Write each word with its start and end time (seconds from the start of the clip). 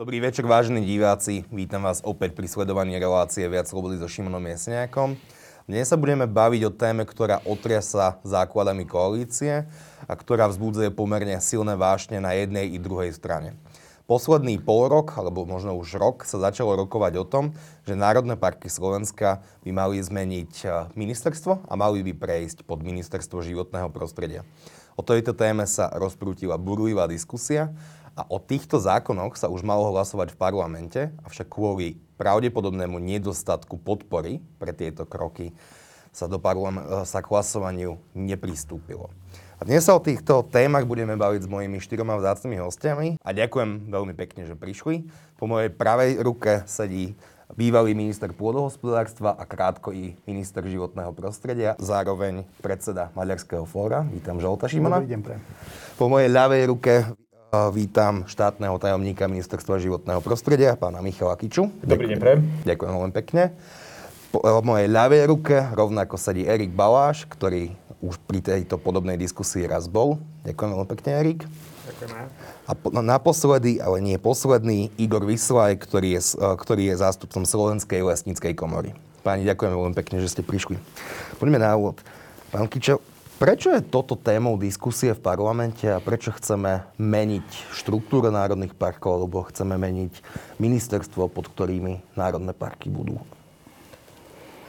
Dobrý 0.00 0.16
večer, 0.16 0.48
vážení 0.48 0.80
diváci. 0.88 1.44
Vítam 1.52 1.84
vás 1.84 2.00
opäť 2.00 2.32
pri 2.32 2.48
sledovaní 2.48 2.96
relácie 2.96 3.44
Viac 3.44 3.68
slobody 3.68 4.00
so 4.00 4.08
Šimonom 4.08 4.40
Jesniakom. 4.48 5.12
Dnes 5.68 5.92
sa 5.92 6.00
budeme 6.00 6.24
baviť 6.24 6.62
o 6.64 6.72
téme, 6.72 7.04
ktorá 7.04 7.44
otriasa 7.44 8.16
základami 8.24 8.88
koalície 8.88 9.68
a 10.08 10.12
ktorá 10.16 10.48
vzbudzuje 10.48 10.88
pomerne 10.88 11.36
silné 11.44 11.76
vášne 11.76 12.16
na 12.16 12.32
jednej 12.32 12.72
i 12.72 12.80
druhej 12.80 13.12
strane. 13.12 13.60
Posledný 14.08 14.56
pol 14.56 14.88
rok, 14.88 15.20
alebo 15.20 15.44
možno 15.44 15.76
už 15.76 16.00
rok, 16.00 16.24
sa 16.24 16.40
začalo 16.40 16.80
rokovať 16.80 17.20
o 17.20 17.28
tom, 17.28 17.52
že 17.84 17.92
Národné 17.92 18.40
parky 18.40 18.72
Slovenska 18.72 19.44
by 19.68 19.70
mali 19.70 20.00
zmeniť 20.00 20.52
e, 20.64 20.68
ministerstvo 20.96 21.68
a 21.68 21.72
mali 21.76 22.00
by 22.08 22.16
prejsť 22.16 22.64
pod 22.64 22.80
ministerstvo 22.80 23.44
životného 23.44 23.92
prostredia. 23.92 24.48
O 24.96 25.04
tejto 25.04 25.36
téme 25.36 25.68
sa 25.68 25.92
rozprútila 25.92 26.56
burlivá 26.56 27.04
diskusia 27.04 27.68
a 28.20 28.28
o 28.28 28.36
týchto 28.36 28.76
zákonoch 28.76 29.40
sa 29.40 29.48
už 29.48 29.64
malo 29.64 29.88
hlasovať 29.96 30.36
v 30.36 30.40
parlamente, 30.40 31.00
avšak 31.24 31.48
kvôli 31.48 31.96
pravdepodobnému 32.20 33.00
nedostatku 33.00 33.80
podpory 33.80 34.44
pre 34.60 34.76
tieto 34.76 35.08
kroky 35.08 35.56
sa, 36.12 36.28
do 36.28 36.36
parlam- 36.36 37.08
sa 37.08 37.24
k 37.24 37.30
hlasovaniu 37.32 37.96
nepristúpilo. 38.12 39.08
A 39.56 39.64
dnes 39.64 39.88
sa 39.88 39.96
o 39.96 40.04
týchto 40.04 40.44
témach 40.52 40.84
budeme 40.84 41.16
baviť 41.16 41.48
s 41.48 41.48
mojimi 41.48 41.80
štyroma 41.80 42.20
vzácnými 42.20 42.60
hostiami 42.60 43.08
a 43.24 43.28
ďakujem 43.32 43.88
veľmi 43.88 44.12
pekne, 44.12 44.44
že 44.44 44.52
prišli. 44.52 45.08
Po 45.40 45.48
mojej 45.48 45.72
pravej 45.72 46.20
ruke 46.20 46.60
sedí 46.68 47.16
bývalý 47.56 47.96
minister 47.96 48.28
pôdohospodárstva 48.36 49.32
a 49.32 49.48
krátko 49.48 49.96
i 49.96 50.12
minister 50.28 50.60
životného 50.60 51.16
prostredia, 51.16 51.72
zároveň 51.80 52.44
predseda 52.60 53.08
Maďarského 53.16 53.64
fóra. 53.64 54.04
Vítam 54.12 54.36
Žolta 54.36 54.68
Šimona. 54.68 55.00
Dobrý 55.00 55.16
deň, 55.16 55.20
pre. 55.24 55.36
Po 55.96 56.12
mojej 56.12 56.28
ľavej 56.28 56.62
ruke 56.68 56.92
Vítam 57.50 58.30
štátneho 58.30 58.78
tajomníka 58.78 59.26
Ministerstva 59.26 59.82
životného 59.82 60.22
prostredia, 60.22 60.78
pána 60.78 61.02
Michala 61.02 61.34
Kiču. 61.34 61.66
Dobrý 61.82 62.06
deň, 62.06 62.18
pre. 62.22 62.38
Ďakujem 62.62 62.92
veľmi 62.94 63.10
pekne. 63.10 63.50
Po 64.30 64.38
mojej 64.62 64.86
ľavej 64.86 65.26
ruke 65.26 65.58
rovnako 65.74 66.14
sedí 66.14 66.46
Erik 66.46 66.70
Baláš, 66.70 67.26
ktorý 67.26 67.74
už 67.98 68.22
pri 68.22 68.38
tejto 68.38 68.78
podobnej 68.78 69.18
diskusii 69.18 69.66
raz 69.66 69.90
bol. 69.90 70.22
Ďakujem 70.46 70.70
veľmi 70.78 70.88
pekne, 70.94 71.10
Erik. 71.10 71.40
Ďakujem. 71.90 72.10
A 72.70 72.72
po, 72.78 72.94
no, 72.94 73.02
naposledy, 73.02 73.82
ale 73.82 73.98
nie 73.98 74.14
posledný, 74.14 74.94
Igor 74.94 75.26
Vyslaj, 75.26 75.74
ktorý 75.82 76.22
je, 76.22 76.38
ktorý 76.38 76.94
je 76.94 77.02
zástupcom 77.02 77.42
Slovenskej 77.42 77.98
lesníckej 77.98 78.54
komory. 78.54 78.94
Páni, 79.26 79.42
ďakujem 79.42 79.74
veľmi 79.74 79.94
pekne, 79.98 80.22
že 80.22 80.30
ste 80.30 80.46
prišli. 80.46 80.78
Poďme 81.42 81.58
na 81.58 81.74
úvod. 81.74 81.98
Pán 82.54 82.70
Kičo, 82.70 83.02
Prečo 83.40 83.72
je 83.72 83.80
toto 83.80 84.20
témou 84.20 84.60
diskusie 84.60 85.16
v 85.16 85.24
parlamente 85.24 85.88
a 85.88 85.96
prečo 85.96 86.28
chceme 86.28 86.84
meniť 87.00 87.72
štruktúru 87.72 88.28
národných 88.28 88.76
parkov 88.76 89.16
alebo 89.16 89.48
chceme 89.48 89.80
meniť 89.80 90.12
ministerstvo, 90.60 91.24
pod 91.32 91.48
ktorými 91.48 92.04
národné 92.20 92.52
parky 92.52 92.92
budú? 92.92 93.16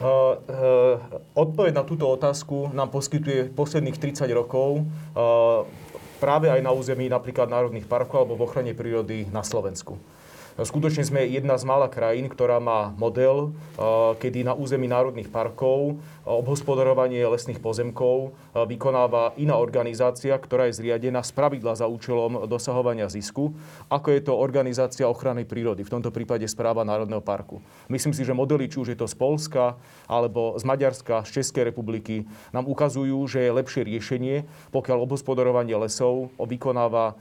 Uh, 0.00 0.08
uh, 0.08 0.96
odpoveď 1.36 1.76
na 1.76 1.84
túto 1.84 2.08
otázku 2.08 2.72
nám 2.72 2.88
poskytuje 2.88 3.52
posledných 3.52 4.00
30 4.00 4.24
rokov 4.32 4.80
uh, 4.80 5.68
práve 6.16 6.48
aj 6.48 6.64
na 6.64 6.72
území 6.72 7.12
napríklad 7.12 7.52
národných 7.52 7.84
parkov 7.84 8.24
alebo 8.24 8.40
v 8.40 8.44
ochrane 8.48 8.72
prírody 8.72 9.28
na 9.28 9.44
Slovensku. 9.44 10.00
Skutočne 10.52 11.00
sme 11.00 11.24
jedna 11.24 11.56
z 11.56 11.64
mála 11.64 11.88
krajín, 11.88 12.28
ktorá 12.28 12.60
má 12.60 12.92
model, 13.00 13.56
kedy 14.20 14.44
na 14.44 14.52
území 14.52 14.84
národných 14.84 15.32
parkov 15.32 15.96
obhospodarovanie 16.28 17.24
lesných 17.24 17.56
pozemkov 17.56 18.36
vykonáva 18.52 19.32
iná 19.40 19.56
organizácia, 19.56 20.36
ktorá 20.36 20.68
je 20.68 20.76
zriadená 20.76 21.24
z 21.24 21.32
pravidla 21.32 21.72
za 21.72 21.88
účelom 21.88 22.44
dosahovania 22.44 23.08
zisku, 23.08 23.56
ako 23.88 24.08
je 24.12 24.20
to 24.20 24.36
organizácia 24.36 25.08
ochrany 25.08 25.48
prírody, 25.48 25.88
v 25.88 25.92
tomto 25.98 26.12
prípade 26.12 26.44
správa 26.44 26.84
Národného 26.84 27.24
parku. 27.24 27.64
Myslím 27.88 28.12
si, 28.12 28.20
že 28.20 28.36
modely, 28.36 28.68
či 28.68 28.76
už 28.76 28.92
je 28.92 28.98
to 29.00 29.08
z 29.08 29.16
Polska, 29.16 29.80
alebo 30.04 30.52
z 30.60 30.68
Maďarska, 30.68 31.24
z 31.24 31.40
Českej 31.40 31.72
republiky, 31.72 32.28
nám 32.52 32.68
ukazujú, 32.68 33.24
že 33.24 33.40
je 33.40 33.56
lepšie 33.56 33.88
riešenie, 33.88 34.44
pokiaľ 34.68 35.08
obhospodarovanie 35.08 35.80
lesov 35.80 36.28
vykonáva 36.36 37.16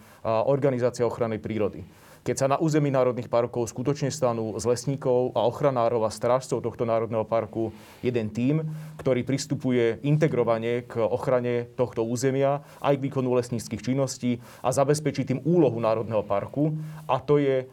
organizácia 0.51 1.07
ochrany 1.07 1.39
prírody. 1.39 1.87
Keď 2.21 2.35
sa 2.37 2.45
na 2.45 2.61
území 2.61 2.93
národných 2.93 3.33
parkov 3.33 3.65
skutočne 3.73 4.13
stanú 4.13 4.53
z 4.61 4.69
lesníkov 4.69 5.33
a 5.33 5.41
ochranárov 5.41 6.05
a 6.05 6.13
strážcov 6.13 6.61
tohto 6.61 6.85
národného 6.85 7.25
parku 7.25 7.73
jeden 8.05 8.29
tím, 8.29 8.61
ktorý 9.01 9.25
pristupuje 9.25 9.97
integrovane 10.05 10.85
k 10.85 11.01
ochrane 11.01 11.73
tohto 11.73 12.05
územia 12.05 12.61
aj 12.77 13.01
k 13.01 13.09
výkonu 13.09 13.33
lesníckých 13.33 13.81
činností 13.81 14.37
a 14.61 14.69
zabezpečí 14.69 15.25
tým 15.25 15.41
úlohu 15.41 15.81
národného 15.81 16.21
parku 16.21 16.77
a 17.09 17.17
to 17.17 17.41
je 17.41 17.65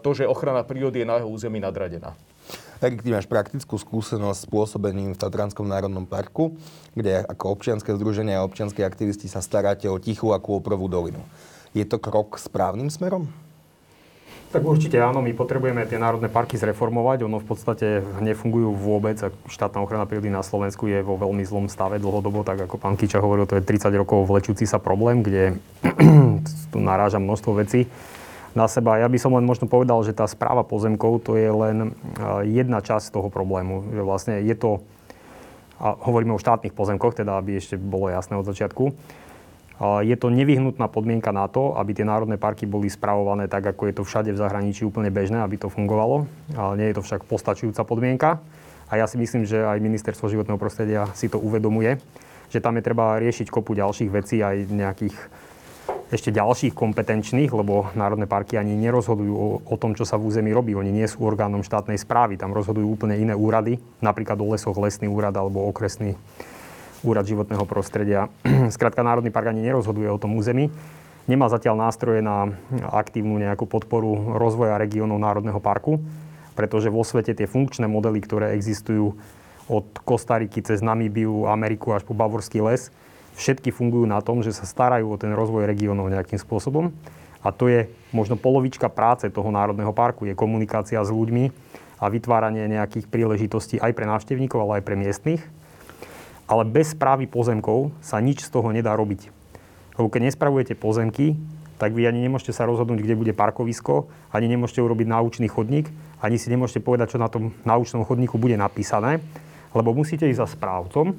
to, 0.00 0.10
že 0.16 0.24
ochrana 0.24 0.64
prírody 0.64 1.04
je 1.04 1.10
na 1.12 1.20
jeho 1.20 1.28
území 1.28 1.60
nadradená. 1.60 2.16
Erik, 2.80 3.04
ty 3.04 3.12
máš 3.12 3.28
praktickú 3.28 3.76
skúsenosť 3.76 4.40
s 4.40 4.48
pôsobením 4.48 5.12
v 5.12 5.20
Tatranskom 5.20 5.68
národnom 5.68 6.08
parku, 6.08 6.56
kde 6.96 7.28
ako 7.28 7.60
občianske 7.60 7.92
združenie 7.92 8.40
a 8.40 8.44
občianskí 8.44 8.80
aktivisti 8.80 9.28
sa 9.28 9.44
staráte 9.44 9.84
o 9.92 10.00
tichú 10.00 10.32
a 10.32 10.40
kôprovú 10.40 10.88
dolinu. 10.88 11.20
Je 11.76 11.84
to 11.84 12.00
krok 12.00 12.40
správnym 12.40 12.88
smerom? 12.88 13.28
Tak 14.56 14.64
určite 14.64 14.96
áno, 14.96 15.20
my 15.20 15.36
potrebujeme 15.36 15.84
tie 15.84 16.00
národné 16.00 16.32
parky 16.32 16.56
zreformovať. 16.56 17.28
Ono 17.28 17.36
v 17.36 17.44
podstate 17.44 18.00
nefungujú 18.24 18.72
vôbec 18.72 19.20
štátna 19.52 19.84
ochrana 19.84 20.08
prírody 20.08 20.32
na 20.32 20.40
Slovensku 20.40 20.88
je 20.88 21.04
vo 21.04 21.20
veľmi 21.20 21.44
zlom 21.44 21.68
stave 21.68 22.00
dlhodobo, 22.00 22.40
tak 22.40 22.64
ako 22.64 22.80
pán 22.80 22.96
Kiča 22.96 23.20
hovoril, 23.20 23.44
to 23.44 23.60
je 23.60 23.68
30 23.68 23.92
rokov 23.92 24.24
vlečúci 24.24 24.64
sa 24.64 24.80
problém, 24.80 25.20
kde 25.20 25.60
tu 26.72 26.80
naráža 26.80 27.20
množstvo 27.20 27.52
vecí 27.60 27.84
na 28.56 28.64
seba. 28.64 28.96
Ja 28.96 29.12
by 29.12 29.20
som 29.20 29.36
len 29.36 29.44
možno 29.44 29.68
povedal, 29.68 30.00
že 30.00 30.16
tá 30.16 30.24
správa 30.24 30.64
pozemkov 30.64 31.20
to 31.20 31.36
je 31.36 31.52
len 31.52 31.92
jedna 32.48 32.80
časť 32.80 33.12
toho 33.12 33.28
problému. 33.28 33.92
Že 33.92 34.02
vlastne 34.08 34.34
je 34.40 34.56
to, 34.56 34.80
a 35.76 35.92
hovoríme 36.00 36.32
o 36.32 36.40
štátnych 36.40 36.72
pozemkoch, 36.72 37.12
teda 37.12 37.36
aby 37.36 37.60
ešte 37.60 37.76
bolo 37.76 38.08
jasné 38.08 38.40
od 38.40 38.48
začiatku, 38.48 38.88
je 39.80 40.16
to 40.16 40.32
nevyhnutná 40.32 40.88
podmienka 40.88 41.36
na 41.36 41.52
to, 41.52 41.76
aby 41.76 41.92
tie 41.92 42.08
národné 42.08 42.40
parky 42.40 42.64
boli 42.64 42.88
spravované 42.88 43.44
tak, 43.44 43.76
ako 43.76 43.92
je 43.92 43.94
to 44.00 44.02
všade 44.08 44.30
v 44.32 44.40
zahraničí 44.40 44.88
úplne 44.88 45.12
bežné, 45.12 45.44
aby 45.44 45.60
to 45.60 45.68
fungovalo. 45.68 46.24
Nie 46.80 46.92
je 46.92 46.96
to 46.96 47.04
však 47.04 47.28
postačujúca 47.28 47.84
podmienka. 47.84 48.40
A 48.88 48.96
ja 48.96 49.04
si 49.04 49.20
myslím, 49.20 49.44
že 49.44 49.66
aj 49.66 49.82
Ministerstvo 49.82 50.32
životného 50.32 50.56
prostredia 50.56 51.10
si 51.12 51.28
to 51.28 51.36
uvedomuje, 51.36 52.00
že 52.48 52.62
tam 52.62 52.78
je 52.80 52.86
treba 52.86 53.20
riešiť 53.20 53.52
kopu 53.52 53.76
ďalších 53.76 54.08
vecí, 54.08 54.40
aj 54.40 54.70
nejakých 54.70 55.16
ešte 56.06 56.30
ďalších 56.30 56.70
kompetenčných, 56.70 57.50
lebo 57.50 57.90
národné 57.98 58.30
parky 58.30 58.54
ani 58.54 58.78
nerozhodujú 58.78 59.34
o, 59.34 59.48
o 59.58 59.76
tom, 59.76 59.98
čo 59.98 60.06
sa 60.06 60.14
v 60.14 60.30
území 60.30 60.54
robí. 60.54 60.70
Oni 60.78 60.94
nie 60.94 61.04
sú 61.10 61.26
orgánom 61.26 61.66
štátnej 61.66 61.98
správy, 61.98 62.38
tam 62.38 62.54
rozhodujú 62.54 62.86
úplne 62.86 63.18
iné 63.18 63.34
úrady, 63.34 63.82
napríklad 63.98 64.38
o 64.38 64.54
lesoch 64.54 64.78
lesný 64.78 65.10
úrad 65.10 65.34
alebo 65.34 65.66
okresný 65.66 66.14
Úrad 67.04 67.28
životného 67.28 67.64
prostredia. 67.68 68.32
Skrátka, 68.74 69.04
Národný 69.04 69.28
park 69.28 69.52
ani 69.52 69.60
nerozhoduje 69.60 70.08
o 70.08 70.20
tom 70.20 70.38
území. 70.38 70.72
Nemá 71.26 71.50
zatiaľ 71.50 71.90
nástroje 71.90 72.22
na 72.22 72.54
aktívnu 72.94 73.36
nejakú 73.42 73.66
podporu 73.66 74.38
rozvoja 74.38 74.78
regiónov 74.78 75.18
Národného 75.18 75.58
parku, 75.58 75.98
pretože 76.54 76.86
vo 76.86 77.02
svete 77.02 77.34
tie 77.34 77.50
funkčné 77.50 77.90
modely, 77.90 78.22
ktoré 78.22 78.54
existujú 78.54 79.18
od 79.66 79.86
Kostariky 80.06 80.62
cez 80.62 80.78
Namíbiu, 80.78 81.50
Ameriku 81.50 81.90
až 81.90 82.06
po 82.06 82.14
Bavorský 82.14 82.62
les, 82.62 82.94
všetky 83.34 83.74
fungujú 83.74 84.06
na 84.06 84.22
tom, 84.22 84.40
že 84.46 84.54
sa 84.54 84.64
starajú 84.64 85.10
o 85.10 85.18
ten 85.18 85.34
rozvoj 85.34 85.66
regiónov 85.66 86.06
nejakým 86.08 86.38
spôsobom. 86.38 86.94
A 87.42 87.50
to 87.50 87.66
je 87.66 87.90
možno 88.14 88.38
polovička 88.38 88.86
práce 88.86 89.26
toho 89.28 89.50
Národného 89.50 89.90
parku, 89.90 90.24
je 90.30 90.38
komunikácia 90.38 91.02
s 91.02 91.10
ľuďmi 91.10 91.50
a 91.98 92.06
vytváranie 92.06 92.70
nejakých 92.70 93.10
príležitostí 93.10 93.82
aj 93.82 93.92
pre 93.98 94.06
návštevníkov, 94.06 94.62
ale 94.62 94.72
aj 94.80 94.84
pre 94.86 94.94
miestnych 94.94 95.42
ale 96.46 96.62
bez 96.66 96.94
správy 96.94 97.26
pozemkov 97.26 97.90
sa 97.98 98.22
nič 98.22 98.46
z 98.46 98.50
toho 98.54 98.70
nedá 98.70 98.94
robiť. 98.94 99.30
Lebo 99.98 100.06
keď 100.06 100.30
nespravujete 100.30 100.78
pozemky, 100.78 101.34
tak 101.76 101.92
vy 101.92 102.08
ani 102.08 102.24
nemôžete 102.24 102.56
sa 102.56 102.64
rozhodnúť, 102.64 103.04
kde 103.04 103.18
bude 103.18 103.32
parkovisko, 103.36 104.08
ani 104.32 104.48
nemôžete 104.48 104.80
urobiť 104.80 105.06
náučný 105.12 105.46
chodník, 105.50 105.92
ani 106.24 106.40
si 106.40 106.48
nemôžete 106.48 106.80
povedať, 106.80 107.16
čo 107.16 107.18
na 107.20 107.28
tom 107.28 107.52
náučnom 107.68 108.06
chodníku 108.08 108.40
bude 108.40 108.56
napísané, 108.56 109.20
lebo 109.76 109.92
musíte 109.92 110.24
ísť 110.24 110.40
za 110.40 110.48
správcom, 110.56 111.12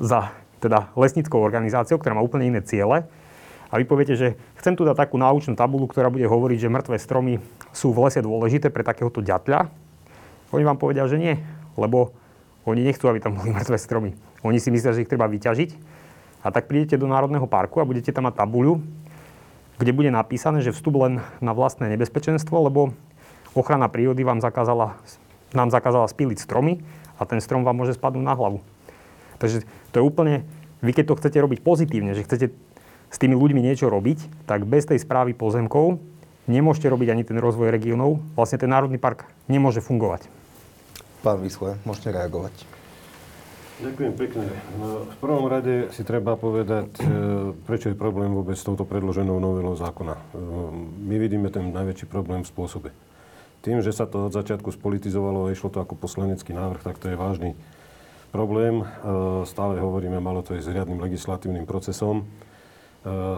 za 0.00 0.32
teda 0.60 0.92
lesnickou 0.96 1.40
organizáciou, 1.40 2.00
ktorá 2.00 2.16
má 2.16 2.22
úplne 2.24 2.48
iné 2.48 2.60
ciele. 2.64 3.04
A 3.70 3.78
vy 3.78 3.84
poviete, 3.86 4.18
že 4.18 4.34
chcem 4.58 4.74
tu 4.74 4.82
dať 4.82 5.08
takú 5.08 5.16
náučnú 5.20 5.54
tabulu, 5.54 5.86
ktorá 5.86 6.10
bude 6.10 6.26
hovoriť, 6.26 6.58
že 6.58 6.72
mŕtve 6.72 6.96
stromy 6.98 7.38
sú 7.70 7.94
v 7.94 8.02
lese 8.08 8.20
dôležité 8.20 8.68
pre 8.68 8.82
takéhoto 8.82 9.22
ďatľa. 9.22 9.70
Oni 10.50 10.64
vám 10.66 10.80
povedia, 10.80 11.06
že 11.06 11.20
nie, 11.20 11.38
lebo 11.78 12.10
oni 12.68 12.84
nechcú, 12.84 13.08
aby 13.08 13.20
tam 13.22 13.36
boli 13.36 13.52
mŕtve 13.52 13.80
stromy. 13.80 14.12
Oni 14.44 14.60
si 14.60 14.68
myslia, 14.72 14.92
že 14.92 15.04
ich 15.04 15.10
treba 15.10 15.28
vyťažiť. 15.28 15.70
A 16.40 16.48
tak 16.48 16.72
prídete 16.72 16.96
do 16.96 17.04
Národného 17.04 17.44
parku 17.44 17.80
a 17.80 17.88
budete 17.88 18.16
tam 18.16 18.24
mať 18.24 18.40
tabuľu, 18.40 18.80
kde 19.76 19.92
bude 19.92 20.08
napísané, 20.08 20.64
že 20.64 20.72
vstup 20.72 20.96
len 20.96 21.20
na 21.44 21.52
vlastné 21.52 21.92
nebezpečenstvo, 21.92 22.64
lebo 22.64 22.96
ochrana 23.52 23.92
prírody 23.92 24.24
vám 24.24 24.40
zakázala, 24.40 24.96
nám 25.52 25.68
zakázala 25.68 26.08
spíliť 26.08 26.40
stromy 26.40 26.80
a 27.20 27.28
ten 27.28 27.44
strom 27.44 27.60
vám 27.60 27.76
môže 27.76 27.96
spadnúť 27.96 28.24
na 28.24 28.32
hlavu. 28.32 28.64
Takže 29.36 29.68
to 29.92 30.00
je 30.00 30.04
úplne, 30.04 30.48
vy 30.80 30.96
keď 30.96 31.12
to 31.12 31.18
chcete 31.20 31.38
robiť 31.40 31.60
pozitívne, 31.60 32.16
že 32.16 32.24
chcete 32.24 32.52
s 33.10 33.16
tými 33.20 33.36
ľuďmi 33.36 33.60
niečo 33.60 33.92
robiť, 33.92 34.48
tak 34.48 34.64
bez 34.64 34.88
tej 34.88 35.00
správy 35.00 35.36
pozemkov 35.36 36.00
nemôžete 36.48 36.88
robiť 36.88 37.08
ani 37.12 37.22
ten 37.28 37.36
rozvoj 37.36 37.68
regiónov. 37.68 38.22
Vlastne 38.32 38.56
ten 38.56 38.70
národný 38.70 38.96
park 38.96 39.28
nemôže 39.44 39.84
fungovať. 39.84 40.39
Pán 41.20 41.36
Vysle, 41.44 41.76
môžete 41.84 42.16
reagovať. 42.16 42.80
Ďakujem 43.80 44.12
pekne. 44.12 44.44
No, 44.76 45.08
v 45.08 45.16
prvom 45.24 45.48
rade 45.48 45.88
si 45.96 46.04
treba 46.04 46.36
povedať, 46.36 47.00
e, 47.00 47.04
prečo 47.64 47.88
je 47.88 47.96
problém 47.96 48.28
vôbec 48.28 48.52
s 48.52 48.64
touto 48.64 48.84
predloženou 48.84 49.40
novelou 49.40 49.72
zákona. 49.72 50.16
E, 50.16 50.22
my 51.00 51.16
vidíme 51.16 51.48
ten 51.48 51.72
najväčší 51.72 52.04
problém 52.04 52.44
v 52.44 52.52
spôsobe. 52.52 52.92
Tým, 53.64 53.80
že 53.80 53.96
sa 53.96 54.04
to 54.04 54.28
od 54.28 54.36
začiatku 54.36 54.68
spolitizovalo 54.68 55.48
a 55.48 55.52
išlo 55.52 55.72
to 55.72 55.80
ako 55.80 55.96
poslanecký 55.96 56.52
návrh, 56.52 56.84
tak 56.84 57.00
to 57.00 57.08
je 57.08 57.16
vážny 57.16 57.56
problém. 58.32 58.84
E, 58.84 58.84
stále 59.48 59.80
hovoríme, 59.80 60.20
malo 60.20 60.44
to 60.44 60.56
je 60.56 60.64
s 60.64 60.68
riadnym 60.68 61.00
legislatívnym 61.00 61.64
procesom, 61.64 62.28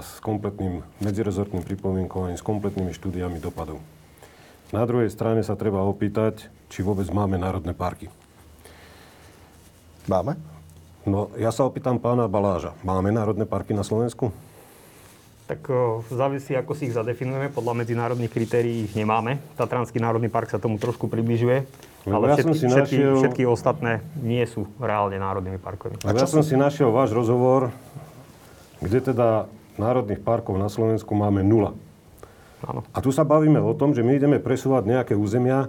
s 0.03 0.19
kompletným 0.19 0.83
medzirezortným 0.99 1.63
pripomienkovaním, 1.63 2.35
s 2.35 2.43
kompletnými 2.43 2.91
štúdiami 2.99 3.39
dopadov. 3.39 3.79
Na 4.75 4.83
druhej 4.83 5.07
strane 5.07 5.47
sa 5.47 5.55
treba 5.55 5.87
opýtať, 5.87 6.51
či 6.73 6.81
vôbec 6.81 7.05
máme 7.13 7.37
národné 7.37 7.77
parky. 7.77 8.09
Máme? 10.09 10.41
No, 11.05 11.29
ja 11.37 11.53
sa 11.53 11.69
opýtam 11.69 12.01
pána 12.01 12.25
Baláža. 12.33 12.73
Máme 12.81 13.13
národné 13.13 13.45
parky 13.45 13.77
na 13.77 13.85
Slovensku? 13.85 14.33
Tak 15.45 15.69
o, 15.69 16.01
závisí, 16.09 16.57
ako 16.57 16.73
si 16.73 16.89
ich 16.89 16.97
zadefinujeme. 16.97 17.53
Podľa 17.53 17.85
medzinárodných 17.85 18.33
kritérií 18.33 18.89
ich 18.89 18.95
nemáme. 18.97 19.37
Tatranský 19.61 20.01
národný 20.01 20.33
park 20.33 20.49
sa 20.49 20.57
tomu 20.57 20.81
trošku 20.81 21.13
približuje. 21.13 21.69
Lebo 22.09 22.25
ale 22.25 22.27
ja 22.33 22.35
všetky, 22.41 22.49
som 22.49 22.55
si 22.57 22.67
všetky, 22.73 22.97
našiel- 22.97 23.21
všetky 23.21 23.43
ostatné 23.45 23.93
nie 24.25 24.43
sú 24.49 24.65
reálne 24.81 25.21
národnými 25.21 25.61
parkami. 25.61 26.01
A 26.09 26.17
ja 26.17 26.25
som 26.25 26.41
si 26.41 26.57
našiel 26.57 26.89
váš 26.89 27.13
rozhovor, 27.13 27.69
kde 28.81 29.13
teda 29.13 29.45
národných 29.77 30.25
parkov 30.25 30.57
na 30.57 30.73
Slovensku 30.73 31.13
máme 31.13 31.45
nula. 31.45 31.77
Áno. 32.65 32.87
A 32.95 32.99
tu 33.03 33.11
sa 33.11 33.27
bavíme 33.27 33.59
o 33.59 33.75
tom, 33.75 33.93
že 33.93 34.07
my 34.07 34.17
ideme 34.17 34.39
presúvať 34.39 34.87
nejaké 34.87 35.15
územia 35.19 35.69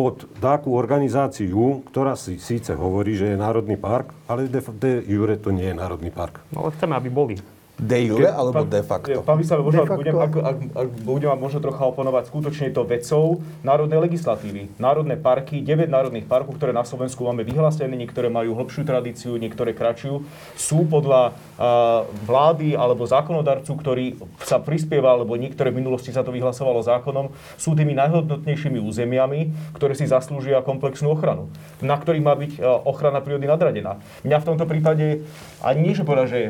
pod 0.00 0.24
takú 0.40 0.72
organizáciu, 0.80 1.84
ktorá 1.92 2.16
si 2.16 2.40
síce 2.40 2.72
hovorí, 2.72 3.20
že 3.20 3.36
je 3.36 3.36
národný 3.36 3.76
park, 3.76 4.16
ale 4.24 4.48
de, 4.48 4.64
de 4.80 5.04
jure 5.04 5.36
to 5.36 5.52
nie 5.52 5.68
je 5.68 5.76
národný 5.76 6.08
park. 6.08 6.40
No 6.56 6.64
ale 6.64 6.72
chceme, 6.72 6.96
aby 6.96 7.12
boli. 7.12 7.36
De 7.80 7.96
jure 8.04 8.28
alebo 8.28 8.60
de 8.68 8.84
facto? 8.84 9.24
Pán 9.24 9.40
Vysel, 9.40 9.64
možno, 9.64 9.88
facto. 9.88 10.04
budem, 10.04 10.12
ak, 10.20 10.32
ak, 10.36 10.58
ak 10.76 10.88
budem 11.00 11.32
vám 11.32 11.40
možno 11.40 11.64
trocha 11.64 11.80
oponovať, 11.88 12.28
skutočne 12.28 12.68
je 12.68 12.74
to 12.76 12.84
vecou 12.84 13.40
národnej 13.64 14.04
legislatívy. 14.04 14.68
Národné 14.76 15.16
parky, 15.16 15.64
9 15.64 15.88
národných 15.88 16.28
parkov, 16.28 16.60
ktoré 16.60 16.76
na 16.76 16.84
Slovensku 16.84 17.24
máme 17.24 17.40
vyhlásené, 17.40 17.96
niektoré 17.96 18.28
majú 18.28 18.52
hlbšiu 18.52 18.84
tradíciu, 18.84 19.40
niektoré 19.40 19.72
kratšiu, 19.72 20.20
sú 20.60 20.84
podľa 20.92 21.32
a, 21.56 22.04
vlády 22.28 22.76
alebo 22.76 23.08
zákonodarcu, 23.08 23.72
ktorý 23.72 24.20
sa 24.44 24.60
prispieva, 24.60 25.16
alebo 25.16 25.40
niektoré 25.40 25.72
v 25.72 25.80
minulosti 25.80 26.12
sa 26.12 26.20
to 26.20 26.36
vyhlasovalo 26.36 26.84
zákonom, 26.84 27.32
sú 27.56 27.72
tými 27.72 27.96
najhodnotnejšími 27.96 28.76
územiami, 28.76 29.72
ktoré 29.72 29.96
si 29.96 30.04
zaslúžia 30.04 30.60
komplexnú 30.60 31.16
ochranu, 31.16 31.48
na 31.80 31.96
ktorých 31.96 32.24
má 32.24 32.36
byť 32.36 32.52
ochrana 32.84 33.24
prírody 33.24 33.48
nadradená. 33.48 34.04
Mňa 34.20 34.36
v 34.36 34.48
tomto 34.52 34.68
prípade 34.68 35.24
ani 35.64 35.80
nie, 35.80 35.96
že 35.96 36.04
povedať, 36.04 36.28
že 36.28 36.40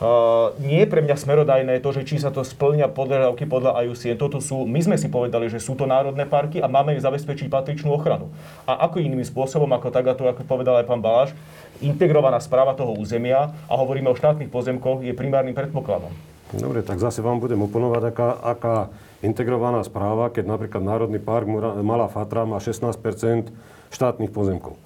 Uh, 0.00 0.56
nie 0.64 0.80
je 0.80 0.88
pre 0.88 1.04
mňa 1.04 1.12
smerodajné 1.12 1.84
to, 1.84 1.92
že 1.92 2.08
či 2.08 2.16
sa 2.16 2.32
to 2.32 2.40
splňa 2.40 2.88
požiadavky 2.88 3.44
podľa 3.44 3.84
IUCN. 3.84 4.16
Toto 4.16 4.40
sú, 4.40 4.64
my 4.64 4.80
sme 4.80 4.96
si 4.96 5.12
povedali, 5.12 5.52
že 5.52 5.60
sú 5.60 5.76
to 5.76 5.84
národné 5.84 6.24
parky 6.24 6.56
a 6.56 6.72
máme 6.72 6.96
im 6.96 7.04
zabezpečiť 7.04 7.52
patričnú 7.52 7.92
ochranu. 7.92 8.32
A 8.64 8.88
ako 8.88 9.04
iným 9.04 9.20
spôsobom, 9.20 9.68
ako 9.68 9.92
tak, 9.92 10.08
ako 10.08 10.40
povedal 10.48 10.80
aj 10.80 10.88
pán 10.88 11.04
Baláš, 11.04 11.36
integrovaná 11.84 12.40
správa 12.40 12.72
toho 12.72 12.96
územia 12.96 13.52
a 13.68 13.76
hovoríme 13.76 14.08
o 14.08 14.16
štátnych 14.16 14.48
pozemkoch, 14.48 15.04
je 15.04 15.12
primárnym 15.12 15.52
predpokladom. 15.52 16.16
Dobre, 16.56 16.80
tak 16.80 16.96
zase 16.96 17.20
vám 17.20 17.36
budem 17.36 17.60
oponovať, 17.60 18.02
aká, 18.08 18.28
aká 18.40 18.76
integrovaná 19.20 19.84
správa, 19.84 20.32
keď 20.32 20.48
napríklad 20.48 20.80
Národný 20.80 21.20
park 21.20 21.44
Malá 21.84 22.08
Fatra 22.08 22.48
má 22.48 22.56
16% 22.56 23.52
štátnych 23.92 24.32
pozemkov. 24.32 24.80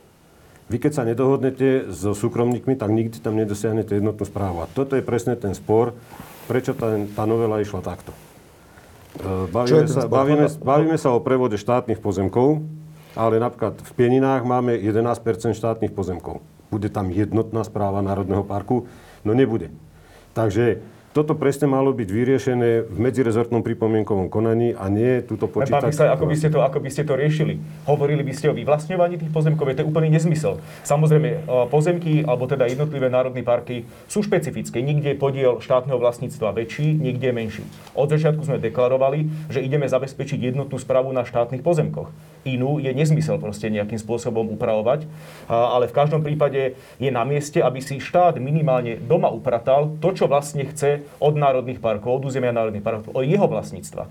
Vy 0.65 0.81
keď 0.81 0.93
sa 0.97 1.05
nedohodnete 1.05 1.93
so 1.93 2.17
súkromníkmi, 2.17 2.81
tak 2.81 2.89
nikdy 2.89 3.21
tam 3.21 3.37
nedosiahnete 3.37 4.01
jednotnú 4.01 4.25
správu. 4.25 4.65
A 4.65 4.71
toto 4.71 4.97
je 4.97 5.05
presne 5.05 5.37
ten 5.37 5.53
spor, 5.53 5.93
prečo 6.49 6.73
tá, 6.73 6.97
tá 7.13 7.29
novela 7.29 7.61
išla 7.61 7.85
takto. 7.85 8.17
E, 9.21 9.53
Bavíme 9.53 9.85
sa, 9.85 10.09
bavíme, 10.09 10.47
bavíme 10.65 10.97
sa 10.97 11.13
o 11.13 11.21
prevode 11.21 11.61
štátnych 11.61 12.01
pozemkov, 12.01 12.65
ale 13.13 13.37
napríklad 13.39 13.77
v 13.77 13.93
Pieninách 13.93 14.43
máme 14.49 14.73
11% 14.81 15.53
štátnych 15.53 15.93
pozemkov. 15.93 16.41
Bude 16.73 16.89
tam 16.89 17.13
jednotná 17.13 17.61
správa 17.63 18.01
Národného 18.01 18.43
parku? 18.43 18.89
No 19.21 19.37
nebude. 19.37 19.69
Takže 20.33 20.81
toto 21.15 21.39
presne 21.39 21.71
malo 21.71 21.95
byť 21.95 22.09
vyriešené 22.11 22.91
v 22.91 22.97
medzirezortnom 22.99 23.63
pripomienkovom 23.63 24.27
konaní 24.27 24.75
a 24.75 24.91
nie 24.91 25.23
túto 25.23 25.47
Pán 25.47 25.63
počítať... 25.63 25.95
Vysel, 25.95 26.11
ako 26.11 26.27
by, 26.27 26.35
ste 26.35 26.49
to, 26.51 26.59
ako 26.59 26.79
by 26.83 26.91
ste 26.91 27.03
to 27.07 27.15
riešili? 27.15 27.63
Hovorili 27.87 28.27
by 28.27 28.35
ste 28.35 28.51
o 28.51 28.55
vyvlastňovaní 28.59 29.23
tých 29.23 29.31
pozemkov? 29.31 29.71
Je 29.71 29.79
to 29.79 29.87
úplný 29.87 30.11
nezmysel. 30.11 30.59
Samozrejme, 30.83 31.29
e, 31.31 31.71
pozemky, 31.71 32.27
alebo 32.27 32.51
teda 32.51 32.67
jednotlivé 32.67 33.07
národné 33.07 33.47
parky 33.47 33.87
sú 34.11 34.27
špecifické. 34.27 34.83
Nikde 34.83 35.15
je 35.15 35.23
podiel 35.23 35.63
štátneho 35.63 36.03
vlastníctva 36.03 36.51
väčší, 36.51 36.99
nikde 36.99 37.31
je 37.31 37.35
menší. 37.39 37.65
Od 37.95 38.11
začiatku 38.11 38.43
sme 38.43 38.59
deklarovali, 38.59 39.31
že 39.55 39.63
ideme 39.63 39.87
zabezpečiť 39.87 40.51
jednotnú 40.51 40.83
správu 40.83 41.15
na 41.15 41.23
štátnych 41.23 41.63
pozemkoch. 41.63 42.11
Inú 42.43 42.83
je 42.83 42.91
nezmysel 42.91 43.39
proste 43.39 43.71
nejakým 43.71 44.03
spôsobom 44.03 44.51
upravovať, 44.59 45.07
A- 45.47 45.79
ale 45.79 45.87
v 45.87 45.95
každom 45.95 46.27
prípade 46.27 46.75
je 46.99 47.11
na 47.15 47.23
mieste, 47.23 47.63
aby 47.63 47.79
si 47.79 48.03
štát 48.03 48.35
minimálne 48.43 48.99
doma 48.99 49.31
upratal 49.31 49.95
to, 50.03 50.11
čo 50.11 50.27
vlastne 50.27 50.67
chce 50.67 51.04
od 51.21 51.35
národných 51.37 51.81
parkov, 51.81 52.23
od 52.23 52.33
územia 52.33 52.53
národných 52.55 52.85
parkov, 52.85 53.11
od 53.15 53.25
jeho 53.25 53.47
vlastníctva. 53.47 54.03
E, 54.05 54.09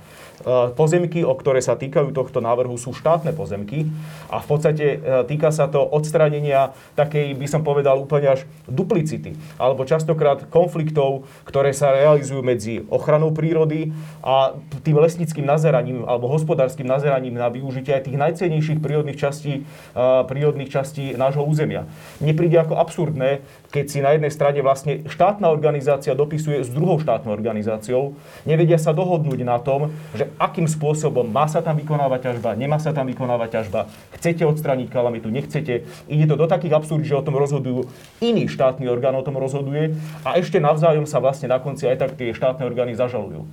Pozemky, 0.73 1.21
o 1.25 1.33
ktoré 1.35 1.59
sa 1.59 1.77
týkajú 1.77 2.11
tohto 2.11 2.39
návrhu, 2.39 2.75
sú 2.79 2.91
štátne 2.95 3.31
pozemky 3.35 3.87
a 4.29 4.41
v 4.41 4.47
podstate 4.47 4.85
e, 4.85 4.97
týka 5.29 5.53
sa 5.53 5.69
to 5.69 5.81
odstránenia 5.81 6.75
takej, 6.97 7.33
by 7.37 7.47
som 7.49 7.61
povedal, 7.61 7.99
úplne 7.99 8.33
až 8.33 8.45
duplicity, 8.65 9.37
alebo 9.57 9.85
častokrát 9.87 10.47
konfliktov, 10.49 11.27
ktoré 11.47 11.71
sa 11.71 11.93
realizujú 11.93 12.41
medzi 12.41 12.85
ochranou 12.89 13.31
prírody 13.31 13.93
a 14.23 14.55
tým 14.83 14.97
lesnickým 14.99 15.45
nazeraním 15.45 16.03
alebo 16.07 16.29
hospodárskym 16.31 16.85
nazeraním 16.87 17.35
na 17.35 17.47
využitie 17.47 17.95
aj 17.95 18.09
tých 18.09 18.17
najcennejších 18.19 18.79
prírodných 18.79 19.19
častí, 19.19 19.63
e, 19.63 20.03
prírodných 20.27 20.69
častí 20.71 21.15
nášho 21.15 21.43
územia. 21.45 21.85
Mne 22.19 22.33
príde 22.33 22.57
ako 22.59 22.79
absurdné, 22.79 23.43
keď 23.73 23.85
si 23.89 24.05
na 24.05 24.13
jednej 24.13 24.29
strane 24.29 24.61
vlastne 24.61 25.01
štátna 25.09 25.49
organizácia 25.49 26.13
dopisuje 26.13 26.61
s 26.61 26.69
druhou 26.69 27.01
štátnou 27.01 27.33
organizáciou, 27.33 28.13
nevedia 28.45 28.77
sa 28.77 28.93
dohodnúť 28.93 29.41
na 29.41 29.57
tom, 29.57 29.89
že 30.13 30.29
akým 30.37 30.69
spôsobom 30.69 31.25
má 31.25 31.49
sa 31.49 31.65
tam 31.65 31.81
vykonávať 31.81 32.29
ťažba, 32.29 32.53
nemá 32.53 32.77
sa 32.77 32.93
tam 32.93 33.09
vykonávať 33.09 33.49
ťažba, 33.49 33.89
chcete 34.21 34.45
odstrániť 34.45 34.93
kalamitu, 34.93 35.33
nechcete. 35.33 35.89
Ide 36.05 36.25
to 36.29 36.37
do 36.37 36.45
takých 36.45 36.77
absurdí, 36.77 37.09
že 37.09 37.17
o 37.17 37.25
tom 37.25 37.33
rozhodujú 37.33 37.89
iný 38.21 38.45
štátny 38.45 38.85
orgán, 38.85 39.17
o 39.17 39.25
tom 39.25 39.41
rozhoduje 39.41 39.97
a 40.21 40.37
ešte 40.37 40.61
navzájom 40.61 41.09
sa 41.09 41.17
vlastne 41.17 41.49
na 41.49 41.57
konci 41.57 41.89
aj 41.89 41.97
tak 41.97 42.11
tie 42.13 42.29
štátne 42.29 42.61
orgány 42.69 42.93
zažalujú 42.93 43.49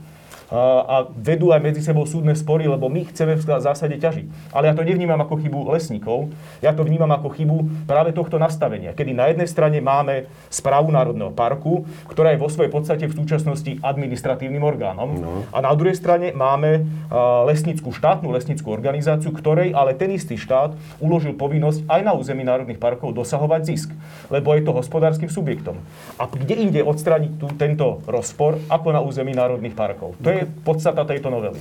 a 0.51 1.07
vedú 1.15 1.55
aj 1.55 1.63
medzi 1.63 1.81
sebou 1.81 2.03
súdne 2.05 2.35
spory, 2.35 2.67
lebo 2.67 2.91
my 2.91 3.07
chceme 3.07 3.39
v 3.39 3.43
zásade 3.47 3.95
ťažiť. 4.03 4.51
Ale 4.51 4.71
ja 4.71 4.75
to 4.75 4.83
nevnímam 4.83 5.19
ako 5.23 5.39
chybu 5.39 5.71
lesníkov, 5.71 6.35
ja 6.59 6.75
to 6.75 6.83
vnímam 6.83 7.11
ako 7.15 7.31
chybu 7.31 7.87
práve 7.87 8.11
tohto 8.11 8.37
nastavenia, 8.37 8.91
kedy 8.91 9.15
na 9.15 9.31
jednej 9.31 9.47
strane 9.47 9.79
máme 9.79 10.27
správu 10.51 10.91
Národného 10.91 11.31
parku, 11.31 11.87
ktorá 12.11 12.35
je 12.35 12.43
vo 12.43 12.51
svojej 12.51 12.71
podstate 12.75 13.07
v 13.07 13.15
súčasnosti 13.15 13.79
administratívnym 13.79 14.63
orgánom, 14.67 15.11
no. 15.15 15.31
a 15.55 15.63
na 15.63 15.71
druhej 15.79 15.95
strane 15.95 16.35
máme 16.35 16.83
a, 17.09 17.47
lesnickú 17.47 17.95
štátnu 17.95 18.35
lesnickú 18.35 18.75
organizáciu, 18.75 19.31
ktorej 19.31 19.71
ale 19.71 19.95
ten 19.95 20.11
istý 20.11 20.35
štát 20.35 20.75
uložil 20.99 21.39
povinnosť 21.39 21.87
aj 21.87 22.01
na 22.03 22.13
území 22.19 22.43
národných 22.43 22.83
parkov 22.83 23.15
dosahovať 23.15 23.63
zisk, 23.71 23.91
lebo 24.29 24.51
je 24.59 24.67
to 24.67 24.75
hospodárskym 24.75 25.31
subjektom. 25.31 25.79
A 26.19 26.27
kde 26.27 26.59
inde 26.59 26.81
odstrániť 26.83 27.33
tu, 27.39 27.47
tento 27.55 28.03
rozpor 28.11 28.59
ako 28.67 28.89
na 28.91 29.01
území 29.01 29.31
národných 29.31 29.79
parkov? 29.79 30.19
To 30.21 30.29
je 30.29 30.40
podstata 30.45 31.03
tejto 31.09 31.29
novely. 31.33 31.59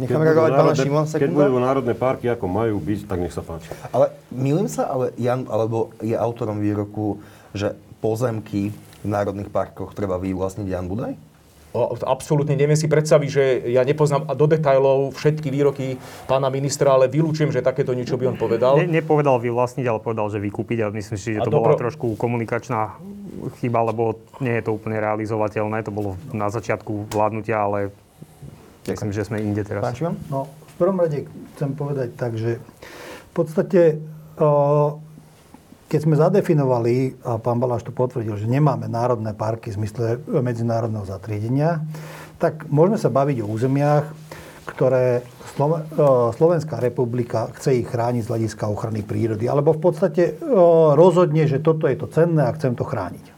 Nechám 0.00 0.24
reagovať 0.24 0.50
pána 0.56 0.72
Šimona 0.72 1.04
keď 1.04 1.30
budú 1.30 1.60
národné 1.60 1.92
parky, 1.92 2.26
ako 2.32 2.48
majú 2.48 2.80
byť, 2.80 3.00
tak 3.04 3.18
nech 3.20 3.34
sa 3.34 3.44
páči. 3.44 3.68
Ale 3.92 4.08
milím 4.32 4.64
sa, 4.64 4.88
ale 4.88 5.12
Jan, 5.20 5.44
alebo 5.52 5.92
je 6.00 6.16
autorom 6.16 6.64
výroku, 6.64 7.20
že 7.52 7.76
pozemky 8.00 8.72
v 9.04 9.06
národných 9.06 9.52
parkoch 9.52 9.92
treba 9.92 10.16
vyvlastniť 10.16 10.66
Jan 10.66 10.88
Budaj? 10.88 11.12
Absolútne 12.04 12.52
neviem 12.52 12.76
si 12.76 12.84
predstaviť, 12.84 13.28
že 13.32 13.44
ja 13.72 13.80
nepoznám 13.80 14.28
do 14.36 14.44
detajlov 14.44 15.16
všetky 15.16 15.48
výroky 15.48 15.96
pána 16.28 16.52
ministra, 16.52 16.92
ale 16.92 17.08
vylúčujem, 17.08 17.48
že 17.48 17.64
takéto 17.64 17.96
niečo 17.96 18.20
by 18.20 18.28
on 18.28 18.36
povedal. 18.36 18.76
Ne, 18.76 19.00
nepovedal 19.00 19.40
vyvlastniť, 19.40 19.88
ale 19.88 19.96
povedal, 20.04 20.28
že 20.28 20.36
vykúpiť 20.36 20.84
a 20.84 20.86
myslím 20.92 21.16
si, 21.16 21.32
že 21.32 21.40
to 21.40 21.48
bola 21.48 21.72
dobro- 21.72 21.80
trošku 21.80 22.06
komunikačná 22.20 23.00
chyba, 23.64 23.88
lebo 23.88 24.20
nie 24.44 24.60
je 24.60 24.68
to 24.68 24.76
úplne 24.76 25.00
realizovateľné. 25.00 25.80
To 25.88 25.92
bolo 25.96 26.20
na 26.36 26.52
začiatku 26.52 27.08
vládnutia, 27.08 27.64
ale 27.64 27.88
myslím, 28.88 29.10
že 29.14 29.26
sme 29.26 29.38
inde 29.42 29.62
teraz. 29.62 29.82
Pán 29.84 29.94
Šimon? 29.94 30.16
No, 30.26 30.50
v 30.50 30.74
prvom 30.78 30.98
rade 30.98 31.28
chcem 31.54 31.70
povedať 31.76 32.08
tak, 32.18 32.34
že 32.34 32.58
v 32.58 33.32
podstate, 33.32 34.02
keď 35.88 36.00
sme 36.00 36.20
zadefinovali, 36.20 37.16
a 37.24 37.40
pán 37.40 37.56
Baláš 37.60 37.88
to 37.88 37.92
potvrdil, 37.96 38.36
že 38.36 38.44
nemáme 38.44 38.88
národné 38.92 39.32
parky 39.32 39.72
v 39.72 39.80
zmysle 39.80 40.20
medzinárodného 40.28 41.08
zatriedenia, 41.08 41.80
tak 42.36 42.68
môžeme 42.68 43.00
sa 43.00 43.08
baviť 43.08 43.40
o 43.40 43.48
územiach, 43.48 44.04
ktoré 44.68 45.24
Slo- 45.52 45.84
Slovenská 46.32 46.80
republika 46.80 47.52
chce 47.56 47.84
ich 47.84 47.88
chrániť 47.88 48.24
z 48.24 48.30
hľadiska 48.30 48.72
ochrany 48.72 49.04
prírody. 49.04 49.44
Alebo 49.48 49.76
v 49.76 49.84
podstate 49.84 50.40
rozhodne, 50.96 51.44
že 51.44 51.60
toto 51.60 51.84
je 51.88 51.96
to 51.96 52.08
cenné 52.08 52.48
a 52.48 52.54
chcem 52.56 52.72
to 52.72 52.84
chrániť. 52.88 53.31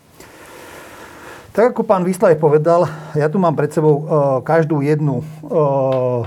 Tak 1.55 1.71
ako 1.71 1.87
pán 1.87 2.03
Vyslav 2.03 2.35
povedal, 2.35 2.83
ja 3.15 3.31
tu 3.31 3.39
mám 3.39 3.55
pred 3.55 3.71
sebou 3.71 4.03
každú 4.43 4.83
jednu 4.83 5.23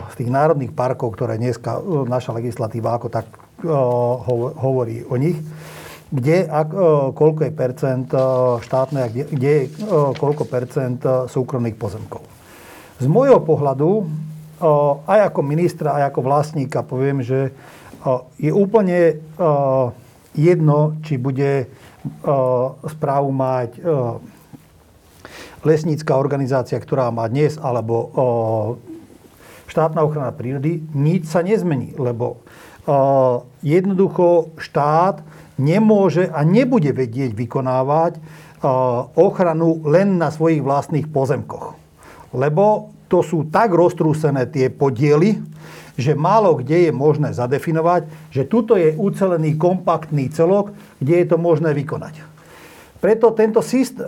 z 0.08 0.14
tých 0.16 0.32
národných 0.32 0.72
parkov, 0.72 1.20
ktoré 1.20 1.36
dneska 1.36 1.84
naša 2.08 2.32
legislatíva 2.32 2.96
ako 2.96 3.12
tak 3.12 3.28
hovorí 4.56 5.04
o 5.04 5.20
nich 5.20 5.36
kde 6.08 6.48
a, 6.48 6.64
koľko 7.12 7.44
je 7.44 7.52
percent 7.52 8.08
štátne 8.64 9.00
a 9.04 9.12
kde, 9.12 9.28
kde 9.28 9.52
je 9.52 9.64
koľko 10.16 10.48
percent 10.48 11.04
súkromných 11.28 11.76
pozemkov. 11.76 12.24
Z 13.04 13.12
môjho 13.12 13.44
pohľadu, 13.44 14.08
aj 15.12 15.20
ako 15.28 15.44
ministra, 15.44 16.00
aj 16.00 16.16
ako 16.16 16.20
vlastníka 16.24 16.88
poviem, 16.88 17.20
že 17.20 17.52
je 18.40 18.56
úplne 18.56 19.20
jedno, 20.32 20.96
či 21.04 21.20
bude 21.20 21.68
správu 22.88 23.30
mať 23.36 23.84
lesnícka 25.68 26.16
organizácia, 26.16 26.80
ktorá 26.80 27.12
má 27.12 27.28
dnes, 27.28 27.60
alebo 27.60 27.96
štátna 29.68 30.00
ochrana 30.08 30.32
prírody, 30.32 30.80
nič 30.96 31.28
sa 31.28 31.44
nezmení, 31.44 32.00
lebo 32.00 32.40
jednoducho 33.60 34.56
štát 34.56 35.20
nemôže 35.60 36.32
a 36.32 36.48
nebude 36.48 36.96
vedieť 36.96 37.36
vykonávať 37.36 38.16
ochranu 39.20 39.84
len 39.84 40.16
na 40.16 40.32
svojich 40.32 40.64
vlastných 40.64 41.12
pozemkoch. 41.12 41.76
Lebo 42.32 42.96
to 43.12 43.24
sú 43.24 43.48
tak 43.52 43.76
roztrúsené 43.76 44.48
tie 44.48 44.72
podiely, 44.72 45.40
že 45.98 46.14
málo 46.14 46.60
kde 46.62 46.88
je 46.88 46.92
možné 46.94 47.34
zadefinovať, 47.34 48.06
že 48.30 48.46
tuto 48.46 48.78
je 48.78 48.94
ucelený 48.94 49.58
kompaktný 49.58 50.30
celok, 50.30 50.76
kde 51.02 51.24
je 51.24 51.26
to 51.26 51.42
možné 51.42 51.74
vykonať. 51.74 52.22
Preto 53.08 53.32
tento, 53.32 53.64
syst, 53.64 54.04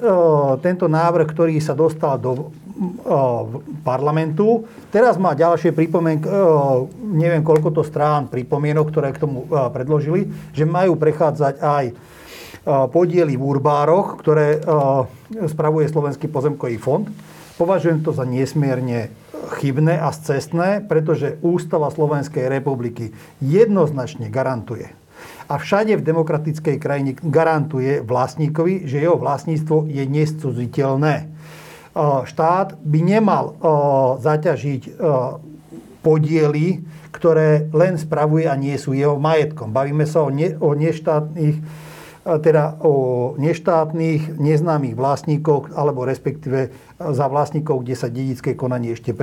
tento 0.60 0.91
návrh, 0.91 1.32
ktorý 1.32 1.56
sa 1.63 1.72
dostal 1.72 2.20
do 2.20 2.51
parlamentu, 3.88 4.68
teraz 4.91 5.15
má 5.15 5.32
ďalšie 5.32 5.72
pripomienky, 5.72 6.27
neviem 7.08 7.39
koľko 7.39 7.79
to 7.79 7.88
strán 7.88 8.27
pripomienok, 8.27 8.91
ktoré 8.91 9.15
k 9.15 9.24
tomu 9.24 9.48
predložili, 9.48 10.27
že 10.51 10.68
majú 10.68 11.00
prechádzať 11.00 11.63
aj 11.63 11.86
podiely 12.91 13.39
v 13.39 13.44
urbároch, 13.48 14.20
ktoré 14.20 14.60
spravuje 15.48 15.88
Slovenský 15.88 16.27
pozemkový 16.27 16.75
fond. 16.75 17.08
Považujem 17.56 18.03
to 18.03 18.12
za 18.12 18.27
nesmierne 18.27 19.15
chybné 19.63 19.96
a 19.96 20.12
scestné, 20.12 20.84
pretože 20.84 21.39
Ústava 21.39 21.88
Slovenskej 21.88 22.51
republiky 22.51 23.15
jednoznačne 23.39 24.27
garantuje 24.27 24.91
a 25.50 25.58
všade 25.58 25.98
v 25.98 26.06
demokratickej 26.06 26.76
krajine 26.78 27.12
garantuje 27.18 28.06
vlastníkovi, 28.06 28.86
že 28.86 29.02
jeho 29.02 29.18
vlastníctvo 29.18 29.90
je 29.90 30.04
nescudziteľné. 30.06 31.16
Štát 32.26 32.78
by 32.80 33.00
nemal 33.02 33.58
zaťažiť 34.22 35.02
podiely, 36.00 36.86
ktoré 37.12 37.68
len 37.74 37.98
spravuje 37.98 38.48
a 38.48 38.56
nie 38.56 38.78
sú 38.80 38.96
jeho 38.96 39.20
majetkom. 39.20 39.74
Bavíme 39.74 40.06
sa 40.06 40.24
o, 40.24 40.30
ne, 40.30 40.56
o 40.56 40.78
neštátnych 40.78 41.88
teda 42.20 42.78
o 42.86 43.34
neštátnych, 43.42 44.38
neznámych 44.38 44.94
vlastníkoch, 44.94 45.74
alebo 45.74 46.06
respektíve 46.06 46.70
za 47.00 47.26
vlastníkov, 47.26 47.82
kde 47.82 47.96
sa 47.98 48.12
dedické 48.12 48.54
konanie 48.54 48.94
ešte 48.94 49.16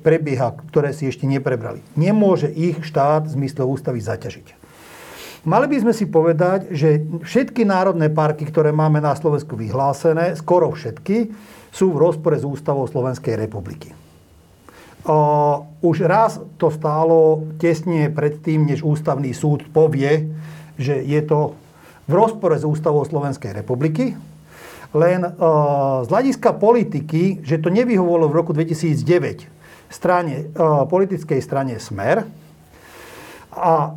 prebieha, 0.00 0.48
ktoré 0.72 0.96
si 0.96 1.10
ešte 1.10 1.28
neprebrali. 1.28 1.84
Nemôže 1.98 2.48
ich 2.48 2.80
štát 2.80 3.28
v 3.28 3.34
zmysle 3.36 3.68
ústavy 3.68 4.00
zaťažiť. 4.00 4.63
Mali 5.44 5.68
by 5.68 5.76
sme 5.84 5.92
si 5.92 6.08
povedať, 6.08 6.72
že 6.72 7.04
všetky 7.20 7.68
národné 7.68 8.08
parky, 8.08 8.48
ktoré 8.48 8.72
máme 8.72 8.96
na 9.04 9.12
Slovensku 9.12 9.60
vyhlásené, 9.60 10.40
skoro 10.40 10.72
všetky, 10.72 11.36
sú 11.68 11.92
v 11.92 12.00
rozpore 12.00 12.40
s 12.40 12.48
ústavou 12.48 12.88
Slovenskej 12.88 13.36
republiky. 13.36 13.92
Už 15.84 15.96
raz 16.08 16.40
to 16.56 16.72
stálo 16.72 17.44
tesne 17.60 18.08
pred 18.08 18.40
tým, 18.40 18.64
než 18.64 18.80
ústavný 18.80 19.36
súd 19.36 19.68
povie, 19.68 20.32
že 20.80 21.04
je 21.04 21.20
to 21.20 21.52
v 22.08 22.12
rozpore 22.16 22.56
s 22.56 22.64
ústavou 22.64 23.04
Slovenskej 23.04 23.52
republiky. 23.52 24.16
Len 24.96 25.20
z 26.00 26.08
hľadiska 26.08 26.56
politiky, 26.56 27.44
že 27.44 27.60
to 27.60 27.68
nevyhovolo 27.68 28.32
v 28.32 28.36
roku 28.40 28.56
2009 28.56 29.92
strane, 29.92 30.48
politickej 30.88 31.40
strane 31.44 31.76
Smer 31.76 32.24
a 33.52 33.92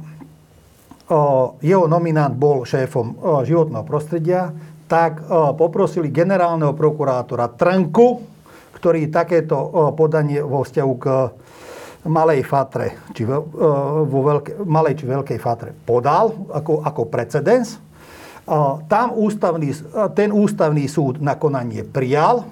jeho 1.63 1.85
nominant 1.87 2.35
bol 2.35 2.67
šéfom 2.67 3.15
životného 3.47 3.85
prostredia, 3.87 4.51
tak 4.87 5.23
poprosili 5.55 6.11
generálneho 6.11 6.71
prokurátora 6.75 7.51
Trnku, 7.51 8.23
ktorý 8.75 9.07
takéto 9.11 9.91
podanie 9.95 10.43
vo 10.43 10.63
vzťahu 10.67 10.93
k 10.99 11.05
malej 12.07 12.43
fatre, 12.47 13.03
či 13.11 13.27
vo 13.27 14.19
veľké, 14.23 14.63
malej 14.63 15.03
či 15.03 15.05
veľkej 15.09 15.39
fatre 15.43 15.75
podal 15.75 16.31
ako, 16.55 16.85
ako 16.85 17.01
precedens. 17.11 17.79
Tam 18.87 19.11
ústavný, 19.11 19.75
ten 20.15 20.31
ústavný 20.31 20.87
súd 20.87 21.19
na 21.19 21.35
konanie 21.35 21.83
prijal 21.83 22.47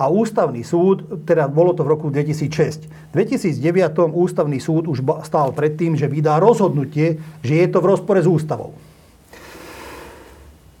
a 0.00 0.08
ústavný 0.08 0.64
súd, 0.64 1.28
teda 1.28 1.44
bolo 1.44 1.76
to 1.76 1.84
v 1.84 1.92
roku 1.92 2.08
2006. 2.08 2.88
V 2.88 3.12
2009 3.12 4.16
ústavný 4.16 4.56
súd 4.56 4.88
už 4.88 5.04
stál 5.28 5.52
pred 5.52 5.76
tým, 5.76 5.92
že 5.92 6.08
vydá 6.08 6.40
rozhodnutie, 6.40 7.20
že 7.44 7.52
je 7.60 7.66
to 7.68 7.84
v 7.84 7.88
rozpore 7.92 8.16
s 8.16 8.24
ústavou. 8.24 8.72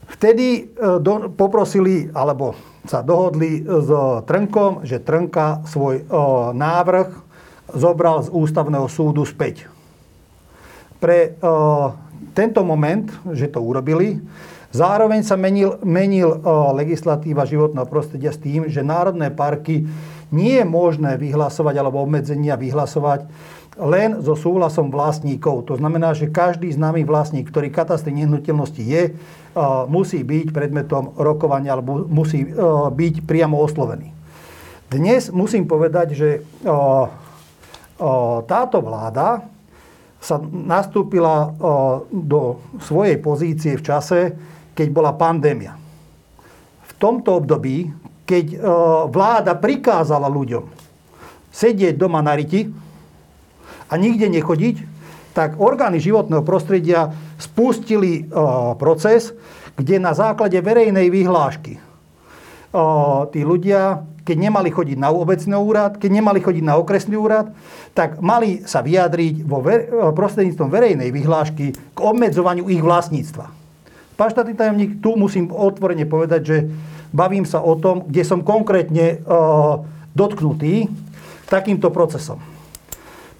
Vtedy 0.08 0.46
e, 0.48 0.62
do, 1.04 1.28
poprosili, 1.36 2.08
alebo 2.16 2.56
sa 2.88 3.04
dohodli 3.04 3.60
s 3.60 3.88
Trnkom, 4.24 4.88
že 4.88 5.04
Trnka 5.04 5.68
svoj 5.68 6.00
e, 6.00 6.04
návrh 6.56 7.08
zobral 7.76 8.24
z 8.24 8.32
ústavného 8.32 8.88
súdu 8.88 9.28
späť. 9.28 9.68
Pre 10.96 11.18
e, 11.24 11.30
tento 12.32 12.60
moment, 12.64 13.04
že 13.36 13.52
to 13.52 13.60
urobili, 13.60 14.16
Zároveň 14.70 15.26
sa 15.26 15.34
menil, 15.34 15.82
menil 15.82 16.38
legislatíva 16.78 17.42
životného 17.42 17.90
prostredia 17.90 18.30
s 18.30 18.38
tým, 18.38 18.70
že 18.70 18.86
národné 18.86 19.34
parky 19.34 19.90
nie 20.30 20.62
je 20.62 20.66
možné 20.66 21.18
vyhlasovať 21.18 21.74
alebo 21.74 22.06
obmedzenia 22.06 22.54
vyhlasovať 22.54 23.26
len 23.82 24.22
so 24.22 24.38
súhlasom 24.38 24.94
vlastníkov. 24.94 25.66
To 25.66 25.74
znamená, 25.74 26.14
že 26.14 26.30
každý 26.30 26.70
známy 26.70 27.02
vlastník, 27.02 27.50
ktorý 27.50 27.72
katastri 27.74 28.14
nehnuteľnosti 28.14 28.82
je, 28.82 29.18
musí 29.90 30.22
byť 30.22 30.54
predmetom 30.54 31.18
rokovania 31.18 31.74
alebo 31.74 32.06
musí 32.06 32.46
byť 32.94 33.14
priamo 33.26 33.58
oslovený. 33.58 34.14
Dnes 34.86 35.34
musím 35.34 35.66
povedať, 35.66 36.14
že 36.14 36.46
táto 38.46 38.78
vláda 38.78 39.50
sa 40.20 40.38
nastúpila 40.46 41.50
do 42.12 42.62
svojej 42.86 43.18
pozície 43.18 43.74
v 43.74 43.82
čase, 43.82 44.20
keď 44.74 44.88
bola 44.90 45.12
pandémia. 45.14 45.76
V 46.86 46.92
tomto 46.96 47.40
období, 47.40 47.90
keď 48.30 48.46
e, 48.54 48.56
vláda 49.10 49.58
prikázala 49.58 50.30
ľuďom 50.30 50.70
sedieť 51.50 51.98
doma 51.98 52.22
na 52.22 52.38
riti 52.38 52.70
a 53.90 53.98
nikde 53.98 54.30
nechodiť, 54.30 54.76
tak 55.34 55.58
orgány 55.58 55.98
životného 55.98 56.46
prostredia 56.46 57.10
spustili 57.42 58.22
e, 58.22 58.32
proces, 58.78 59.34
kde 59.74 59.98
na 59.98 60.14
základe 60.14 60.58
verejnej 60.62 61.10
vyhlášky 61.10 61.74
e, 61.74 61.80
tí 63.34 63.40
ľudia, 63.42 64.06
keď 64.22 64.36
nemali 64.38 64.70
chodiť 64.70 64.98
na 65.00 65.10
obecný 65.10 65.58
úrad, 65.58 65.98
keď 65.98 66.10
nemali 66.22 66.38
chodiť 66.38 66.62
na 66.62 66.78
okresný 66.78 67.18
úrad, 67.18 67.50
tak 67.98 68.22
mali 68.22 68.62
sa 68.62 68.78
vyjadriť 68.78 69.42
vo 69.42 69.58
prostredníctvom 70.14 70.70
verejnej 70.70 71.10
vyhlášky 71.10 71.66
k 71.74 71.98
obmedzovaniu 71.98 72.70
ich 72.70 72.78
vlastníctva. 72.78 73.59
Pán 74.20 74.28
štátny 74.28 74.52
tajomník, 74.52 75.00
tu 75.00 75.16
musím 75.16 75.48
otvorene 75.48 76.04
povedať, 76.04 76.40
že 76.44 76.56
bavím 77.08 77.48
sa 77.48 77.64
o 77.64 77.72
tom, 77.72 78.04
kde 78.04 78.20
som 78.20 78.44
konkrétne 78.44 79.24
uh, 79.24 79.80
dotknutý 80.12 80.92
takýmto 81.48 81.88
procesom. 81.88 82.36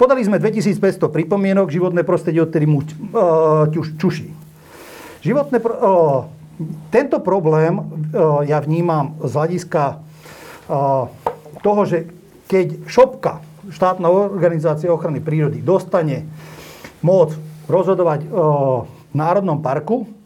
Podali 0.00 0.24
sme 0.24 0.40
2500 0.40 0.80
pripomienok, 1.12 1.68
životné 1.68 2.00
prostredie 2.00 2.40
odtedy 2.40 2.64
mu 2.64 2.80
čuší. 4.00 4.32
Životné, 5.20 5.60
uh, 5.60 6.24
tento 6.88 7.20
problém 7.20 7.76
ja 8.48 8.60
vnímam 8.60 9.16
z 9.20 9.32
hľadiska 9.32 10.00
toho, 11.60 11.82
že 11.88 12.08
keď 12.48 12.84
ŠOPKA, 12.84 13.40
štátna 13.72 14.12
organizácia 14.12 14.92
ochrany 14.92 15.24
prírody, 15.24 15.64
dostane 15.64 16.28
moc 17.00 17.32
rozhodovať 17.64 18.28
v 18.28 19.14
Národnom 19.16 19.64
parku, 19.64 20.19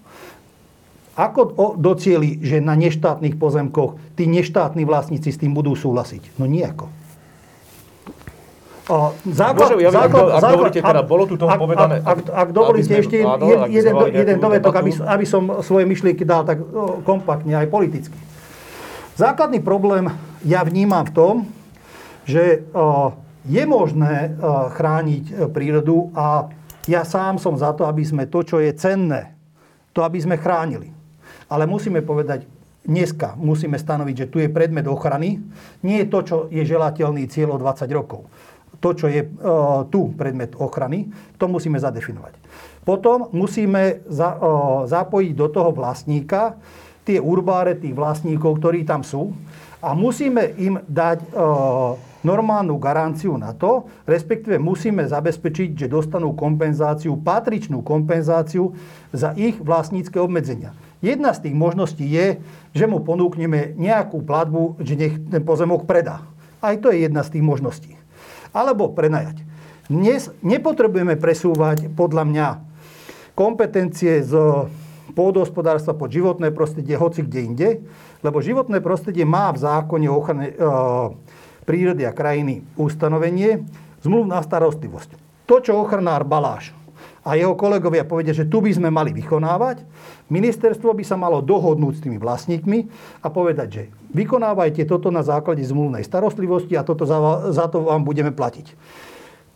ako 1.14 1.74
docieli, 1.78 2.42
že 2.42 2.58
na 2.58 2.74
neštátnych 2.74 3.38
pozemkoch 3.38 3.98
tí 4.18 4.26
neštátni 4.26 4.82
vlastníci 4.82 5.30
s 5.30 5.38
tým 5.38 5.54
budú 5.54 5.78
súhlasiť? 5.78 6.38
No 6.42 6.50
nejako. 6.50 6.90
O, 8.84 9.16
základ, 9.24 9.72
Môžem, 9.72 9.80
ja 9.80 9.90
viem, 9.96 10.02
ak 10.04 10.12
do- 10.12 10.28
ak 10.28 10.42
dovolíte, 10.44 10.80
teda, 10.84 11.02
bolo 11.08 11.24
tu 11.24 11.40
toho 11.40 11.48
ak, 11.48 11.56
povedané, 11.56 11.96
Ak, 12.04 12.04
ak, 12.04 12.18
ak 12.28 12.48
dovolíte 12.52 12.92
ešte 13.00 13.16
jed, 13.24 13.60
jeden, 13.72 13.92
do, 13.96 14.06
jeden 14.12 14.36
dovetok, 14.36 14.74
aby, 14.76 14.90
aby 15.08 15.24
som 15.24 15.64
svoje 15.64 15.88
myšlienky 15.88 16.20
dal 16.28 16.44
tak 16.44 16.60
o, 16.60 17.00
kompaktne 17.00 17.56
aj 17.56 17.72
politicky. 17.72 18.18
Základný 19.16 19.64
problém 19.64 20.12
ja 20.44 20.60
vnímam 20.68 21.00
v 21.08 21.12
tom, 21.16 21.34
že 22.28 22.68
o, 22.76 23.16
je 23.48 23.64
možné 23.64 24.36
o, 24.36 24.68
chrániť 24.68 25.24
e, 25.32 25.34
prírodu 25.48 26.12
a 26.12 26.52
ja 26.84 27.08
sám 27.08 27.40
som 27.40 27.56
za 27.56 27.72
to, 27.72 27.88
aby 27.88 28.04
sme 28.04 28.28
to, 28.28 28.44
čo 28.44 28.60
je 28.60 28.68
cenné, 28.76 29.32
to 29.96 30.04
aby 30.04 30.20
sme 30.20 30.36
chránili. 30.36 30.92
Ale 31.48 31.68
musíme 31.68 32.00
povedať, 32.00 32.48
dneska 32.84 33.34
musíme 33.40 33.80
stanoviť, 33.80 34.16
že 34.16 34.30
tu 34.30 34.36
je 34.40 34.52
predmet 34.52 34.84
ochrany, 34.84 35.40
nie 35.82 35.96
je 36.04 36.10
to, 36.12 36.18
čo 36.22 36.36
je 36.52 36.62
želateľný 36.64 37.24
cieľ 37.28 37.56
o 37.56 37.62
20 37.62 37.88
rokov. 37.92 38.28
To, 38.84 38.92
čo 38.92 39.08
je 39.08 39.24
e, 39.24 39.28
tu 39.88 40.12
predmet 40.12 40.52
ochrany, 40.60 41.08
to 41.40 41.48
musíme 41.48 41.80
zadefinovať. 41.80 42.36
Potom 42.84 43.32
musíme 43.32 44.04
za, 44.04 44.36
e, 44.36 44.38
zapojiť 44.92 45.32
do 45.32 45.48
toho 45.48 45.72
vlastníka, 45.72 46.60
tie 47.04 47.16
urbáre, 47.20 47.76
tých 47.76 47.96
vlastníkov, 47.96 48.60
ktorí 48.60 48.84
tam 48.84 49.04
sú 49.04 49.32
a 49.80 49.96
musíme 49.96 50.52
im 50.60 50.80
dať 50.84 51.18
e, 51.20 51.26
normálnu 52.24 52.80
garanciu 52.80 53.36
na 53.36 53.52
to, 53.52 53.84
respektíve 54.08 54.56
musíme 54.56 55.04
zabezpečiť, 55.04 55.84
že 55.84 55.92
dostanú 55.92 56.32
kompenzáciu, 56.32 57.20
patričnú 57.20 57.84
kompenzáciu 57.84 58.72
za 59.12 59.36
ich 59.36 59.60
vlastnícke 59.60 60.16
obmedzenia. 60.16 60.72
Jedna 61.00 61.34
z 61.34 61.48
tých 61.48 61.56
možností 61.56 62.04
je, 62.06 62.38
že 62.74 62.84
mu 62.86 63.02
ponúkneme 63.02 63.74
nejakú 63.74 64.22
platbu, 64.22 64.82
že 64.82 64.94
nech 64.94 65.14
ten 65.30 65.42
pozemok 65.42 65.88
predá. 65.88 66.26
Aj 66.64 66.76
to 66.80 66.92
je 66.92 67.04
jedna 67.04 67.26
z 67.26 67.38
tých 67.38 67.44
možností. 67.44 67.92
Alebo 68.54 68.92
prenajať. 68.92 69.42
Dnes 69.90 70.32
nepotrebujeme 70.40 71.20
presúvať 71.20 71.92
podľa 71.92 72.24
mňa 72.24 72.46
kompetencie 73.36 74.24
z 74.24 74.32
pôdohospodárstva 75.12 75.92
pod 75.92 76.08
životné 76.08 76.50
prostredie 76.50 76.96
hoci 76.96 77.20
kde 77.20 77.40
inde, 77.44 77.68
lebo 78.24 78.40
životné 78.40 78.80
prostredie 78.80 79.28
má 79.28 79.52
v 79.52 79.60
zákone 79.60 80.06
o 80.08 80.16
ochrane 80.16 80.46
e, 80.50 80.54
prírody 81.68 82.08
a 82.08 82.16
krajiny 82.16 82.64
ustanovenie 82.80 83.68
zmluvná 84.00 84.40
starostlivosť. 84.40 85.20
To, 85.44 85.60
čo 85.60 85.76
ochranár 85.76 86.24
Baláš 86.24 86.72
a 87.24 87.40
jeho 87.40 87.56
kolegovia 87.56 88.04
povedia, 88.04 88.36
že 88.36 88.44
tu 88.44 88.60
by 88.60 88.68
sme 88.68 88.92
mali 88.92 89.16
vykonávať, 89.16 89.80
ministerstvo 90.28 90.92
by 90.92 91.04
sa 91.08 91.16
malo 91.16 91.40
dohodnúť 91.40 91.94
s 91.96 92.02
tými 92.04 92.20
vlastníkmi 92.20 92.78
a 93.24 93.32
povedať, 93.32 93.68
že 93.72 93.82
vykonávajte 94.12 94.84
toto 94.84 95.08
na 95.08 95.24
základe 95.24 95.64
zmluvnej 95.64 96.04
starostlivosti 96.04 96.76
a 96.76 96.84
toto 96.84 97.08
za, 97.08 97.48
za 97.48 97.72
to 97.72 97.88
vám 97.88 98.04
budeme 98.04 98.28
platiť. 98.28 98.76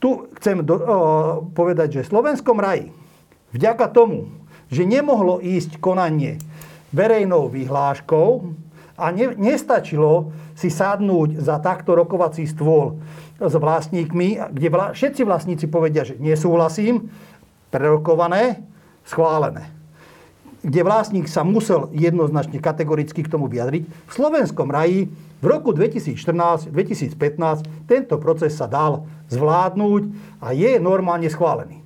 Tu 0.01 0.09
chcem 0.41 0.65
do, 0.65 0.81
o, 0.81 0.85
povedať, 1.53 2.01
že 2.01 2.05
v 2.09 2.13
Slovenskom 2.17 2.57
raji 2.57 2.89
vďaka 3.53 3.93
tomu, 3.93 4.33
že 4.73 4.89
nemohlo 4.89 5.37
ísť 5.45 5.77
konanie 5.77 6.41
verejnou 6.97 7.53
vyhláškou 7.53 8.29
a 8.97 9.05
ne, 9.13 9.37
nestačilo 9.37 10.33
si 10.57 10.73
sadnúť 10.73 11.39
za 11.39 11.61
takto 11.61 11.93
rokovací 11.93 12.49
stôl 12.49 12.97
s 13.39 13.55
vlastníkmi, 13.55 14.51
kde 14.51 14.69
vla, 14.73 14.87
všetci 14.97 15.23
vlastníci 15.23 15.67
povedia, 15.71 16.03
že 16.03 16.19
nesúhlasím, 16.19 17.13
prerokované, 17.69 18.63
schválené. 19.05 19.73
Kde 20.59 20.83
vlastník 20.83 21.31
sa 21.31 21.47
musel 21.47 21.89
jednoznačne 21.95 22.59
kategoricky 22.59 23.23
k 23.23 23.31
tomu 23.31 23.47
vyjadriť. 23.47 23.83
V 23.87 24.13
slovenskom 24.13 24.69
raji 24.69 25.07
v 25.39 25.47
roku 25.47 25.71
2014-2015 25.71 27.15
tento 27.87 28.19
proces 28.19 28.59
sa 28.59 28.67
dal 28.67 29.07
zvládnuť 29.31 30.03
a 30.43 30.51
je 30.51 30.83
normálne 30.83 31.31
schválený. 31.31 31.79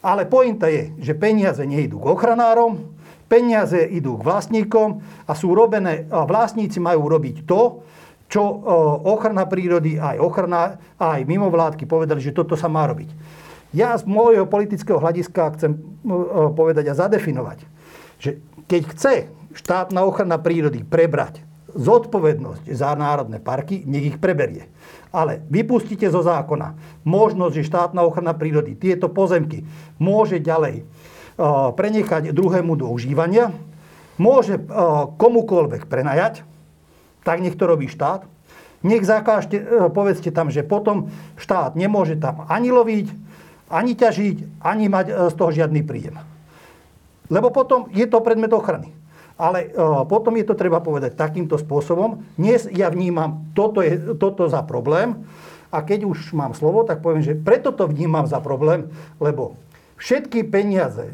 Ale 0.00 0.24
pointa 0.24 0.72
je, 0.72 0.92
že 1.00 1.12
peniaze 1.16 1.60
nejdú 1.64 2.00
k 2.00 2.10
ochranárom, 2.12 2.92
peniaze 3.28 3.80
idú 3.88 4.20
k 4.20 4.24
vlastníkom 4.24 5.04
a 5.28 5.32
sú 5.36 5.52
robené, 5.52 6.08
a 6.08 6.24
vlastníci 6.28 6.80
majú 6.80 7.08
robiť 7.08 7.44
to, 7.44 7.84
čo 8.28 8.40
o, 8.40 8.56
ochrana 9.14 9.44
prírody, 9.44 10.00
aj 10.00 10.16
ochrana, 10.20 10.80
aj 10.96 11.24
mimovládky 11.28 11.84
povedali, 11.84 12.24
že 12.24 12.36
toto 12.36 12.56
sa 12.56 12.72
má 12.72 12.88
robiť. 12.88 13.10
Ja 13.74 13.98
z 13.98 14.06
môjho 14.06 14.46
politického 14.46 15.02
hľadiska 15.02 15.58
chcem 15.58 15.82
o, 16.06 16.54
povedať 16.54 16.94
a 16.94 16.94
zadefinovať, 16.94 17.66
že 18.22 18.38
keď 18.70 18.82
chce 18.94 19.14
štátna 19.58 20.06
ochrana 20.06 20.38
prírody 20.38 20.86
prebrať 20.86 21.42
zodpovednosť 21.74 22.70
za 22.70 22.94
národné 22.94 23.42
parky, 23.42 23.82
nech 23.82 24.14
ich 24.14 24.18
preberie. 24.22 24.70
Ale 25.10 25.42
vypustíte 25.50 26.06
zo 26.06 26.22
zákona 26.22 26.78
možnosť, 27.02 27.54
že 27.58 27.66
štátna 27.66 28.06
ochrana 28.06 28.30
prírody 28.30 28.78
tieto 28.78 29.10
pozemky 29.10 29.66
môže 29.98 30.38
ďalej 30.38 30.86
uh, 30.86 31.74
prenechať 31.74 32.30
druhému 32.30 32.78
do 32.78 32.86
užívania, 32.86 33.50
môže 34.22 34.58
uh, 34.58 35.10
komukoľvek 35.18 35.90
prenajať, 35.90 36.46
tak 37.26 37.42
nech 37.42 37.58
to 37.58 37.66
robí 37.66 37.90
štát. 37.90 38.22
Nech 38.84 39.00
zakážte, 39.00 39.64
povedzte 39.96 40.28
tam, 40.28 40.52
že 40.52 40.60
potom 40.60 41.08
štát 41.40 41.72
nemôže 41.72 42.20
tam 42.20 42.44
ani 42.52 42.68
loviť, 42.68 43.06
ani 43.68 43.96
ťažiť, 43.96 44.60
ani 44.60 44.86
mať 44.92 45.32
z 45.32 45.34
toho 45.34 45.50
žiadny 45.52 45.80
príjem. 45.84 46.20
Lebo 47.32 47.48
potom 47.48 47.88
je 47.92 48.04
to 48.04 48.20
predmet 48.20 48.52
ochrany. 48.52 48.92
Ale 49.34 49.74
uh, 49.74 50.06
potom 50.06 50.38
je 50.38 50.46
to 50.46 50.54
treba 50.54 50.78
povedať 50.78 51.18
takýmto 51.18 51.58
spôsobom. 51.58 52.22
Dnes 52.38 52.70
ja 52.70 52.86
vnímam 52.86 53.50
toto, 53.56 53.82
je, 53.82 54.14
toto 54.14 54.46
za 54.46 54.62
problém 54.62 55.26
a 55.74 55.82
keď 55.82 56.06
už 56.06 56.30
mám 56.38 56.54
slovo, 56.54 56.86
tak 56.86 57.02
poviem, 57.02 57.24
že 57.24 57.34
preto 57.34 57.74
to 57.74 57.90
vnímam 57.90 58.30
za 58.30 58.38
problém, 58.38 58.86
lebo 59.18 59.58
všetky 59.98 60.46
peniaze, 60.46 61.10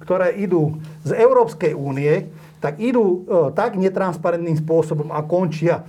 ktoré 0.00 0.32
idú 0.32 0.80
z 1.04 1.12
Európskej 1.12 1.76
únie, 1.76 2.32
tak 2.64 2.80
idú 2.80 3.04
uh, 3.04 3.52
tak 3.52 3.76
netransparentným 3.76 4.56
spôsobom 4.64 5.12
a 5.12 5.20
končia 5.20 5.84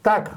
tak 0.00 0.32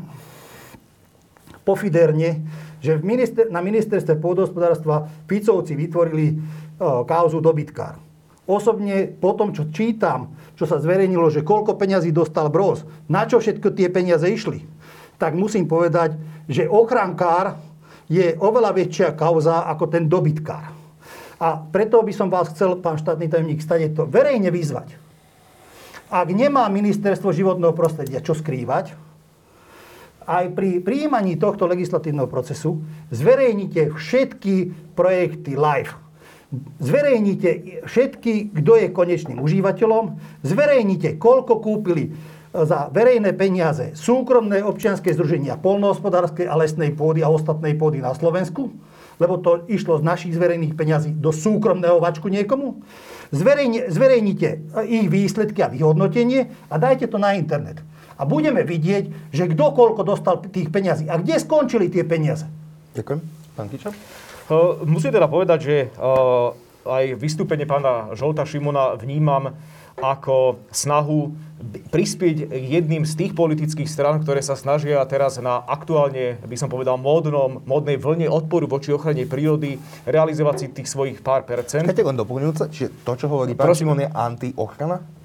pofiderne, 1.64 2.44
že 2.82 2.98
v 2.98 3.06
minister, 3.06 3.46
na 3.54 3.62
ministerstve 3.62 4.18
pôdohospodárstva 4.18 5.08
Ficovci 5.30 5.78
vytvorili 5.78 6.34
uh, 6.34 7.06
kauzu 7.06 7.40
dobytkár. 7.40 8.02
Osobne 8.50 9.06
po 9.08 9.38
tom, 9.38 9.54
čo 9.54 9.70
čítam, 9.70 10.34
čo 10.58 10.66
sa 10.66 10.82
zverejnilo, 10.82 11.30
že 11.30 11.46
koľko 11.46 11.78
peňazí 11.78 12.10
dostal 12.10 12.50
Bros, 12.50 12.84
na 13.06 13.30
čo 13.30 13.38
všetko 13.38 13.78
tie 13.78 13.88
peniaze 13.88 14.26
išli, 14.26 14.66
tak 15.22 15.38
musím 15.38 15.70
povedať, 15.70 16.18
že 16.50 16.66
ochrankár 16.66 17.62
je 18.10 18.34
oveľa 18.42 18.74
väčšia 18.74 19.14
kauza 19.14 19.64
ako 19.70 19.86
ten 19.88 20.10
dobytkár. 20.10 20.74
A 21.42 21.58
preto 21.58 22.02
by 22.02 22.14
som 22.14 22.34
vás 22.34 22.50
chcel, 22.54 22.82
pán 22.82 22.98
štátny 22.98 23.30
tajomník, 23.30 23.62
stane 23.62 23.94
to 23.94 24.10
verejne 24.10 24.50
vyzvať. 24.50 24.94
Ak 26.12 26.28
nemá 26.28 26.68
ministerstvo 26.68 27.32
životného 27.32 27.72
prostredia 27.72 28.20
čo 28.20 28.36
skrývať, 28.36 28.94
aj 30.26 30.54
pri 30.54 30.84
prijímaní 30.84 31.38
tohto 31.38 31.66
legislatívneho 31.66 32.30
procesu 32.30 32.82
zverejnite 33.10 33.94
všetky 33.96 34.74
projekty 34.94 35.58
live 35.58 35.98
zverejnite 36.80 37.84
všetky, 37.88 38.52
kto 38.52 38.72
je 38.76 38.88
konečným 38.92 39.40
užívateľom, 39.40 40.20
zverejnite, 40.44 41.16
koľko 41.16 41.64
kúpili 41.64 42.12
za 42.52 42.92
verejné 42.92 43.32
peniaze 43.32 43.96
súkromné 43.96 44.60
občianske 44.60 45.16
združenia 45.16 45.56
polnohospodárskej 45.56 46.52
a 46.52 46.60
lesnej 46.60 46.92
pôdy 46.92 47.24
a 47.24 47.32
ostatnej 47.32 47.80
pôdy 47.80 48.04
na 48.04 48.12
Slovensku, 48.12 48.76
lebo 49.24 49.40
to 49.40 49.64
išlo 49.72 49.96
z 49.96 50.04
našich 50.04 50.36
zverejných 50.36 50.76
peňazí 50.76 51.16
do 51.16 51.32
súkromného 51.32 52.04
vačku 52.04 52.28
niekomu. 52.28 52.84
Zverejne, 53.32 53.88
zverejnite 53.88 54.68
ich 54.84 55.08
výsledky 55.08 55.64
a 55.64 55.72
vyhodnotenie 55.72 56.52
a 56.68 56.76
dajte 56.76 57.08
to 57.08 57.16
na 57.16 57.40
internet. 57.40 57.80
A 58.22 58.30
budeme 58.30 58.62
vidieť, 58.62 59.34
že 59.34 59.50
kto 59.50 59.74
koľko 59.74 60.06
dostal 60.06 60.38
tých 60.46 60.70
peňazí 60.70 61.10
a 61.10 61.18
kde 61.18 61.42
skončili 61.42 61.90
tie 61.90 62.06
peniaze. 62.06 62.46
Ďakujem. 62.94 63.20
Pán 63.58 63.66
Kiča? 63.66 63.90
Uh, 63.90 64.86
musím 64.86 65.10
teda 65.10 65.26
povedať, 65.26 65.60
že 65.66 65.76
uh, 65.98 66.54
aj 66.86 67.18
vystúpenie 67.18 67.66
pána 67.66 68.14
Žolta 68.14 68.46
Šimona 68.46 68.94
vnímam 68.94 69.58
ako 69.98 70.62
snahu 70.70 71.34
prispieť 71.94 72.50
jedným 72.50 73.06
z 73.06 73.14
tých 73.22 73.34
politických 73.38 73.86
strán, 73.86 74.18
ktoré 74.26 74.42
sa 74.42 74.58
snažia 74.58 74.98
teraz 75.06 75.38
na 75.38 75.62
aktuálne, 75.62 76.42
by 76.42 76.58
som 76.58 76.74
povedal, 76.74 76.98
módnom, 76.98 77.62
módnej 77.70 78.02
vlne 78.02 78.26
odporu 78.26 78.66
voči 78.66 78.90
ochrane 78.90 79.30
prírody 79.30 79.78
realizovať 80.10 80.56
si 80.58 80.66
tých 80.74 80.90
svojich 80.90 81.22
pár 81.22 81.46
percent. 81.46 81.86
Chcete 81.86 82.02
len 82.02 82.18
doplňujúce? 82.18 82.64
Čiže 82.74 82.90
to, 83.06 83.14
čo 83.14 83.26
hovorí 83.30 83.54
pán 83.54 83.78
Šimon, 83.78 84.02
je 84.02 84.10
antiochrana? 84.10 85.21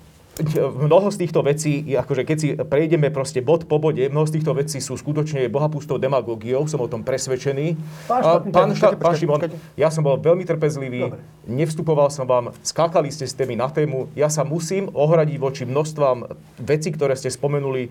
Mnoho 0.85 1.09
z 1.09 1.17
týchto 1.25 1.41
vecí, 1.41 1.97
akože 1.97 2.23
keď 2.29 2.37
si 2.37 2.49
prejdeme 2.53 3.09
proste 3.09 3.41
bod 3.41 3.65
po 3.65 3.81
bode, 3.81 4.05
mnoho 4.13 4.29
z 4.29 4.37
týchto 4.37 4.53
vecí 4.53 4.85
sú 4.85 4.93
skutočne 5.01 5.49
bohapustou 5.49 5.97
demagógiou, 5.97 6.69
som 6.69 6.85
o 6.85 6.89
tom 6.93 7.01
presvedčený. 7.01 7.73
Pán, 8.05 8.21
pán, 8.53 8.53
pán 8.53 8.69
počkajte, 8.77 9.17
Šimon, 9.17 9.41
ja 9.81 9.89
som 9.89 10.05
bol 10.05 10.21
veľmi 10.21 10.45
trpezlivý, 10.45 11.09
Dobre. 11.09 11.25
nevstupoval 11.49 12.13
som 12.13 12.29
vám, 12.29 12.53
skákali 12.61 13.09
ste 13.09 13.25
s 13.25 13.33
témy 13.33 13.57
na 13.57 13.73
tému, 13.73 14.13
ja 14.13 14.29
sa 14.29 14.45
musím 14.45 14.93
ohradiť 14.93 15.37
voči 15.41 15.63
množstvám 15.65 16.29
vecí, 16.61 16.93
ktoré 16.93 17.17
ste 17.17 17.33
spomenuli 17.33 17.89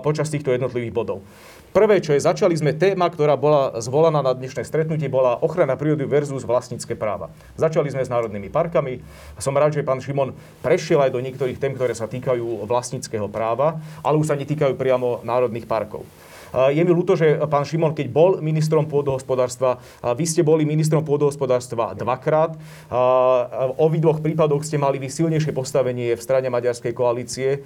počas 0.00 0.32
týchto 0.32 0.48
jednotlivých 0.48 0.96
bodov. 0.96 1.20
Prvé, 1.72 2.04
čo 2.04 2.12
je, 2.12 2.20
začali 2.20 2.52
sme 2.52 2.76
téma, 2.76 3.08
ktorá 3.08 3.32
bola 3.32 3.80
zvolaná 3.80 4.20
na 4.20 4.36
dnešné 4.36 4.60
stretnutie, 4.60 5.08
bola 5.08 5.40
ochrana 5.40 5.72
prírody 5.72 6.04
versus 6.04 6.44
vlastnícke 6.44 6.92
práva. 6.92 7.32
Začali 7.56 7.88
sme 7.88 8.04
s 8.04 8.12
národnými 8.12 8.52
parkami. 8.52 9.00
Som 9.40 9.56
rád, 9.56 9.72
že 9.72 9.80
pán 9.80 9.96
Šimon 9.96 10.36
prešiel 10.60 11.00
aj 11.00 11.16
do 11.16 11.24
niektorých 11.24 11.56
tém, 11.56 11.72
ktoré 11.72 11.96
sa 11.96 12.04
týkajú 12.04 12.68
vlastníckého 12.68 13.24
práva, 13.24 13.80
ale 14.04 14.20
už 14.20 14.28
sa 14.28 14.36
netýkajú 14.36 14.76
priamo 14.76 15.24
národných 15.24 15.64
parkov. 15.64 16.04
Je 16.52 16.84
mi 16.84 16.92
ľúto, 16.92 17.16
že 17.16 17.40
pán 17.48 17.64
Šimon, 17.64 17.96
keď 17.96 18.12
bol 18.12 18.36
ministrom 18.44 18.84
pôdohospodárstva, 18.84 19.80
vy 20.04 20.28
ste 20.28 20.44
boli 20.44 20.68
ministrom 20.68 21.00
pôdohospodárstva 21.00 21.96
dvakrát. 21.96 22.60
O 23.80 23.86
dvoch 23.88 24.20
prípadoch 24.20 24.60
ste 24.60 24.76
mali 24.76 25.00
vy 25.00 25.08
silnejšie 25.08 25.54
postavenie 25.56 26.12
v 26.12 26.20
strane 26.20 26.52
maďarskej 26.52 26.92
koalície 26.92 27.64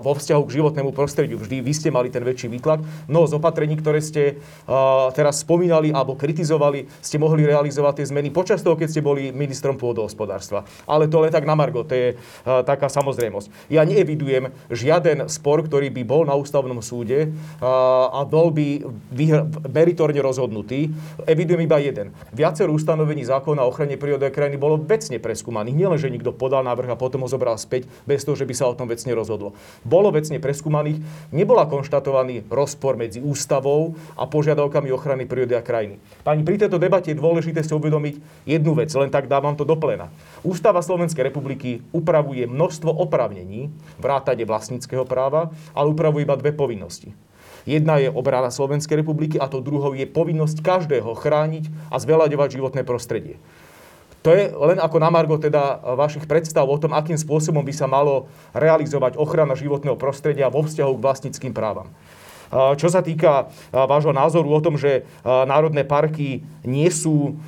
vo 0.00 0.12
vzťahu 0.16 0.42
k 0.48 0.54
životnému 0.56 0.94
prostrediu. 0.96 1.36
Vždy 1.36 1.60
vy 1.60 1.72
ste 1.76 1.92
mali 1.92 2.08
ten 2.08 2.24
väčší 2.24 2.48
výtlak. 2.48 2.80
No 3.10 3.28
z 3.28 3.36
opatrení, 3.36 3.76
ktoré 3.76 4.00
ste 4.00 4.40
teraz 5.12 5.44
spomínali 5.44 5.92
alebo 5.92 6.16
kritizovali, 6.16 6.88
ste 7.04 7.20
mohli 7.20 7.44
realizovať 7.44 8.00
tie 8.00 8.06
zmeny 8.08 8.32
počas 8.32 8.64
toho, 8.64 8.78
keď 8.78 8.88
ste 8.88 9.04
boli 9.04 9.34
ministrom 9.34 9.76
pôdohospodárstva. 9.76 10.64
Ale 10.88 11.10
to 11.10 11.20
len 11.20 11.34
tak 11.34 11.44
na 11.44 11.58
Margo, 11.58 11.84
to 11.84 11.92
je 11.92 12.08
taká 12.44 12.88
samozrejmosť. 12.88 13.68
Ja 13.68 13.84
neevidujem 13.84 14.54
žiaden 14.70 15.28
spor, 15.28 15.66
ktorý 15.66 15.90
by 15.90 16.02
bol 16.06 16.22
na 16.24 16.38
ústavnom 16.38 16.78
súde 16.80 17.34
a 17.58 18.22
bol 18.22 18.54
by 18.54 18.86
meritorne 19.66 20.22
rozhodnutý. 20.22 20.94
Evidujem 21.26 21.66
iba 21.66 21.82
jeden. 21.82 22.14
Viacero 22.30 22.70
ustanovení 22.70 23.26
zákona 23.26 23.66
o 23.66 23.70
ochrane 23.74 23.98
prírody 23.98 24.28
a 24.28 24.32
krajiny 24.32 24.56
bolo 24.56 24.78
vecne 24.78 25.18
preskúmaných. 25.18 25.74
Nielen, 25.74 25.98
že 25.98 26.12
niekto 26.12 26.30
podal 26.30 26.62
návrh 26.62 26.94
a 26.94 27.00
potom 27.00 27.26
ho 27.26 27.28
zobral 27.28 27.58
späť, 27.58 27.90
bez 28.06 28.22
toho, 28.22 28.38
že 28.38 28.46
by 28.46 28.54
sa 28.54 28.70
o 28.70 28.76
tom 28.76 28.86
vecne 28.86 29.12
rozhodlo. 29.12 29.52
Bolo 29.82 30.14
vecne 30.14 30.38
preskúmaných, 30.38 31.02
nebola 31.34 31.66
konštatovaný 31.66 32.46
rozpor 32.48 32.94
medzi 33.00 33.18
ústavou 33.20 33.98
a 34.14 34.28
požiadavkami 34.28 34.88
ochrany 34.92 35.24
prírody 35.24 35.56
a 35.56 35.64
krajiny. 35.64 36.02
Pani, 36.20 36.44
pri 36.44 36.60
tejto 36.60 36.76
debate 36.76 37.12
je 37.12 37.20
dôležité 37.20 37.64
si 37.64 37.72
uvedomiť 37.72 38.46
jednu 38.48 38.72
vec, 38.76 38.92
len 38.92 39.08
tak 39.08 39.30
dávam 39.30 39.56
to 39.56 39.64
do 39.64 39.76
plena. 39.78 40.12
Ústava 40.44 40.84
Slovenskej 40.84 41.30
republiky 41.30 41.80
upravuje 41.94 42.44
množstvo 42.44 42.90
oprávnení, 42.90 43.70
vrátane 44.02 44.42
vlastníckého 44.44 45.06
práva, 45.06 45.52
ale 45.72 45.92
upravuje 45.92 46.26
iba 46.26 46.36
dve 46.36 46.52
povinnosti. 46.52 47.12
Jedna 47.68 48.00
je 48.00 48.08
obrana 48.08 48.48
Slovenskej 48.48 49.04
republiky 49.04 49.36
a 49.36 49.48
to 49.48 49.60
druhou 49.60 49.92
je 49.92 50.08
povinnosť 50.08 50.64
každého 50.64 51.12
chrániť 51.16 51.68
a 51.92 52.00
zveľaďovať 52.00 52.48
životné 52.56 52.82
prostredie. 52.84 53.36
To 54.20 54.36
je 54.36 54.52
len 54.52 54.76
ako 54.76 55.00
na 55.00 55.08
Margo 55.08 55.40
teda 55.40 55.80
vašich 55.96 56.28
predstav 56.28 56.68
o 56.68 56.76
tom, 56.76 56.92
akým 56.92 57.16
spôsobom 57.16 57.64
by 57.64 57.72
sa 57.72 57.88
malo 57.88 58.28
realizovať 58.52 59.16
ochrana 59.16 59.56
životného 59.56 59.96
prostredia 59.96 60.52
vo 60.52 60.60
vzťahu 60.60 60.92
k 60.92 61.04
vlastníckým 61.04 61.56
právam. 61.56 61.88
Čo 62.50 62.90
sa 62.90 63.00
týka 63.00 63.48
vášho 63.70 64.12
názoru 64.12 64.50
o 64.50 64.60
tom, 64.60 64.74
že 64.74 65.06
národné 65.24 65.86
parky 65.86 66.42
nie 66.66 66.90
sú, 66.90 67.38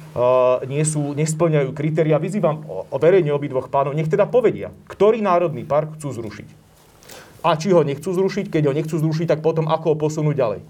nie 0.65 0.85
sú, 0.87 1.13
nesplňajú 1.13 1.75
kritéria, 1.75 2.23
vyzývam 2.23 2.63
verejne 2.97 3.35
obidvoch 3.35 3.69
pánov, 3.69 3.99
nech 3.99 4.09
teda 4.09 4.25
povedia, 4.31 4.71
ktorý 4.89 5.21
národný 5.21 5.67
park 5.67 5.99
chcú 5.99 6.15
zrušiť 6.15 6.62
a 7.43 7.59
či 7.59 7.75
ho 7.75 7.83
nechcú 7.83 8.15
zrušiť. 8.15 8.49
Keď 8.49 8.63
ho 8.71 8.73
nechcú 8.73 8.97
zrušiť, 8.97 9.27
tak 9.27 9.41
potom 9.43 9.67
ako 9.67 9.95
ho 9.95 9.97
posunúť 9.99 10.35
ďalej. 10.39 10.61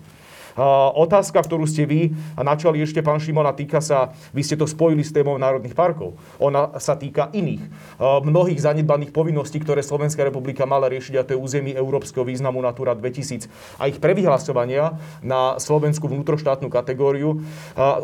Otázka, 0.98 1.40
ktorú 1.40 1.64
ste 1.64 1.88
vy 1.88 2.12
načali 2.36 2.84
ešte, 2.84 3.00
pán 3.00 3.16
Šimona, 3.16 3.56
týka 3.56 3.80
sa, 3.80 4.12
vy 4.36 4.44
ste 4.44 4.58
to 4.58 4.68
spojili 4.68 5.00
s 5.00 5.14
témou 5.14 5.40
národných 5.40 5.72
parkov. 5.72 6.12
Ona 6.36 6.76
sa 6.76 6.92
týka 6.92 7.32
iných, 7.32 7.64
mnohých 8.00 8.60
zanedbaných 8.60 9.16
povinností, 9.16 9.64
ktoré 9.64 9.80
Slovenská 9.80 10.28
republika 10.28 10.68
mala 10.68 10.92
riešiť, 10.92 11.14
a 11.16 11.24
to 11.24 11.32
je 11.32 11.40
území 11.40 11.72
európskeho 11.72 12.28
významu 12.28 12.60
Natura 12.60 12.92
2000 12.92 13.48
a 13.80 13.88
ich 13.88 13.96
prevyhlasovania 13.96 15.00
na 15.24 15.56
slovenskú 15.56 16.12
vnútroštátnu 16.12 16.68
kategóriu. 16.68 17.40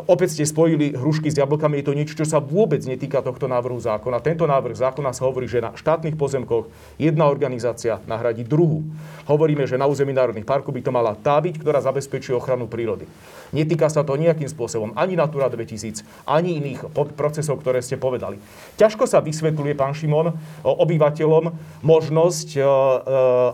Opäť 0.09 0.41
ste 0.41 0.49
spojili 0.49 0.97
hrušky 0.97 1.29
s 1.29 1.37
jablkami, 1.37 1.79
je 1.79 1.85
to 1.85 1.93
niečo, 1.93 2.17
čo 2.17 2.25
sa 2.25 2.41
vôbec 2.41 2.81
netýka 2.81 3.21
tohto 3.21 3.45
návrhu 3.45 3.77
zákona. 3.77 4.25
Tento 4.25 4.49
návrh 4.49 4.73
zákona 4.73 5.13
sa 5.13 5.29
hovorí, 5.29 5.45
že 5.45 5.61
na 5.61 5.77
štátnych 5.77 6.17
pozemkoch 6.17 6.65
jedna 6.97 7.29
organizácia 7.29 8.01
nahradí 8.09 8.41
druhú. 8.41 8.81
Hovoríme, 9.29 9.69
že 9.69 9.77
na 9.77 9.85
území 9.85 10.15
národných 10.15 10.49
parkov 10.49 10.73
by 10.73 10.81
to 10.81 10.89
mala 10.89 11.13
tá 11.13 11.37
byť, 11.37 11.61
ktorá 11.61 11.77
zabezpečuje 11.85 12.38
ochranu 12.39 12.67
prírody. 12.67 13.05
Netýka 13.49 13.89
sa 13.89 14.05
to 14.05 14.13
nejakým 14.13 14.45
spôsobom 14.45 14.93
ani 14.93 15.17
Natura 15.17 15.49
2000, 15.49 16.05
ani 16.29 16.61
iných 16.61 16.93
procesov, 17.17 17.61
ktoré 17.61 17.81
ste 17.81 17.97
povedali. 17.97 18.37
Ťažko 18.77 19.09
sa 19.09 19.19
vysvetľuje, 19.25 19.73
pán 19.73 19.97
Šimon, 19.97 20.37
obyvateľom 20.61 21.51
možnosť 21.81 22.47
e, 22.55 22.61
e, 22.61 22.65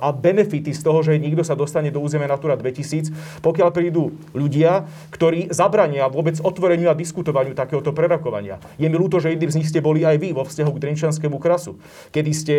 a 0.04 0.10
benefity 0.12 0.76
z 0.76 0.82
toho, 0.84 1.00
že 1.00 1.16
niekto 1.16 1.48
sa 1.48 1.56
dostane 1.56 1.90
do 1.90 2.04
územia 2.04 2.28
Natura 2.28 2.60
2000, 2.60 3.40
pokiaľ 3.40 3.70
prídu 3.72 4.12
ľudia, 4.36 4.84
ktorí 5.16 5.54
zabrania 5.56 6.12
vôbec 6.12 6.36
otvoreniu 6.44 6.92
a 6.92 6.98
diskutovaniu 6.98 7.56
takéhoto 7.56 7.96
prerakovania. 7.96 8.60
Je 8.76 8.92
mi 8.92 9.00
ľúto, 9.00 9.24
že 9.24 9.32
jedným 9.32 9.52
z 9.52 9.58
nich 9.64 9.70
ste 9.72 9.80
boli 9.80 10.04
aj 10.04 10.20
vy 10.20 10.36
vo 10.36 10.44
vzťahu 10.44 10.72
k 10.76 10.82
Drenčanskému 10.84 11.38
krasu, 11.40 11.80
kedy 12.12 12.32
ste 12.36 12.56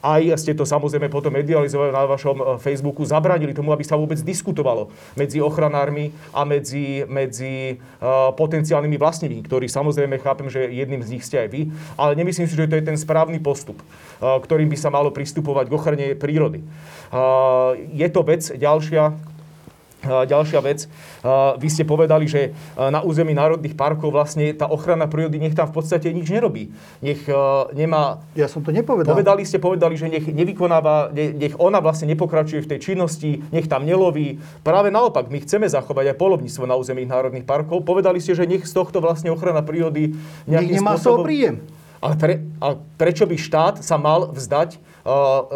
aj 0.00 0.32
ste 0.40 0.56
to 0.56 0.64
samozrejme 0.64 1.12
potom 1.12 1.36
medializovali 1.36 1.92
na 1.92 2.08
vašom 2.08 2.36
e, 2.40 2.44
Facebooku, 2.58 3.04
zabranili 3.04 3.52
tomu, 3.52 3.70
aby 3.70 3.84
sa 3.84 4.00
vôbec 4.00 4.18
diskutovalo 4.24 4.88
medzi 5.14 5.38
ochranármi 5.38 6.10
a 6.32 6.42
medzi 6.48 6.79
medzi, 6.80 7.04
medzi 7.06 7.54
uh, 7.76 8.32
potenciálnymi 8.32 8.96
vlastníkmi, 8.96 9.44
ktorí 9.44 9.68
samozrejme 9.68 10.16
chápem, 10.20 10.48
že 10.48 10.64
jedným 10.72 11.04
z 11.04 11.12
nich 11.16 11.24
ste 11.24 11.44
aj 11.44 11.48
vy, 11.52 11.62
ale 12.00 12.16
nemyslím 12.16 12.48
si, 12.48 12.56
že 12.56 12.68
to 12.68 12.78
je 12.80 12.84
ten 12.84 12.96
správny 12.96 13.38
postup, 13.38 13.80
uh, 13.80 14.40
ktorým 14.40 14.68
by 14.72 14.78
sa 14.80 14.88
malo 14.88 15.12
pristupovať 15.12 15.68
k 15.68 15.76
ochrane 15.76 16.06
prírody. 16.16 16.64
Uh, 17.12 17.76
je 17.92 18.08
to 18.08 18.20
vec 18.24 18.42
ďalšia, 18.48 19.14
Ďalšia 20.00 20.60
vec, 20.64 20.88
vy 21.60 21.68
ste 21.68 21.84
povedali, 21.84 22.24
že 22.24 22.56
na 22.76 23.04
území 23.04 23.36
národných 23.36 23.76
parkov 23.76 24.16
vlastne 24.16 24.48
tá 24.56 24.64
ochrana 24.64 25.04
prírody 25.04 25.36
nech 25.36 25.52
tam 25.52 25.68
v 25.68 25.76
podstate 25.76 26.08
nič 26.08 26.32
nerobí. 26.32 26.72
Nech 27.04 27.28
nemá... 27.76 28.24
Ja 28.32 28.48
som 28.48 28.64
to 28.64 28.72
nepovedal. 28.72 29.12
Povedali 29.12 29.44
ste, 29.44 29.60
povedali, 29.60 30.00
že 30.00 30.08
nech 30.08 30.24
nevykonáva, 30.24 31.12
nech 31.12 31.52
ona 31.60 31.84
vlastne 31.84 32.08
nepokračuje 32.16 32.64
v 32.64 32.70
tej 32.72 32.80
činnosti, 32.80 33.44
nech 33.52 33.68
tam 33.68 33.84
neloví. 33.84 34.40
Práve 34.64 34.88
naopak, 34.88 35.28
my 35.28 35.44
chceme 35.44 35.68
zachovať 35.68 36.12
aj 36.12 36.16
polovníctvo 36.16 36.64
na 36.64 36.80
území 36.80 37.04
národných 37.04 37.44
parkov. 37.44 37.84
Povedali 37.84 38.24
ste, 38.24 38.32
že 38.32 38.48
nech 38.48 38.64
z 38.64 38.72
tohto 38.72 39.04
vlastne 39.04 39.28
ochrana 39.28 39.60
prírody 39.60 40.16
nejakým 40.48 40.64
nech 40.64 40.80
nemá 40.80 40.96
spôsobom... 40.96 41.28
príjem. 41.28 41.56
Ale, 42.00 42.16
pre, 42.16 42.34
ale 42.64 42.74
prečo 42.96 43.28
by 43.28 43.36
štát 43.36 43.84
sa 43.84 44.00
mal 44.00 44.32
vzdať 44.32 44.80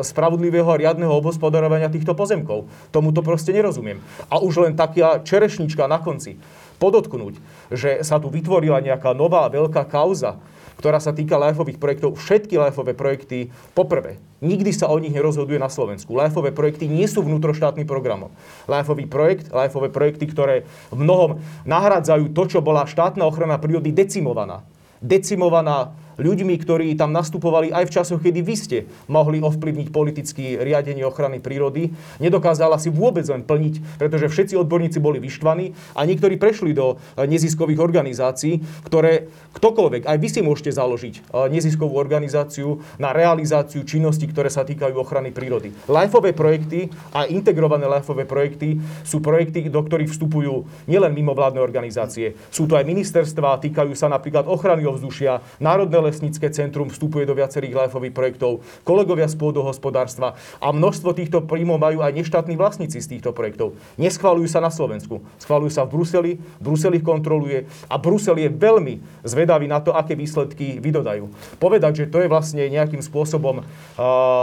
spravodlivého 0.00 0.68
a 0.70 0.80
riadneho 0.80 1.12
obhospodarovania 1.20 1.92
týchto 1.92 2.16
pozemkov? 2.16 2.68
Tomu 2.90 3.12
to 3.12 3.20
proste 3.20 3.52
nerozumiem. 3.52 4.00
A 4.32 4.40
už 4.40 4.64
len 4.64 4.74
taká 4.76 5.20
čerešnička 5.20 5.84
na 5.84 6.00
konci. 6.00 6.40
Podotknúť, 6.82 7.38
že 7.70 8.02
sa 8.02 8.18
tu 8.18 8.28
vytvorila 8.28 8.82
nejaká 8.82 9.14
nová 9.14 9.46
veľká 9.46 9.86
kauza, 9.86 10.36
ktorá 10.74 10.98
sa 10.98 11.14
týka 11.14 11.38
lajfových 11.38 11.78
projektov. 11.78 12.18
Všetky 12.18 12.58
lajfové 12.58 12.98
projekty, 12.98 13.54
poprvé, 13.78 14.18
nikdy 14.42 14.74
sa 14.74 14.90
o 14.90 14.98
nich 14.98 15.14
nerozhoduje 15.14 15.56
na 15.56 15.70
Slovensku. 15.70 16.12
Lajfové 16.12 16.50
projekty 16.50 16.90
nie 16.90 17.06
sú 17.06 17.22
vnútroštátnym 17.22 17.86
programom. 17.86 18.34
Lajfový 18.66 19.06
projekt, 19.06 19.54
lajfové 19.54 19.88
projekty, 19.94 20.26
ktoré 20.26 20.66
v 20.90 20.98
mnohom 20.98 21.38
nahradzajú 21.62 22.34
to, 22.34 22.42
čo 22.50 22.58
bola 22.58 22.90
štátna 22.90 23.22
ochrana 23.22 23.56
prírody 23.56 23.94
decimovaná. 23.94 24.66
Decimovaná 24.98 25.94
ľuďmi, 26.18 26.54
ktorí 26.60 26.94
tam 26.94 27.10
nastupovali 27.10 27.74
aj 27.74 27.84
v 27.90 27.94
časoch, 27.94 28.20
kedy 28.22 28.40
vy 28.40 28.54
ste 28.54 28.78
mohli 29.10 29.42
ovplyvniť 29.42 29.88
politicky 29.90 30.58
riadenie 30.60 31.02
ochrany 31.02 31.42
prírody. 31.42 31.90
Nedokázala 32.22 32.78
si 32.78 32.90
vôbec 32.90 33.26
len 33.26 33.42
plniť, 33.42 33.98
pretože 33.98 34.30
všetci 34.30 34.54
odborníci 34.58 34.98
boli 35.02 35.18
vyštvaní 35.18 35.74
a 35.98 36.06
niektorí 36.06 36.38
prešli 36.38 36.76
do 36.76 36.96
eh, 36.96 37.26
neziskových 37.26 37.80
organizácií, 37.80 38.62
ktoré 38.86 39.28
ktokoľvek, 39.58 40.06
aj 40.06 40.16
vy 40.18 40.28
si 40.30 40.40
môžete 40.42 40.70
založiť 40.74 41.14
eh, 41.18 41.22
neziskovú 41.50 41.98
organizáciu 41.98 42.82
na 42.98 43.10
realizáciu 43.10 43.82
činností, 43.82 44.30
ktoré 44.30 44.50
sa 44.50 44.62
týkajú 44.62 44.94
ochrany 44.98 45.34
prírody. 45.34 45.74
Lifeové 45.90 46.36
projekty 46.36 46.92
a 47.10 47.26
integrované 47.26 47.86
lifeové 47.90 48.28
projekty 48.28 48.78
sú 49.02 49.18
projekty, 49.18 49.66
do 49.66 49.80
ktorých 49.80 50.10
vstupujú 50.10 50.66
nielen 50.86 51.12
mimovládne 51.16 51.58
organizácie, 51.60 52.36
sú 52.50 52.68
to 52.70 52.78
aj 52.78 52.84
ministerstva, 52.86 53.62
týkajú 53.62 53.92
sa 53.96 54.06
napríklad 54.10 54.46
ochrany 54.46 54.86
ovzdušia, 54.86 55.40
národné 55.58 56.03
lesnícke 56.04 56.46
centrum 56.52 56.92
vstupuje 56.92 57.24
do 57.24 57.32
viacerých 57.32 57.88
lifeových 57.88 58.12
projektov, 58.12 58.60
kolegovia 58.84 59.24
z 59.24 59.40
pôdohospodárstva 59.40 60.36
a 60.60 60.68
množstvo 60.68 61.16
týchto 61.16 61.40
príjmov 61.42 61.80
majú 61.80 62.04
aj 62.04 62.12
neštátni 62.12 62.60
vlastníci 62.60 63.00
z 63.00 63.16
týchto 63.16 63.32
projektov. 63.32 63.72
Neschvalujú 63.96 64.46
sa 64.46 64.60
na 64.60 64.68
Slovensku, 64.68 65.24
schvalujú 65.40 65.72
sa 65.72 65.88
v 65.88 65.96
Bruseli, 65.96 66.32
Brusel 66.60 67.00
ich 67.00 67.06
kontroluje 67.06 67.64
a 67.88 67.96
Brusel 67.96 68.36
je 68.36 68.52
veľmi 68.52 69.24
zvedavý 69.24 69.64
na 69.64 69.80
to, 69.80 69.96
aké 69.96 70.12
výsledky 70.12 70.76
vydodajú. 70.82 71.32
Povedať, 71.56 72.04
že 72.04 72.10
to 72.12 72.20
je 72.20 72.28
vlastne 72.28 72.68
nejakým 72.68 73.00
spôsobom 73.00 73.62
uh, 73.62 73.64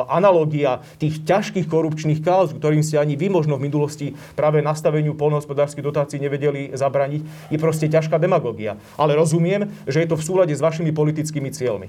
analogia 0.09 0.81
tých 0.97 1.21
ťažkých 1.21 1.69
korupčných 1.69 2.23
kauz, 2.25 2.55
ktorým 2.55 2.81
ste 2.81 2.97
ani 2.97 3.13
vy 3.13 3.29
možno 3.29 3.61
v 3.61 3.69
minulosti 3.69 4.07
práve 4.33 4.63
nastaveniu 4.63 5.13
polnohospodárskych 5.13 5.85
dotácií 5.85 6.17
nevedeli 6.17 6.73
zabraniť, 6.73 7.51
je 7.51 7.57
proste 7.59 7.91
ťažká 7.91 8.17
demagogia. 8.17 8.79
Ale 8.95 9.13
rozumiem, 9.13 9.69
že 9.85 10.01
je 10.01 10.09
to 10.09 10.17
v 10.17 10.25
súlade 10.25 10.53
s 10.55 10.63
vašimi 10.63 10.95
politickými 10.95 11.50
cieľmi. 11.51 11.87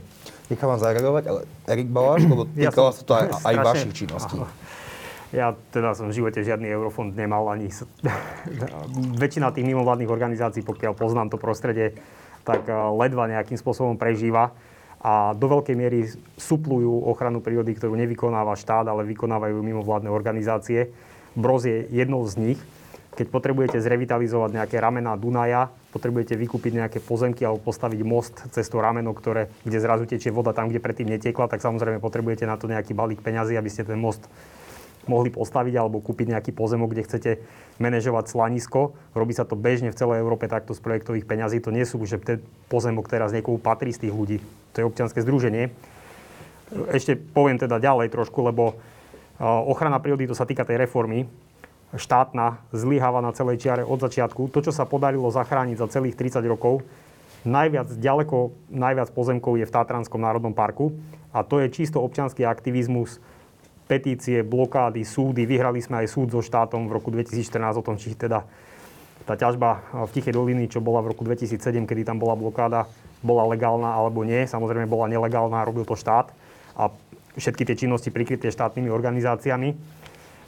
Nechám 0.53 0.69
vám 0.77 0.81
zareagovať, 0.83 1.25
ale 1.31 1.41
Erik 1.65 1.89
Baláš, 1.89 2.29
lebo 2.29 2.45
týkalo 2.55 2.91
ja 2.91 2.97
sa 2.99 3.03
to 3.03 3.13
aj, 3.17 3.27
aj 3.49 3.55
vašich 3.63 3.95
činností. 3.95 4.39
Ja 5.33 5.57
teda 5.73 5.97
som 5.97 6.13
v 6.13 6.21
živote 6.21 6.45
žiadny 6.45 6.69
eurofond 6.69 7.17
nemal, 7.17 7.49
ani 7.49 7.73
väčšina 9.23 9.49
tých 9.57 9.65
mimovládnych 9.65 10.13
organizácií, 10.13 10.61
pokiaľ 10.61 10.93
poznám 10.93 11.33
to 11.33 11.41
prostredie, 11.41 11.97
tak 12.45 12.69
eh, 12.69 12.75
ledva 12.75 13.31
nejakým 13.31 13.57
spôsobom 13.57 13.97
prežíva 13.97 14.53
a 15.03 15.35
do 15.35 15.51
veľkej 15.51 15.75
miery 15.75 16.07
suplujú 16.39 17.11
ochranu 17.11 17.43
prírody, 17.43 17.75
ktorú 17.75 17.99
nevykonáva 17.99 18.55
štát, 18.55 18.87
ale 18.87 19.03
vykonávajú 19.03 19.59
mimovládne 19.59 20.07
organizácie. 20.07 20.95
Broz 21.35 21.67
je 21.67 21.91
jednou 21.91 22.23
z 22.31 22.39
nich. 22.39 22.61
Keď 23.13 23.29
potrebujete 23.29 23.77
zrevitalizovať 23.77 24.57
nejaké 24.57 24.81
ramená 24.81 25.13
Dunaja, 25.21 25.69
potrebujete 25.93 26.33
vykúpiť 26.33 26.73
nejaké 26.81 26.99
pozemky 27.05 27.45
alebo 27.45 27.61
postaviť 27.61 28.01
most 28.09 28.41
cez 28.57 28.65
to 28.73 28.81
rameno, 28.81 29.13
ktoré, 29.13 29.53
kde 29.69 29.79
zrazu 29.85 30.09
tečie 30.09 30.33
voda 30.33 30.57
tam, 30.57 30.73
kde 30.73 30.81
predtým 30.81 31.13
netekla, 31.13 31.45
tak 31.45 31.61
samozrejme 31.61 32.01
potrebujete 32.01 32.49
na 32.49 32.57
to 32.57 32.73
nejaký 32.73 32.97
balík 32.97 33.21
peňazí, 33.21 33.53
aby 33.53 33.69
ste 33.69 33.85
ten 33.85 34.01
most 34.01 34.25
mohli 35.05 35.29
postaviť 35.35 35.75
alebo 35.77 36.01
kúpiť 36.01 36.33
nejaký 36.33 36.51
pozemok, 36.55 36.95
kde 36.95 37.05
chcete 37.05 37.31
manažovať 37.83 38.33
slanisko. 38.33 38.97
Robí 39.13 39.35
sa 39.35 39.45
to 39.45 39.59
bežne 39.59 39.91
v 39.91 39.99
celej 39.99 40.23
Európe 40.23 40.49
takto 40.49 40.73
z 40.73 40.81
projektových 40.81 41.27
peňazí. 41.27 41.59
To 41.61 41.75
nie 41.75 41.83
sú, 41.83 42.01
že 42.07 42.23
ten 42.23 42.41
pozemok 42.71 43.11
teraz 43.11 43.35
niekomu 43.35 43.59
patrí 43.59 43.91
z 43.91 44.09
tých 44.09 44.15
ľudí. 44.15 44.39
To 44.73 44.77
je 44.79 44.89
občianske 44.89 45.21
združenie. 45.21 45.75
Ešte 46.95 47.19
poviem 47.19 47.61
teda 47.61 47.77
ďalej 47.77 48.09
trošku, 48.15 48.41
lebo 48.41 48.79
ochrana 49.43 50.01
prírody, 50.01 50.31
to 50.31 50.39
sa 50.39 50.47
týka 50.47 50.65
tej 50.65 50.81
reformy, 50.81 51.29
štátna 51.97 52.61
zlyháva 52.73 53.21
na 53.21 53.33
celej 53.37 53.61
čiare 53.61 53.83
od 53.85 54.01
začiatku. 54.01 54.49
To, 54.49 54.59
čo 54.65 54.73
sa 54.73 54.89
podarilo 54.89 55.29
zachrániť 55.29 55.77
za 55.77 55.87
celých 55.93 56.17
30 56.17 56.45
rokov, 56.49 56.85
najviac, 57.45 57.93
ďaleko 57.99 58.55
najviac 58.71 59.09
pozemkov 59.13 59.61
je 59.61 59.67
v 59.69 59.75
Tatranskom 59.75 60.23
národnom 60.23 60.57
parku 60.57 60.95
a 61.35 61.45
to 61.45 61.61
je 61.61 61.73
čisto 61.73 62.01
občianský 62.01 62.45
aktivizmus, 62.45 63.21
petície, 63.91 64.41
blokády, 64.41 65.05
súdy. 65.05 65.45
Vyhrali 65.45 65.85
sme 65.85 66.05
aj 66.05 66.09
súd 66.09 66.33
so 66.33 66.41
štátom 66.41 66.89
v 66.89 66.97
roku 66.97 67.13
2014 67.13 67.81
o 67.81 67.85
tom, 67.85 68.01
či 68.01 68.17
teda 68.17 68.47
tá 69.23 69.35
ťažba 69.39 69.85
v 70.09 70.11
Tichej 70.11 70.35
doliny, 70.35 70.67
čo 70.67 70.83
bola 70.83 71.05
v 71.05 71.15
roku 71.15 71.23
2007, 71.23 71.61
kedy 71.87 72.03
tam 72.03 72.19
bola 72.19 72.35
blokáda, 72.35 72.91
bola 73.23 73.47
legálna 73.47 73.95
alebo 73.95 74.27
nie. 74.27 74.49
Samozrejme 74.49 74.91
bola 74.91 75.07
nelegálna, 75.07 75.63
robil 75.63 75.87
to 75.87 75.95
štát 75.95 76.33
a 76.75 76.91
všetky 77.39 77.69
tie 77.69 77.87
činnosti 77.87 78.11
prikryté 78.11 78.51
štátnymi 78.51 78.91
organizáciami. 78.91 79.77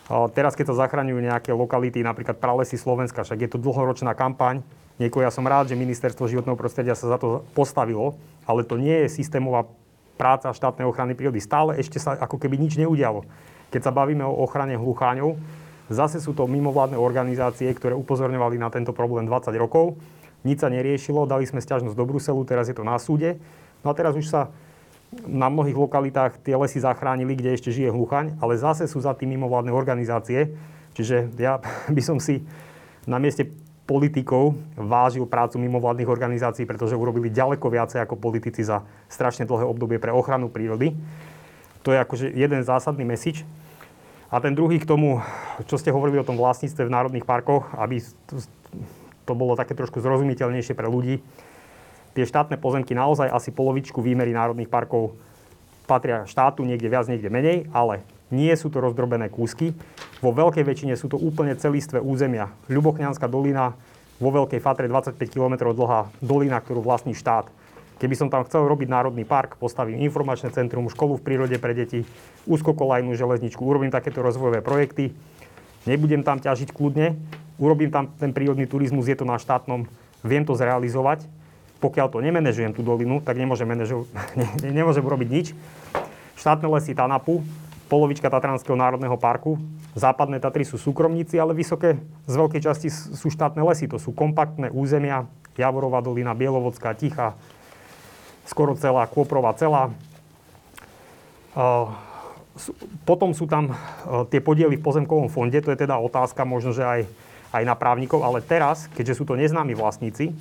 Teraz, 0.04 0.52
keď 0.52 0.72
sa 0.72 0.84
zachraňujú 0.84 1.16
nejaké 1.16 1.50
lokality, 1.56 2.04
napríklad 2.04 2.36
pralesy 2.36 2.76
Slovenska, 2.76 3.24
však 3.24 3.40
je 3.40 3.50
to 3.56 3.58
dlhoročná 3.58 4.12
kampaň. 4.12 4.60
Nieko, 5.00 5.24
ja 5.24 5.32
som 5.32 5.48
rád, 5.48 5.72
že 5.72 5.80
Ministerstvo 5.80 6.28
životného 6.28 6.60
prostredia 6.60 6.92
sa 6.92 7.08
za 7.08 7.18
to 7.18 7.42
postavilo, 7.56 8.14
ale 8.44 8.68
to 8.68 8.76
nie 8.76 9.08
je 9.08 9.16
systémová 9.16 9.64
práca 10.20 10.52
štátnej 10.52 10.86
ochrany 10.86 11.16
prírody. 11.16 11.42
Stále 11.42 11.80
ešte 11.80 11.98
sa 11.98 12.14
ako 12.20 12.36
keby 12.38 12.60
nič 12.60 12.78
neudialo. 12.78 13.26
Keď 13.74 13.80
sa 13.80 13.96
bavíme 13.96 14.22
o 14.22 14.44
ochrane 14.44 14.78
hlucháňov, 14.78 15.34
zase 15.90 16.22
sú 16.22 16.36
to 16.36 16.46
mimovládne 16.46 17.00
organizácie, 17.00 17.66
ktoré 17.74 17.98
upozorňovali 17.98 18.60
na 18.60 18.70
tento 18.70 18.94
problém 18.94 19.26
20 19.26 19.50
rokov. 19.58 19.98
Nič 20.44 20.62
sa 20.62 20.68
neriešilo, 20.68 21.26
dali 21.26 21.48
sme 21.48 21.64
sťažnosť 21.64 21.96
do 21.96 22.04
Bruselu, 22.04 22.38
teraz 22.44 22.68
je 22.68 22.76
to 22.76 22.84
na 22.84 23.00
súde. 23.00 23.40
No 23.82 23.90
a 23.90 23.96
teraz 23.96 24.14
už 24.14 24.28
sa 24.28 24.52
na 25.24 25.46
mnohých 25.48 25.78
lokalitách 25.78 26.42
tie 26.42 26.58
lesy 26.58 26.82
zachránili, 26.82 27.38
kde 27.38 27.54
ešte 27.54 27.70
žije 27.70 27.94
hluchaň, 27.94 28.38
ale 28.42 28.58
zase 28.58 28.90
sú 28.90 29.00
za 29.00 29.14
tým 29.14 29.38
mimovládne 29.38 29.70
organizácie. 29.70 30.54
Čiže 30.94 31.30
ja 31.38 31.62
by 31.96 32.02
som 32.02 32.18
si 32.18 32.42
na 33.04 33.20
mieste 33.20 33.50
politikov 33.84 34.56
vážil 34.74 35.28
prácu 35.28 35.60
mimovládnych 35.60 36.08
organizácií, 36.08 36.64
pretože 36.64 36.96
urobili 36.96 37.28
ďaleko 37.28 37.68
viacej 37.68 38.00
ako 38.00 38.16
politici 38.16 38.64
za 38.64 38.80
strašne 39.12 39.44
dlhé 39.44 39.68
obdobie 39.68 40.00
pre 40.00 40.08
ochranu 40.08 40.48
prírody. 40.48 40.96
To 41.84 41.92
je 41.92 42.00
akože 42.00 42.26
jeden 42.32 42.64
zásadný 42.64 43.04
mesič. 43.04 43.44
A 44.32 44.40
ten 44.40 44.56
druhý 44.56 44.80
k 44.80 44.88
tomu, 44.88 45.20
čo 45.68 45.76
ste 45.76 45.92
hovorili 45.92 46.16
o 46.16 46.26
tom 46.26 46.40
vlastníctve 46.40 46.88
v 46.88 46.94
národných 46.96 47.28
parkoch, 47.28 47.76
aby 47.76 48.00
to 49.28 49.32
bolo 49.36 49.52
také 49.52 49.76
trošku 49.76 50.00
zrozumiteľnejšie 50.00 50.72
pre 50.72 50.88
ľudí 50.88 51.20
tie 52.14 52.24
štátne 52.24 52.56
pozemky 52.56 52.94
naozaj 52.94 53.28
asi 53.28 53.50
polovičku 53.50 53.98
výmery 53.98 54.30
národných 54.30 54.70
parkov 54.70 55.18
patria 55.84 56.24
štátu, 56.24 56.64
niekde 56.64 56.88
viac, 56.88 57.10
niekde 57.10 57.28
menej, 57.28 57.68
ale 57.74 58.00
nie 58.32 58.54
sú 58.56 58.72
to 58.72 58.80
rozdrobené 58.80 59.28
kúsky. 59.28 59.76
Vo 60.24 60.32
veľkej 60.32 60.64
väčšine 60.64 60.94
sú 60.96 61.12
to 61.12 61.20
úplne 61.20 61.52
celistvé 61.58 62.00
územia. 62.00 62.48
Ľubochňanská 62.72 63.28
dolina, 63.28 63.76
vo 64.16 64.30
veľkej 64.32 64.62
fatre 64.62 64.86
25 64.88 65.18
km 65.28 65.74
dlhá 65.74 66.08
dolina, 66.22 66.62
ktorú 66.62 66.80
vlastní 66.80 67.12
štát. 67.12 67.50
Keby 67.98 68.14
som 68.18 68.28
tam 68.32 68.42
chcel 68.42 68.66
robiť 68.66 68.90
národný 68.90 69.22
park, 69.22 69.54
postavím 69.60 70.02
informačné 70.02 70.50
centrum, 70.50 70.90
školu 70.90 71.20
v 71.20 71.24
prírode 71.26 71.56
pre 71.62 71.76
deti, 71.76 72.02
úzkokolajnú 72.48 73.14
železničku, 73.14 73.62
urobím 73.62 73.94
takéto 73.94 74.18
rozvojové 74.18 74.66
projekty, 74.66 75.14
nebudem 75.86 76.26
tam 76.26 76.42
ťažiť 76.42 76.74
kľudne, 76.74 77.14
urobím 77.54 77.94
tam 77.94 78.10
ten 78.18 78.34
prírodný 78.34 78.66
turizmus, 78.66 79.06
je 79.06 79.14
to 79.14 79.22
na 79.22 79.38
štátnom, 79.38 79.86
viem 80.26 80.42
to 80.42 80.58
zrealizovať, 80.58 81.22
pokiaľ 81.82 82.06
to 82.10 82.18
nemenežujem 82.22 82.72
tú 82.72 82.82
dolinu, 82.84 83.22
tak 83.22 83.38
nemôžem, 83.38 83.66
manažu, 83.66 84.06
ne, 84.38 84.46
nemôžem 84.60 85.04
urobiť 85.04 85.28
nič. 85.28 85.46
Štátne 86.34 86.66
lesy 86.68 86.92
Tanapu, 86.92 87.40
polovička 87.86 88.26
Tatranského 88.26 88.74
národného 88.74 89.14
parku. 89.14 89.60
Západné 89.94 90.42
Tatry 90.42 90.66
sú 90.66 90.80
súkromníci, 90.80 91.38
ale 91.38 91.54
vysoké 91.54 92.00
z 92.26 92.34
veľkej 92.34 92.60
časti 92.66 92.88
sú 92.90 93.30
štátne 93.30 93.62
lesy. 93.62 93.86
To 93.86 94.02
sú 94.02 94.10
kompaktné 94.10 94.72
územia, 94.74 95.30
Javorová 95.54 96.02
dolina, 96.02 96.34
Bielovodská, 96.34 96.98
Ticha, 96.98 97.38
skoro 98.42 98.74
celá, 98.74 99.06
Kôprová 99.06 99.54
celá. 99.54 99.94
Potom 103.06 103.30
sú 103.30 103.46
tam 103.46 103.70
tie 104.34 104.42
podiely 104.42 104.74
v 104.78 104.82
pozemkovom 104.82 105.30
fonde, 105.30 105.62
to 105.62 105.70
je 105.70 105.78
teda 105.86 105.94
otázka 106.02 106.42
možno, 106.42 106.74
že 106.74 106.82
aj, 106.82 107.00
aj 107.54 107.62
na 107.62 107.78
právnikov, 107.78 108.26
ale 108.26 108.42
teraz, 108.42 108.90
keďže 108.98 109.22
sú 109.22 109.24
to 109.26 109.38
neznámi 109.38 109.78
vlastníci, 109.78 110.34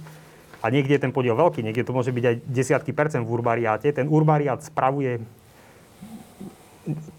a 0.64 0.72
niekde 0.72 0.96
je 0.96 1.04
ten 1.04 1.12
podiel 1.12 1.36
veľký, 1.36 1.60
niekde 1.60 1.84
to 1.84 1.92
môže 1.92 2.16
byť 2.16 2.24
aj 2.24 2.36
desiatky 2.48 2.96
percent 2.96 3.28
v 3.28 3.36
urbariáte. 3.36 3.92
Ten 3.92 4.08
urbariát 4.08 4.64
spravuje 4.64 5.20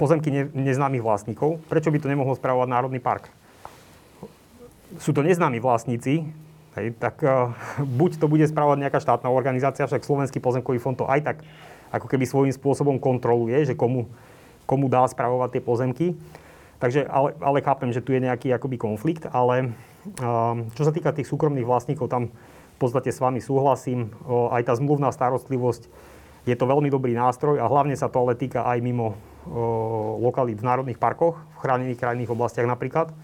pozemky 0.00 0.32
ne, 0.32 0.48
neznámych 0.48 1.04
vlastníkov. 1.04 1.60
Prečo 1.68 1.92
by 1.92 2.00
to 2.00 2.08
nemohol 2.08 2.32
spravovať 2.40 2.68
Národný 2.72 3.04
park? 3.04 3.28
Sú 4.96 5.12
to 5.12 5.20
neznámi 5.20 5.60
vlastníci, 5.60 6.24
hej, 6.78 6.86
tak 6.96 7.20
uh, 7.20 7.52
buď 7.80 8.16
to 8.16 8.26
bude 8.32 8.48
spravovať 8.48 8.78
nejaká 8.80 9.00
štátna 9.02 9.28
organizácia, 9.28 9.84
však 9.84 10.06
Slovenský 10.06 10.40
pozemkový 10.40 10.80
fond 10.80 10.96
to 10.96 11.04
aj 11.04 11.20
tak 11.20 11.36
ako 11.92 12.06
keby 12.08 12.24
svojím 12.24 12.54
spôsobom 12.54 12.96
kontroluje, 12.96 13.60
že 13.68 13.74
komu, 13.76 14.08
komu 14.64 14.88
dá 14.88 15.04
spravovať 15.04 15.48
tie 15.58 15.62
pozemky. 15.62 16.06
Takže, 16.78 17.06
ale, 17.06 17.34
ale 17.38 17.64
chápem, 17.64 17.90
že 17.90 18.02
tu 18.02 18.12
je 18.12 18.24
nejaký 18.24 18.52
akoby 18.54 18.76
konflikt, 18.76 19.24
ale 19.30 19.72
uh, 20.20 20.60
čo 20.76 20.82
sa 20.84 20.92
týka 20.92 21.10
tých 21.14 21.26
súkromných 21.26 21.66
vlastníkov, 21.66 22.06
tam 22.06 22.30
v 22.74 22.78
podstate 22.82 23.14
s 23.14 23.22
vami 23.22 23.38
súhlasím. 23.38 24.10
Aj 24.50 24.62
tá 24.66 24.74
zmluvná 24.74 25.14
starostlivosť 25.14 25.86
je 26.44 26.54
to 26.58 26.68
veľmi 26.68 26.92
dobrý 26.92 27.16
nástroj 27.16 27.62
a 27.62 27.70
hlavne 27.70 27.96
sa 27.96 28.12
to 28.12 28.20
ale 28.20 28.36
týka 28.36 28.66
aj 28.66 28.82
mimo 28.84 29.16
lokalít 30.20 30.60
v 30.60 30.68
národných 30.68 31.00
parkoch, 31.00 31.38
v 31.38 31.58
chránených 31.62 32.00
krajinných 32.00 32.32
oblastiach 32.34 32.68
napríklad. 32.68 33.14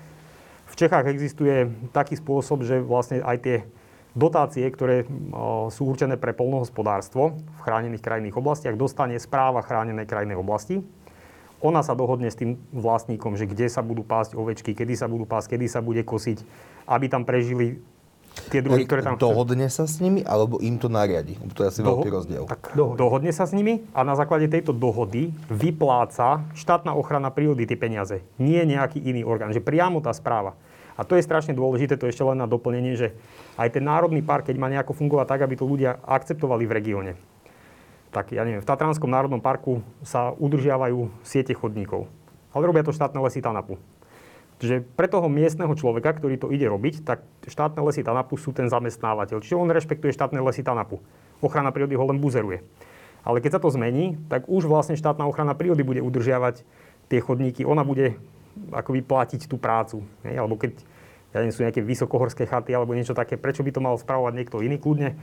V 0.71 0.75
Čechách 0.79 1.11
existuje 1.11 1.67
taký 1.91 2.15
spôsob, 2.15 2.63
že 2.63 2.79
vlastne 2.79 3.21
aj 3.21 3.37
tie 3.43 3.57
dotácie, 4.15 4.67
ktoré 4.71 5.07
sú 5.71 5.87
určené 5.91 6.15
pre 6.15 6.31
polnohospodárstvo 6.31 7.37
v 7.39 7.61
chránených 7.63 8.03
krajinných 8.03 8.39
oblastiach, 8.39 8.79
dostane 8.79 9.19
správa 9.19 9.67
chránenej 9.67 10.07
krajnej 10.07 10.39
oblasti. 10.39 10.83
Ona 11.61 11.85
sa 11.85 11.93
dohodne 11.93 12.33
s 12.33 12.41
tým 12.41 12.57
vlastníkom, 12.73 13.37
že 13.37 13.45
kde 13.45 13.69
sa 13.69 13.85
budú 13.85 14.01
pásť 14.01 14.33
ovečky, 14.33 14.73
kedy 14.73 14.97
sa 14.97 15.13
budú 15.13 15.29
pásť, 15.29 15.59
kedy 15.59 15.69
sa 15.69 15.85
bude 15.85 16.01
kosiť, 16.01 16.41
aby 16.89 17.07
tam 17.13 17.29
prežili 17.29 17.85
tie 18.51 18.61
druhy, 18.63 18.87
ktoré 18.87 19.03
tam 19.03 19.19
Dohodne 19.19 19.67
sa 19.71 19.85
s 19.87 19.99
nimi, 19.99 20.23
alebo 20.23 20.59
im 20.63 20.79
to 20.79 20.91
nariadi? 20.91 21.39
To 21.55 21.63
je 21.63 21.69
asi 21.71 21.81
Doho- 21.83 22.01
veľký 22.03 22.11
rozdiel. 22.11 22.45
Tak 22.51 22.75
dohodne. 22.75 22.99
dohodne 22.99 23.33
sa 23.35 23.45
s 23.47 23.53
nimi 23.53 23.85
a 23.95 24.03
na 24.03 24.15
základe 24.19 24.51
tejto 24.51 24.75
dohody 24.75 25.31
vypláca 25.51 26.43
štátna 26.57 26.95
ochrana 26.97 27.31
prírody 27.31 27.67
tie 27.67 27.79
peniaze. 27.79 28.23
Nie 28.41 28.67
nejaký 28.67 28.99
iný 28.99 29.23
orgán, 29.23 29.55
že 29.55 29.63
priamo 29.63 30.03
tá 30.03 30.11
správa. 30.11 30.59
A 30.99 31.07
to 31.07 31.17
je 31.17 31.25
strašne 31.25 31.57
dôležité, 31.57 31.97
to 31.97 32.11
ešte 32.11 32.21
len 32.21 32.37
na 32.37 32.45
doplnenie, 32.45 32.93
že 32.93 33.17
aj 33.57 33.73
ten 33.73 33.85
národný 33.85 34.21
park, 34.21 34.53
keď 34.53 34.57
má 34.61 34.69
nejako 34.69 34.93
fungovať 34.93 35.27
tak, 35.33 35.41
aby 35.49 35.57
to 35.57 35.65
ľudia 35.65 35.97
akceptovali 36.05 36.69
v 36.69 36.73
regióne. 36.77 37.13
Tak 38.11 38.35
ja 38.35 38.43
neviem, 38.45 38.61
v 38.61 38.69
Tatranskom 38.69 39.09
národnom 39.09 39.41
parku 39.41 39.81
sa 40.03 40.35
udržiavajú 40.35 41.09
siete 41.23 41.55
chodníkov. 41.55 42.11
Ale 42.51 42.67
robia 42.67 42.83
to 42.83 42.91
štátne 42.91 43.23
lesy 43.23 43.39
Tanapu. 43.39 43.79
Čiže 44.61 44.85
pre 44.85 45.09
toho 45.09 45.33
miestneho 45.33 45.73
človeka, 45.73 46.13
ktorý 46.21 46.37
to 46.37 46.53
ide 46.53 46.69
robiť, 46.69 47.01
tak 47.01 47.25
štátne 47.49 47.81
lesy 47.81 48.05
Tanapu 48.05 48.37
sú 48.37 48.53
ten 48.53 48.69
zamestnávateľ. 48.69 49.41
Čiže 49.41 49.57
on 49.57 49.73
rešpektuje 49.73 50.13
štátne 50.13 50.37
lesy 50.45 50.61
Tanapu. 50.61 51.01
Ochrana 51.41 51.73
prírody 51.73 51.97
ho 51.97 52.05
len 52.05 52.21
buzeruje. 52.21 52.61
Ale 53.25 53.41
keď 53.41 53.57
sa 53.57 53.61
to 53.65 53.73
zmení, 53.73 54.21
tak 54.29 54.45
už 54.53 54.69
vlastne 54.69 55.01
štátna 55.01 55.25
ochrana 55.25 55.57
prírody 55.57 55.81
bude 55.81 56.05
udržiavať 56.05 56.61
tie 57.09 57.21
chodníky. 57.25 57.65
Ona 57.65 57.89
bude 57.89 58.21
akoby 58.69 59.01
platiť 59.01 59.49
tú 59.49 59.57
prácu. 59.57 60.05
Hej? 60.29 60.37
Alebo 60.37 60.61
keď 60.61 60.77
ja 61.33 61.41
nie 61.41 61.55
sú 61.57 61.65
nejaké 61.65 61.81
vysokohorské 61.81 62.45
chaty 62.45 62.77
alebo 62.77 62.93
niečo 62.93 63.17
také, 63.17 63.41
prečo 63.41 63.65
by 63.65 63.73
to 63.73 63.81
mal 63.81 63.97
spravovať 63.97 64.33
niekto 64.37 64.61
iný 64.61 64.77
kľudne? 64.77 65.17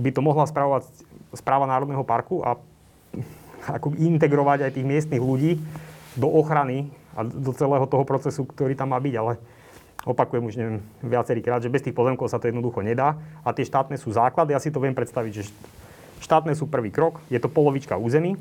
By 0.00 0.10
to 0.16 0.24
mohla 0.24 0.48
spravovať 0.48 0.88
správa 1.36 1.68
Národného 1.68 2.08
parku 2.08 2.40
a 2.40 2.56
ako 3.76 4.00
integrovať 4.00 4.64
aj 4.64 4.72
tých 4.80 4.88
miestnych 4.88 5.20
ľudí 5.20 5.60
do 6.16 6.28
ochrany 6.28 6.88
a 7.16 7.24
do 7.24 7.52
celého 7.52 7.84
toho 7.88 8.04
procesu, 8.04 8.44
ktorý 8.44 8.76
tam 8.76 8.92
má 8.92 8.98
byť, 9.00 9.14
ale 9.16 9.32
opakujem 10.02 10.44
už 10.44 10.54
neviem 10.58 10.78
viacerýkrát, 11.04 11.62
že 11.62 11.72
bez 11.72 11.84
tých 11.84 11.94
pozemkov 11.94 12.30
sa 12.32 12.42
to 12.42 12.50
jednoducho 12.50 12.82
nedá 12.82 13.18
a 13.46 13.54
tie 13.54 13.66
štátne 13.66 13.94
sú 14.00 14.10
základy. 14.10 14.56
Ja 14.56 14.60
si 14.62 14.74
to 14.74 14.82
viem 14.82 14.96
predstaviť, 14.96 15.32
že 15.32 15.42
štátne 16.24 16.56
sú 16.58 16.66
prvý 16.66 16.90
krok, 16.90 17.22
je 17.30 17.38
to 17.38 17.46
polovička 17.52 17.94
území 17.94 18.34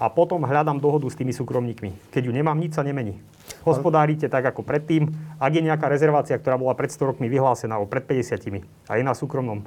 a 0.00 0.10
potom 0.10 0.42
hľadám 0.42 0.82
dohodu 0.82 1.06
s 1.06 1.18
tými 1.18 1.30
súkromníkmi. 1.30 2.10
Keď 2.10 2.22
ju 2.26 2.32
nemám, 2.34 2.58
nič 2.58 2.74
sa 2.74 2.82
nemení. 2.82 3.22
Hospodárite 3.62 4.26
tak 4.26 4.42
ako 4.42 4.66
predtým. 4.66 5.12
Ak 5.38 5.54
je 5.54 5.62
nejaká 5.62 5.86
rezervácia, 5.86 6.34
ktorá 6.34 6.58
bola 6.58 6.74
pred 6.74 6.90
100 6.90 7.14
rokmi 7.14 7.30
vyhlásená, 7.30 7.78
alebo 7.78 7.86
pred 7.86 8.02
50 8.02 8.90
a 8.90 8.98
je 8.98 9.04
na 9.06 9.14
súkromnom 9.14 9.62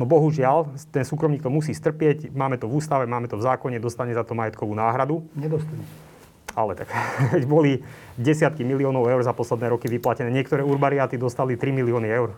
No 0.00 0.08
bohužiaľ, 0.08 0.72
ten 0.88 1.04
súkromník 1.04 1.44
to 1.44 1.52
musí 1.52 1.76
strpieť, 1.76 2.32
máme 2.32 2.56
to 2.56 2.64
v 2.64 2.80
ústave, 2.80 3.04
máme 3.04 3.28
to 3.28 3.36
v 3.36 3.44
zákone, 3.44 3.76
dostane 3.76 4.16
za 4.16 4.24
to 4.24 4.32
majetkovú 4.32 4.72
náhradu. 4.72 5.20
Nedostane. 5.36 5.84
Ale 6.52 6.76
tak, 6.76 6.92
keď 7.32 7.44
boli 7.54 7.80
desiatky 8.16 8.62
miliónov 8.62 9.08
eur 9.08 9.20
za 9.24 9.32
posledné 9.32 9.72
roky 9.72 9.88
vyplatené, 9.88 10.28
niektoré 10.28 10.60
urbariáty 10.60 11.16
dostali 11.16 11.56
3 11.56 11.72
milióny 11.72 12.08
eur. 12.08 12.36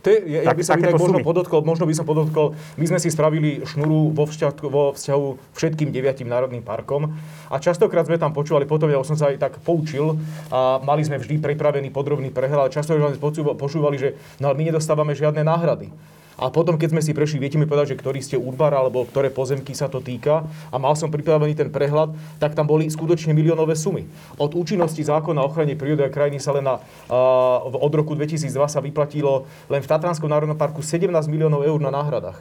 To 0.00 0.08
je, 0.08 0.18
ja, 0.32 0.48
ja 0.48 0.56
by 0.56 0.64
som 0.64 0.80
tak 0.80 0.96
možno 0.96 1.20
podotkol, 1.20 1.60
možno 1.60 1.84
by 1.84 1.92
som 1.92 2.08
podotkol, 2.08 2.56
my 2.80 2.84
sme 2.88 2.96
si 2.96 3.12
spravili 3.12 3.60
šnuru 3.68 4.16
vo 4.16 4.24
vzťahu, 4.24 4.72
vo 4.72 4.96
vzťahu 4.96 5.52
všetkým 5.52 5.92
deviatim 5.92 6.24
národným 6.24 6.64
parkom 6.64 7.12
a 7.52 7.56
častokrát 7.60 8.08
sme 8.08 8.16
tam 8.16 8.32
počúvali, 8.32 8.64
potom 8.64 8.88
ja 8.88 8.96
som 9.04 9.20
sa 9.20 9.28
aj 9.28 9.36
tak 9.36 9.52
poučil 9.60 10.16
a 10.48 10.80
mali 10.80 11.04
sme 11.04 11.20
vždy 11.20 11.36
pripravený 11.44 11.92
podrobný 11.92 12.32
prehľad, 12.32 12.72
častokrát 12.72 13.12
sme 13.12 13.20
počúvali, 13.60 14.00
že 14.00 14.08
no, 14.40 14.56
my 14.56 14.62
nedostávame 14.72 15.12
žiadne 15.12 15.44
náhrady. 15.44 15.92
A 16.40 16.48
potom, 16.48 16.80
keď 16.80 16.96
sme 16.96 17.04
si 17.04 17.12
prešli, 17.12 17.36
viete 17.36 17.60
mi 17.60 17.68
povedať, 17.68 17.92
že 17.92 18.00
ktorý 18.00 18.24
ste 18.24 18.40
úrbar 18.40 18.72
alebo 18.72 19.04
ktoré 19.04 19.28
pozemky 19.28 19.76
sa 19.76 19.92
to 19.92 20.00
týka 20.00 20.48
a 20.72 20.76
mal 20.80 20.96
som 20.96 21.12
pripravený 21.12 21.52
ten 21.52 21.68
prehľad, 21.68 22.16
tak 22.40 22.56
tam 22.56 22.64
boli 22.64 22.88
skutočne 22.88 23.36
miliónové 23.36 23.76
sumy. 23.76 24.08
Od 24.40 24.56
účinnosti 24.56 25.04
zákona 25.04 25.44
o 25.44 25.52
ochrane 25.52 25.76
prírody 25.76 26.08
a 26.08 26.10
krajiny 26.10 26.40
sa 26.40 26.56
len 26.56 26.64
na, 26.64 26.80
uh, 26.80 27.68
od 27.68 27.92
roku 27.92 28.16
2002 28.16 28.56
sa 28.72 28.80
vyplatilo 28.80 29.44
len 29.68 29.84
v 29.84 29.90
Tatranskom 29.92 30.32
národnom 30.32 30.56
parku 30.56 30.80
17 30.80 31.12
miliónov 31.28 31.60
eur 31.60 31.76
na 31.76 31.92
náhradách. 31.92 32.40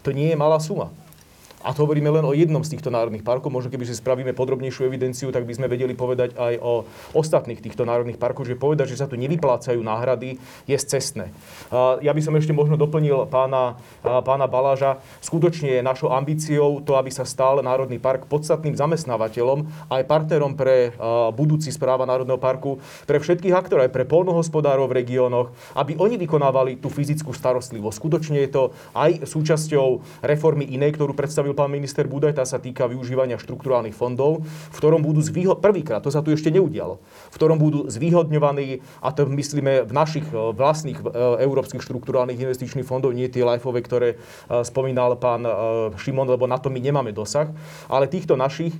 To 0.00 0.16
nie 0.16 0.32
je 0.32 0.36
malá 0.40 0.56
suma. 0.56 0.88
A 1.66 1.74
to 1.74 1.82
hovoríme 1.82 2.06
len 2.06 2.22
o 2.22 2.30
jednom 2.30 2.62
z 2.62 2.78
týchto 2.78 2.94
národných 2.94 3.26
parkov. 3.26 3.50
Možno 3.50 3.74
keby 3.74 3.90
si 3.90 3.98
spravíme 3.98 4.30
podrobnejšiu 4.38 4.86
evidenciu, 4.86 5.34
tak 5.34 5.42
by 5.42 5.58
sme 5.58 5.66
vedeli 5.66 5.98
povedať 5.98 6.38
aj 6.38 6.62
o 6.62 6.86
ostatných 7.18 7.58
týchto 7.58 7.82
národných 7.82 8.22
parkoch, 8.22 8.46
že 8.46 8.54
povedať, 8.54 8.94
že 8.94 9.02
sa 9.02 9.10
tu 9.10 9.18
nevyplácajú 9.18 9.82
náhrady, 9.82 10.38
je 10.70 10.76
cestné. 10.78 11.34
Ja 11.74 12.14
by 12.14 12.22
som 12.22 12.38
ešte 12.38 12.54
možno 12.54 12.78
doplnil 12.78 13.26
pána, 13.26 13.74
pána 14.06 14.46
Baláža. 14.46 15.02
Skutočne 15.18 15.80
je 15.80 15.82
našou 15.82 16.14
ambíciou 16.14 16.86
to, 16.86 16.94
aby 16.94 17.10
sa 17.10 17.26
stal 17.26 17.58
Národný 17.58 17.98
park 17.98 18.30
podstatným 18.30 18.78
zamestnávateľom 18.78 19.90
aj 19.90 20.06
partnerom 20.06 20.54
pre 20.54 20.94
budúci 21.34 21.74
správa 21.74 22.06
Národného 22.06 22.38
parku, 22.38 22.78
pre 23.10 23.18
všetkých 23.18 23.56
aktorov, 23.56 23.90
aj 23.90 23.92
pre 23.96 24.06
polnohospodárov 24.06 24.86
v 24.86 25.02
regiónoch, 25.02 25.50
aby 25.74 25.98
oni 25.98 26.14
vykonávali 26.14 26.78
tú 26.78 26.86
fyzickú 26.86 27.34
starostlivosť. 27.34 27.96
Skutočne 27.98 28.38
je 28.46 28.50
to 28.54 28.62
aj 28.94 29.26
súčasťou 29.26 30.22
reformy 30.22 30.70
inej, 30.70 30.94
ktorú 30.94 31.16
predstavil 31.16 31.55
pán 31.56 31.72
minister 31.72 32.04
Budaj, 32.04 32.36
tá 32.36 32.44
sa 32.44 32.60
týka 32.60 32.84
využívania 32.84 33.40
štrukturálnych 33.40 33.96
fondov, 33.96 34.44
v 34.44 34.76
ktorom 34.76 35.00
budú 35.00 35.24
zvýho- 35.24 35.56
prvýkrát, 35.56 36.04
to 36.04 36.12
sa 36.12 36.20
tu 36.20 36.30
ešte 36.36 36.52
neudialo, 36.52 37.00
v 37.32 37.34
ktorom 37.34 37.56
budú 37.56 37.88
zvýhodňovaní, 37.88 38.84
a 39.00 39.08
to 39.16 39.24
myslíme 39.24 39.88
v 39.88 39.92
našich 39.96 40.26
e, 40.28 40.36
vlastných 40.52 41.00
e, 41.00 41.04
európskych 41.48 41.80
štrukturálnych 41.80 42.36
investičných 42.36 42.84
fondov, 42.84 43.16
nie 43.16 43.32
tie 43.32 43.40
lifeové, 43.40 43.80
ktoré 43.80 44.08
e, 44.14 44.16
spomínal 44.62 45.16
pán 45.16 45.48
Šimon, 45.96 46.28
lebo 46.28 46.44
na 46.44 46.60
to 46.60 46.68
my 46.68 46.76
nemáme 46.76 47.14
dosah, 47.14 47.48
ale 47.86 48.10
týchto 48.10 48.34
našich, 48.34 48.74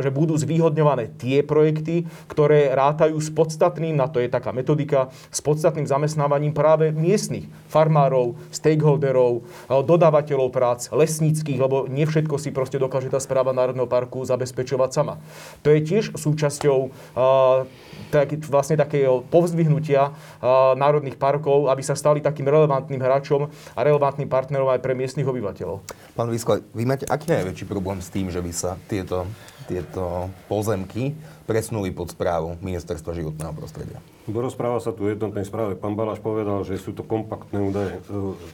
že 0.00 0.10
budú 0.10 0.34
zvýhodňované 0.34 1.12
tie 1.20 1.44
projekty, 1.44 2.08
ktoré 2.26 2.72
rátajú 2.72 3.20
s 3.20 3.28
podstatným, 3.28 3.94
na 3.94 4.08
to 4.08 4.18
je 4.18 4.32
taká 4.32 4.50
metodika, 4.50 5.12
s 5.28 5.44
podstatným 5.44 5.84
zamestnávaním 5.84 6.56
práve 6.56 6.90
miestnych 6.90 7.46
farmárov, 7.68 8.40
stakeholderov, 8.50 9.44
dodávateľov 9.68 10.48
prác, 10.50 10.80
lesníckých, 10.90 11.60
lebo 11.60 11.84
nie 11.86 11.99
všetko 12.06 12.36
si 12.38 12.54
proste 12.54 12.78
dokáže 12.78 13.10
tá 13.10 13.18
správa 13.18 13.56
Národného 13.56 13.88
parku 13.88 14.22
zabezpečovať 14.22 14.90
sama. 14.92 15.18
To 15.64 15.72
je 15.72 15.80
tiež 15.82 16.14
súčasťou 16.16 16.78
uh, 16.88 17.66
tak, 18.14 18.36
vlastne 18.46 18.78
takého 18.78 19.26
povzdvihnutia 19.28 20.12
uh, 20.12 20.76
národných 20.76 21.18
parkov, 21.18 21.68
aby 21.68 21.82
sa 21.84 21.98
stali 21.98 22.22
takým 22.22 22.46
relevantným 22.46 23.00
hráčom 23.00 23.50
a 23.50 23.80
relevantným 23.80 24.28
partnerom 24.28 24.70
aj 24.70 24.80
pre 24.80 24.94
miestnych 24.94 25.28
obyvateľov. 25.28 25.82
Pán 26.14 26.28
Vyskle, 26.28 26.62
vy 26.76 26.84
máte 26.84 27.08
aký 27.08 27.32
najväčší 27.32 27.64
problém 27.66 27.98
s 28.04 28.12
tým, 28.12 28.28
že 28.28 28.40
by 28.40 28.52
sa 28.52 28.76
tieto, 28.86 29.26
tieto 29.66 30.28
pozemky 30.46 31.16
presunuli 31.50 31.90
pod 31.90 32.14
správu 32.14 32.54
Ministerstva 32.62 33.10
životného 33.10 33.50
prostredia? 33.56 33.98
Rozpráva 34.30 34.78
sa 34.78 34.94
tu 34.94 35.10
v 35.10 35.18
jednotnej 35.18 35.42
správe. 35.42 35.74
Pán 35.74 35.98
Balaš 35.98 36.22
povedal, 36.22 36.62
že 36.62 36.78
sú 36.78 36.94
to 36.94 37.02
kompaktné 37.02 37.58
údaje. 37.58 37.98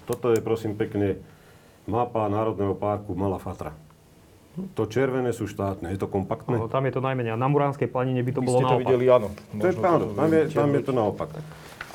Toto 0.09 0.33
je 0.33 0.41
prosím 0.41 0.73
pekne 0.73 1.21
mapa 1.87 2.27
Národného 2.27 2.75
parku 2.75 3.15
Malá 3.15 3.39
Fatra. 3.39 3.75
To 4.73 4.89
červené 4.89 5.37
sú 5.37 5.45
štátne, 5.45 5.93
je 5.93 6.01
to 6.01 6.09
kompaktné? 6.09 6.57
No, 6.57 6.73
tam 6.73 6.89
je 6.89 6.97
to 6.97 7.05
najmenej. 7.05 7.37
A 7.37 7.39
na 7.39 7.45
Muránskej 7.45 7.93
planine 7.93 8.25
by 8.25 8.33
to 8.33 8.41
Vy 8.41 8.47
bolo 8.49 8.57
ste 8.57 8.65
to 8.65 8.69
naopak. 8.73 8.83
videli, 8.89 9.05
áno. 9.13 9.29
To 9.53 9.67
je 9.69 9.75
pravda, 9.77 10.05
tam 10.17 10.31
je, 10.33 10.43
tam 10.49 10.71
je 10.73 10.83
to 10.83 10.93
naopak. 10.97 11.29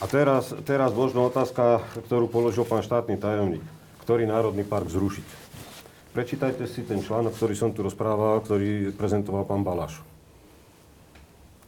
A 0.02 0.06
teraz, 0.06 0.54
teraz 0.66 0.94
možno 0.94 1.26
otázka, 1.26 1.82
ktorú 2.06 2.30
položil 2.30 2.66
pán 2.66 2.86
štátny 2.86 3.18
tajomník. 3.18 3.66
Ktorý 4.06 4.26
národný 4.30 4.66
park 4.66 4.90
zrušiť? 4.90 5.28
Prečítajte 6.14 6.66
si 6.70 6.86
ten 6.86 7.02
článok, 7.02 7.34
ktorý 7.34 7.54
som 7.58 7.70
tu 7.74 7.82
rozprával, 7.82 8.42
ktorý 8.46 8.94
prezentoval 8.94 9.46
pán 9.46 9.66
Balaš. 9.66 10.02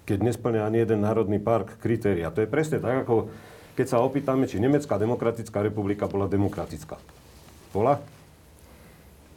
Keď 0.03 0.19
nesplňa 0.19 0.67
ani 0.67 0.83
jeden 0.83 0.99
národný 1.01 1.39
park 1.39 1.79
kritéria. 1.79 2.27
To 2.33 2.43
je 2.43 2.49
presne 2.49 2.77
tak, 2.77 3.07
ako 3.07 3.31
keď 3.73 3.85
sa 3.87 4.03
opýtame, 4.03 4.45
či 4.45 4.61
Nemecká 4.61 4.99
demokratická 4.99 5.63
republika 5.63 6.05
bola 6.05 6.29
demokratická. 6.29 6.99
Bola? 7.73 7.97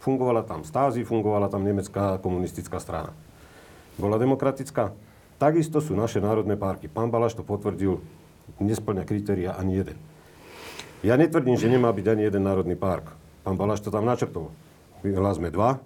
Fungovala 0.07 0.47
tam 0.47 0.62
stázy, 0.62 1.03
fungovala 1.03 1.51
tam 1.51 1.66
nemecká 1.66 2.23
komunistická 2.23 2.79
strana. 2.79 3.11
Bola 3.99 4.23
demokratická? 4.23 4.95
Takisto 5.42 5.83
sú 5.83 5.99
naše 5.99 6.23
národné 6.23 6.55
parky. 6.55 6.87
Pán 6.87 7.11
Balaš 7.11 7.35
to 7.35 7.42
potvrdil, 7.42 7.99
nesplňa 8.62 9.03
kritéria 9.03 9.59
ani 9.59 9.83
jeden. 9.83 9.99
Ja 11.03 11.19
netvrdím, 11.19 11.59
že 11.59 11.66
nemá 11.66 11.90
byť 11.90 12.07
ani 12.07 12.23
jeden 12.23 12.47
národný 12.47 12.79
park. 12.79 13.19
Pán 13.42 13.59
Balaš 13.59 13.83
to 13.83 13.90
tam 13.90 14.07
načrtol. 14.07 14.55
Vyhlásme 15.03 15.51
dva. 15.51 15.83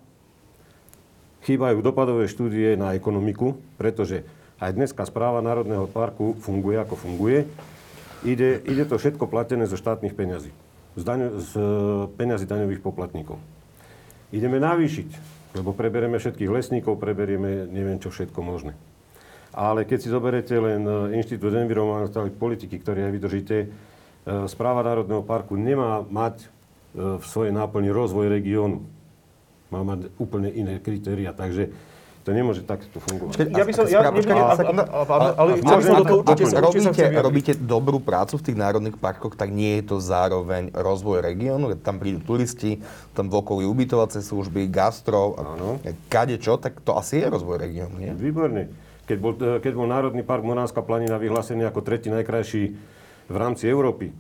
Chýbajú 1.49 1.81
dopadové 1.81 2.29
štúdie 2.29 2.77
na 2.77 2.93
ekonomiku, 2.93 3.57
pretože 3.81 4.29
aj 4.61 4.77
dneska 4.77 5.09
správa 5.09 5.41
Národného 5.41 5.89
parku 5.89 6.37
funguje 6.37 6.77
ako 6.77 6.93
funguje. 7.01 7.49
Ide, 8.21 8.61
ide 8.69 8.85
to 8.85 9.01
všetko 9.01 9.25
platené 9.25 9.65
zo 9.65 9.81
štátnych 9.81 10.13
peňazí. 10.13 10.53
Z, 11.01 11.03
daň, 11.09 11.41
z 11.41 11.51
e, 11.57 11.65
peňazí 12.21 12.45
daňových 12.45 12.85
poplatníkov. 12.85 13.41
Ideme 14.31 14.63
navýšiť, 14.63 15.11
lebo 15.59 15.75
preberieme 15.75 16.19
všetkých 16.19 16.51
lesníkov, 16.51 17.03
preberieme 17.03 17.67
neviem 17.67 17.99
čo 17.99 18.15
všetko 18.15 18.39
možné. 18.43 18.79
Ale 19.51 19.83
keď 19.83 19.99
si 19.99 20.09
zoberete 20.15 20.55
len 20.55 20.87
e, 20.87 21.19
Inštitút 21.19 21.51
environmentálnej 21.51 22.31
politiky, 22.31 22.79
ktorý 22.79 23.11
aj 23.11 23.13
vydržíte, 23.19 23.57
e, 23.59 23.69
správa 24.47 24.87
Národného 24.87 25.27
parku 25.27 25.59
nemá 25.59 26.07
mať 26.07 26.47
v 26.95 27.23
svojej 27.23 27.55
náplni 27.55 27.95
rozvoj 27.95 28.27
regiónu. 28.27 28.83
Má 29.71 29.87
mať 29.87 30.11
úplne 30.19 30.51
iné 30.51 30.83
kritéria. 30.83 31.31
Takže 31.31 31.71
to 32.21 32.37
nemôže 32.37 32.61
takto 32.69 33.01
fungovať. 33.01 33.49
Ja 33.49 33.65
by 33.65 33.73
som, 33.73 33.85
ja, 33.89 34.05
nebudem, 34.13 34.37
a, 34.37 34.53
a, 34.53 35.05
a, 35.09 35.27
ale 35.41 35.51
chcel 35.65 35.77
by 35.81 35.85
som 35.85 35.97
do 35.97 36.05
toho 36.05 36.21
určite, 36.21 36.53
Ak 36.53 36.65
určite 36.69 36.93
sa 36.93 37.23
robíte, 37.25 37.53
dobrú 37.57 37.97
prácu 37.97 38.37
v 38.37 38.43
tých 38.45 38.59
národných 38.61 38.97
parkoch, 39.01 39.33
tak 39.41 39.49
nie 39.49 39.81
je 39.81 39.89
to 39.89 39.97
zároveň 40.05 40.69
rozvoj 40.77 41.25
regiónu, 41.25 41.73
keď 41.73 41.81
tam 41.81 41.97
prídu 41.97 42.21
turisti, 42.21 42.85
tam 43.17 43.33
v 43.33 43.41
okolí 43.41 43.65
ubytovacie 43.65 44.21
služby, 44.21 44.69
gastro, 44.69 45.33
kade 46.13 46.37
čo, 46.37 46.61
tak 46.61 46.85
to 46.85 46.93
asi 46.93 47.25
je 47.25 47.27
rozvoj 47.33 47.57
regiónu, 47.57 47.97
nie? 47.97 48.13
Výborne. 48.13 48.69
Keď 49.09 49.19
bol, 49.19 49.33
e, 49.41 49.59
keď 49.59 49.73
bol 49.75 49.89
Národný 49.89 50.21
park 50.21 50.45
Moránska 50.45 50.85
planina 50.85 51.17
vyhlásený 51.17 51.67
ako 51.67 51.81
tretí 51.83 52.13
najkrajší 52.13 52.63
v 53.33 53.37
rámci 53.37 53.65
Európy 53.65 54.13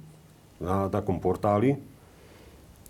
na 0.56 0.88
takom 0.88 1.20
portáli 1.20 1.89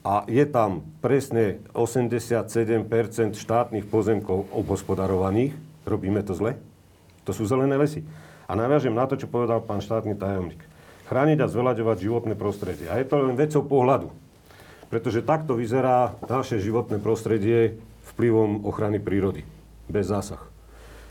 a 0.00 0.24
je 0.24 0.44
tam 0.48 0.80
presne 1.04 1.60
87% 1.76 3.36
štátnych 3.36 3.84
pozemkov 3.84 4.48
obhospodarovaných, 4.48 5.52
robíme 5.84 6.24
to 6.24 6.32
zle? 6.32 6.56
To 7.28 7.36
sú 7.36 7.44
zelené 7.44 7.76
lesy. 7.76 8.00
A 8.48 8.56
naviažem 8.56 8.96
na 8.96 9.04
to, 9.04 9.20
čo 9.20 9.28
povedal 9.28 9.60
pán 9.60 9.84
štátny 9.84 10.16
tajomník. 10.16 10.64
Chrániť 11.06 11.38
a 11.44 11.50
zvelaďovať 11.52 11.96
životné 12.00 12.34
prostredie. 12.34 12.88
A 12.88 12.96
je 12.96 13.06
to 13.06 13.20
len 13.20 13.36
vecou 13.36 13.60
pohľadu. 13.60 14.08
Pretože 14.88 15.22
takto 15.22 15.54
vyzerá 15.54 16.16
naše 16.26 16.58
životné 16.58 16.98
prostredie 16.98 17.78
vplyvom 18.16 18.66
ochrany 18.66 18.98
prírody. 18.98 19.44
Bez 19.86 20.08
zásah. 20.10 20.40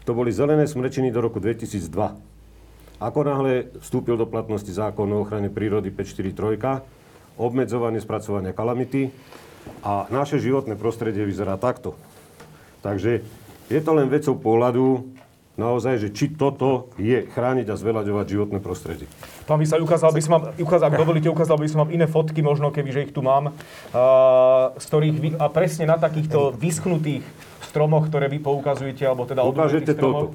To 0.03 0.17
boli 0.17 0.33
zelené 0.33 0.65
smrečiny 0.65 1.13
do 1.13 1.21
roku 1.21 1.37
2002. 1.37 1.93
Ako 2.99 3.19
náhle 3.23 3.71
vstúpil 3.79 4.19
do 4.19 4.27
platnosti 4.27 4.67
zákon 4.67 5.07
o 5.13 5.23
ochrane 5.23 5.47
prírody 5.47 5.93
543, 5.93 6.98
obmedzovanie 7.39 8.03
spracovania 8.03 8.51
kalamity 8.51 9.15
a 9.81 10.11
naše 10.11 10.43
životné 10.43 10.75
prostredie 10.75 11.23
vyzerá 11.23 11.55
takto. 11.55 11.95
Takže 12.83 13.23
je 13.71 13.79
to 13.79 13.91
len 13.95 14.11
vecou 14.11 14.35
pohľadu, 14.35 15.07
naozaj, 15.59 15.99
že 15.99 16.09
či 16.15 16.31
toto 16.31 16.87
je 16.95 17.27
chrániť 17.27 17.67
a 17.67 17.75
zveľaďovať 17.75 18.25
životné 18.31 18.59
prostredie. 18.63 19.11
Pán 19.43 19.59
Vysaj, 19.59 19.83
ukázal 19.83 20.15
by 20.15 20.21
som 20.23 20.31
vám, 20.39 20.43
ukázal, 20.55 20.87
ak 20.87 20.99
dovolíte, 21.03 21.27
ukázal 21.27 21.59
by 21.59 21.67
som 21.67 21.79
vám 21.83 21.91
iné 21.91 22.07
fotky, 22.07 22.39
možno 22.39 22.71
keby, 22.71 22.89
že 22.95 23.03
ich 23.11 23.13
tu 23.13 23.19
mám, 23.19 23.51
uh, 23.51 24.71
z 24.79 24.85
ktorých 24.87 25.15
vy, 25.19 25.29
a 25.35 25.51
presne 25.51 25.83
na 25.83 25.99
takýchto 25.99 26.55
vyschnutých 26.55 27.27
stromoch, 27.69 28.09
ktoré 28.09 28.25
vy 28.27 28.41
poukazujete, 28.41 29.05
alebo 29.05 29.29
teda 29.29 29.45
Ukážete 29.45 29.93
stromoch, 29.93 30.33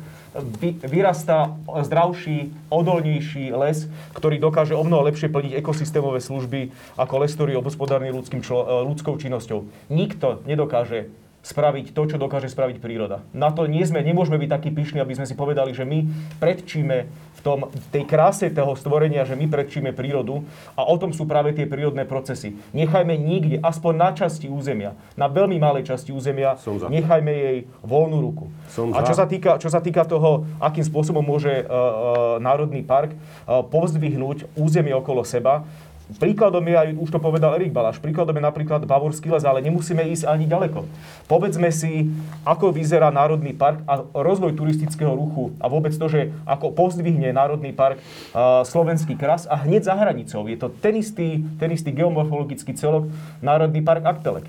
vy, 0.62 0.78
vyrastá 0.86 1.54
zdravší, 1.66 2.54
odolnejší 2.70 3.50
les, 3.54 3.90
ktorý 4.14 4.38
dokáže 4.38 4.78
o 4.78 4.82
mnoho 4.86 5.06
lepšie 5.10 5.30
plniť 5.30 5.58
ekosystémové 5.58 6.22
služby 6.22 6.70
ako 6.94 7.14
les, 7.26 7.34
ktorý 7.34 7.50
je 7.54 7.60
obhospodárny 7.60 8.10
člo, 8.42 8.86
ľudskou 8.86 9.18
činnosťou. 9.18 9.90
Nikto 9.90 10.46
nedokáže 10.46 11.10
spraviť 11.44 11.92
to, 11.92 12.02
čo 12.08 12.16
dokáže 12.16 12.48
spraviť 12.48 12.80
príroda. 12.80 13.20
Na 13.36 13.52
to 13.52 13.68
nie 13.68 13.84
sme, 13.84 14.00
nemôžeme 14.00 14.40
byť 14.40 14.50
takí 14.50 14.70
pyšní, 14.72 14.98
aby 15.04 15.12
sme 15.12 15.28
si 15.28 15.36
povedali, 15.36 15.76
že 15.76 15.84
my 15.84 16.08
predčíme 16.40 17.04
tom, 17.44 17.68
tej 17.92 18.08
kráse 18.08 18.48
toho 18.48 18.72
stvorenia, 18.72 19.28
že 19.28 19.36
my 19.36 19.44
predčíme 19.46 19.92
prírodu 19.92 20.40
a 20.72 20.88
o 20.88 20.96
tom 20.96 21.12
sú 21.12 21.28
práve 21.28 21.52
tie 21.52 21.68
prírodné 21.68 22.08
procesy. 22.08 22.56
Nechajme 22.72 23.12
nikde, 23.20 23.60
aspoň 23.60 23.92
na 23.92 24.10
časti 24.16 24.48
územia, 24.48 24.96
na 25.14 25.28
veľmi 25.28 25.60
malej 25.60 25.92
časti 25.92 26.10
územia, 26.10 26.56
nechajme 26.88 27.30
jej 27.30 27.58
voľnú 27.84 28.18
ruku. 28.24 28.48
Som 28.72 28.96
a 28.96 29.04
čo 29.04 29.12
sa, 29.12 29.28
týka, 29.28 29.60
čo 29.60 29.68
sa 29.68 29.84
týka 29.84 30.08
toho, 30.08 30.48
akým 30.56 30.82
spôsobom 30.88 31.20
môže 31.20 31.52
uh, 31.52 31.68
uh, 31.68 31.92
Národný 32.40 32.80
park 32.80 33.12
uh, 33.12 33.60
povzdvihnúť 33.60 34.56
územie 34.56 34.96
okolo 34.96 35.20
seba, 35.22 35.68
Príkladom 36.04 36.60
je 36.68 36.76
aj, 36.76 36.88
už 37.00 37.16
to 37.16 37.16
povedal 37.16 37.56
Erik 37.56 37.72
Balaš, 37.72 37.96
príkladom 37.96 38.36
je 38.36 38.44
napríklad 38.44 38.84
Bavorský 38.84 39.32
les, 39.32 39.40
ale 39.40 39.64
nemusíme 39.64 40.04
ísť 40.04 40.28
ani 40.28 40.44
ďaleko. 40.44 40.84
Povedzme 41.24 41.72
si, 41.72 42.12
ako 42.44 42.76
vyzerá 42.76 43.08
Národný 43.08 43.56
park 43.56 43.80
a 43.88 44.04
rozvoj 44.12 44.52
turistického 44.52 45.16
ruchu 45.16 45.56
a 45.56 45.66
vôbec 45.72 45.96
to, 45.96 46.04
že 46.04 46.28
ako 46.44 46.76
pozdvihne 46.76 47.32
Národný 47.32 47.72
park 47.72 48.04
uh, 48.36 48.60
slovenský 48.68 49.16
kras 49.16 49.48
a 49.48 49.56
hneď 49.64 49.88
za 49.88 49.96
hranicou. 49.96 50.44
Je 50.44 50.60
to 50.60 50.68
ten 50.68 51.00
istý, 51.00 51.40
ten 51.56 51.72
istý 51.72 51.88
geomorfologický 51.96 52.76
celok 52.76 53.08
Národný 53.40 53.80
park 53.80 54.04
Aktelek. 54.04 54.44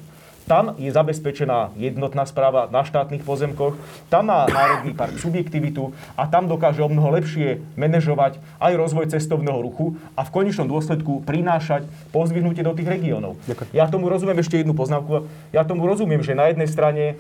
Tam 0.46 0.78
je 0.78 0.94
zabezpečená 0.94 1.74
jednotná 1.74 2.22
správa 2.30 2.70
na 2.70 2.86
štátnych 2.86 3.26
pozemkoch, 3.26 3.82
tam 4.14 4.30
má 4.30 4.46
Národný 4.46 4.94
park 4.94 5.18
subjektivitu 5.18 5.90
a 6.14 6.30
tam 6.30 6.46
dokáže 6.46 6.86
o 6.86 6.90
mnoho 6.90 7.18
lepšie 7.18 7.66
manažovať 7.74 8.38
aj 8.62 8.74
rozvoj 8.78 9.10
cestovného 9.10 9.58
ruchu 9.58 9.98
a 10.14 10.22
v 10.22 10.34
konečnom 10.34 10.70
dôsledku 10.70 11.26
prinášať 11.26 11.90
pozvihnutie 12.14 12.62
do 12.62 12.78
tých 12.78 12.86
regiónov. 12.86 13.42
Ja 13.74 13.90
tomu 13.90 14.06
rozumiem 14.06 14.38
ešte 14.38 14.62
jednu 14.62 14.78
poznámku. 14.78 15.26
Ja 15.50 15.66
tomu 15.66 15.90
rozumiem, 15.90 16.22
že 16.22 16.38
na 16.38 16.54
jednej 16.54 16.70
strane 16.70 17.18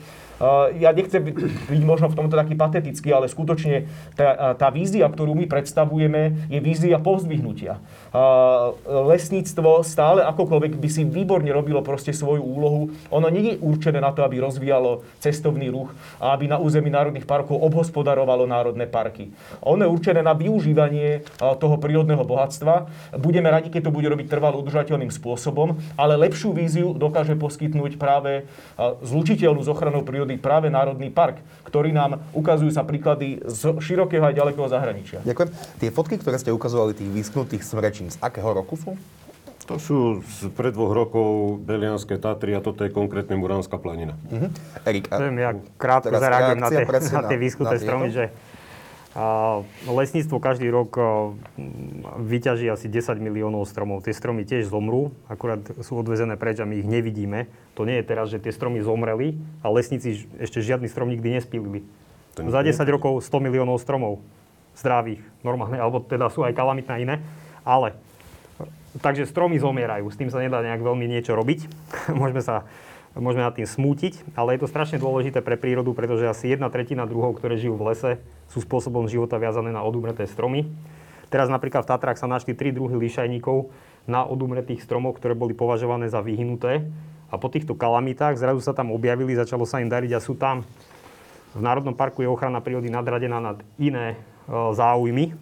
ja 0.75 0.91
nechcem 0.91 1.23
byť 1.23 1.81
možno 1.85 2.11
v 2.11 2.17
tomto 2.19 2.35
taký 2.35 2.59
patetický, 2.59 3.15
ale 3.15 3.31
skutočne 3.31 3.87
tá, 4.19 4.55
tá 4.59 4.67
vízia, 4.67 5.07
ktorú 5.07 5.31
my 5.31 5.47
predstavujeme, 5.47 6.51
je 6.51 6.59
vízia 6.59 6.99
povzdvihnutia. 6.99 7.79
Lesníctvo 8.85 9.83
stále 9.83 10.27
akokoľvek 10.27 10.75
by 10.75 10.89
si 10.91 11.07
výborne 11.07 11.47
robilo 11.51 11.79
proste 11.79 12.11
svoju 12.11 12.43
úlohu. 12.43 12.91
Ono 13.11 13.27
nie 13.31 13.55
je 13.55 13.61
určené 13.63 14.03
na 14.03 14.11
to, 14.11 14.27
aby 14.27 14.43
rozvíjalo 14.43 15.07
cestovný 15.23 15.71
ruch 15.71 15.95
a 16.19 16.35
aby 16.35 16.51
na 16.51 16.59
území 16.59 16.91
národných 16.91 17.29
parkov 17.29 17.61
obhospodarovalo 17.63 18.43
národné 18.43 18.89
parky. 18.91 19.31
Ono 19.63 19.87
je 19.87 19.93
určené 19.93 20.19
na 20.19 20.35
využívanie 20.35 21.23
toho 21.39 21.75
prírodného 21.79 22.27
bohatstva. 22.27 22.89
Budeme 23.21 23.47
radi, 23.47 23.71
keď 23.71 23.87
to 23.87 23.95
bude 23.95 24.09
robiť 24.11 24.27
trvalo 24.27 24.59
udržateľným 24.59 25.13
spôsobom, 25.13 25.79
ale 25.95 26.19
lepšiu 26.19 26.51
víziu 26.51 26.91
dokáže 26.91 27.39
poskytnúť 27.39 27.95
práve 28.01 28.49
zlučiteľnú 29.05 29.61
s 29.61 29.69
ochranou 29.69 30.01
prírody 30.01 30.24
prírody 30.25 30.41
práve 30.41 30.67
Národný 30.73 31.13
park, 31.13 31.39
ktorý 31.69 31.93
nám 31.93 32.25
ukazujú 32.33 32.73
sa 32.73 32.81
príklady 32.81 33.45
z 33.45 33.77
širokého 33.77 34.25
aj 34.25 34.33
ďalekého 34.33 34.67
zahraničia. 34.67 35.21
Ďakujem. 35.21 35.49
Tie 35.77 35.89
fotky, 35.93 36.15
ktoré 36.17 36.41
ste 36.41 36.49
ukazovali, 36.49 36.97
tých 36.97 37.11
vyschnutých 37.13 37.61
smrečín, 37.61 38.09
z 38.09 38.17
akého 38.19 38.49
roku 38.49 38.73
sú? 38.73 38.97
To 39.65 39.81
sú 39.81 40.21
z 40.21 40.53
pred 40.53 40.77
dvoch 40.77 40.93
rokov 40.93 41.57
Belianské 41.65 42.21
Tatry 42.21 42.53
a 42.53 42.61
toto 42.61 42.85
je 42.85 42.93
konkrétne 42.93 43.33
Muránska 43.33 43.81
planina. 43.81 44.13
Uh-huh. 44.29 44.53
Erik, 44.85 45.09
a... 45.09 45.17
ja 45.25 45.57
krátko 45.81 46.13
zareagujem 46.13 46.59
na 46.61 46.69
tie, 46.69 46.85
na 46.85 47.21
tie 47.25 47.37
vyschnuté 47.41 47.75
stromy, 47.81 48.13
že 48.13 48.29
a 49.15 49.63
lesníctvo 49.87 50.43
každý 50.43 50.67
rok 50.67 50.99
vyťaží 52.19 52.67
asi 52.67 52.91
10 52.91 53.15
miliónov 53.23 53.63
stromov. 53.63 54.03
Tie 54.03 54.11
stromy 54.11 54.43
tiež 54.43 54.67
zomrú, 54.67 55.15
akurát 55.31 55.63
sú 55.87 55.95
odvezené 55.95 56.35
preč 56.35 56.59
a 56.59 56.67
my 56.67 56.83
ich 56.83 56.87
nevidíme. 56.87 57.47
To 57.79 57.87
nie 57.87 58.03
je 58.03 58.05
teraz, 58.11 58.27
že 58.27 58.43
tie 58.43 58.51
stromy 58.51 58.83
zomreli 58.83 59.39
a 59.63 59.71
lesníci 59.71 60.27
ešte 60.35 60.59
žiadny 60.59 60.91
strom 60.91 61.07
nikdy 61.07 61.39
nespílili. 61.39 61.87
Za 62.35 62.59
10 62.59 62.75
rokov 62.91 63.23
100 63.23 63.39
miliónov 63.39 63.79
stromov 63.79 64.19
zdravých, 64.75 65.23
normálne, 65.39 65.79
alebo 65.79 66.03
teda 66.03 66.27
sú 66.27 66.43
aj 66.43 66.51
kalamitné 66.51 67.07
iné. 67.07 67.15
Ale, 67.63 67.95
takže 68.99 69.23
stromy 69.31 69.55
zomierajú, 69.55 70.11
s 70.11 70.19
tým 70.19 70.27
sa 70.27 70.43
nedá 70.43 70.59
nejak 70.59 70.83
veľmi 70.83 71.07
niečo 71.07 71.39
robiť. 71.39 71.71
Môžeme 72.19 72.43
sa 72.43 72.67
môžeme 73.15 73.47
nad 73.47 73.55
tým 73.55 73.63
smútiť, 73.63 74.35
ale 74.35 74.55
je 74.55 74.67
to 74.67 74.71
strašne 74.71 74.99
dôležité 74.99 75.39
pre 75.39 75.55
prírodu, 75.55 75.95
pretože 75.95 76.27
asi 76.27 76.51
jedna 76.51 76.67
tretina 76.67 77.07
druhov, 77.07 77.39
ktoré 77.39 77.55
žijú 77.55 77.79
v 77.79 77.91
lese, 77.91 78.11
sú 78.51 78.59
spôsobom 78.59 79.07
života 79.07 79.39
viazané 79.39 79.71
na 79.71 79.83
odumreté 79.83 80.27
stromy. 80.27 80.67
Teraz 81.31 81.47
napríklad 81.47 81.87
v 81.87 81.91
Tatrách 81.95 82.19
sa 82.19 82.29
našli 82.29 82.53
tri 82.53 82.75
druhy 82.75 82.95
lišajníkov 82.99 83.71
na 84.05 84.27
odumretých 84.27 84.83
stromoch, 84.83 85.17
ktoré 85.17 85.33
boli 85.33 85.57
považované 85.57 86.11
za 86.11 86.21
vyhnuté. 86.21 86.85
A 87.33 87.41
po 87.41 87.49
týchto 87.49 87.73
kalamitách 87.73 88.37
zrazu 88.37 88.61
sa 88.61 88.75
tam 88.75 88.93
objavili, 88.93 89.33
začalo 89.33 89.65
sa 89.65 89.81
im 89.81 89.89
dariť 89.89 90.11
a 90.13 90.23
sú 90.23 90.37
tam. 90.37 90.61
V 91.55 91.61
Národnom 91.63 91.97
parku 91.97 92.21
je 92.21 92.29
ochrana 92.29 92.61
prírody 92.61 92.91
nadradená 92.91 93.41
nad 93.41 93.57
iné 93.81 94.13
e, 94.13 94.17
záujmy. 94.51 95.33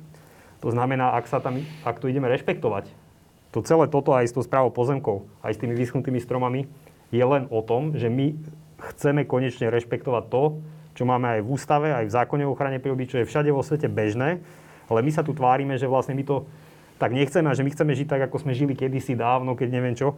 To 0.63 0.71
znamená, 0.71 1.17
ak, 1.19 1.25
sa 1.27 1.43
tam, 1.43 1.59
ak 1.83 1.99
to 1.99 2.07
ideme 2.07 2.31
rešpektovať, 2.31 2.87
to 3.51 3.59
celé 3.61 3.85
toto 3.91 4.15
aj 4.15 4.31
s 4.31 4.33
tou 4.33 4.41
správou 4.41 4.71
pozemkov, 4.71 5.27
aj 5.43 5.57
s 5.57 5.61
tými 5.61 5.75
vyschnutými 5.75 6.17
stromami, 6.23 6.65
je 7.13 7.25
len 7.25 7.45
o 7.53 7.61
tom, 7.61 7.93
že 7.93 8.09
my 8.09 8.33
chceme 8.97 9.23
konečne 9.23 9.69
rešpektovať 9.69 10.23
to, 10.33 10.43
čo 10.97 11.03
máme 11.05 11.39
aj 11.39 11.41
v 11.45 11.49
ústave, 11.53 11.87
aj 11.93 12.09
v 12.09 12.15
zákone 12.17 12.43
o 12.45 12.53
ochrane 12.57 12.81
prírody, 12.81 13.05
čo 13.05 13.21
je 13.21 13.29
všade 13.29 13.49
vo 13.53 13.61
svete 13.61 13.85
bežné, 13.85 14.41
ale 14.89 14.99
my 15.05 15.11
sa 15.13 15.21
tu 15.21 15.31
tvárime, 15.31 15.77
že 15.77 15.89
vlastne 15.89 16.17
my 16.17 16.25
to 16.25 16.45
tak 16.97 17.13
nechceme 17.13 17.49
a 17.49 17.57
že 17.57 17.65
my 17.65 17.71
chceme 17.73 17.93
žiť 17.93 18.07
tak, 18.09 18.21
ako 18.29 18.45
sme 18.45 18.57
žili 18.57 18.77
kedysi 18.77 19.17
dávno, 19.17 19.57
keď 19.57 19.67
neviem 19.69 19.95
čo. 19.97 20.17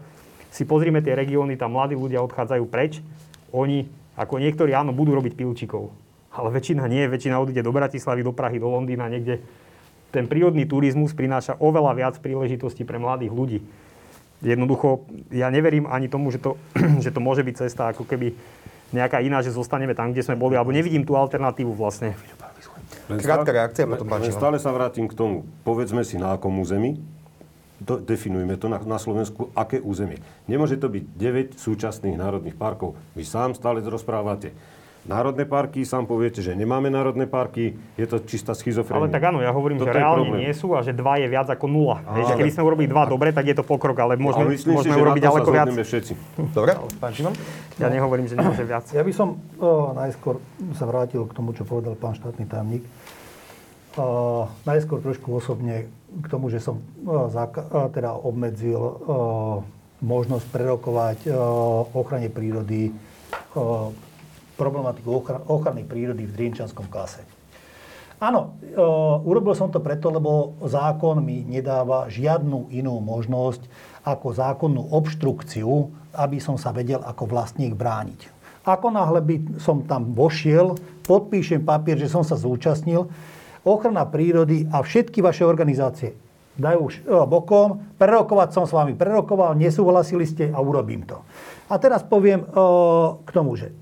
Si 0.52 0.64
pozrime 0.64 1.04
tie 1.04 1.16
regióny, 1.16 1.60
tam 1.60 1.76
mladí 1.76 1.96
ľudia 1.96 2.24
odchádzajú 2.24 2.64
preč. 2.68 3.04
Oni, 3.52 3.88
ako 4.16 4.39
niektorí, 4.39 4.76
áno, 4.76 4.91
budú 4.91 5.16
robiť 5.16 5.36
pilčikov. 5.36 5.91
Ale 6.36 6.52
väčšina 6.52 6.84
nie, 6.91 7.08
väčšina 7.08 7.39
odíde 7.39 7.64
do 7.64 7.72
Bratislavy, 7.72 8.24
do 8.24 8.36
Prahy, 8.36 8.60
do 8.60 8.68
Londýna, 8.68 9.08
niekde. 9.08 9.39
Ten 10.12 10.28
prírodný 10.28 10.68
turizmus 10.68 11.16
prináša 11.16 11.60
oveľa 11.60 11.91
viac 11.96 12.16
príležitostí 12.20 12.88
pre 12.88 13.00
mladých 13.00 13.32
ľudí 13.36 13.60
jednoducho, 14.44 15.08
ja 15.32 15.48
neverím 15.54 15.88
ani 15.88 16.12
tomu, 16.12 16.32
že 16.32 16.40
to, 16.42 16.60
že 17.04 17.12
to 17.12 17.20
môže 17.24 17.46
byť 17.46 17.56
cesta 17.68 17.92
ako 17.92 18.04
keby 18.04 18.36
nejaká 18.96 19.20
iná, 19.20 19.44
že 19.44 19.52
zostaneme 19.52 19.92
tam, 19.92 20.16
kde 20.16 20.24
sme 20.24 20.40
boli, 20.40 20.56
alebo 20.56 20.72
nevidím 20.72 21.04
tú 21.04 21.20
alternatívu 21.20 21.76
vlastne. 21.76 22.16
Krátka 23.06 23.52
reakcia, 23.54 23.86
potom 23.86 24.08
len 24.08 24.34
stále 24.34 24.58
sa 24.58 24.74
vrátim 24.74 25.06
k 25.06 25.14
tomu. 25.14 25.46
Povedzme 25.62 26.02
si, 26.02 26.18
na 26.18 26.34
akom 26.34 26.58
území, 26.58 26.98
do, 27.78 28.00
definujme 28.00 28.56
to 28.56 28.72
na, 28.72 28.80
na 28.82 28.98
Slovensku, 28.98 29.52
aké 29.52 29.84
územie. 29.84 30.24
Nemôže 30.48 30.80
to 30.80 30.88
byť 30.88 31.04
9 31.12 31.60
súčasných 31.60 32.16
národných 32.16 32.56
parkov. 32.56 32.96
Vy 33.14 33.28
sám 33.28 33.52
stále 33.54 33.84
rozprávate 33.84 34.56
národné 35.06 35.45
parky, 35.45 35.86
sám 35.86 36.10
poviete, 36.10 36.41
že 36.41 36.58
nemáme 36.58 36.89
národné 36.89 37.30
parky, 37.30 37.78
je 37.93 38.06
to 38.10 38.18
čistá 38.26 38.58
schizofrenia. 38.58 39.06
Ale 39.06 39.14
tak 39.14 39.22
áno, 39.30 39.39
ja 39.39 39.53
hovorím, 39.53 39.78
Toto 39.78 39.93
že 39.93 40.01
reálne 40.01 40.41
nie 40.41 40.49
sú 40.58 40.74
a 40.74 40.82
že 40.82 40.97
dva 40.97 41.22
je 41.22 41.30
viac 41.30 41.45
ako 41.45 41.66
nula. 41.70 42.01
Aha, 42.03 42.34
keby 42.34 42.49
sme 42.49 42.66
urobili 42.66 42.89
dva 42.89 43.06
dobre, 43.06 43.30
tak 43.30 43.45
je 43.45 43.56
to 43.56 43.62
pokrok, 43.62 43.93
ale 44.01 44.18
môžeme, 44.18 44.49
ale 44.49 44.58
môžeme 44.58 44.97
si, 44.97 45.01
urobiť 45.01 45.22
ďaleko 45.22 45.49
viac. 45.53 45.68
všetci. 45.70 46.14
Dobre, 46.58 46.74
pán 46.97 47.14
Šimon? 47.14 47.38
Ja 47.78 47.88
nehovorím, 47.93 48.26
že 48.26 48.36
nemôže 48.36 48.66
viac. 48.66 48.89
Ja 48.89 49.06
by 49.06 49.14
som 49.14 49.38
uh, 49.62 49.93
najskôr 49.93 50.41
sa 50.74 50.89
vrátil 50.89 51.22
k 51.30 51.32
tomu, 51.38 51.53
čo 51.53 51.64
povedal 51.64 51.93
pán 51.93 52.18
štátny 52.18 52.49
tajomník. 52.49 52.84
Najskôr 54.68 54.99
trošku 54.99 55.32
osobne 55.32 55.88
k 56.20 56.26
tomu, 56.28 56.51
že 56.51 56.60
som 56.60 56.84
zaka- 57.32 57.64
uh, 57.72 57.88
teda 57.93 58.12
obmedzil 58.12 58.76
uh, 58.76 58.95
možnosť 60.03 60.45
prerokovať 60.51 61.20
uh, 61.32 61.36
ochrane 61.95 62.28
prírody 62.28 62.91
problematiku 64.56 65.24
ochrany 65.47 65.84
prírody 65.84 66.24
v 66.26 66.36
Drienčanskom 66.36 66.88
kase. 66.88 67.22
Áno, 68.16 68.56
e, 68.64 68.80
urobil 69.28 69.51
som 69.53 69.68
to 69.68 69.84
preto, 69.84 70.08
lebo 70.08 70.56
zákon 70.64 71.20
mi 71.20 71.43
nedáva 71.43 72.08
žiadnu 72.08 72.72
inú 72.72 73.03
možnosť 73.03 73.68
ako 74.08 74.28
zákonnú 74.32 74.82
obštrukciu, 74.95 75.91
aby 76.16 76.39
som 76.39 76.56
sa 76.56 76.72
vedel 76.72 77.03
ako 77.03 77.28
vlastník 77.28 77.76
brániť. 77.76 78.32
Ako 78.64 78.88
náhle 78.89 79.20
by 79.20 79.36
som 79.60 79.84
tam 79.84 80.16
vošiel, 80.16 80.80
podpíšem 81.06 81.68
papier, 81.68 81.99
že 81.99 82.10
som 82.10 82.24
sa 82.24 82.39
zúčastnil, 82.39 83.12
ochrana 83.68 84.08
prírody 84.08 84.66
a 84.72 84.80
všetky 84.80 85.20
vaše 85.20 85.43
organizácie 85.43 86.16
dajú 86.56 86.80
už 86.88 86.93
e, 86.99 87.01
bokom, 87.28 87.84
prerokovať 87.99 88.49
som 88.56 88.64
s 88.64 88.72
vami 88.72 88.95
prerokoval, 88.95 89.60
nesúhlasili 89.60 90.24
ste 90.24 90.49
a 90.51 90.60
urobím 90.64 91.03
to. 91.03 91.20
A 91.68 91.76
teraz 91.76 92.03
poviem 92.03 92.43
e, 92.43 92.47
k 93.24 93.30
tomu, 93.36 93.60
že 93.60 93.76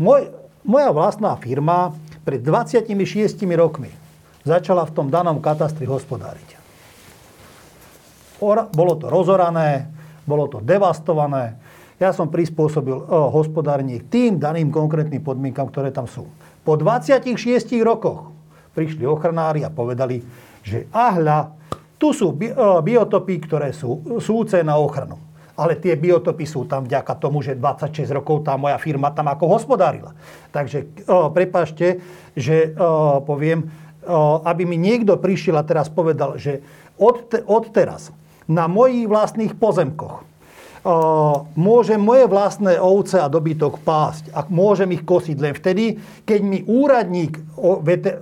môj, 0.00 0.32
moja 0.64 0.90
vlastná 0.90 1.36
firma 1.36 1.92
pred 2.24 2.40
26 2.40 2.88
rokmi 3.54 3.92
začala 4.48 4.88
v 4.88 4.92
tom 4.96 5.12
danom 5.12 5.36
katastri 5.44 5.84
hospodáriť. 5.84 6.56
Bolo 8.72 8.96
to 8.96 9.12
rozorané, 9.12 9.92
bolo 10.24 10.48
to 10.48 10.64
devastované. 10.64 11.60
Ja 12.00 12.16
som 12.16 12.32
prispôsobil 12.32 12.96
hospodárenie 13.12 14.00
tým 14.00 14.40
daným 14.40 14.72
konkrétnym 14.72 15.20
podmienkam, 15.20 15.68
ktoré 15.68 15.92
tam 15.92 16.08
sú. 16.08 16.24
Po 16.64 16.80
26 16.80 17.36
rokoch 17.84 18.32
prišli 18.72 19.04
ochranári 19.04 19.60
a 19.60 19.68
povedali, 19.68 20.24
že 20.64 20.88
ahľa, 20.88 21.52
tu 22.00 22.16
sú 22.16 22.32
biotopy, 22.80 23.44
ktoré 23.44 23.76
sú 23.76 24.16
súce 24.24 24.64
na 24.64 24.80
ochranu. 24.80 25.20
Ale 25.60 25.76
tie 25.76 25.92
biotopy 25.92 26.48
sú 26.48 26.64
tam 26.64 26.88
vďaka 26.88 27.20
tomu, 27.20 27.44
že 27.44 27.52
26 27.52 28.08
rokov 28.16 28.48
tá 28.48 28.56
moja 28.56 28.80
firma 28.80 29.12
tam 29.12 29.28
ako 29.28 29.60
hospodárila. 29.60 30.16
Takže 30.48 31.04
prepašte, 31.36 32.00
že 32.32 32.72
poviem, 33.28 33.68
aby 34.48 34.62
mi 34.64 34.80
niekto 34.80 35.20
prišiel 35.20 35.60
a 35.60 35.68
teraz 35.68 35.92
povedal, 35.92 36.40
že 36.40 36.64
od, 36.96 37.28
od 37.44 37.64
teraz 37.76 38.08
na 38.48 38.64
mojich 38.64 39.04
vlastných 39.04 39.52
pozemkoch 39.60 40.24
môžem 41.60 42.00
moje 42.00 42.24
vlastné 42.24 42.80
ovce 42.80 43.20
a 43.20 43.28
dobytok 43.28 43.84
pásť 43.84 44.32
a 44.32 44.48
môžem 44.48 44.96
ich 44.96 45.04
kosiť 45.04 45.36
len 45.36 45.52
vtedy, 45.52 46.00
keď 46.24 46.40
mi 46.40 46.64
úradník, 46.64 47.36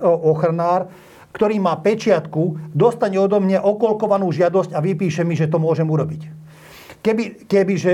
ochranár, 0.03 0.91
ktorý 1.31 1.55
má 1.61 1.79
pečiatku, 1.79 2.75
dostane 2.75 3.15
odo 3.15 3.39
mňa 3.39 3.63
okolkovanú 3.63 4.27
žiadosť 4.33 4.75
a 4.75 4.83
vypíše 4.83 5.23
mi, 5.23 5.39
že 5.39 5.47
to 5.47 5.55
môžem 5.55 5.87
urobiť. 5.87 6.48
Keby, 6.99 7.47
keby 7.47 7.73
že 7.79 7.93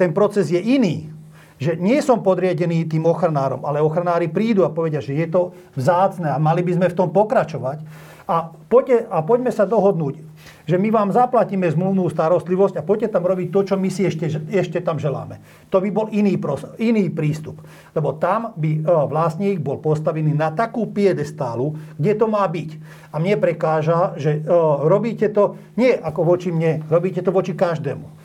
ten 0.00 0.16
proces 0.16 0.48
je 0.48 0.60
iný, 0.60 1.12
že 1.58 1.74
nie 1.74 1.98
som 2.00 2.22
podriedený 2.22 2.86
tým 2.86 3.02
ochranárom, 3.04 3.66
ale 3.66 3.82
ochranári 3.82 4.30
prídu 4.30 4.62
a 4.62 4.70
povedia, 4.70 5.02
že 5.02 5.18
je 5.18 5.26
to 5.26 5.50
vzácne 5.74 6.30
a 6.30 6.38
mali 6.38 6.62
by 6.62 6.78
sme 6.78 6.86
v 6.86 6.96
tom 6.96 7.10
pokračovať. 7.10 7.82
A, 8.28 8.52
poďte, 8.68 9.08
a 9.08 9.24
poďme 9.24 9.48
sa 9.48 9.64
dohodnúť, 9.64 10.20
že 10.68 10.76
my 10.76 10.92
vám 10.92 11.16
zaplatíme 11.16 11.64
zmluvnú 11.64 12.12
starostlivosť 12.12 12.76
a 12.76 12.84
poďte 12.84 13.16
tam 13.16 13.24
robiť 13.24 13.48
to, 13.48 13.60
čo 13.72 13.74
my 13.80 13.88
si 13.88 14.04
ešte, 14.04 14.28
ešte 14.52 14.84
tam 14.84 15.00
želáme. 15.00 15.40
To 15.72 15.80
by 15.80 15.88
bol 15.88 16.12
iný, 16.12 16.36
pros, 16.36 16.60
iný 16.76 17.08
prístup. 17.08 17.56
Lebo 17.96 18.20
tam 18.20 18.52
by 18.52 18.84
vlastník 19.08 19.64
bol 19.64 19.80
postavený 19.80 20.36
na 20.36 20.52
takú 20.52 20.92
piedestálu, 20.92 21.72
kde 21.96 22.12
to 22.20 22.28
má 22.28 22.44
byť. 22.44 22.70
A 23.10 23.16
mne 23.16 23.40
prekáža, 23.40 24.12
že 24.20 24.44
robíte 24.84 25.32
to 25.32 25.56
nie 25.80 25.96
ako 25.96 26.28
voči 26.28 26.52
mne, 26.52 26.84
robíte 26.92 27.24
to 27.24 27.32
voči 27.32 27.56
každému. 27.56 28.17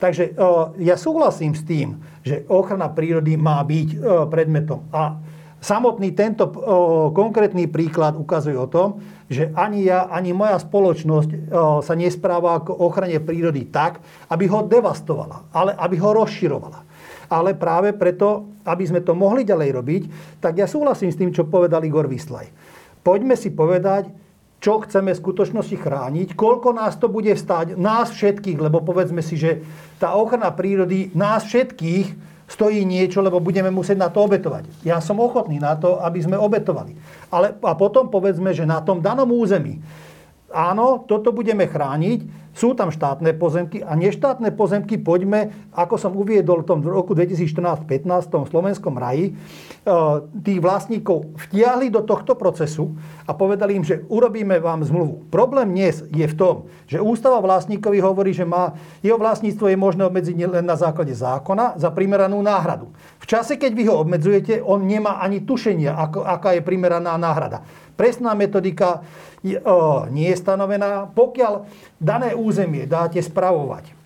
Takže 0.00 0.32
ja 0.80 0.96
súhlasím 0.96 1.52
s 1.52 1.60
tým, 1.60 2.00
že 2.24 2.48
ochrana 2.48 2.88
prírody 2.88 3.36
má 3.36 3.60
byť 3.60 4.00
predmetom. 4.32 4.88
A 4.88 5.20
samotný 5.60 6.16
tento 6.16 6.48
konkrétny 7.12 7.68
príklad 7.68 8.16
ukazuje 8.16 8.56
o 8.56 8.64
tom, 8.64 9.04
že 9.28 9.52
ani 9.52 9.84
ja, 9.84 10.08
ani 10.08 10.32
moja 10.32 10.56
spoločnosť 10.56 11.52
sa 11.84 11.94
nespráva 11.94 12.64
ako 12.64 12.72
ochrane 12.80 13.20
prírody 13.20 13.68
tak, 13.68 14.00
aby 14.32 14.48
ho 14.48 14.64
devastovala, 14.64 15.52
ale 15.52 15.76
aby 15.76 16.00
ho 16.00 16.16
rozširovala. 16.16 16.80
Ale 17.30 17.54
práve 17.54 17.94
preto, 17.94 18.48
aby 18.66 18.88
sme 18.88 19.04
to 19.04 19.14
mohli 19.14 19.46
ďalej 19.46 19.70
robiť, 19.70 20.02
tak 20.42 20.58
ja 20.58 20.66
súhlasím 20.66 21.14
s 21.14 21.20
tým, 21.20 21.30
čo 21.30 21.46
povedal 21.46 21.84
Igor 21.84 22.10
Vyslaj. 22.10 22.50
Poďme 23.06 23.38
si 23.38 23.54
povedať, 23.54 24.10
čo 24.60 24.84
chceme 24.84 25.16
v 25.16 25.22
skutočnosti 25.24 25.76
chrániť, 25.80 26.28
koľko 26.36 26.76
nás 26.76 27.00
to 27.00 27.08
bude 27.08 27.32
stáť, 27.32 27.80
nás 27.80 28.12
všetkých, 28.12 28.60
lebo 28.60 28.84
povedzme 28.84 29.24
si, 29.24 29.40
že 29.40 29.64
tá 29.96 30.12
ochrana 30.12 30.52
prírody 30.52 31.08
nás 31.16 31.48
všetkých 31.48 32.30
stojí 32.44 32.84
niečo, 32.84 33.24
lebo 33.24 33.40
budeme 33.40 33.72
musieť 33.72 33.96
na 33.96 34.08
to 34.12 34.20
obetovať. 34.26 34.68
Ja 34.84 35.00
som 35.00 35.16
ochotný 35.16 35.56
na 35.56 35.80
to, 35.80 36.02
aby 36.04 36.20
sme 36.20 36.36
obetovali. 36.36 36.92
Ale, 37.32 37.56
a 37.56 37.72
potom 37.72 38.12
povedzme, 38.12 38.52
že 38.52 38.68
na 38.68 38.84
tom 38.84 39.00
danom 39.00 39.32
území 39.32 39.80
áno, 40.50 41.06
toto 41.06 41.30
budeme 41.30 41.66
chrániť, 41.66 42.49
sú 42.60 42.76
tam 42.76 42.92
štátne 42.92 43.32
pozemky 43.40 43.80
a 43.80 43.96
neštátne 43.96 44.52
pozemky 44.52 45.00
poďme, 45.00 45.56
ako 45.72 45.96
som 45.96 46.12
uviedol 46.12 46.60
v 46.60 46.68
tom 46.68 46.84
roku 46.84 47.16
2014-15 47.16 48.28
v 48.28 48.28
tom 48.28 48.44
slovenskom 48.44 49.00
raji, 49.00 49.32
e, 49.32 49.88
tých 50.44 50.60
vlastníkov 50.60 51.40
vtiahli 51.48 51.88
do 51.88 52.04
tohto 52.04 52.36
procesu 52.36 52.92
a 53.24 53.32
povedali 53.32 53.80
im, 53.80 53.84
že 53.88 54.04
urobíme 54.12 54.60
vám 54.60 54.84
zmluvu. 54.84 55.32
Problém 55.32 55.72
dnes 55.72 56.04
je 56.12 56.28
v 56.28 56.36
tom, 56.36 56.68
že 56.84 57.00
ústava 57.00 57.40
vlastníkovi 57.40 57.96
hovorí, 58.04 58.36
že 58.36 58.44
má, 58.44 58.76
jeho 59.00 59.16
vlastníctvo 59.16 59.72
je 59.72 59.80
možné 59.80 60.04
obmedziť 60.04 60.36
len 60.60 60.68
na 60.68 60.76
základe 60.76 61.16
zákona 61.16 61.80
za 61.80 61.88
primeranú 61.88 62.44
náhradu. 62.44 62.92
V 63.24 63.24
čase, 63.24 63.56
keď 63.56 63.72
vy 63.72 63.84
ho 63.88 64.04
obmedzujete, 64.04 64.60
on 64.60 64.84
nemá 64.84 65.16
ani 65.24 65.40
tušenia, 65.48 65.96
ako, 65.96 66.28
aká 66.28 66.52
je 66.52 66.60
primeraná 66.60 67.16
náhrada. 67.16 67.64
Presná 67.96 68.32
metodika 68.32 69.04
nie 70.10 70.28
je 70.28 70.36
stanovená. 70.36 71.08
Pokiaľ 71.12 71.66
dané 71.96 72.36
územie 72.36 72.84
dáte 72.84 73.20
spravovať 73.24 73.96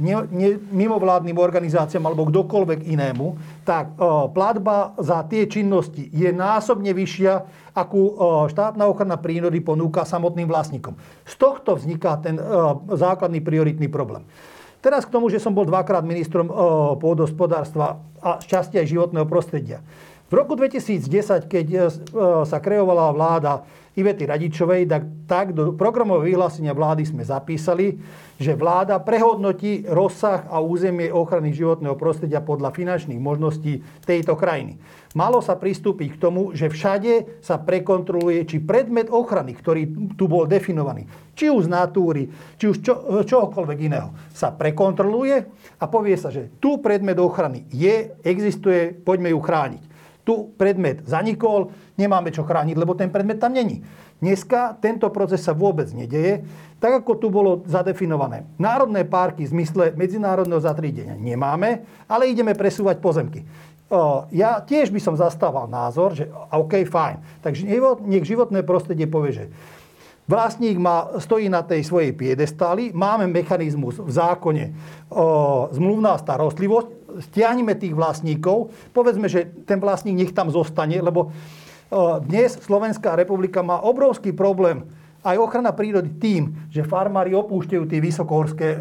ne, 0.00 0.14
ne, 0.32 0.56
mimovládnym 0.56 1.36
organizáciám 1.36 2.08
alebo 2.08 2.24
kdokoľvek 2.24 2.88
inému, 2.88 3.36
tak 3.68 3.92
platba 4.32 4.96
za 4.96 5.20
tie 5.28 5.44
činnosti 5.44 6.08
je 6.08 6.32
násobne 6.32 6.96
vyššia, 6.96 7.44
akú 7.76 8.16
štátna 8.48 8.88
ochrana 8.88 9.20
prírody 9.20 9.60
ponúka 9.60 10.08
samotným 10.08 10.48
vlastníkom. 10.48 10.96
Z 11.28 11.36
tohto 11.36 11.76
vzniká 11.76 12.16
ten 12.16 12.40
základný 12.88 13.44
prioritný 13.44 13.92
problém. 13.92 14.24
Teraz 14.80 15.04
k 15.04 15.12
tomu, 15.12 15.28
že 15.28 15.36
som 15.36 15.52
bol 15.52 15.68
dvakrát 15.68 16.00
ministrom 16.00 16.48
pôdospodárstva 16.96 18.00
a 18.24 18.40
šťastia 18.40 18.80
aj 18.80 18.88
životného 18.88 19.26
prostredia. 19.28 19.84
V 20.26 20.34
roku 20.34 20.58
2010, 20.58 21.46
keď 21.46 21.66
e, 21.70 21.78
sa 22.42 22.58
kreovala 22.58 23.14
vláda 23.14 23.62
Ivety 23.94 24.26
Radičovej, 24.26 24.90
tak, 24.90 25.06
tak 25.30 25.46
do 25.54 25.70
programového 25.70 26.34
vyhlásenia 26.34 26.74
vlády 26.74 27.06
sme 27.06 27.22
zapísali, 27.22 28.02
že 28.34 28.58
vláda 28.58 28.98
prehodnotí 28.98 29.86
rozsah 29.86 30.50
a 30.50 30.58
územie 30.58 31.14
ochrany 31.14 31.54
životného 31.54 31.94
prostredia 31.94 32.42
podľa 32.42 32.74
finančných 32.74 33.22
možností 33.22 33.86
tejto 34.02 34.34
krajiny. 34.34 34.82
Malo 35.14 35.38
sa 35.38 35.54
pristúpiť 35.54 36.18
k 36.18 36.20
tomu, 36.20 36.50
že 36.58 36.74
všade 36.74 37.38
sa 37.38 37.62
prekontroluje, 37.62 38.50
či 38.50 38.58
predmet 38.58 39.06
ochrany, 39.06 39.54
ktorý 39.54 40.10
tu 40.18 40.26
bol 40.26 40.50
definovaný, 40.50 41.06
či 41.38 41.54
už 41.54 41.70
z 41.70 41.72
natúry, 41.72 42.26
či 42.58 42.66
už 42.66 42.76
čo, 42.82 42.94
čohokoľvek 43.22 43.78
iného, 43.78 44.10
sa 44.34 44.50
prekontroluje 44.50 45.36
a 45.78 45.84
povie 45.86 46.18
sa, 46.18 46.34
že 46.34 46.50
tu 46.58 46.82
predmet 46.82 47.16
ochrany 47.16 47.62
je, 47.70 48.10
existuje, 48.26 48.90
poďme 48.90 49.30
ju 49.30 49.38
chrániť 49.38 49.95
tu 50.26 50.50
predmet 50.58 51.06
zanikol, 51.06 51.70
nemáme 51.94 52.34
čo 52.34 52.42
chrániť, 52.42 52.74
lebo 52.74 52.98
ten 52.98 53.14
predmet 53.14 53.38
tam 53.38 53.54
není. 53.54 53.86
Dneska 54.18 54.74
tento 54.82 55.06
proces 55.14 55.46
sa 55.46 55.54
vôbec 55.54 55.86
nedeje, 55.94 56.42
tak 56.82 57.04
ako 57.04 57.12
tu 57.14 57.30
bolo 57.30 57.62
zadefinované. 57.70 58.42
Národné 58.58 59.06
parky 59.06 59.46
v 59.46 59.54
zmysle 59.54 59.94
medzinárodného 59.94 60.58
zatriedenia 60.58 61.14
nemáme, 61.14 61.86
ale 62.10 62.26
ideme 62.26 62.58
presúvať 62.58 62.98
pozemky. 62.98 63.46
Ja 64.34 64.58
tiež 64.66 64.90
by 64.90 64.98
som 64.98 65.14
zastával 65.14 65.70
názor, 65.70 66.18
že 66.18 66.26
OK, 66.50 66.82
fajn. 66.90 67.22
Takže 67.46 67.70
nech 68.02 68.26
životné 68.26 68.66
prostredie 68.66 69.06
povie, 69.06 69.30
že 69.30 69.44
Vlastník 70.26 70.74
má, 70.82 71.22
stojí 71.22 71.46
na 71.46 71.62
tej 71.62 71.86
svojej 71.86 72.10
piedestáli, 72.10 72.90
máme 72.90 73.30
mechanizmus 73.30 74.02
v 74.02 74.10
zákone 74.10 74.64
o, 75.06 75.70
zmluvná 75.70 76.18
starostlivosť, 76.18 76.88
stiahneme 77.30 77.78
tých 77.78 77.94
vlastníkov, 77.94 78.74
povedzme, 78.90 79.30
že 79.30 79.46
ten 79.62 79.78
vlastník 79.78 80.18
nech 80.18 80.34
tam 80.34 80.50
zostane, 80.50 80.98
lebo 80.98 81.30
dnes 82.26 82.58
Slovenská 82.58 83.14
republika 83.14 83.62
má 83.62 83.78
obrovský 83.78 84.34
problém 84.34 84.82
aj 85.26 85.42
ochrana 85.42 85.74
prírody 85.74 86.14
tým, 86.22 86.70
že 86.70 86.86
farmári 86.86 87.34
opúšťajú 87.34 87.82
tie 87.90 87.98
vysokohorské 87.98 88.78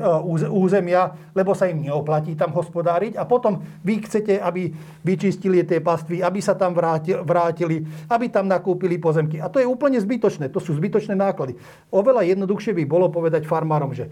územia, 0.54 1.10
lebo 1.34 1.58
sa 1.58 1.66
im 1.66 1.90
neoplatí 1.90 2.38
tam 2.38 2.54
hospodáriť 2.54 3.18
a 3.18 3.26
potom 3.26 3.66
vy 3.82 4.06
chcete, 4.06 4.38
aby 4.38 4.70
vyčistili 5.02 5.66
tie 5.66 5.82
pastvy, 5.82 6.22
aby 6.22 6.38
sa 6.38 6.54
tam 6.54 6.78
vrátili, 6.78 7.82
aby 8.06 8.26
tam 8.30 8.46
nakúpili 8.46 9.02
pozemky. 9.02 9.42
A 9.42 9.50
to 9.50 9.58
je 9.58 9.66
úplne 9.66 9.98
zbytočné, 9.98 10.54
to 10.54 10.62
sú 10.62 10.78
zbytočné 10.78 11.18
náklady. 11.18 11.58
Oveľa 11.90 12.22
jednoduchšie 12.30 12.78
by 12.78 12.84
bolo 12.86 13.10
povedať 13.10 13.50
farmárom, 13.50 13.90
že 13.98 14.06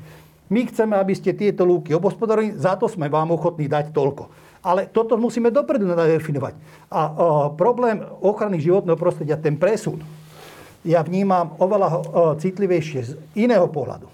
my 0.49 0.65
chceme, 0.67 0.97
aby 0.97 1.13
ste 1.13 1.37
tieto 1.37 1.63
lúky 1.63 1.93
obospodarili, 1.95 2.57
za 2.57 2.75
to 2.75 2.89
sme 2.89 3.07
vám 3.07 3.31
ochotní 3.31 3.69
dať 3.69 3.93
toľko. 3.93 4.29
Ale 4.63 4.87
toto 4.91 5.19
musíme 5.19 5.51
dopredu 5.51 5.87
nadefinovať. 5.87 6.53
A 6.87 6.99
o, 7.09 7.11
problém 7.55 7.99
ochrany 8.23 8.59
životného 8.63 8.95
prostredia, 8.95 9.35
ten 9.35 9.59
presun, 9.59 9.99
ja 10.83 10.99
vnímam 11.03 11.55
oveľa 11.59 11.87
o, 11.91 12.01
citlivejšie 12.35 12.99
z 13.03 13.11
iného 13.39 13.67
pohľadu. 13.71 14.07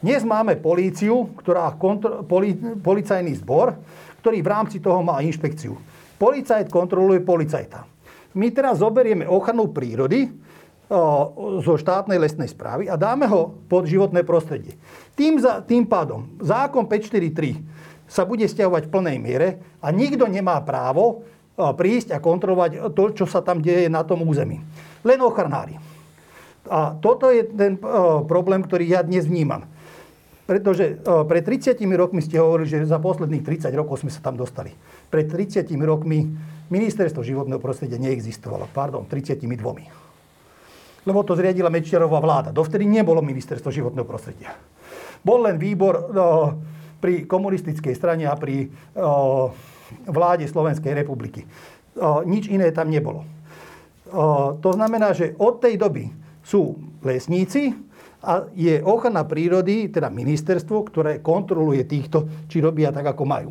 Dnes 0.00 0.24
máme 0.24 0.56
políciu, 0.56 1.28
ktorá 1.36 1.76
kontro, 1.76 2.24
poli, 2.24 2.56
policajný 2.56 3.36
zbor, 3.44 3.76
ktorý 4.24 4.40
v 4.40 4.48
rámci 4.48 4.80
toho 4.80 5.04
má 5.04 5.20
inšpekciu. 5.20 5.76
Policajt 6.16 6.72
kontroluje 6.72 7.20
policajta. 7.20 7.84
My 8.36 8.48
teraz 8.48 8.80
zoberieme 8.80 9.28
ochranu 9.28 9.68
prírody, 9.68 10.32
zo 11.62 11.78
štátnej 11.78 12.18
lesnej 12.18 12.50
správy 12.50 12.90
a 12.90 12.98
dáme 12.98 13.30
ho 13.30 13.54
pod 13.70 13.86
životné 13.86 14.26
prostredie. 14.26 14.74
Tým, 15.14 15.38
za, 15.38 15.62
tým 15.62 15.86
pádom 15.86 16.26
zákon 16.42 16.90
543 16.90 18.10
sa 18.10 18.26
bude 18.26 18.42
stiahovať 18.42 18.90
v 18.90 18.92
plnej 18.98 19.16
miere 19.22 19.48
a 19.78 19.94
nikto 19.94 20.26
nemá 20.26 20.58
právo 20.66 21.22
prísť 21.54 22.18
a 22.18 22.18
kontrolovať 22.18 22.90
to, 22.90 23.04
čo 23.22 23.24
sa 23.30 23.38
tam 23.38 23.62
deje 23.62 23.86
na 23.86 24.02
tom 24.02 24.26
území. 24.26 24.58
Len 25.06 25.18
ochranári. 25.22 25.78
A 26.70 26.94
toto 26.94 27.34
je 27.34 27.42
ten 27.50 27.74
problém, 28.30 28.62
ktorý 28.62 28.86
ja 28.86 29.02
dnes 29.02 29.26
vnímam. 29.26 29.66
Pretože 30.46 31.02
pred 31.02 31.42
30 31.42 31.74
rokmi 31.98 32.22
ste 32.22 32.38
hovorili, 32.38 32.70
že 32.70 32.86
za 32.86 33.02
posledných 33.02 33.42
30 33.42 33.74
rokov 33.74 34.02
sme 34.02 34.10
sa 34.10 34.22
tam 34.22 34.38
dostali. 34.38 34.70
Pred 35.10 35.26
30 35.26 35.66
rokmi 35.82 36.30
ministerstvo 36.70 37.26
životného 37.26 37.58
prostredia 37.58 37.98
neexistovalo. 37.98 38.70
Pardon, 38.70 39.02
32 39.06 39.46
lebo 41.06 41.24
to 41.24 41.32
zriadila 41.32 41.72
Mečiarová 41.72 42.20
vláda. 42.20 42.52
Dovtedy 42.52 42.84
nebolo 42.84 43.24
ministerstvo 43.24 43.72
životného 43.72 44.04
prostredia. 44.04 44.52
Bol 45.24 45.48
len 45.48 45.56
výbor 45.56 46.12
no, 46.12 46.26
pri 47.00 47.24
komunistickej 47.24 47.94
strane 47.96 48.28
a 48.28 48.36
pri 48.36 48.68
o, 48.96 49.48
vláde 50.08 50.44
Slovenskej 50.44 50.92
republiky. 50.92 51.44
O, 51.96 52.24
nič 52.24 52.52
iné 52.52 52.68
tam 52.72 52.92
nebolo. 52.92 53.24
O, 54.12 54.56
to 54.60 54.76
znamená, 54.76 55.16
že 55.16 55.36
od 55.40 55.60
tej 55.60 55.80
doby 55.80 56.08
sú 56.44 56.76
lesníci 57.04 57.72
a 58.20 58.44
je 58.52 58.80
ochrana 58.84 59.24
prírody, 59.24 59.88
teda 59.88 60.12
ministerstvo, 60.12 60.84
ktoré 60.92 61.12
kontroluje 61.24 61.88
týchto, 61.88 62.46
či 62.48 62.60
robia 62.60 62.92
tak, 62.92 63.16
ako 63.16 63.24
majú. 63.24 63.50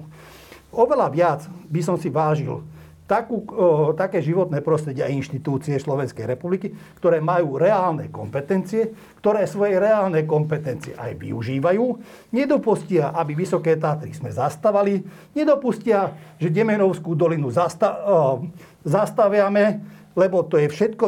Oveľa 0.69 1.07
viac 1.09 1.41
by 1.49 1.81
som 1.81 1.97
si 1.97 2.13
vážil 2.13 2.61
takú, 3.09 3.41
o, 3.49 3.89
také 3.97 4.21
životné 4.21 4.61
prostredie 4.61 5.01
a 5.01 5.09
inštitúcie 5.09 5.81
Slovenskej 5.81 6.29
republiky, 6.29 6.69
ktoré 7.01 7.17
majú 7.17 7.57
reálne 7.57 8.13
kompetencie, 8.13 8.93
ktoré 9.17 9.49
svoje 9.49 9.81
reálne 9.81 10.29
kompetencie 10.29 10.93
aj 10.93 11.17
využívajú, 11.17 11.85
nedopustia, 12.29 13.09
aby 13.17 13.33
Vysoké 13.33 13.81
Tatry 13.81 14.13
sme 14.13 14.29
zastavali, 14.29 15.01
nedopustia, 15.33 16.13
že 16.37 16.53
Demenovskú 16.53 17.17
dolinu 17.17 17.49
zasta, 17.49 18.05
o, 18.05 18.45
zastaviame, 18.85 19.97
lebo 20.17 20.41
to 20.45 20.57
je 20.57 20.67
všetko... 20.69 21.03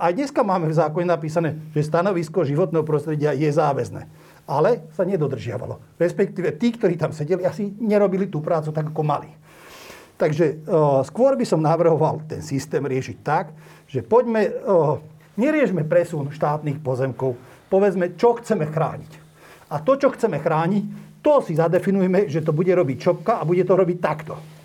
Aj 0.00 0.12
dneska 0.12 0.40
máme 0.40 0.72
v 0.72 0.78
zákone 0.78 1.06
napísané, 1.08 1.56
že 1.76 1.84
stanovisko 1.84 2.46
životného 2.46 2.84
prostredia 2.86 3.36
je 3.36 3.48
záväzné. 3.52 4.08
Ale 4.46 4.86
sa 4.94 5.02
nedodržiavalo. 5.02 5.98
Respektíve 5.98 6.54
tí, 6.54 6.72
ktorí 6.72 6.94
tam 6.94 7.10
sedeli, 7.10 7.42
asi 7.42 7.74
nerobili 7.82 8.30
tú 8.30 8.38
prácu 8.40 8.70
tak, 8.70 8.94
ako 8.94 9.02
mali. 9.02 9.30
Takže 10.16 10.64
uh, 10.64 11.04
skôr 11.04 11.36
by 11.36 11.44
som 11.44 11.60
navrhoval 11.60 12.24
ten 12.24 12.40
systém 12.40 12.80
riešiť 12.80 13.16
tak, 13.20 13.52
že 13.84 14.00
poďme, 14.00 14.48
uh, 14.48 14.96
neriešme 15.36 15.84
presun 15.84 16.32
štátnych 16.32 16.80
pozemkov, 16.80 17.36
povedzme, 17.68 18.16
čo 18.16 18.38
chceme 18.40 18.64
chrániť. 18.64 19.12
A 19.68 19.82
to, 19.82 19.98
čo 20.00 20.08
chceme 20.14 20.40
chrániť, 20.40 20.84
to 21.20 21.42
si 21.42 21.58
zadefinujeme, 21.58 22.30
že 22.30 22.40
to 22.40 22.54
bude 22.54 22.70
robiť 22.70 22.96
čopka 23.02 23.42
a 23.42 23.44
bude 23.44 23.66
to 23.66 23.74
robiť 23.74 23.98
takto. 23.98 24.55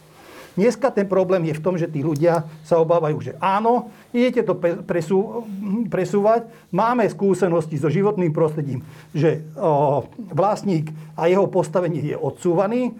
Dneska 0.51 0.91
ten 0.91 1.07
problém 1.07 1.47
je 1.47 1.55
v 1.55 1.63
tom, 1.63 1.79
že 1.79 1.87
tí 1.87 2.03
ľudia 2.03 2.43
sa 2.67 2.83
obávajú, 2.83 3.23
že 3.23 3.31
áno, 3.39 3.87
idete 4.11 4.43
to 4.43 4.59
presú, 4.59 5.47
presúvať, 5.87 6.51
máme 6.75 7.07
skúsenosti 7.07 7.79
so 7.79 7.87
životným 7.87 8.35
prostredím, 8.35 8.83
že 9.15 9.47
o, 9.55 10.03
vlastník 10.35 10.91
a 11.15 11.31
jeho 11.31 11.47
postavenie 11.47 12.03
je 12.03 12.19
odsúvaný, 12.19 12.91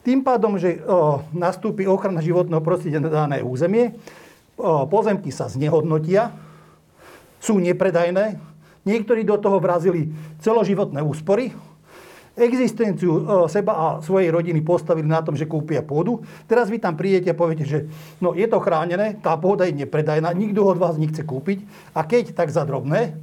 tým 0.00 0.24
pádom, 0.24 0.56
že 0.56 0.80
o, 0.80 1.20
nastúpi 1.36 1.84
ochrana 1.84 2.24
životného 2.24 2.64
prostredia 2.64 3.04
na 3.04 3.12
dané 3.12 3.44
územie, 3.44 3.92
o, 4.56 4.88
pozemky 4.88 5.28
sa 5.28 5.44
znehodnotia, 5.52 6.32
sú 7.36 7.60
nepredajné, 7.60 8.40
niektorí 8.88 9.28
do 9.28 9.36
toho 9.36 9.60
vrazili 9.60 10.08
celoživotné 10.40 11.04
úspory, 11.04 11.52
existenciu 12.38 13.10
o, 13.10 13.20
seba 13.50 13.72
a 13.74 13.86
svojej 14.00 14.30
rodiny 14.30 14.62
postavili 14.62 15.06
na 15.06 15.20
tom, 15.20 15.34
že 15.34 15.50
kúpia 15.50 15.82
pôdu. 15.82 16.22
Teraz 16.46 16.70
vy 16.70 16.78
tam 16.78 16.94
prídete 16.94 17.34
a 17.34 17.38
poviete, 17.38 17.66
že 17.66 17.78
no, 18.22 18.32
je 18.32 18.46
to 18.46 18.62
chránené, 18.62 19.18
tá 19.18 19.34
pôda 19.34 19.66
je 19.66 19.74
nepredajná, 19.74 20.30
nikto 20.32 20.62
od 20.62 20.78
vás 20.78 20.94
nechce 20.96 21.26
kúpiť 21.26 21.66
a 21.92 22.06
keď, 22.06 22.32
tak 22.32 22.54
za 22.54 22.62
drobné. 22.62 23.18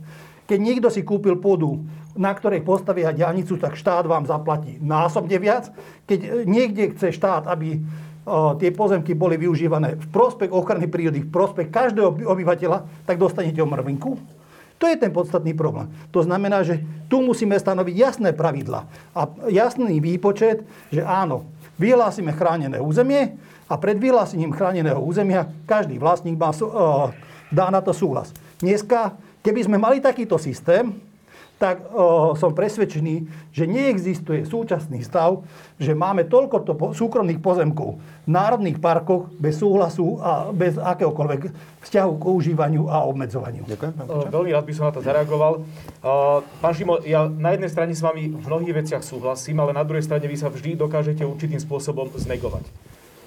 Keď 0.46 0.60
niekto 0.62 0.94
si 0.94 1.02
kúpil 1.02 1.42
pôdu 1.42 1.82
na 2.16 2.32
ktorej 2.32 2.64
postavia 2.64 3.12
diálnicu, 3.12 3.60
tak 3.60 3.76
štát 3.76 4.08
vám 4.08 4.24
zaplatí 4.24 4.80
násobne 4.80 5.36
viac. 5.36 5.68
Keď 6.08 6.20
e, 6.24 6.30
niekde 6.48 6.96
chce 6.96 7.12
štát, 7.12 7.44
aby 7.52 7.76
e, 7.76 7.80
tie 8.64 8.72
pozemky 8.72 9.12
boli 9.12 9.36
využívané 9.36 10.00
v 10.00 10.08
prospech 10.10 10.52
ochrany 10.52 10.88
prírody, 10.88 11.28
v 11.28 11.30
prospech 11.30 11.68
každého 11.68 12.24
obyvateľa, 12.24 13.04
tak 13.04 13.20
dostanete 13.20 13.60
o 13.60 13.68
mrvinku. 13.68 14.16
To 14.76 14.86
je 14.92 15.00
ten 15.00 15.12
podstatný 15.12 15.56
problém. 15.56 15.88
To 16.12 16.20
znamená, 16.20 16.64
že 16.64 16.84
tu 17.08 17.24
musíme 17.24 17.56
stanoviť 17.56 17.96
jasné 17.96 18.30
pravidla 18.36 18.88
a 19.16 19.22
jasný 19.48 20.04
výpočet, 20.04 20.68
že 20.92 21.00
áno, 21.00 21.48
vyhlásime 21.80 22.36
chránené 22.36 22.84
územie 22.84 23.40
a 23.72 23.74
pred 23.80 23.98
vyhlásením 23.98 24.52
chráneného 24.52 25.00
územia 25.00 25.48
každý 25.66 25.96
vlastník 25.98 26.36
má, 26.36 26.52
uh, 26.52 27.10
dá 27.50 27.72
na 27.72 27.80
to 27.80 27.96
súhlas. 27.96 28.36
Dneska, 28.60 29.16
keby 29.42 29.64
sme 29.64 29.78
mali 29.80 30.04
takýto 30.04 30.36
systém, 30.36 30.92
tak 31.56 31.88
o, 31.96 32.36
som 32.36 32.52
presvedčený, 32.52 33.48
že 33.56 33.64
neexistuje 33.64 34.44
súčasný 34.44 35.00
stav, 35.08 35.40
že 35.80 35.96
máme 35.96 36.28
toľko 36.28 36.58
to 36.68 36.74
po, 36.76 36.86
súkromných 36.92 37.40
pozemkov 37.40 37.96
v 38.28 38.30
národných 38.30 38.84
parkoch 38.84 39.32
bez 39.40 39.64
súhlasu 39.64 40.20
a 40.20 40.52
bez 40.52 40.76
akéhokoľvek 40.76 41.42
vzťahu 41.80 42.12
k 42.20 42.24
užívaniu 42.28 42.92
a 42.92 43.08
obmedzovaniu. 43.08 43.64
Ďakujem. 43.72 43.94
Veľmi 44.34 44.52
rád 44.52 44.66
by 44.68 44.74
som 44.76 44.86
na 44.90 44.94
to 44.96 45.06
zareagoval. 45.06 45.64
Pán 46.60 46.74
Šimo, 46.76 47.00
ja 47.08 47.30
na 47.30 47.56
jednej 47.56 47.72
strane 47.72 47.94
s 47.96 48.04
vami 48.04 48.36
v 48.36 48.46
mnohých 48.46 48.76
veciach 48.84 49.04
súhlasím, 49.06 49.64
ale 49.64 49.72
na 49.72 49.88
druhej 49.88 50.04
strane 50.04 50.28
vy 50.28 50.36
sa 50.36 50.52
vždy 50.52 50.76
dokážete 50.76 51.24
určitým 51.24 51.62
spôsobom 51.62 52.12
znegovať. 52.18 52.68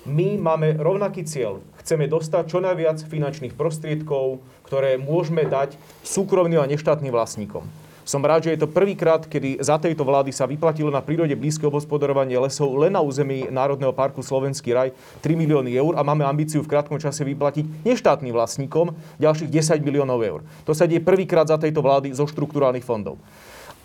My 0.08 0.40
máme 0.40 0.72
rovnaký 0.80 1.28
cieľ. 1.28 1.60
Chceme 1.84 2.08
dostať 2.08 2.48
čo 2.48 2.64
najviac 2.64 2.96
finančných 3.04 3.52
prostriedkov, 3.52 4.40
ktoré 4.64 4.96
môžeme 4.96 5.44
dať 5.44 5.76
súkromným 6.00 6.64
a 6.64 6.68
neštátnym 6.68 7.12
vlastníkom. 7.12 7.64
Som 8.08 8.24
rád, 8.24 8.48
že 8.48 8.56
je 8.56 8.64
to 8.64 8.72
prvýkrát, 8.72 9.28
kedy 9.28 9.60
za 9.60 9.76
tejto 9.76 10.00
vlády 10.00 10.32
sa 10.32 10.48
vyplatilo 10.48 10.88
na 10.88 11.04
prírode 11.04 11.36
blízke 11.36 11.68
obhospodarovanie 11.68 12.40
lesov 12.40 12.72
len 12.80 12.96
na 12.96 13.04
území 13.04 13.52
Národného 13.52 13.92
parku 13.92 14.24
Slovenský 14.24 14.72
raj 14.72 14.96
3 15.20 15.36
milióny 15.36 15.76
eur 15.76 15.92
a 15.92 16.00
máme 16.00 16.24
ambíciu 16.24 16.64
v 16.64 16.72
krátkom 16.72 16.96
čase 16.96 17.20
vyplatiť 17.20 17.84
neštátnym 17.84 18.32
vlastníkom 18.32 18.96
ďalších 19.20 19.52
10 19.52 19.84
miliónov 19.84 20.24
eur. 20.24 20.40
To 20.64 20.72
sa 20.72 20.88
deje 20.88 21.04
prvýkrát 21.04 21.44
za 21.44 21.60
tejto 21.60 21.84
vlády 21.84 22.08
zo 22.16 22.24
štruktúrálnych 22.24 22.80
fondov. 22.80 23.20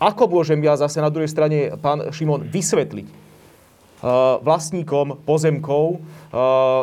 Ako 0.00 0.24
môžem 0.24 0.56
ja 0.64 0.72
zase 0.72 1.04
na 1.04 1.12
druhej 1.12 1.28
strane, 1.28 1.76
pán 1.76 2.08
Šimon, 2.08 2.48
vysvetliť 2.48 3.04
vlastníkom 4.40 5.20
pozemkov, 5.28 6.00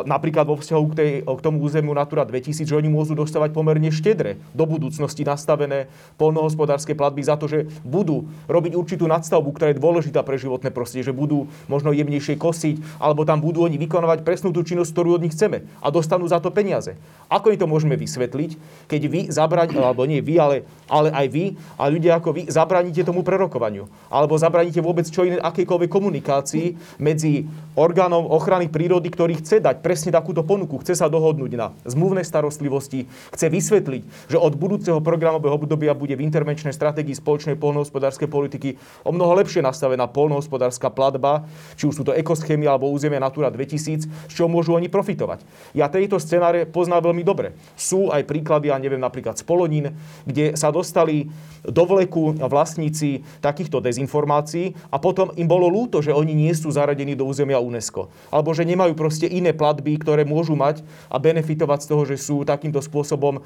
napríklad 0.08 0.48
vo 0.48 0.56
vzťahu 0.56 0.84
k, 0.92 0.94
tej, 0.96 1.10
k 1.28 1.40
tomu 1.44 1.60
územiu 1.60 1.92
Natura 1.92 2.24
2000, 2.24 2.64
že 2.64 2.72
oni 2.72 2.88
môžu 2.88 3.12
dostávať 3.12 3.52
pomerne 3.52 3.92
štedre 3.92 4.40
do 4.56 4.64
budúcnosti 4.64 5.28
nastavené 5.28 5.92
polnohospodárske 6.16 6.96
platby 6.96 7.20
za 7.20 7.36
to, 7.36 7.46
že 7.50 7.68
budú 7.84 8.24
robiť 8.48 8.72
určitú 8.72 9.04
nadstavbu, 9.04 9.52
ktorá 9.52 9.76
je 9.76 9.80
dôležitá 9.82 10.24
pre 10.24 10.40
životné 10.40 10.72
prostredie, 10.72 11.04
že 11.04 11.12
budú 11.12 11.52
možno 11.68 11.92
jemnejšie 11.92 12.40
kosiť, 12.40 12.96
alebo 12.96 13.28
tam 13.28 13.44
budú 13.44 13.68
oni 13.68 13.76
vykonávať 13.76 14.24
presnú 14.24 14.56
tú 14.56 14.64
činnosť, 14.64 14.88
ktorú 14.88 15.20
od 15.20 15.24
nich 15.28 15.36
chceme 15.36 15.68
a 15.84 15.86
dostanú 15.92 16.24
za 16.24 16.40
to 16.40 16.48
peniaze. 16.48 16.96
Ako 17.28 17.52
im 17.52 17.60
to 17.60 17.68
môžeme 17.68 17.94
vysvetliť, 18.00 18.56
keď 18.88 19.02
vy 19.08 19.20
zabraň, 19.28 19.76
alebo 19.76 20.08
nie 20.08 20.24
vy, 20.24 20.40
ale, 20.40 20.56
ale 20.88 21.12
aj 21.12 21.26
vy 21.28 21.44
a 21.76 21.92
ľudia 21.92 22.16
ako 22.16 22.30
vy 22.32 22.42
zabraníte 22.48 23.04
tomu 23.04 23.20
prerokovaniu, 23.20 23.84
alebo 24.08 24.36
zabraníte 24.40 24.80
vôbec 24.80 25.04
čo 25.08 25.28
iné, 25.28 25.36
akejkoľvek 25.36 25.90
komunikácii 25.92 26.96
medzi 26.96 27.44
orgánom 27.72 28.28
ochrany 28.28 28.68
prírody, 28.68 29.08
ktorý 29.08 29.40
chce 29.40 29.64
dať 29.64 29.80
presne 29.80 30.12
takúto 30.12 30.44
ponuku, 30.44 30.80
chce 30.84 30.98
sa 30.98 31.08
dohodnúť 31.08 31.52
na 31.56 31.72
zmluvnej 31.88 32.24
starostlivosti, 32.24 33.08
chce 33.32 33.46
vysvetliť, 33.48 34.02
že 34.28 34.36
od 34.36 34.52
budúceho 34.56 35.00
programového 35.00 35.56
obdobia 35.56 35.96
bude 35.96 36.12
v 36.12 36.24
intervenčnej 36.28 36.76
stratégii 36.76 37.16
spoločnej 37.16 37.56
polnohospodárskej 37.56 38.28
politiky 38.28 38.76
o 39.08 39.10
mnoho 39.16 39.32
lepšie 39.40 39.64
nastavená 39.64 40.04
polnohospodárska 40.04 40.92
platba, 40.92 41.48
či 41.80 41.88
už 41.88 42.00
sú 42.00 42.02
to 42.04 42.12
ekoschémy 42.12 42.68
alebo 42.68 42.92
územia 42.92 43.22
Natura 43.22 43.48
2000, 43.48 44.28
z 44.28 44.32
čoho 44.32 44.52
môžu 44.52 44.76
oni 44.76 44.92
profitovať. 44.92 45.40
Ja 45.72 45.88
tejto 45.88 46.20
scenáre 46.20 46.68
poznám 46.68 47.08
veľmi 47.08 47.24
dobre. 47.24 47.56
Sú 47.78 48.12
aj 48.12 48.28
príklady, 48.28 48.68
ja 48.68 48.76
neviem, 48.76 49.00
napríklad 49.00 49.40
z 49.40 49.44
Polonín, 49.48 49.96
kde 50.28 50.52
sa 50.60 50.68
dostali 50.68 51.32
do 51.62 51.86
vleku 51.86 52.34
vlastníci 52.36 53.22
takýchto 53.38 53.78
dezinformácií 53.78 54.74
a 54.90 54.98
potom 54.98 55.30
im 55.38 55.46
bolo 55.46 55.70
ľúto, 55.70 56.02
že 56.02 56.10
oni 56.10 56.34
nie 56.34 56.52
sú 56.52 56.74
zaradení 56.74 57.14
do 57.14 57.24
územia 57.24 57.61
UNESCO. 57.62 58.10
Alebo 58.28 58.50
že 58.52 58.66
nemajú 58.66 58.92
proste 58.98 59.30
iné 59.30 59.54
platby, 59.54 59.96
ktoré 60.02 60.26
môžu 60.26 60.58
mať 60.58 60.82
a 61.08 61.16
benefitovať 61.16 61.86
z 61.86 61.88
toho, 61.88 62.02
že 62.04 62.16
sú 62.18 62.42
takýmto 62.42 62.82
spôsobom 62.82 63.38
eh, 63.38 63.42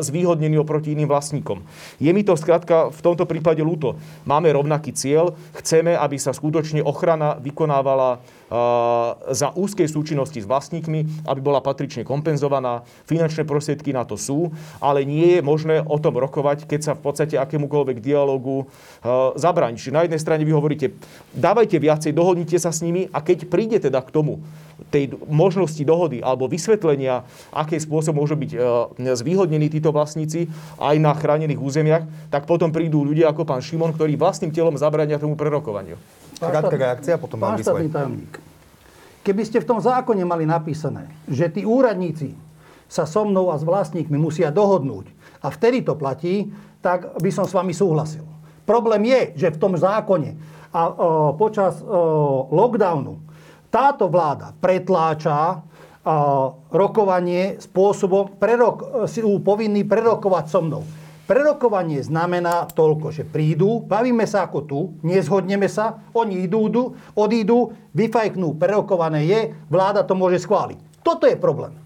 zvýhodnení 0.00 0.56
oproti 0.56 0.96
iným 0.96 1.12
vlastníkom. 1.12 1.62
Je 2.00 2.10
mi 2.10 2.24
to 2.24 2.34
skrátka 2.34 2.88
v 2.88 3.00
tomto 3.04 3.28
prípade 3.28 3.60
ľúto. 3.60 4.00
Máme 4.24 4.50
rovnaký 4.50 4.96
cieľ, 4.96 5.36
chceme, 5.60 5.92
aby 5.94 6.16
sa 6.16 6.32
skutočne 6.32 6.80
ochrana 6.80 7.36
vykonávala 7.38 8.24
za 9.28 9.52
úzkej 9.52 9.84
súčinnosti 9.92 10.40
s 10.40 10.48
vlastníkmi, 10.48 11.28
aby 11.28 11.40
bola 11.40 11.60
patrične 11.60 12.00
kompenzovaná. 12.00 12.80
Finančné 13.04 13.44
prostriedky 13.44 13.92
na 13.92 14.08
to 14.08 14.16
sú, 14.16 14.48
ale 14.80 15.04
nie 15.04 15.36
je 15.36 15.40
možné 15.44 15.84
o 15.84 16.00
tom 16.00 16.16
rokovať, 16.16 16.64
keď 16.64 16.80
sa 16.80 16.92
v 16.96 17.04
podstate 17.04 17.36
akémukoľvek 17.36 18.00
dialogu 18.00 18.64
zabráni. 19.36 19.76
Čiže 19.76 19.92
na 19.92 20.02
jednej 20.08 20.20
strane 20.20 20.48
vy 20.48 20.52
hovoríte, 20.56 20.96
dávajte 21.36 21.76
viacej, 21.76 22.16
dohodnite 22.16 22.56
sa 22.56 22.72
s 22.72 22.80
nimi 22.80 23.12
a 23.12 23.20
keď 23.20 23.52
príde 23.58 23.82
teda 23.82 23.98
k 24.06 24.14
tomu, 24.14 24.38
tej 24.94 25.18
možnosti 25.26 25.82
dohody 25.82 26.22
alebo 26.22 26.46
vysvetlenia, 26.46 27.26
aký 27.50 27.82
spôsob 27.82 28.14
môžu 28.14 28.38
byť 28.38 28.50
e, 28.54 28.58
zvýhodnení 29.18 29.66
títo 29.66 29.90
vlastníci 29.90 30.46
aj 30.78 30.96
na 31.02 31.10
chránených 31.18 31.58
územiach, 31.58 32.06
tak 32.30 32.46
potom 32.46 32.70
prídu 32.70 33.02
ľudia 33.02 33.34
ako 33.34 33.42
pán 33.42 33.58
Šimon, 33.58 33.90
ktorí 33.98 34.14
vlastným 34.14 34.54
telom 34.54 34.78
zabrania 34.78 35.18
tomu 35.18 35.34
prerokovaniu. 35.34 35.98
Krátka 36.38 36.78
reakcia, 36.78 37.18
potom 37.18 37.42
pán 37.42 37.58
mám 37.58 37.66
štátny 37.66 37.90
tajomník. 37.90 38.34
Keby 39.26 39.42
ste 39.42 39.58
v 39.58 39.66
tom 39.66 39.82
zákone 39.82 40.22
mali 40.22 40.46
napísané, 40.46 41.10
že 41.26 41.50
tí 41.50 41.66
úradníci 41.66 42.38
sa 42.86 43.02
so 43.02 43.26
mnou 43.26 43.50
a 43.50 43.58
s 43.58 43.66
vlastníkmi 43.66 44.14
musia 44.14 44.54
dohodnúť 44.54 45.10
a 45.42 45.50
vtedy 45.50 45.82
to 45.82 45.98
platí, 45.98 46.54
tak 46.78 47.18
by 47.18 47.30
som 47.34 47.44
s 47.44 47.52
vami 47.52 47.74
súhlasil. 47.74 48.22
Problém 48.62 49.10
je, 49.10 49.20
že 49.42 49.48
v 49.50 49.60
tom 49.60 49.74
zákone 49.74 50.38
a 50.72 50.80
o, 50.86 50.92
počas 51.34 51.82
o, 51.82 52.48
lockdownu 52.52 53.27
táto 53.68 54.08
vláda 54.08 54.52
pretláča 54.58 55.64
rokovanie 56.72 57.60
spôsobom, 57.60 58.40
prerok, 58.40 59.04
si 59.04 59.20
povinný 59.20 59.84
prerokovať 59.84 60.44
so 60.48 60.60
mnou. 60.64 60.82
Prerokovanie 61.28 62.00
znamená 62.00 62.64
toľko, 62.72 63.12
že 63.12 63.28
prídu, 63.28 63.84
bavíme 63.84 64.24
sa 64.24 64.48
ako 64.48 64.58
tu, 64.64 64.80
nezhodneme 65.04 65.68
sa, 65.68 66.00
oni 66.16 66.48
idú, 66.48 66.72
odídu, 67.12 67.76
vyfajknú, 67.92 68.56
prerokované 68.56 69.28
je, 69.28 69.40
vláda 69.68 70.08
to 70.08 70.16
môže 70.16 70.40
schváliť. 70.48 71.04
Toto 71.04 71.28
je 71.28 71.36
problém. 71.36 71.76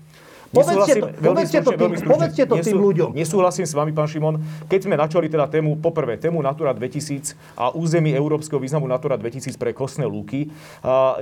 Povedzte 0.52 1.00
to, 1.00 1.06
povedzte 1.16 1.58
to, 1.64 1.70
tým, 1.72 1.92
povedzte 2.04 2.44
to 2.44 2.54
tým 2.60 2.76
ľuďom. 2.76 3.10
Nesúhlasím 3.16 3.64
s 3.64 3.72
vami, 3.72 3.96
pán 3.96 4.04
Šimon. 4.04 4.36
Keď 4.68 4.84
sme 4.84 5.00
načali 5.00 5.32
teda 5.32 5.48
tému, 5.48 5.80
poprvé 5.80 6.20
tému 6.20 6.44
Natura 6.44 6.76
2000 6.76 7.32
a 7.56 7.72
území 7.72 8.12
európskeho 8.12 8.60
významu 8.60 8.84
Natura 8.84 9.16
2000 9.16 9.56
pre 9.56 9.72
kostné 9.72 10.04
lúky, 10.04 10.52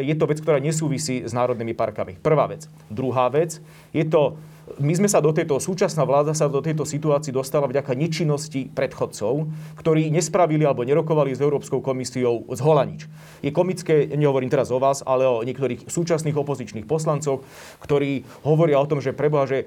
je 0.02 0.14
to 0.18 0.26
vec, 0.26 0.42
ktorá 0.42 0.58
nesúvisí 0.58 1.22
s 1.22 1.30
národnými 1.30 1.78
parkami. 1.78 2.18
Prvá 2.18 2.50
vec. 2.50 2.66
Druhá 2.90 3.30
vec, 3.30 3.62
je 3.94 4.02
to 4.02 4.34
my 4.78 4.92
sme 4.94 5.08
sa 5.10 5.18
do 5.18 5.34
tejto, 5.34 5.58
súčasná 5.58 6.06
vláda 6.06 6.36
sa 6.36 6.46
do 6.46 6.62
tejto 6.62 6.86
situácii 6.86 7.34
dostala 7.34 7.66
vďaka 7.66 7.96
nečinnosti 7.98 8.70
predchodcov, 8.70 9.50
ktorí 9.80 10.12
nespravili 10.14 10.62
alebo 10.62 10.86
nerokovali 10.86 11.34
s 11.34 11.40
Európskou 11.42 11.82
komisiou 11.82 12.46
z 12.46 12.60
Holanič. 12.62 13.08
Je 13.40 13.50
komické, 13.50 14.06
nehovorím 14.14 14.52
teraz 14.52 14.68
o 14.68 14.78
vás, 14.78 15.00
ale 15.02 15.24
o 15.24 15.40
niektorých 15.40 15.88
súčasných 15.88 16.36
opozičných 16.36 16.84
poslancoch, 16.84 17.40
ktorí 17.80 18.22
hovoria 18.44 18.76
o 18.78 18.86
tom, 18.86 19.00
že 19.00 19.16
preboha, 19.16 19.48
že 19.48 19.64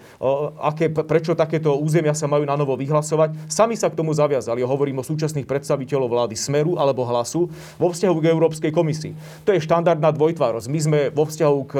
aké, 0.62 0.94
prečo 0.94 1.34
takéto 1.34 1.74
územia 1.76 2.14
sa 2.14 2.30
majú 2.30 2.46
na 2.46 2.54
novo 2.54 2.78
vyhlasovať. 2.78 3.50
Sami 3.50 3.74
sa 3.74 3.90
k 3.90 3.98
tomu 3.98 4.14
zaviazali. 4.14 4.62
Hovorím 4.62 5.02
o 5.02 5.08
súčasných 5.08 5.50
predstaviteľov 5.50 6.08
vlády 6.08 6.38
Smeru 6.38 6.78
alebo 6.78 7.02
Hlasu 7.04 7.50
vo 7.82 7.90
vzťahu 7.90 8.16
k 8.22 8.30
Európskej 8.30 8.72
komisii. 8.72 9.18
To 9.50 9.58
je 9.58 9.66
štandardná 9.66 10.14
dvojtvárosť. 10.14 10.68
My 10.70 10.80
sme 10.80 11.00
vo 11.10 11.26
vzťahu 11.26 11.60
k 11.66 11.74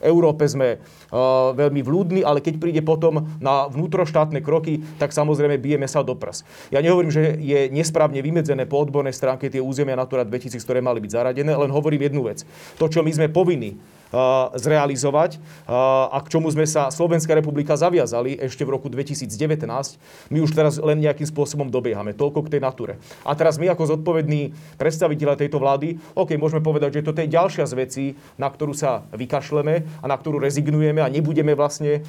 Európe 0.00 0.48
sme 0.48 0.80
uh, 0.80 1.52
veľmi 1.52 1.84
vľúdni, 1.84 2.20
ale 2.24 2.40
keď 2.40 2.63
príde 2.64 2.80
potom 2.80 3.28
na 3.44 3.68
vnútroštátne 3.68 4.40
kroky, 4.40 4.80
tak 4.96 5.12
samozrejme 5.12 5.60
bijeme 5.60 5.84
sa 5.84 6.00
do 6.00 6.16
prs. 6.16 6.48
Ja 6.72 6.80
nehovorím, 6.80 7.12
že 7.12 7.36
je 7.36 7.68
nesprávne 7.68 8.24
vymedzené 8.24 8.64
po 8.64 8.80
odbornej 8.80 9.12
stránke 9.12 9.52
tie 9.52 9.60
územia 9.60 10.00
Natura 10.00 10.24
2000, 10.24 10.56
ktoré 10.64 10.80
mali 10.80 11.04
byť 11.04 11.12
zaradené, 11.12 11.52
len 11.52 11.68
hovorím 11.68 12.08
jednu 12.08 12.24
vec. 12.24 12.48
To, 12.80 12.88
čo 12.88 13.04
my 13.04 13.12
sme 13.12 13.28
povinní 13.28 13.76
zrealizovať 14.54 15.38
a 15.68 16.18
k 16.22 16.30
čomu 16.30 16.50
sme 16.50 16.68
sa 16.68 16.92
Slovenská 16.92 17.34
republika 17.34 17.74
zaviazali 17.74 18.38
ešte 18.38 18.62
v 18.62 18.74
roku 18.76 18.86
2019. 18.92 19.30
My 20.30 20.38
už 20.38 20.50
teraz 20.54 20.78
len 20.78 21.02
nejakým 21.02 21.26
spôsobom 21.26 21.70
dobiehame. 21.70 22.14
Toľko 22.14 22.46
k 22.46 22.58
tej 22.58 22.60
nature. 22.62 22.94
A 23.26 23.34
teraz 23.34 23.58
my 23.58 23.70
ako 23.72 23.98
zodpovední 23.98 24.54
predstaviteľe 24.78 25.34
tejto 25.34 25.58
vlády, 25.58 25.98
OK, 26.14 26.38
môžeme 26.38 26.62
povedať, 26.62 27.00
že 27.00 27.06
toto 27.06 27.20
je 27.24 27.32
ďalšia 27.32 27.64
z 27.66 27.74
vecí, 27.74 28.04
na 28.38 28.46
ktorú 28.46 28.70
sa 28.76 29.02
vykašleme 29.14 29.82
a 30.02 30.06
na 30.06 30.16
ktorú 30.16 30.38
rezignujeme 30.38 31.02
a 31.02 31.10
nebudeme 31.10 31.58
vlastne 31.58 32.06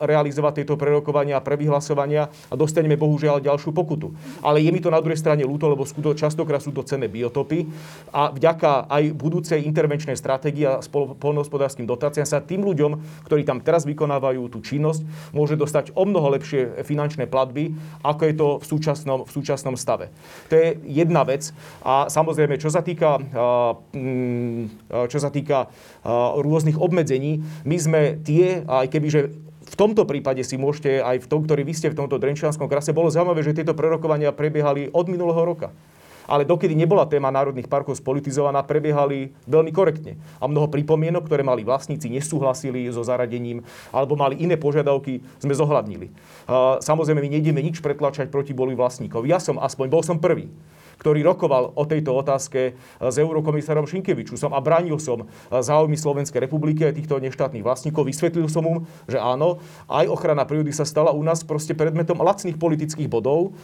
realizovať 0.00 0.62
tieto 0.62 0.78
prerokovania 0.78 1.38
a 1.38 1.44
prevyhlasovania 1.44 2.30
a 2.30 2.54
dostaneme 2.54 2.94
bohužiaľ 2.94 3.42
ďalšiu 3.42 3.74
pokutu. 3.74 4.14
Ale 4.46 4.62
je 4.62 4.70
mi 4.70 4.78
to 4.78 4.94
na 4.94 5.02
druhej 5.02 5.18
strane 5.18 5.42
ľúto, 5.42 5.66
lebo 5.66 5.82
skuto, 5.82 6.14
častokrát 6.14 6.62
sú 6.62 6.70
to 6.70 6.86
cenné 6.86 7.10
biotopy 7.10 7.66
a 8.14 8.30
vďaka 8.30 8.86
aj 8.86 9.02
budúcej 9.16 9.60
intervenčnej 9.66 10.14
stratégii 10.14 10.64
a 10.68 10.72
spolu, 10.84 11.18
poľnohospodárským 11.22 11.86
dotáciám 11.86 12.26
sa 12.26 12.42
tým 12.42 12.66
ľuďom, 12.66 12.98
ktorí 13.30 13.46
tam 13.46 13.62
teraz 13.62 13.86
vykonávajú 13.86 14.50
tú 14.50 14.58
činnosť, 14.58 15.06
môže 15.30 15.54
dostať 15.54 15.94
o 15.94 16.02
mnoho 16.02 16.34
lepšie 16.34 16.82
finančné 16.82 17.30
platby, 17.30 17.78
ako 18.02 18.22
je 18.26 18.34
to 18.34 18.48
v 18.58 18.64
súčasnom, 18.66 19.22
v 19.22 19.30
súčasnom 19.30 19.78
stave. 19.78 20.10
To 20.50 20.58
je 20.58 20.82
jedna 20.82 21.22
vec. 21.22 21.54
A 21.86 22.10
samozrejme, 22.10 22.58
čo 22.58 22.74
sa 22.74 22.82
týka, 22.82 23.22
mm, 23.94 24.90
čo 25.06 25.18
sa 25.22 25.30
týka 25.30 25.70
rôznych 26.42 26.76
obmedzení, 26.76 27.38
my 27.62 27.76
sme 27.78 28.00
tie, 28.26 28.66
aj 28.66 28.90
keby, 28.90 29.08
že 29.08 29.22
v 29.62 29.74
tomto 29.78 30.04
prípade 30.04 30.42
si 30.44 30.60
môžete, 30.60 31.00
aj 31.00 31.24
v 31.24 31.30
tom, 31.30 31.46
ktorý 31.46 31.62
vy 31.64 31.72
ste 31.72 31.88
v 31.88 31.96
tomto 31.96 32.20
Drenčianskom 32.20 32.68
krase, 32.68 32.92
bolo 32.92 33.08
zaujímavé, 33.08 33.40
že 33.40 33.56
tieto 33.56 33.72
prerokovania 33.72 34.34
prebiehali 34.34 34.92
od 34.92 35.06
minulého 35.08 35.40
roka 35.46 35.70
ale 36.32 36.48
dokedy 36.48 36.72
nebola 36.72 37.04
téma 37.04 37.28
národných 37.28 37.68
parkov 37.68 38.00
spolitizovaná, 38.00 38.64
prebiehali 38.64 39.36
veľmi 39.44 39.68
korektne. 39.68 40.16
A 40.40 40.48
mnoho 40.48 40.72
pripomienok, 40.72 41.28
ktoré 41.28 41.44
mali 41.44 41.60
vlastníci, 41.60 42.08
nesúhlasili 42.08 42.88
so 42.88 43.04
zaradením 43.04 43.60
alebo 43.92 44.16
mali 44.16 44.40
iné 44.40 44.56
požiadavky, 44.56 45.20
sme 45.36 45.52
zohľadnili. 45.52 46.08
Samozrejme, 46.80 47.20
my 47.20 47.30
nejdeme 47.36 47.60
nič 47.60 47.84
pretlačať 47.84 48.32
proti 48.32 48.56
boli 48.56 48.72
vlastníkov. 48.72 49.28
Ja 49.28 49.36
som 49.36 49.60
aspoň, 49.60 49.92
bol 49.92 50.00
som 50.00 50.16
prvý 50.16 50.48
ktorý 51.02 51.26
rokoval 51.26 51.74
o 51.74 51.82
tejto 51.82 52.14
otázke 52.14 52.78
s 53.02 53.16
eurokomisárom 53.18 53.90
Šinkevičusom 53.90 54.54
a 54.54 54.62
bránil 54.62 55.02
som 55.02 55.26
záujmy 55.50 55.98
Slovenskej 55.98 56.46
republiky 56.46 56.86
a 56.86 56.94
týchto 56.94 57.18
neštátnych 57.18 57.66
vlastníkov. 57.66 58.06
Vysvetlil 58.06 58.46
som 58.46 58.62
mu, 58.62 58.74
že 59.10 59.18
áno, 59.18 59.58
aj 59.90 60.06
ochrana 60.06 60.46
prírody 60.46 60.70
sa 60.70 60.86
stala 60.86 61.10
u 61.10 61.18
nás 61.26 61.42
proste 61.42 61.74
predmetom 61.74 62.22
lacných 62.22 62.54
politických 62.54 63.10
bodov, 63.10 63.58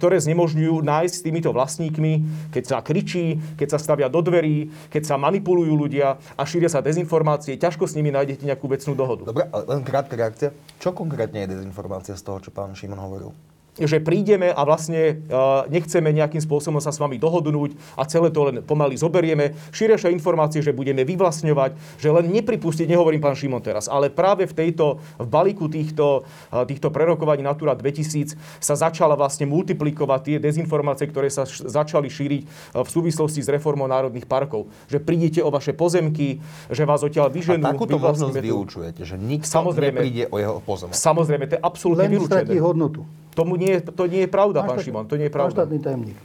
ktoré 0.00 0.16
znemožňujú 0.16 0.80
nájsť 0.80 1.12
s 1.12 1.20
týmito 1.20 1.52
vlastníkmi, 1.52 2.12
keď 2.48 2.64
sa 2.64 2.80
kričí, 2.80 3.36
keď 3.60 3.76
sa 3.76 3.78
stavia 3.78 4.08
do 4.08 4.24
dverí, 4.24 4.72
keď 4.88 5.12
sa 5.12 5.20
manipulujú 5.20 5.76
ľudia 5.76 6.16
a 6.16 6.42
šíria 6.48 6.72
sa 6.72 6.80
dezinformácie. 6.80 7.60
Ťažko 7.60 7.84
s 7.84 7.92
nimi 8.00 8.08
nájdete 8.08 8.48
nejakú 8.48 8.64
vecnú 8.64 8.96
dohodu. 8.96 9.28
Dobre, 9.28 9.44
len 9.44 9.84
krátka 9.84 10.16
reakcia. 10.16 10.56
Čo 10.80 10.96
konkrétne 10.96 11.44
je 11.44 11.52
dezinformácia 11.58 12.16
z 12.16 12.22
toho, 12.24 12.40
čo 12.40 12.48
pán 12.48 12.72
Šimon 12.72 12.96
hovoril? 12.96 13.51
Že 13.80 14.04
prídeme 14.04 14.52
a 14.52 14.60
vlastne 14.68 15.24
uh, 15.32 15.64
nechceme 15.72 16.12
nejakým 16.12 16.44
spôsobom 16.44 16.76
sa 16.76 16.92
s 16.92 17.00
vami 17.00 17.16
dohodnúť 17.16 17.72
a 17.96 18.04
celé 18.04 18.28
to 18.28 18.44
len 18.44 18.60
pomaly 18.60 19.00
zoberieme. 19.00 19.56
Šíria 19.72 19.96
sa 19.96 20.12
informácie, 20.12 20.60
že 20.60 20.76
budeme 20.76 21.08
vyvlastňovať, 21.08 21.96
že 21.96 22.08
len 22.12 22.28
nepripustiť, 22.28 22.84
nehovorím 22.84 23.24
pán 23.24 23.32
Šimon 23.32 23.64
teraz, 23.64 23.88
ale 23.88 24.12
práve 24.12 24.44
v 24.44 24.52
tejto, 24.52 25.00
v 25.16 25.24
balíku 25.24 25.72
týchto, 25.72 26.28
uh, 26.52 26.68
týchto 26.68 26.92
prerokovaní 26.92 27.40
Natura 27.40 27.72
2000 27.72 28.36
sa 28.60 28.74
začala 28.76 29.16
vlastne 29.16 29.48
multiplikovať 29.48 30.20
tie 30.20 30.36
dezinformácie, 30.36 31.08
ktoré 31.08 31.32
sa 31.32 31.48
začali 31.48 32.12
šíriť 32.12 32.42
uh, 32.44 32.84
v 32.84 32.88
súvislosti 32.92 33.40
s 33.40 33.48
reformou 33.48 33.88
národných 33.88 34.28
parkov. 34.28 34.68
Že 34.92 35.00
prídete 35.00 35.40
o 35.40 35.48
vaše 35.48 35.72
pozemky, 35.72 36.44
že 36.68 36.84
vás 36.84 37.00
odtiaľ 37.00 37.32
vyženú. 37.32 37.64
A 37.64 37.72
takúto 37.72 37.96
možnosť 37.96 38.36
vylúčujete, 38.36 39.00
že 39.08 39.16
nikto 39.16 39.48
Samozrejme, 39.48 39.96
nepríde 39.96 40.24
o 40.28 40.36
jeho 40.36 40.60
pozemok. 40.60 40.92
Samozrejme, 40.92 41.44
to 41.48 41.54
je 41.56 41.62
absolútne 41.64 42.08
vylúčené. 42.12 42.52
hodnotu. 42.60 43.08
Tomu 43.32 43.56
nie, 43.56 43.80
to 43.80 44.04
nie 44.04 44.24
je 44.24 44.30
pravda, 44.30 44.60
pán 44.60 44.76
Šimon, 44.76 45.08
to 45.08 45.16
nie 45.16 45.26
je 45.28 45.32
pravda. 45.32 45.64
štátny 45.64 45.80
tajomník. 45.80 46.18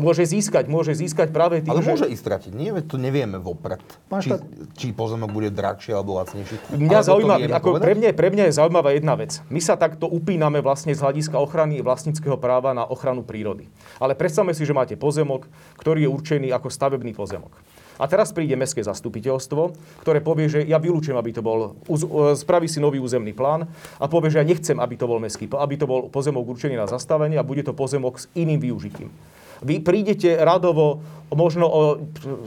Môže 0.00 0.24
získať, 0.24 0.64
môže 0.64 0.96
získať 0.96 1.28
práve 1.28 1.60
tým, 1.60 1.76
Ale 1.76 1.84
že... 1.84 1.90
môže 1.92 2.06
ísť 2.08 2.22
stratiť. 2.24 2.52
Nie, 2.56 2.72
to 2.80 2.96
nevieme 2.96 3.36
vopred. 3.36 3.84
Či, 4.08 4.32
štát- 4.32 4.46
či 4.80 4.86
pozemok 4.96 5.28
bude 5.28 5.52
drahší 5.52 5.92
alebo 5.92 6.16
lacnejší. 6.16 6.56
Mňa 6.72 7.00
to 7.04 7.08
zaujíma, 7.12 7.34
ako 7.52 7.68
povedať? 7.76 7.84
pre, 7.84 7.92
mňa, 8.00 8.08
pre 8.16 8.28
mňa 8.32 8.44
je 8.48 8.54
zaujímavá 8.56 8.90
jedna 8.96 9.14
vec. 9.18 9.44
My 9.52 9.60
sa 9.60 9.76
takto 9.76 10.08
upíname 10.08 10.64
vlastne 10.64 10.96
z 10.96 11.04
hľadiska 11.04 11.36
ochrany 11.36 11.84
vlastníckého 11.84 12.40
práva 12.40 12.72
na 12.72 12.88
ochranu 12.88 13.20
prírody. 13.20 13.68
Ale 14.00 14.16
predstavme 14.16 14.56
si, 14.56 14.64
že 14.64 14.72
máte 14.72 14.96
pozemok, 14.96 15.44
ktorý 15.76 16.08
je 16.08 16.10
určený 16.10 16.48
ako 16.54 16.72
stavebný 16.72 17.12
pozemok. 17.12 17.52
A 17.98 18.04
teraz 18.10 18.34
príde 18.34 18.58
mestské 18.58 18.82
zastupiteľstvo, 18.82 19.74
ktoré 20.02 20.18
povie, 20.18 20.50
že 20.50 20.60
ja 20.66 20.82
vylúčim, 20.82 21.14
aby 21.14 21.30
to 21.30 21.42
bol, 21.44 21.78
e, 21.86 22.34
spraví 22.34 22.66
si 22.66 22.82
nový 22.82 22.98
územný 22.98 23.30
plán 23.30 23.70
a 24.02 24.06
povie, 24.10 24.34
že 24.34 24.42
ja 24.42 24.46
nechcem, 24.46 24.78
aby 24.82 24.98
to 24.98 25.06
bol 25.06 25.22
mestský, 25.22 25.46
aby 25.46 25.74
to 25.78 25.86
bol 25.86 26.10
pozemok 26.10 26.58
určený 26.58 26.74
na 26.74 26.90
zastavenie 26.90 27.38
a 27.38 27.46
bude 27.46 27.62
to 27.62 27.76
pozemok 27.76 28.18
s 28.18 28.26
iným 28.34 28.58
využitím. 28.58 29.10
Vy 29.62 29.84
prídete 29.84 30.34
radovo, 30.40 31.04
možno 31.34 31.66
o, 31.66 31.80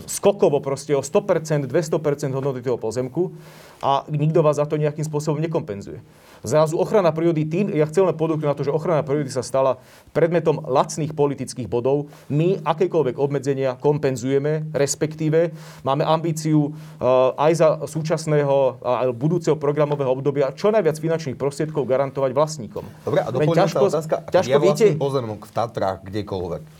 skokovo 0.07 0.63
proste 0.63 0.95
o 0.95 1.03
100%, 1.03 1.67
200% 1.67 2.31
hodnoty 2.33 2.63
toho 2.63 2.79
pozemku 2.79 3.35
a 3.83 4.07
nikto 4.09 4.41
vás 4.41 4.57
za 4.57 4.65
to 4.65 4.79
nejakým 4.79 5.05
spôsobom 5.05 5.37
nekompenzuje. 5.43 6.01
Zrazu 6.45 6.77
ochrana 6.77 7.09
prírody 7.09 7.49
tým, 7.49 7.73
ja 7.73 7.89
chcem 7.89 8.05
len 8.05 8.13
podoknúť 8.13 8.47
na 8.47 8.57
to, 8.57 8.65
že 8.65 8.73
ochrana 8.73 9.01
prírody 9.01 9.29
sa 9.33 9.41
stala 9.41 9.81
predmetom 10.13 10.61
lacných 10.65 11.17
politických 11.17 11.65
bodov. 11.65 12.13
My 12.29 12.61
akékoľvek 12.61 13.17
obmedzenia 13.17 13.73
kompenzujeme, 13.77 14.69
respektíve 14.73 15.53
máme 15.81 16.05
ambíciu 16.05 16.69
uh, 16.69 17.33
aj 17.37 17.51
za 17.57 17.67
súčasného 17.89 18.81
a 18.81 19.09
budúceho 19.09 19.57
programového 19.57 20.13
obdobia 20.13 20.53
čo 20.53 20.69
najviac 20.69 20.97
finančných 21.01 21.37
prostriedkov 21.37 21.89
garantovať 21.89 22.31
vlastníkom. 22.37 22.85
Dobre, 23.01 23.25
a 23.25 23.29
Len 23.29 23.33
doplňujúca 23.33 23.81
otázka. 23.81 24.15
Ak 24.29 24.33
ťažko 24.33 24.53
ja 24.53 24.59
viete, 24.61 24.85
pozemok 24.93 25.49
v 25.49 25.51
Tatrách, 25.53 26.05
kdekoľvek. 26.05 26.76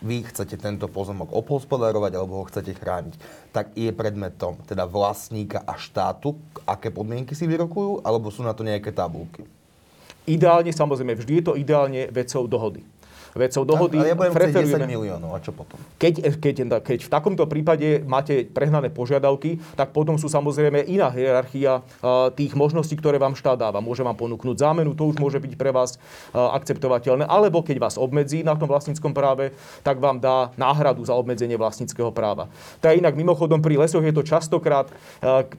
Vy 0.00 0.24
chcete 0.32 0.56
tento 0.56 0.88
pozemok 0.88 1.28
obhospodarovať 1.36 2.12
alebo 2.16 2.40
ho 2.40 2.48
chcete 2.48 2.72
chrániť, 2.72 3.14
tak 3.52 3.76
je 3.76 3.92
predmetom 3.92 4.56
teda 4.64 4.88
vlastníka 4.88 5.60
a 5.60 5.76
štátu, 5.76 6.40
aké 6.64 6.88
podmienky 6.88 7.36
si 7.36 7.44
vyrokujú, 7.44 8.00
alebo 8.00 8.32
sú 8.32 8.40
na 8.40 8.56
to 8.56 8.64
nejaké 8.64 8.96
tabulky? 8.96 9.44
Ideálne, 10.24 10.72
samozrejme, 10.72 11.16
vždy 11.16 11.32
je 11.40 11.44
to 11.44 11.58
ideálne 11.58 12.08
vecou 12.08 12.48
dohody 12.48 12.80
vecou 13.34 13.62
dohody 13.62 13.98
Ale 13.98 14.12
ja 14.12 14.16
budem 14.18 14.32
chcieť 14.34 14.80
10 14.80 14.86
miliónov, 14.86 15.30
a 15.34 15.38
čo 15.38 15.54
potom? 15.54 15.78
Keď, 15.96 16.40
keď, 16.40 16.56
keď 16.82 16.98
v 17.06 17.10
takomto 17.10 17.44
prípade 17.46 18.02
máte 18.02 18.46
prehnané 18.48 18.90
požiadavky, 18.90 19.62
tak 19.78 19.94
potom 19.94 20.18
sú 20.18 20.26
samozrejme 20.26 20.86
iná 20.90 21.10
hierarchia 21.12 21.84
tých 22.34 22.52
možností, 22.58 22.98
ktoré 22.98 23.20
vám 23.20 23.38
štát 23.38 23.58
dáva. 23.60 23.78
Môže 23.84 24.02
vám 24.02 24.18
ponúknuť 24.18 24.56
zámenu, 24.58 24.96
to 24.96 25.10
už 25.10 25.22
môže 25.22 25.38
byť 25.38 25.52
pre 25.54 25.70
vás 25.70 26.00
akceptovateľné. 26.34 27.26
Alebo 27.28 27.62
keď 27.62 27.76
vás 27.78 27.94
obmedzí 28.00 28.42
na 28.42 28.58
tom 28.58 28.66
vlastníckom 28.66 29.14
práve, 29.14 29.54
tak 29.86 30.02
vám 30.02 30.18
dá 30.18 30.50
náhradu 30.58 31.04
za 31.06 31.14
obmedzenie 31.14 31.54
vlastníckého 31.54 32.10
práva. 32.10 32.50
To 32.82 32.90
je 32.90 32.98
inak 32.98 33.14
mimochodom 33.14 33.62
pri 33.62 33.76
lesoch 33.80 34.02
je 34.02 34.14
to 34.14 34.24
častokrát, 34.26 34.90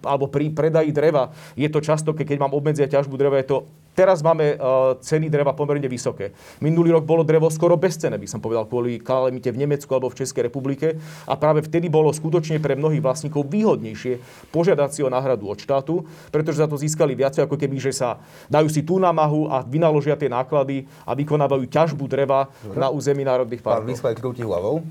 alebo 0.06 0.28
pri 0.28 0.52
predaji 0.52 0.92
dreva, 0.92 1.32
je 1.56 1.70
to 1.72 1.80
často, 1.80 2.12
keď 2.12 2.38
mám 2.38 2.54
obmedzia 2.54 2.90
ťažbu 2.90 3.16
dreva, 3.18 3.40
je 3.40 3.48
to 3.48 3.58
Teraz 3.92 4.24
máme 4.24 4.56
uh, 4.56 4.96
ceny 5.04 5.28
dreva 5.28 5.52
pomerne 5.52 5.84
vysoké. 5.92 6.32
Minulý 6.64 6.96
rok 6.96 7.04
bolo 7.04 7.28
drevo 7.28 7.52
skoro 7.52 7.76
bezcené, 7.76 8.16
by 8.16 8.24
som 8.24 8.40
povedal, 8.40 8.64
kvôli 8.64 9.04
kalamite 9.04 9.52
v 9.52 9.68
Nemecku 9.68 9.92
alebo 9.92 10.08
v 10.08 10.24
Českej 10.24 10.48
republike. 10.48 10.96
A 11.28 11.36
práve 11.36 11.60
vtedy 11.60 11.92
bolo 11.92 12.08
skutočne 12.16 12.64
pre 12.64 12.80
mnohých 12.80 13.04
vlastníkov 13.04 13.52
výhodnejšie 13.52 14.24
požiadať 14.56 14.90
si 14.96 15.02
o 15.04 15.12
náhradu 15.12 15.44
od 15.44 15.60
štátu, 15.60 16.08
pretože 16.32 16.64
za 16.64 16.72
to 16.72 16.80
získali 16.80 17.20
viac, 17.20 17.36
ako 17.36 17.60
keby, 17.60 17.84
že 17.84 17.92
sa 17.92 18.24
dajú 18.48 18.72
si 18.72 18.80
tú 18.88 18.96
námahu 18.96 19.52
a 19.52 19.60
vynaložia 19.68 20.16
tie 20.16 20.32
náklady 20.32 20.88
a 21.04 21.12
vykonávajú 21.12 21.68
ťažbu 21.68 22.08
dreva 22.08 22.48
Dobre. 22.64 22.80
na 22.80 22.88
území 22.88 23.28
národných 23.28 23.60
parkov. 23.60 23.84
Pán 23.84 23.92
Vyslaj 23.92 24.16
krúti 24.16 24.40
hlavou. 24.48 24.88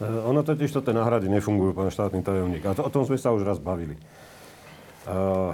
Uh, 0.00 0.24
ono 0.24 0.40
totiž 0.40 0.72
to 0.72 0.80
tie 0.80 0.96
náhrady 0.96 1.28
nefungujú, 1.28 1.76
pán 1.76 1.92
štátny 1.92 2.24
tajomník. 2.24 2.64
A 2.64 2.72
to, 2.72 2.88
o 2.88 2.90
tom 2.90 3.04
sme 3.04 3.20
sa 3.20 3.36
už 3.36 3.44
raz 3.44 3.60
bavili. 3.60 4.00
Uh, 5.04 5.52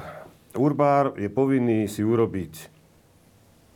Urbár 0.55 1.19
je 1.19 1.29
povinný 1.29 1.85
si 1.91 2.01
urobiť 2.01 2.76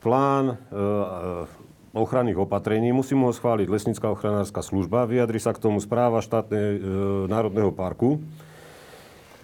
plán 0.01 0.45
e, 0.49 0.55
e, 0.57 1.97
ochranných 1.97 2.41
opatrení, 2.41 2.91
musí 2.91 3.13
mu 3.13 3.29
ho 3.29 3.35
schváliť 3.37 3.69
Lesnická 3.69 4.09
ochranárska 4.11 4.65
služba, 4.65 5.05
vyjadri 5.05 5.39
sa 5.39 5.53
k 5.53 5.63
tomu 5.63 5.79
správa 5.79 6.25
štátnej 6.25 6.67
e, 6.77 6.79
národného 7.29 7.71
parku, 7.71 8.25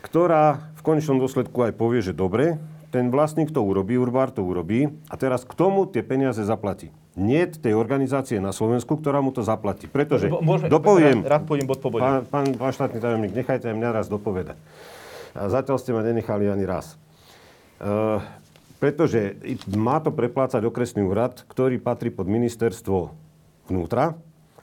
ktorá 0.01 0.73
v 0.79 0.83
konečnom 0.83 1.21
dôsledku 1.21 1.67
aj 1.67 1.77
povie, 1.77 2.01
že 2.01 2.17
dobre, 2.17 2.57
ten 2.95 3.13
vlastník 3.13 3.53
to 3.53 3.61
urobí, 3.61 3.99
Urbár 3.99 4.33
to 4.33 4.41
urobí 4.47 4.89
a 5.13 5.15
teraz 5.21 5.45
k 5.45 5.53
tomu 5.53 5.85
tie 5.85 6.01
peniaze 6.01 6.41
zaplatí. 6.41 6.95
Nie 7.19 7.49
tej 7.49 7.77
organizácie 7.77 8.41
na 8.41 8.53
Slovensku, 8.53 8.97
ktorá 8.97 9.21
mu 9.21 9.33
to 9.33 9.41
zaplatí. 9.45 9.89
Pretože, 9.89 10.29
Môže, 10.29 10.69
dopoviem, 10.69 11.25
rád, 11.25 11.49
rád 11.49 11.65
bod 11.67 11.81
po 11.81 11.89
bode. 11.89 12.05
Pán, 12.05 12.25
pán, 12.29 12.47
pán 12.55 12.73
štátny 12.73 12.99
tajomník, 13.01 13.33
nechajte 13.35 13.73
mňa 13.73 13.91
raz 13.91 14.07
dopovedať. 14.07 14.57
A 15.37 15.49
zatiaľ 15.53 15.77
ste 15.81 15.93
ma 15.93 16.01
nenechali 16.01 16.49
ani 16.49 16.65
raz. 16.65 16.97
Uh, 17.77 18.25
pretože 18.77 19.41
má 19.72 19.99
to 20.05 20.12
preplácať 20.12 20.61
okresný 20.64 21.05
úrad, 21.05 21.45
ktorý 21.49 21.81
patrí 21.81 22.12
pod 22.12 22.29
ministerstvo 22.29 23.12
vnútra. 23.72 24.16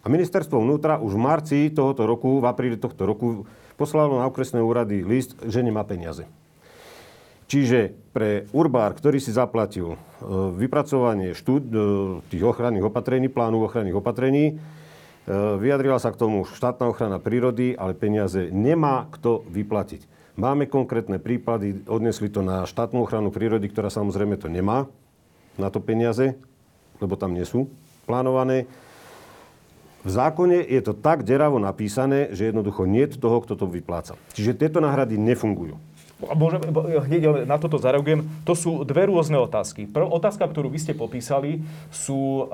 A 0.03 0.05
ministerstvo 0.11 0.59
vnútra 0.59 0.99
už 0.99 1.16
v 1.16 1.24
marci 1.24 1.59
tohoto 1.72 2.03
roku, 2.03 2.43
v 2.43 2.45
apríli 2.45 2.76
tohto 2.76 3.07
roku, 3.07 3.47
poslalo 3.80 4.20
na 4.20 4.28
okresné 4.28 4.61
úrady 4.61 5.01
list, 5.01 5.39
že 5.41 5.64
nemá 5.64 5.82
peniaze. 5.88 6.28
Čiže 7.47 7.93
pre 8.16 8.49
Urbár, 8.55 8.95
ktorý 8.97 9.22
si 9.22 9.30
zaplatil 9.30 9.93
e, 9.93 9.97
vypracovanie 10.57 11.38
štúd, 11.38 11.64
e, 11.70 11.76
tých 12.32 12.43
ochranných 12.43 12.88
opatrení, 12.89 13.30
plánu 13.30 13.61
ochranných 13.68 13.99
opatrení, 13.99 14.45
e, 14.49 14.53
vyjadrila 15.61 16.01
sa 16.01 16.09
k 16.09 16.20
tomu 16.20 16.49
štátna 16.49 16.89
ochrana 16.89 17.22
prírody, 17.22 17.78
ale 17.78 17.93
peniaze 17.93 18.49
nemá 18.49 19.05
kto 19.14 19.45
vyplatiť. 19.45 20.01
Máme 20.34 20.65
konkrétne 20.65 21.21
prípady, 21.21 21.86
odnesli 21.86 22.25
to 22.25 22.41
na 22.41 22.65
štátnu 22.65 23.05
ochranu 23.05 23.29
prírody, 23.29 23.69
ktorá 23.69 23.93
samozrejme 23.93 24.34
to 24.41 24.49
nemá 24.49 24.89
na 25.61 25.69
to 25.69 25.77
peniaze, 25.77 26.34
lebo 26.97 27.13
tam 27.13 27.38
nie 27.38 27.45
sú 27.45 27.69
plánované. 28.09 28.65
V 30.01 30.09
zákone 30.09 30.65
je 30.65 30.81
to 30.81 30.97
tak 30.97 31.21
deravo 31.21 31.61
napísané, 31.61 32.34
že 32.34 32.49
jednoducho 32.49 32.89
nie 32.89 33.05
je 33.05 33.21
toho, 33.21 33.45
kto 33.45 33.53
to 33.55 33.69
vypláca. 33.69 34.17
Čiže 34.34 34.57
tieto 34.57 34.81
náhrady 34.81 35.21
nefungujú. 35.21 35.77
Môžem, 36.23 36.63
hneď 37.03 37.43
na 37.43 37.59
toto 37.59 37.75
zareagujem. 37.75 38.23
To 38.47 38.55
sú 38.55 38.88
dve 38.88 39.11
rôzne 39.11 39.36
otázky. 39.43 39.91
Prvá 39.91 40.07
otázka, 40.07 40.47
ktorú 40.47 40.71
vy 40.71 40.79
ste 40.79 40.95
popísali, 40.95 41.59
sú 41.91 42.47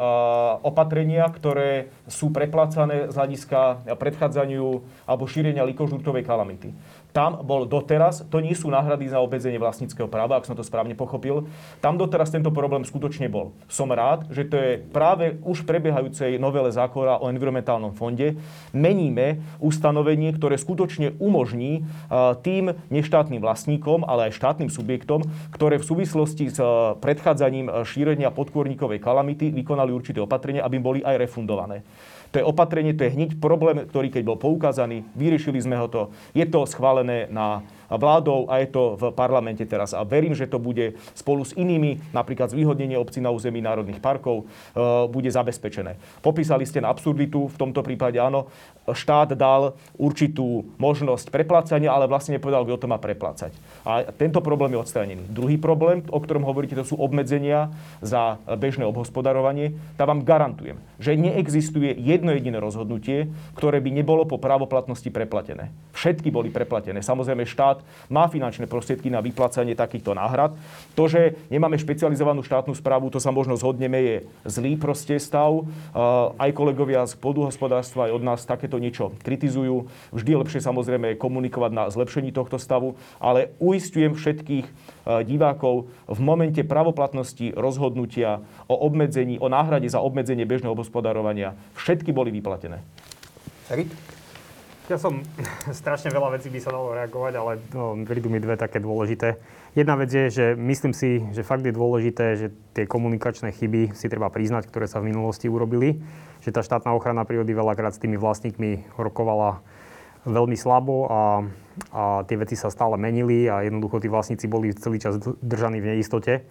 opatrenia, 0.66 1.30
ktoré 1.30 1.94
sú 2.10 2.34
preplácané 2.34 3.14
z 3.14 3.16
hľadiska 3.16 3.94
predchádzaniu 3.94 4.82
alebo 5.06 5.30
šírenia 5.30 5.70
likožúrtovej 5.70 6.26
kalamity 6.26 6.74
tam 7.10 7.42
bol 7.42 7.66
doteraz, 7.66 8.22
to 8.30 8.38
nie 8.38 8.54
sú 8.54 8.70
náhrady 8.70 9.10
za 9.10 9.18
obmedzenie 9.18 9.58
vlastníckého 9.58 10.06
práva, 10.06 10.38
ak 10.38 10.46
som 10.46 10.54
to 10.54 10.62
správne 10.62 10.94
pochopil, 10.94 11.50
tam 11.82 11.98
doteraz 11.98 12.30
tento 12.30 12.54
problém 12.54 12.86
skutočne 12.86 13.26
bol. 13.26 13.52
Som 13.66 13.90
rád, 13.90 14.30
že 14.30 14.46
to 14.46 14.56
je 14.56 14.72
práve 14.94 15.42
už 15.42 15.66
prebiehajúcej 15.66 16.38
novele 16.38 16.70
zákona 16.70 17.18
o 17.18 17.30
environmentálnom 17.34 17.98
fonde. 17.98 18.38
Meníme 18.72 19.42
ustanovenie, 19.58 20.38
ktoré 20.38 20.62
skutočne 20.62 21.18
umožní 21.18 21.84
tým 22.46 22.78
neštátnym 22.94 23.42
vlastníkom, 23.42 24.06
ale 24.06 24.30
aj 24.30 24.38
štátnym 24.38 24.70
subjektom, 24.70 25.26
ktoré 25.50 25.82
v 25.82 25.88
súvislosti 25.90 26.54
s 26.54 26.62
predchádzaním 27.02 27.86
šírenia 27.90 28.30
podkôrníkovej 28.30 29.02
kalamity 29.02 29.50
vykonali 29.50 29.90
určité 29.90 30.22
opatrenia, 30.22 30.62
aby 30.62 30.78
boli 30.78 31.00
aj 31.02 31.18
refundované. 31.18 31.82
To 32.30 32.36
je 32.38 32.46
opatrenie, 32.46 32.94
to 32.94 33.10
je 33.10 33.16
hneď 33.18 33.42
problém, 33.42 33.90
ktorý 33.90 34.14
keď 34.14 34.22
bol 34.22 34.38
poukázaný, 34.38 35.02
vyriešili 35.18 35.58
sme 35.58 35.76
ho 35.82 35.90
to. 35.90 36.02
Je 36.38 36.46
to 36.46 36.70
schválené 36.70 37.26
na 37.34 37.66
vládou 37.90 38.46
a 38.50 38.62
je 38.62 38.70
to 38.70 38.96
v 38.96 39.04
parlamente 39.14 39.66
teraz. 39.66 39.98
A 39.98 40.06
verím, 40.06 40.38
že 40.38 40.46
to 40.46 40.62
bude 40.62 40.94
spolu 41.18 41.42
s 41.42 41.58
inými, 41.58 42.00
napríklad 42.14 42.54
zvýhodnenie 42.54 42.98
obcí 42.98 43.18
na 43.22 43.34
území 43.34 43.62
národných 43.62 44.02
parkov, 44.04 44.46
e, 44.46 45.06
bude 45.10 45.30
zabezpečené. 45.30 45.98
Popísali 46.22 46.66
ste 46.70 46.84
na 46.84 46.94
absurditu, 46.94 47.50
v 47.50 47.58
tomto 47.58 47.82
prípade 47.82 48.22
áno, 48.22 48.50
štát 48.90 49.34
dal 49.38 49.78
určitú 49.98 50.66
možnosť 50.82 51.30
preplácania, 51.30 51.94
ale 51.94 52.10
vlastne 52.10 52.38
nepovedal, 52.38 52.66
kto 52.66 52.86
to 52.86 52.92
má 52.92 52.98
preplácať. 52.98 53.54
A 53.86 54.10
tento 54.10 54.42
problém 54.42 54.74
je 54.74 54.82
odstránený. 54.82 55.24
Druhý 55.30 55.58
problém, 55.62 56.02
o 56.10 56.20
ktorom 56.22 56.46
hovoríte, 56.46 56.78
to 56.78 56.86
sú 56.86 56.96
obmedzenia 56.98 57.70
za 58.02 58.42
bežné 58.58 58.86
obhospodarovanie. 58.90 59.78
Tá 59.96 60.10
vám 60.10 60.26
garantujem, 60.26 60.82
že 60.98 61.18
neexistuje 61.18 61.94
jedno 61.98 62.34
jediné 62.34 62.58
rozhodnutie, 62.58 63.30
ktoré 63.54 63.78
by 63.82 63.90
nebolo 63.94 64.26
po 64.26 64.42
právoplatnosti 64.42 65.08
preplatené. 65.10 65.70
Všetky 65.94 66.34
boli 66.34 66.50
preplatené. 66.50 67.04
Samozrejme, 67.04 67.46
štát 67.46 67.79
má 68.12 68.30
finančné 68.30 68.66
prostriedky 68.66 69.10
na 69.12 69.22
vyplácanie 69.22 69.78
takýchto 69.78 70.14
náhrad. 70.18 70.56
To, 70.94 71.10
že 71.10 71.38
nemáme 71.54 71.78
špecializovanú 71.78 72.44
štátnu 72.46 72.74
správu, 72.78 73.10
to 73.10 73.18
sa 73.22 73.34
možno 73.34 73.58
zhodneme, 73.58 74.00
je 74.00 74.16
zlý 74.46 74.76
proste 74.76 75.18
stav. 75.18 75.66
Aj 76.38 76.50
kolegovia 76.54 77.06
z 77.08 77.16
podhospodárstva 77.18 78.10
aj 78.10 78.16
od 78.16 78.24
nás 78.24 78.46
takéto 78.46 78.82
niečo 78.82 79.14
kritizujú. 79.24 79.90
Vždy 80.12 80.32
lepšie 80.40 80.62
samozrejme 80.64 81.18
komunikovať 81.20 81.72
na 81.74 81.84
zlepšení 81.88 82.32
tohto 82.36 82.60
stavu, 82.62 82.98
ale 83.22 83.54
uistujem 83.62 84.16
všetkých 84.16 84.66
divákov 85.26 85.90
v 86.06 86.20
momente 86.22 86.62
pravoplatnosti 86.62 87.56
rozhodnutia 87.58 88.42
o 88.70 88.76
obmedzení, 88.78 89.42
o 89.42 89.50
náhrade 89.50 89.90
za 89.90 90.04
obmedzenie 90.04 90.46
bežného 90.46 90.78
hospodárovania. 90.78 91.58
Všetky 91.74 92.14
boli 92.14 92.30
vyplatené. 92.30 92.82
Erik? 93.70 94.19
Ja 94.90 94.98
som, 94.98 95.22
strašne 95.70 96.10
veľa 96.10 96.34
vecí 96.34 96.50
by 96.50 96.60
sa 96.66 96.74
dalo 96.74 96.98
reagovať, 96.98 97.34
ale 97.38 97.62
no, 97.78 97.94
prídu 98.10 98.34
mi 98.34 98.42
dve 98.42 98.58
také 98.58 98.82
dôležité. 98.82 99.38
Jedna 99.78 99.94
vec 99.94 100.10
je, 100.10 100.34
že 100.34 100.46
myslím 100.58 100.98
si, 100.98 101.22
že 101.30 101.46
fakt 101.46 101.62
je 101.62 101.70
dôležité, 101.70 102.26
že 102.42 102.48
tie 102.74 102.90
komunikačné 102.90 103.54
chyby 103.54 103.94
si 103.94 104.10
treba 104.10 104.34
priznať, 104.34 104.66
ktoré 104.66 104.90
sa 104.90 104.98
v 104.98 105.14
minulosti 105.14 105.46
urobili. 105.46 106.02
Že 106.42 106.58
tá 106.58 106.62
štátna 106.66 106.98
ochrana 106.98 107.22
prírody 107.22 107.54
veľakrát 107.54 107.94
s 107.94 108.02
tými 108.02 108.18
vlastníkmi 108.18 108.98
rokovala 108.98 109.62
veľmi 110.26 110.58
slabo 110.58 111.06
a, 111.06 111.22
a 111.94 112.04
tie 112.26 112.42
veci 112.42 112.58
sa 112.58 112.74
stále 112.74 112.98
menili 112.98 113.46
a 113.46 113.62
jednoducho 113.62 114.02
tí 114.02 114.10
vlastníci 114.10 114.50
boli 114.50 114.74
celý 114.74 114.98
čas 114.98 115.22
držaní 115.22 115.86
v 115.86 115.96
neistote. 115.96 116.42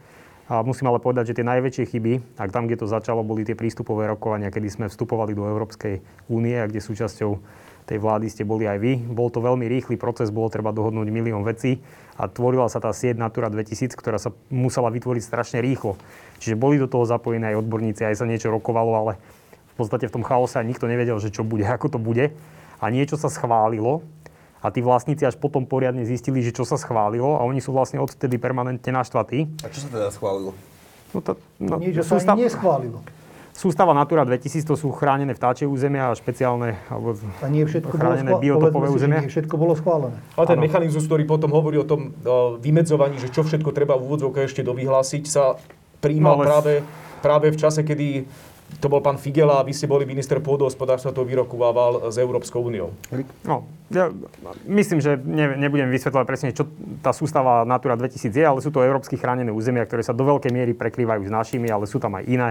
A 0.48 0.62
musím 0.62 0.88
ale 0.88 1.02
povedať, 1.02 1.34
že 1.34 1.42
tie 1.42 1.44
najväčšie 1.44 1.84
chyby, 1.90 2.12
ak 2.38 2.54
tam, 2.54 2.70
kde 2.70 2.80
to 2.80 2.88
začalo, 2.88 3.26
boli 3.26 3.44
tie 3.44 3.58
prístupové 3.58 4.08
rokovania, 4.08 4.48
kedy 4.48 4.68
sme 4.70 4.86
vstupovali 4.88 5.36
do 5.36 5.44
Európskej 5.44 6.00
únie 6.32 6.56
a 6.56 6.64
kde 6.64 6.80
súčasťou 6.80 7.36
tej 7.88 7.98
vlády 8.04 8.28
ste 8.28 8.44
boli 8.44 8.68
aj 8.68 8.78
vy. 8.78 8.92
Bol 9.00 9.32
to 9.32 9.40
veľmi 9.40 9.64
rýchly 9.64 9.96
proces, 9.96 10.28
bolo 10.28 10.52
treba 10.52 10.76
dohodnúť 10.76 11.08
milión 11.08 11.40
vecí 11.40 11.80
a 12.20 12.28
tvorila 12.28 12.68
sa 12.68 12.84
tá 12.84 12.92
sieť 12.92 13.16
Natura 13.16 13.48
2000, 13.48 13.96
ktorá 13.96 14.20
sa 14.20 14.36
musela 14.52 14.92
vytvoriť 14.92 15.22
strašne 15.24 15.58
rýchlo. 15.64 15.96
Čiže 16.36 16.60
boli 16.60 16.76
do 16.76 16.84
toho 16.84 17.08
zapojení 17.08 17.48
aj 17.48 17.64
odborníci, 17.64 18.04
aj 18.04 18.20
sa 18.20 18.28
niečo 18.28 18.52
rokovalo, 18.52 18.92
ale 18.92 19.12
v 19.72 19.74
podstate 19.80 20.04
v 20.04 20.20
tom 20.20 20.26
chaose 20.26 20.60
nikto 20.60 20.84
nevedel, 20.84 21.16
že 21.16 21.32
čo 21.32 21.48
bude, 21.48 21.64
ako 21.76 21.96
to 21.96 21.98
bude. 21.98 22.36
A 22.78 22.84
niečo 22.92 23.16
sa 23.16 23.32
schválilo 23.32 24.04
a 24.60 24.68
tí 24.68 24.84
vlastníci 24.84 25.24
až 25.24 25.40
potom 25.40 25.64
poriadne 25.64 26.04
zistili, 26.04 26.44
že 26.44 26.52
čo 26.52 26.68
sa 26.68 26.76
schválilo 26.76 27.40
a 27.40 27.46
oni 27.48 27.64
sú 27.64 27.72
vlastne 27.72 28.02
odtedy 28.02 28.36
permanentne 28.36 28.92
naštvatí. 28.92 29.48
A 29.64 29.72
čo 29.72 29.86
sa 29.86 29.88
teda 29.88 30.08
schválilo? 30.12 30.52
No 31.16 31.24
to, 31.24 31.40
no, 31.56 31.80
Nie, 31.80 31.96
že 31.96 32.04
sa 32.04 32.20
stav... 32.20 32.36
neschválilo 32.36 33.00
Sústava 33.58 33.90
Natura 33.90 34.22
2000 34.22 34.62
to 34.62 34.78
sú 34.78 34.94
chránené 34.94 35.34
vtáčie 35.34 35.66
územia 35.66 36.08
a 36.08 36.14
špeciálne 36.14 36.78
alebo 36.86 37.18
A 37.42 37.50
nie 37.50 37.66
všetko 37.66 37.90
bolo, 37.90 37.98
chránené 37.98 38.30
schvá- 38.30 38.38
biotopové 38.38 38.86
si, 38.86 38.94
územia. 38.94 39.18
nie 39.18 39.32
všetko 39.34 39.54
bolo 39.58 39.74
schválené. 39.74 40.14
Ale 40.38 40.46
ten 40.46 40.54
Áno. 40.54 40.64
mechanizmus, 40.64 41.04
ktorý 41.04 41.26
potom 41.26 41.50
hovorí 41.50 41.74
o 41.74 41.82
tom 41.82 42.14
o, 42.22 42.54
vymedzovaní, 42.54 43.18
že 43.18 43.26
čo 43.28 43.42
všetko 43.42 43.74
treba 43.74 43.98
v 43.98 44.06
úvodzovkách 44.06 44.46
ešte 44.46 44.62
dovyhlásiť, 44.62 45.22
sa 45.26 45.58
prijímal 45.98 46.38
No, 46.38 46.38
ale- 46.38 46.46
práve, 46.46 46.72
práve 47.18 47.46
v 47.50 47.58
čase, 47.58 47.82
kedy 47.82 48.30
to 48.78 48.86
bol 48.86 49.02
pán 49.02 49.18
Figela 49.18 49.58
a 49.58 49.66
vy 49.66 49.72
ste 49.72 49.88
boli 49.88 50.06
minister 50.06 50.38
pôdohospodárstva, 50.38 51.10
to 51.10 51.26
vyrokovával 51.26 52.12
s 52.12 52.16
Európskou 52.16 52.62
úniou. 52.62 52.94
No, 53.42 53.66
ja 53.88 54.06
myslím, 54.62 55.00
že 55.00 55.18
ne, 55.18 55.58
nebudem 55.58 55.88
vysvetľovať 55.88 56.26
presne, 56.28 56.48
čo 56.52 56.62
tá 57.00 57.10
sústava 57.10 57.66
Natura 57.66 57.96
2000 57.96 58.30
je, 58.30 58.44
ale 58.44 58.62
sú 58.62 58.70
to 58.70 58.86
európsky 58.86 59.18
chránené 59.18 59.50
územia, 59.50 59.82
ktoré 59.82 60.04
sa 60.04 60.12
do 60.12 60.22
veľkej 60.22 60.52
miery 60.52 60.78
prekrývajú 60.78 61.26
s 61.26 61.32
našimi, 61.32 61.66
ale 61.66 61.88
sú 61.88 61.98
tam 61.98 62.14
aj 62.14 62.28
iné. 62.28 62.50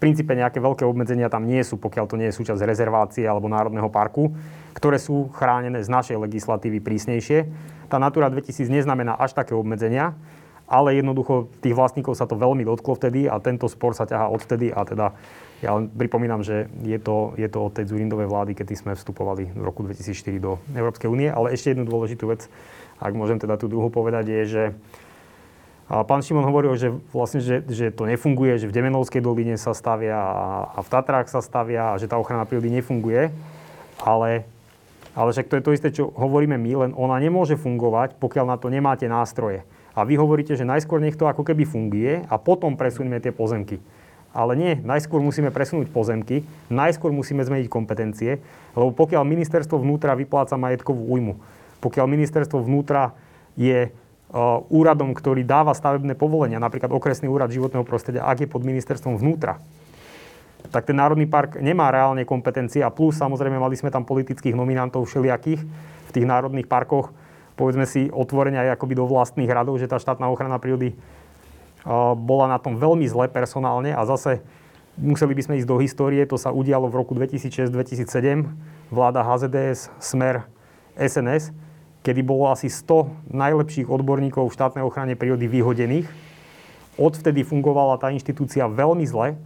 Princípe 0.00 0.32
nejaké 0.32 0.64
veľké 0.64 0.88
obmedzenia 0.88 1.28
tam 1.28 1.44
nie 1.44 1.60
sú, 1.60 1.76
pokiaľ 1.76 2.08
to 2.08 2.16
nie 2.16 2.32
je 2.32 2.38
súčasť 2.40 2.64
rezervácie 2.64 3.28
alebo 3.28 3.52
národného 3.52 3.92
parku, 3.92 4.32
ktoré 4.72 4.96
sú 4.96 5.28
chránené 5.36 5.84
z 5.84 5.92
našej 5.92 6.16
legislatívy 6.16 6.80
prísnejšie. 6.80 7.44
Tá 7.92 8.00
Natura 8.00 8.32
2000 8.32 8.72
neznamená 8.72 9.20
až 9.20 9.36
také 9.36 9.52
obmedzenia, 9.52 10.16
ale 10.64 10.96
jednoducho 10.96 11.52
tých 11.60 11.76
vlastníkov 11.76 12.16
sa 12.16 12.24
to 12.24 12.38
veľmi 12.38 12.64
dotklo 12.64 12.96
vtedy 12.96 13.28
a 13.28 13.36
tento 13.44 13.68
spor 13.68 13.92
sa 13.92 14.08
ťahá 14.08 14.32
odvtedy 14.32 14.72
a 14.72 14.88
teda 14.88 15.12
ja 15.60 15.76
len 15.76 15.92
pripomínam, 15.92 16.40
že 16.40 16.72
je 16.80 16.96
to, 16.96 17.36
je 17.36 17.44
to 17.52 17.58
od 17.60 17.76
tej 17.76 17.92
Zurindovej 17.92 18.32
vlády, 18.32 18.56
kedy 18.56 18.72
sme 18.72 18.92
vstupovali 18.96 19.52
v 19.52 19.60
roku 19.60 19.84
2004 19.84 20.40
do 20.40 20.56
Európskej 20.72 21.12
únie. 21.12 21.28
Ale 21.28 21.52
ešte 21.52 21.76
jednu 21.76 21.84
dôležitú 21.84 22.32
vec, 22.32 22.48
ak 22.96 23.12
môžem 23.12 23.36
teda 23.36 23.60
tú 23.60 23.68
druhú 23.68 23.92
povedať, 23.92 24.24
je, 24.24 24.40
že 24.48 24.62
a 25.90 26.06
pán 26.06 26.22
Šimon 26.22 26.46
hovoril, 26.46 26.70
že 26.78 26.94
vlastne, 27.10 27.42
že, 27.42 27.66
že 27.66 27.90
to 27.90 28.06
nefunguje, 28.06 28.62
že 28.62 28.70
v 28.70 28.76
Demenovskej 28.78 29.18
doline 29.18 29.58
sa 29.58 29.74
stavia 29.74 30.14
a, 30.14 30.70
a 30.70 30.86
v 30.86 30.88
Tatrách 30.88 31.26
sa 31.26 31.42
stavia 31.42 31.90
a 31.90 31.98
že 31.98 32.06
tá 32.06 32.14
ochrana 32.14 32.46
prírody 32.46 32.70
nefunguje. 32.70 33.34
Ale, 33.98 34.46
ale 35.18 35.28
však 35.34 35.50
to 35.50 35.58
je 35.58 35.64
to 35.66 35.74
isté, 35.74 35.88
čo 35.90 36.14
hovoríme 36.14 36.54
my, 36.54 36.86
len 36.86 36.90
ona 36.94 37.18
nemôže 37.18 37.58
fungovať, 37.58 38.22
pokiaľ 38.22 38.54
na 38.54 38.56
to 38.62 38.70
nemáte 38.70 39.10
nástroje. 39.10 39.66
A 39.98 40.06
vy 40.06 40.14
hovoríte, 40.14 40.54
že 40.54 40.62
najskôr 40.62 41.02
nech 41.02 41.18
to 41.18 41.26
ako 41.26 41.42
keby 41.42 41.66
funguje 41.66 42.22
a 42.22 42.38
potom 42.38 42.78
presunieme 42.78 43.18
tie 43.18 43.34
pozemky. 43.34 43.82
Ale 44.30 44.54
nie, 44.54 44.78
najskôr 44.78 45.18
musíme 45.18 45.50
presunúť 45.50 45.90
pozemky, 45.90 46.46
najskôr 46.70 47.10
musíme 47.10 47.42
zmeniť 47.42 47.66
kompetencie, 47.66 48.38
lebo 48.78 48.94
pokiaľ 48.94 49.26
ministerstvo 49.26 49.82
vnútra 49.82 50.14
vypláca 50.14 50.54
majetkovú 50.54 51.10
újmu, 51.10 51.34
pokiaľ 51.82 52.06
ministerstvo 52.06 52.62
vnútra 52.62 53.10
je 53.58 53.90
úradom, 54.70 55.10
ktorý 55.10 55.42
dáva 55.42 55.74
stavebné 55.74 56.14
povolenia, 56.14 56.62
napríklad 56.62 56.94
okresný 56.94 57.26
úrad 57.26 57.50
životného 57.50 57.82
prostredia, 57.82 58.22
ak 58.22 58.46
je 58.46 58.48
pod 58.48 58.62
ministerstvom 58.62 59.18
vnútra, 59.18 59.58
tak 60.70 60.86
ten 60.86 60.94
Národný 60.94 61.26
park 61.26 61.58
nemá 61.58 61.90
reálne 61.90 62.22
kompetencie 62.22 62.84
a 62.84 62.94
plus 62.94 63.18
samozrejme 63.18 63.58
mali 63.58 63.74
sme 63.74 63.90
tam 63.90 64.06
politických 64.06 64.54
nominantov 64.54 65.08
všelijakých 65.08 65.60
v 66.06 66.10
tých 66.14 66.26
národných 66.26 66.70
parkoch, 66.70 67.10
povedzme 67.58 67.88
si 67.88 68.06
otvorene 68.12 68.60
aj 68.60 68.78
akoby 68.78 68.94
do 68.94 69.08
vlastných 69.08 69.50
radov, 69.50 69.82
že 69.82 69.90
tá 69.90 69.98
štátna 69.98 70.30
ochrana 70.30 70.62
prírody 70.62 70.94
uh, 70.94 72.14
bola 72.14 72.46
na 72.46 72.58
tom 72.62 72.78
veľmi 72.78 73.08
zle 73.10 73.26
personálne 73.26 73.90
a 73.90 74.02
zase 74.06 74.44
museli 75.00 75.34
by 75.34 75.42
sme 75.42 75.54
ísť 75.58 75.68
do 75.70 75.80
histórie, 75.82 76.22
to 76.28 76.38
sa 76.38 76.54
udialo 76.54 76.86
v 76.86 76.98
roku 77.02 77.16
2006-2007, 77.18 78.46
vláda 78.94 79.26
HZDS, 79.26 79.90
Smer, 79.98 80.46
SNS, 80.94 81.50
kedy 82.00 82.20
bolo 82.24 82.48
asi 82.48 82.72
100 82.72 83.32
najlepších 83.32 83.88
odborníkov 83.88 84.48
v 84.48 84.56
štátnej 84.56 84.84
ochrane 84.84 85.14
prírody 85.16 85.44
vyhodených. 85.44 86.08
Odvtedy 86.96 87.44
fungovala 87.44 88.00
tá 88.00 88.12
inštitúcia 88.12 88.68
veľmi 88.68 89.04
zle 89.04 89.36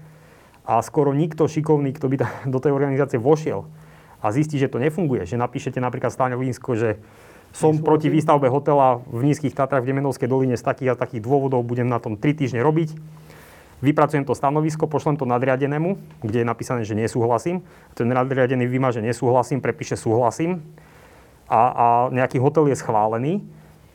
a 0.64 0.80
skoro 0.80 1.14
nikto 1.14 1.50
šikovný, 1.50 1.94
kto 1.94 2.06
by 2.10 2.16
do 2.48 2.58
tej 2.58 2.72
organizácie 2.72 3.18
vošiel 3.18 3.66
a 4.24 4.32
zistí, 4.32 4.56
že 4.56 4.72
to 4.72 4.80
nefunguje, 4.80 5.28
že 5.28 5.36
napíšete 5.36 5.76
napríklad 5.82 6.08
stanovisko, 6.08 6.72
že 6.78 6.90
som 7.54 7.78
proti 7.78 8.10
výstavbe 8.10 8.50
hotela 8.50 8.98
v 9.06 9.30
Nízkych 9.30 9.54
Tatrách 9.54 9.86
v 9.86 9.94
Demenovskej 9.94 10.26
doline 10.26 10.58
z 10.58 10.64
takých 10.66 10.96
a 10.96 10.98
takých 10.98 11.22
dôvodov, 11.22 11.62
budem 11.62 11.86
na 11.86 12.02
tom 12.02 12.18
3 12.18 12.34
týždne 12.34 12.64
robiť, 12.64 12.98
vypracujem 13.84 14.26
to 14.26 14.34
stanovisko, 14.34 14.90
pošlem 14.90 15.14
to 15.14 15.28
nadriadenému, 15.28 15.94
kde 16.24 16.42
je 16.42 16.46
napísané, 16.48 16.82
že 16.82 16.98
nesúhlasím. 16.98 17.62
Ten 17.94 18.10
nadriadený 18.10 18.66
vymaže 18.66 19.04
nesúhlasím, 19.04 19.62
prepíše 19.62 19.94
súhlasím 19.94 20.64
a, 21.48 21.60
a 21.60 21.86
nejaký 22.10 22.40
hotel 22.40 22.68
je 22.72 22.76
schválený, 22.80 23.44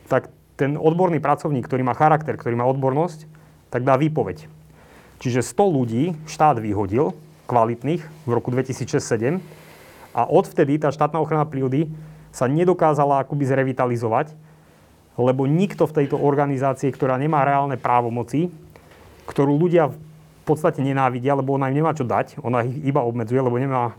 tak 0.10 0.30
ten 0.60 0.76
odborný 0.76 1.24
pracovník, 1.24 1.66
ktorý 1.66 1.88
má 1.88 1.96
charakter, 1.96 2.36
ktorý 2.36 2.60
má 2.60 2.68
odbornosť, 2.68 3.26
tak 3.72 3.86
dá 3.86 3.96
výpoveď. 3.96 4.50
Čiže 5.20 5.44
100 5.44 5.78
ľudí 5.78 6.04
štát 6.28 6.60
vyhodil, 6.60 7.16
kvalitných, 7.50 8.02
v 8.30 8.32
roku 8.32 8.54
2006-2007 8.54 9.42
a 10.14 10.22
odvtedy 10.30 10.78
tá 10.78 10.94
štátna 10.94 11.18
ochrana 11.18 11.50
prírody 11.50 11.90
sa 12.30 12.46
nedokázala 12.46 13.26
akoby 13.26 13.44
zrevitalizovať, 13.50 14.38
lebo 15.18 15.50
nikto 15.50 15.90
v 15.90 15.96
tejto 16.04 16.16
organizácii, 16.22 16.94
ktorá 16.94 17.18
nemá 17.18 17.42
reálne 17.44 17.76
právomoci, 17.76 18.54
ktorú 19.26 19.58
ľudia 19.58 19.90
v 19.90 19.98
podstate 20.46 20.82
nenávidia, 20.82 21.38
lebo 21.38 21.58
ona 21.58 21.70
im 21.70 21.82
nemá 21.82 21.92
čo 21.94 22.06
dať, 22.06 22.42
ona 22.42 22.66
ich 22.66 22.80
iba 22.86 23.06
obmedzuje, 23.06 23.42
lebo 23.42 23.58
nemá, 23.58 23.98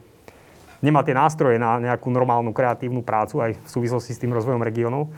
nemá 0.81 1.05
tie 1.05 1.17
nástroje 1.17 1.61
na 1.61 1.81
nejakú 1.81 2.09
normálnu 2.09 2.53
kreatívnu 2.53 3.05
prácu 3.05 3.41
aj 3.41 3.57
v 3.57 3.69
súvislosti 3.69 4.13
s 4.17 4.21
tým 4.21 4.33
rozvojom 4.33 4.65
regiónov, 4.65 5.13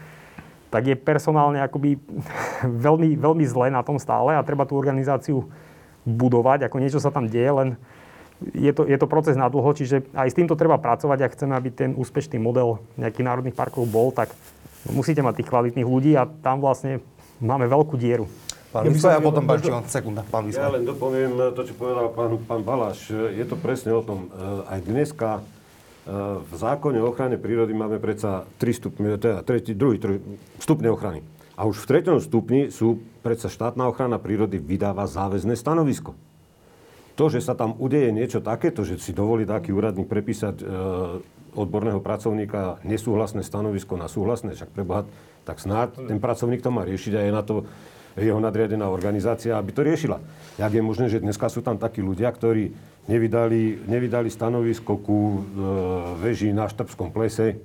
tak 0.71 0.89
je 0.89 0.97
personálne 0.99 1.63
akoby 1.63 1.99
veľmi, 2.87 3.19
veľmi 3.19 3.45
zle 3.47 3.71
na 3.71 3.83
tom 3.87 3.99
stále 3.99 4.35
a 4.35 4.47
treba 4.47 4.67
tú 4.67 4.75
organizáciu 4.79 5.47
budovať, 6.03 6.67
ako 6.67 6.77
niečo 6.83 6.99
sa 6.99 7.15
tam 7.15 7.31
deje, 7.31 7.51
len 7.51 7.69
je 8.51 8.75
to, 8.75 8.83
je 8.91 8.99
to 8.99 9.07
proces 9.07 9.39
na 9.39 9.47
dlho, 9.47 9.71
čiže 9.71 10.03
aj 10.19 10.35
s 10.35 10.39
týmto 10.39 10.59
treba 10.59 10.75
pracovať, 10.83 11.19
ak 11.23 11.35
chceme, 11.39 11.55
aby 11.55 11.71
ten 11.71 11.91
úspešný 11.95 12.43
model 12.43 12.83
nejakých 12.99 13.27
národných 13.27 13.55
parkov 13.55 13.87
bol, 13.87 14.11
tak 14.11 14.35
musíte 14.91 15.23
mať 15.23 15.43
tých 15.43 15.51
kvalitných 15.51 15.87
ľudí 15.87 16.19
a 16.19 16.27
tam 16.27 16.59
vlastne 16.59 16.99
máme 17.39 17.71
veľkú 17.71 17.95
dieru. 17.95 18.27
Pán 18.73 18.89
Ja 18.89 19.21
a 19.21 19.21
potom 19.21 19.45
pán 19.45 19.61
Šimon. 19.61 19.85
Sekunda, 19.85 20.25
pán 20.25 20.49
Ja 20.49 20.65
Vysla. 20.65 20.81
len 20.81 20.83
dopoviem 20.89 21.37
to, 21.53 21.61
čo 21.69 21.77
povedal 21.77 22.09
pán, 22.17 22.41
pán 22.41 22.65
Baláš. 22.65 23.13
Je 23.13 23.45
to 23.45 23.61
presne 23.61 23.93
o 23.93 24.01
tom. 24.01 24.33
Aj 24.65 24.81
dneska 24.81 25.39
e, 25.39 25.41
v 26.41 26.53
zákone 26.57 26.97
o 27.05 27.13
ochrane 27.13 27.37
prírody 27.37 27.77
máme 27.77 28.01
predsa 28.01 28.49
3 28.57 28.81
stupne, 28.81 29.21
teda 29.21 29.45
tretí, 29.45 29.77
druhý, 29.77 30.01
druhý 30.01 30.25
stupne 30.57 30.89
ochrany. 30.89 31.21
A 31.53 31.69
už 31.69 31.85
v 31.85 31.89
treťom 31.93 32.17
stupni 32.25 32.73
sú 32.73 32.97
predsa 33.21 33.53
štátna 33.53 33.93
ochrana 33.93 34.17
prírody 34.17 34.57
vydáva 34.57 35.05
záväzné 35.05 35.53
stanovisko. 35.53 36.17
To, 37.21 37.29
že 37.29 37.45
sa 37.45 37.53
tam 37.53 37.77
udeje 37.77 38.09
niečo 38.09 38.41
takéto, 38.41 38.89
že 38.89 38.97
si 38.97 39.13
dovolí 39.13 39.45
taký 39.45 39.69
úradník 39.77 40.09
prepísať 40.09 40.57
e, 40.57 40.65
odborného 41.53 42.01
pracovníka 42.01 42.81
nesúhlasné 42.89 43.45
stanovisko 43.45 44.01
na 44.01 44.09
súhlasné, 44.09 44.57
však 44.57 44.73
preboha, 44.73 45.05
tak 45.45 45.61
snáď 45.61 46.09
ten 46.09 46.17
pracovník 46.17 46.65
to 46.65 46.73
má 46.73 46.89
riešiť 46.89 47.13
a 47.13 47.21
je 47.29 47.33
na 47.37 47.45
to 47.45 47.69
jeho 48.17 48.41
nadriadená 48.41 48.89
organizácia, 48.89 49.57
aby 49.57 49.71
to 49.73 49.81
riešila. 49.81 50.21
Jak 50.61 50.73
je 50.73 50.83
možné, 50.85 51.07
že 51.09 51.23
dneska 51.25 51.49
sú 51.49 51.65
tam 51.65 51.81
takí 51.81 52.05
ľudia, 52.05 52.29
ktorí 52.29 52.73
nevydali, 53.09 53.89
nevydali 53.89 54.29
stanovisko 54.29 55.01
ku 55.01 55.19
e, 55.19 55.39
veži 56.21 56.53
na 56.55 56.69
Štrbskom 56.69 57.11
plese, 57.11 57.59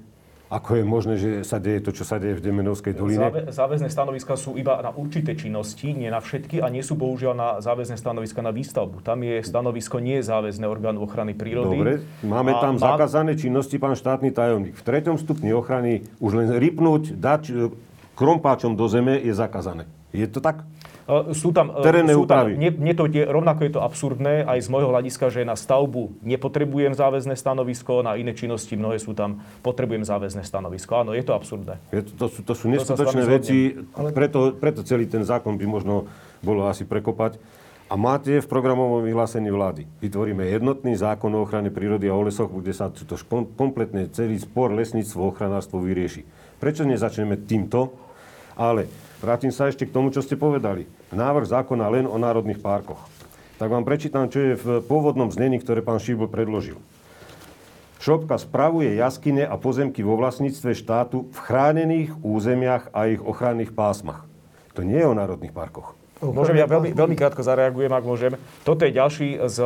ako 0.48 0.80
je 0.80 0.84
možné, 0.88 1.14
že 1.20 1.30
sa 1.44 1.60
deje 1.60 1.84
to, 1.84 1.92
čo 1.92 2.08
sa 2.08 2.24
deje 2.24 2.40
v 2.40 2.42
Demenovskej 2.48 2.96
doline. 2.96 3.20
Záve, 3.20 3.42
záväzné 3.52 3.92
stanoviska 3.92 4.40
sú 4.40 4.56
iba 4.56 4.80
na 4.80 4.96
určité 4.96 5.36
činnosti, 5.36 5.92
nie 5.92 6.08
na 6.08 6.24
všetky 6.24 6.64
a 6.64 6.72
nie 6.72 6.80
sú 6.80 6.96
bohužiaľ 6.96 7.34
na 7.36 7.50
záväzné 7.60 8.00
stanoviska 8.00 8.40
na 8.40 8.56
výstavbu. 8.56 9.04
Tam 9.04 9.20
je 9.28 9.44
stanovisko 9.44 10.00
nie 10.00 10.24
záväzné 10.24 10.64
orgánu 10.64 11.04
ochrany 11.04 11.36
prírody. 11.36 11.76
Dobre, 11.76 11.94
máme 12.24 12.56
A 12.56 12.64
tam 12.64 12.80
má- 12.80 12.96
zakázané 12.96 13.36
činnosti, 13.36 13.76
pán 13.76 14.00
štátny 14.00 14.32
tajomník. 14.32 14.80
V 14.80 14.84
treťom 14.88 15.20
stupni 15.20 15.52
ochrany 15.52 16.08
už 16.24 16.32
len 16.40 16.48
rypnúť, 16.56 17.20
dať 17.20 17.44
e, 17.52 17.54
krompáčom 18.16 18.80
do 18.80 18.88
zeme 18.88 19.20
je 19.20 19.36
zakázané. 19.36 19.84
Je 20.18 20.26
to 20.26 20.42
tak? 20.42 20.66
E, 21.06 21.38
Sú 21.38 21.54
tam, 21.54 21.78
e, 21.78 21.86
Terénne 21.86 22.18
sú 22.18 22.26
tam, 22.26 22.50
mne 22.50 22.94
to 22.98 23.06
je, 23.06 23.22
rovnako 23.22 23.62
je 23.70 23.72
to 23.78 23.82
absurdné 23.86 24.42
aj 24.50 24.66
z 24.66 24.68
môjho 24.74 24.90
hľadiska, 24.90 25.30
že 25.30 25.46
na 25.46 25.54
stavbu 25.54 26.26
nepotrebujem 26.26 26.98
záväzné 26.98 27.38
stanovisko, 27.38 28.02
na 28.02 28.18
iné 28.18 28.34
činnosti 28.34 28.74
mnohé 28.74 28.98
sú 28.98 29.14
tam, 29.14 29.46
potrebujem 29.62 30.02
záväzné 30.02 30.42
stanovisko. 30.42 31.06
Áno, 31.06 31.14
je 31.14 31.22
to 31.22 31.38
absurdné. 31.38 31.78
Je 31.94 32.02
to, 32.02 32.12
to, 32.18 32.26
sú, 32.34 32.40
to 32.42 32.54
sú 32.58 32.66
neskutočné 32.74 33.22
vami 33.22 33.36
veci, 33.38 33.58
preto, 34.18 34.58
preto 34.58 34.82
celý 34.82 35.06
ten 35.06 35.22
zákon 35.22 35.54
by 35.54 35.66
možno 35.70 36.10
bolo 36.42 36.66
asi 36.66 36.82
prekopať. 36.84 37.38
A 37.88 37.96
máte 37.96 38.44
v 38.44 38.48
programovom 38.52 39.00
vyhlásení 39.00 39.48
vlády. 39.48 39.88
Vytvoríme 40.04 40.44
jednotný 40.44 41.00
zákon 41.00 41.32
o 41.32 41.48
ochrane 41.48 41.72
prírody 41.72 42.12
a 42.12 42.20
o 42.20 42.20
lesoch, 42.20 42.52
kde 42.52 42.76
sa 42.76 42.92
to 42.92 43.16
kompletne 43.56 44.12
celý 44.12 44.36
spor 44.44 44.76
lesníctvo, 44.76 45.32
ochranárstvo 45.32 45.80
vyrieši. 45.80 46.28
Prečo 46.60 46.84
nezačneme 46.84 47.40
týmto? 47.48 47.96
Ale 48.60 48.92
vrátim 49.20 49.50
sa 49.50 49.68
ešte 49.68 49.90
k 49.90 49.94
tomu, 49.94 50.14
čo 50.14 50.22
ste 50.22 50.38
povedali. 50.38 50.86
Návrh 51.10 51.50
zákona 51.50 51.86
len 51.90 52.06
o 52.06 52.16
národných 52.22 52.62
parkoch. 52.62 53.02
Tak 53.58 53.74
vám 53.74 53.82
prečítam, 53.82 54.30
čo 54.30 54.38
je 54.38 54.54
v 54.54 54.68
pôvodnom 54.86 55.34
znení, 55.34 55.58
ktoré 55.58 55.82
pán 55.82 55.98
Šíbl 55.98 56.30
predložil. 56.30 56.78
Šopka 57.98 58.38
spravuje 58.38 58.94
jaskyne 58.94 59.42
a 59.50 59.58
pozemky 59.58 60.06
vo 60.06 60.14
vlastníctve 60.22 60.78
štátu 60.78 61.26
v 61.34 61.38
chránených 61.42 62.14
územiach 62.22 62.94
a 62.94 63.10
ich 63.10 63.20
ochranných 63.20 63.74
pásmach. 63.74 64.30
To 64.78 64.86
nie 64.86 65.02
je 65.02 65.10
o 65.10 65.18
národných 65.18 65.50
parkoch. 65.50 65.97
Môžem, 66.18 66.58
ja 66.58 66.66
veľmi, 66.66 66.98
veľmi 66.98 67.14
krátko 67.14 67.46
zareagujem, 67.46 67.94
ak 67.94 68.02
môžem. 68.02 68.34
Toto 68.66 68.82
je 68.82 68.98
ďalší 68.98 69.38
z 69.46 69.58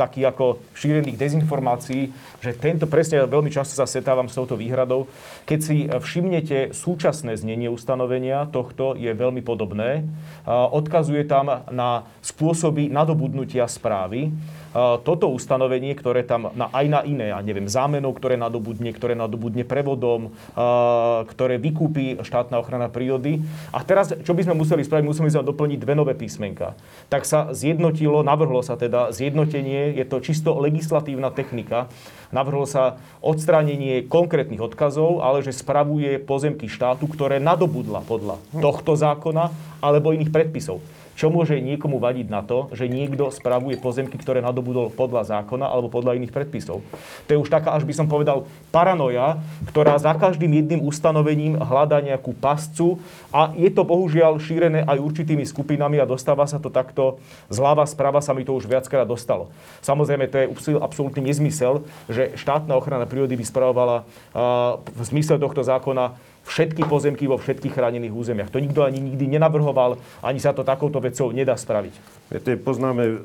takých 0.00 0.32
ako 0.32 0.56
šírených 0.72 1.20
dezinformácií, 1.20 2.08
že 2.40 2.56
tento 2.56 2.88
presne 2.88 3.28
veľmi 3.28 3.52
často 3.52 3.76
sa 3.76 3.84
setávam 3.84 4.24
s 4.24 4.32
touto 4.32 4.56
výhradou. 4.56 5.12
Keď 5.44 5.58
si 5.60 5.92
všimnete 5.92 6.72
súčasné 6.72 7.36
znenie 7.36 7.68
ustanovenia 7.68 8.48
tohto 8.48 8.96
je 8.96 9.12
veľmi 9.12 9.44
podobné. 9.44 10.08
Odkazuje 10.48 11.28
tam 11.28 11.68
na 11.68 12.08
spôsoby 12.24 12.88
nadobudnutia 12.88 13.68
správy 13.68 14.32
toto 14.76 15.26
ustanovenie, 15.34 15.98
ktoré 15.98 16.22
tam 16.22 16.54
na, 16.54 16.70
aj 16.70 16.86
na 16.86 17.00
iné, 17.02 17.34
ja 17.34 17.42
neviem, 17.42 17.66
zámenov, 17.66 18.14
ktoré 18.14 18.38
nadobudne, 18.38 18.94
ktoré 18.94 19.18
nadobudne 19.18 19.66
prevodom, 19.66 20.30
ktoré 21.26 21.58
vykúpi 21.58 22.22
štátna 22.22 22.62
ochrana 22.62 22.86
prírody. 22.86 23.42
A 23.74 23.82
teraz, 23.82 24.14
čo 24.22 24.30
by 24.30 24.46
sme 24.46 24.54
museli 24.54 24.86
spraviť? 24.86 25.04
Museli 25.06 25.34
sme 25.34 25.42
doplniť 25.42 25.78
dve 25.82 25.94
nové 25.98 26.14
písmenka. 26.14 26.78
Tak 27.10 27.26
sa 27.26 27.50
zjednotilo, 27.50 28.22
navrhlo 28.22 28.62
sa 28.62 28.78
teda 28.78 29.10
zjednotenie, 29.10 29.98
je 29.98 30.06
to 30.06 30.22
čisto 30.22 30.54
legislatívna 30.62 31.34
technika, 31.34 31.90
navrhlo 32.30 32.62
sa 32.62 33.02
odstránenie 33.18 34.06
konkrétnych 34.06 34.62
odkazov, 34.62 35.18
ale 35.18 35.42
že 35.42 35.50
spravuje 35.50 36.22
pozemky 36.22 36.70
štátu, 36.70 37.10
ktoré 37.10 37.42
nadobudla 37.42 38.06
podľa 38.06 38.38
tohto 38.54 38.94
zákona 38.94 39.50
alebo 39.82 40.14
iných 40.14 40.30
predpisov. 40.30 40.78
Čo 41.20 41.28
môže 41.28 41.60
niekomu 41.60 42.00
vadiť 42.00 42.32
na 42.32 42.40
to, 42.40 42.72
že 42.72 42.88
niekto 42.88 43.28
spravuje 43.28 43.76
pozemky, 43.76 44.16
ktoré 44.16 44.40
nadobudol 44.40 44.88
podľa 44.88 45.28
zákona 45.28 45.68
alebo 45.68 45.92
podľa 45.92 46.16
iných 46.16 46.32
predpisov? 46.32 46.80
To 47.28 47.30
je 47.36 47.36
už 47.36 47.52
taká, 47.52 47.76
až 47.76 47.84
by 47.84 47.92
som 47.92 48.08
povedal, 48.08 48.48
paranoja, 48.72 49.36
ktorá 49.68 50.00
za 50.00 50.16
každým 50.16 50.48
jedným 50.48 50.80
ustanovením 50.80 51.60
hľadá 51.60 52.00
nejakú 52.00 52.32
pascu 52.32 52.96
a 53.36 53.52
je 53.52 53.68
to 53.68 53.84
bohužiaľ 53.84 54.40
šírené 54.40 54.80
aj 54.80 54.96
určitými 54.96 55.44
skupinami 55.44 56.00
a 56.00 56.08
dostáva 56.08 56.48
sa 56.48 56.56
to 56.56 56.72
takto 56.72 57.20
zľava, 57.52 57.84
sprava 57.84 58.24
sa 58.24 58.32
mi 58.32 58.48
to 58.48 58.56
už 58.56 58.64
viackrát 58.64 59.04
dostalo. 59.04 59.52
Samozrejme, 59.84 60.24
to 60.24 60.40
je 60.40 60.48
absolútny 60.80 61.20
nezmysel, 61.20 61.84
že 62.08 62.32
štátna 62.40 62.72
ochrana 62.80 63.04
prírody 63.04 63.36
by 63.36 63.44
spravovala 63.44 64.08
v 64.88 65.00
zmysle 65.04 65.36
tohto 65.36 65.60
zákona 65.60 66.16
všetky 66.46 66.82
pozemky 66.88 67.28
vo 67.28 67.38
všetkých 67.38 67.74
chránených 67.74 68.14
územiach. 68.14 68.50
To 68.50 68.58
nikto 68.62 68.82
ani 68.82 68.98
nikdy 68.98 69.38
nenavrhoval, 69.38 70.00
ani 70.24 70.40
sa 70.42 70.50
to 70.50 70.66
takouto 70.66 70.98
vecou 70.98 71.30
nedá 71.30 71.54
spraviť. 71.54 71.94
Viete, 72.32 72.58
poznáme 72.58 73.02
e, 73.06 73.16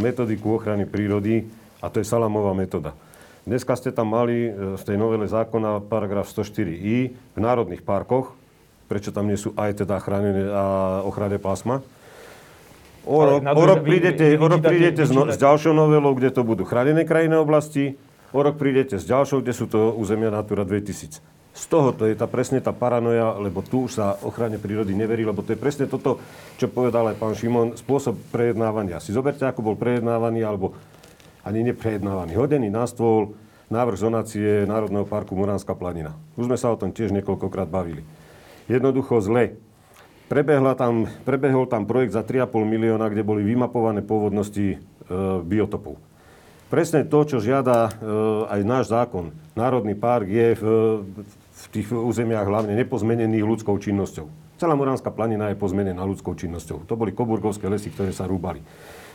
metodiku 0.00 0.60
ochrany 0.60 0.84
prírody 0.84 1.48
a 1.80 1.88
to 1.88 2.00
je 2.02 2.06
salamová 2.06 2.52
metóda. 2.52 2.92
Dneska 3.44 3.76
ste 3.76 3.92
tam 3.92 4.12
mali 4.12 4.52
v 4.52 4.80
e, 4.80 4.84
tej 4.84 4.96
novele 5.00 5.28
zákona 5.28 5.84
paragraf 5.86 6.28
104i 6.28 6.96
v 7.12 7.38
národných 7.38 7.84
parkoch, 7.84 8.36
prečo 8.88 9.14
tam 9.14 9.28
nie 9.28 9.38
sú 9.40 9.56
aj 9.56 9.84
teda 9.84 9.96
chránené 10.00 10.50
a 10.52 10.64
ochranné 11.04 11.40
pásma. 11.40 11.80
O 13.04 13.20
rok, 13.20 13.44
o 13.44 13.64
rok 13.68 13.84
prídete, 13.84 14.32
o 14.40 14.46
rok 14.48 14.64
prídete 14.64 15.04
s, 15.04 15.12
no, 15.12 15.28
s 15.28 15.36
ďalšou 15.36 15.76
novelou, 15.76 16.16
kde 16.16 16.32
to 16.32 16.40
budú 16.40 16.64
chránené 16.64 17.04
krajinné 17.04 17.36
oblasti, 17.36 18.00
o 18.32 18.40
rok 18.40 18.56
prídete 18.56 18.96
s 18.96 19.04
ďalšou, 19.04 19.44
kde 19.44 19.52
sú 19.52 19.68
to 19.68 19.92
územia 19.92 20.32
Natura 20.32 20.64
2000 20.64 21.33
z 21.54 21.64
toho 21.70 21.94
to 21.94 22.10
je 22.10 22.18
tá, 22.18 22.26
presne 22.26 22.58
tá 22.58 22.74
paranoja, 22.74 23.38
lebo 23.38 23.62
tu 23.62 23.86
už 23.86 24.02
sa 24.02 24.18
ochrane 24.26 24.58
prírody 24.58 24.90
neverí, 24.90 25.22
lebo 25.22 25.46
to 25.46 25.54
je 25.54 25.62
presne 25.62 25.86
toto, 25.86 26.18
čo 26.58 26.66
povedal 26.66 27.14
aj 27.14 27.16
pán 27.16 27.38
Šimon, 27.38 27.78
spôsob 27.78 28.18
prejednávania. 28.34 28.98
Si 28.98 29.14
zoberte, 29.14 29.46
ako 29.46 29.62
bol 29.62 29.76
prejednávaný, 29.78 30.42
alebo 30.42 30.74
ani 31.46 31.62
neprejednávaný, 31.70 32.34
hodený 32.34 32.74
na 32.74 32.82
stôl 32.90 33.38
návrh 33.70 33.96
zonácie 33.96 34.66
Národného 34.66 35.06
parku 35.06 35.38
Muránska 35.38 35.78
planina. 35.78 36.18
Už 36.34 36.50
sme 36.50 36.58
sa 36.58 36.74
o 36.74 36.76
tom 36.76 36.90
tiež 36.90 37.14
niekoľkokrát 37.14 37.70
bavili. 37.70 38.02
Jednoducho 38.66 39.22
zle. 39.22 39.54
Prebehla 40.26 40.72
tam, 40.74 41.06
prebehol 41.22 41.68
tam 41.68 41.84
projekt 41.84 42.16
za 42.16 42.24
3,5 42.24 42.64
milióna, 42.64 43.12
kde 43.12 43.22
boli 43.22 43.44
vymapované 43.44 44.00
pôvodnosti 44.00 44.66
e, 44.74 44.76
biotopov. 45.44 46.00
Presne 46.72 47.04
to, 47.04 47.28
čo 47.28 47.44
žiada 47.44 47.86
e, 47.86 47.90
aj 48.48 48.60
náš 48.64 48.84
zákon. 48.88 49.36
Národný 49.52 49.92
park 49.92 50.26
je 50.26 50.56
v, 50.56 50.64
tých 51.70 51.88
územiach 51.92 52.44
hlavne 52.44 52.74
nepozmenených 52.76 53.44
ľudskou 53.44 53.78
činnosťou. 53.78 54.26
Celá 54.58 54.74
Muránska 54.78 55.10
planina 55.10 55.50
je 55.50 55.58
pozmenená 55.58 56.02
ľudskou 56.06 56.34
činnosťou. 56.38 56.86
To 56.86 56.94
boli 56.94 57.10
koburgovské 57.10 57.66
lesy, 57.66 57.90
ktoré 57.90 58.14
sa 58.14 58.28
rúbali. 58.28 58.62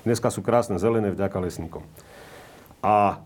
Dneska 0.04 0.32
sú 0.32 0.40
krásne 0.40 0.80
zelené 0.80 1.12
vďaka 1.12 1.38
lesníkom. 1.40 1.84
A 2.80 3.20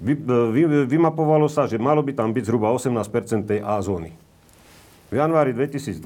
vy, 0.00 0.16
vy, 0.16 0.62
vymapovalo 0.88 1.44
sa, 1.48 1.68
že 1.68 1.76
malo 1.76 2.00
by 2.00 2.16
tam 2.16 2.32
byť 2.32 2.44
zhruba 2.48 2.72
18 2.72 3.44
tej 3.44 3.60
A 3.60 3.76
zóny. 3.84 4.16
V 5.12 5.14
januári 5.18 5.52
2020 5.52 6.00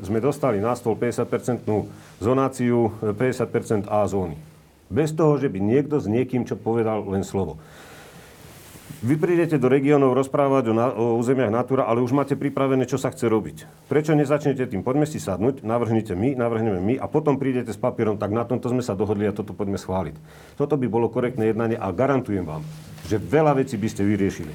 sme 0.00 0.18
dostali 0.20 0.60
na 0.60 0.72
stôl 0.76 0.96
50% 0.96 1.64
zonáciu 2.20 2.92
50% 3.00 3.88
A 3.88 4.04
zóny. 4.08 4.36
Bez 4.86 5.12
toho, 5.12 5.36
že 5.36 5.50
by 5.50 5.58
niekto 5.58 5.98
s 5.98 6.06
niekým 6.06 6.46
čo 6.46 6.54
povedal 6.56 7.04
len 7.10 7.26
slovo. 7.26 7.58
Vy 9.04 9.20
prídete 9.20 9.60
do 9.60 9.68
regiónov 9.68 10.16
rozprávať 10.16 10.64
o, 10.70 10.74
na, 10.74 10.86
o 10.94 11.20
územiach 11.20 11.52
Natura, 11.52 11.84
ale 11.84 12.00
už 12.00 12.16
máte 12.16 12.32
pripravené, 12.32 12.88
čo 12.88 12.96
sa 12.96 13.12
chce 13.12 13.28
robiť. 13.28 13.86
Prečo 13.92 14.16
nezačnete 14.16 14.64
tým? 14.64 14.80
Poďme 14.80 15.04
si 15.04 15.20
sadnúť, 15.20 15.66
navrhnite 15.66 16.16
my, 16.16 16.32
navrhneme 16.38 16.80
my 16.80 16.94
a 16.96 17.06
potom 17.10 17.36
prídete 17.36 17.74
s 17.74 17.78
papierom, 17.78 18.16
tak 18.16 18.32
na 18.32 18.48
tomto 18.48 18.72
sme 18.72 18.80
sa 18.80 18.96
dohodli 18.96 19.28
a 19.28 19.36
toto 19.36 19.52
poďme 19.52 19.76
schváliť. 19.76 20.16
Toto 20.56 20.80
by 20.80 20.86
bolo 20.88 21.12
korektné 21.12 21.52
jednanie 21.52 21.76
a 21.76 21.92
garantujem 21.92 22.46
vám, 22.46 22.64
že 23.04 23.20
veľa 23.20 23.58
vecí 23.58 23.76
by 23.76 23.88
ste 23.90 24.02
vyriešili. 24.06 24.54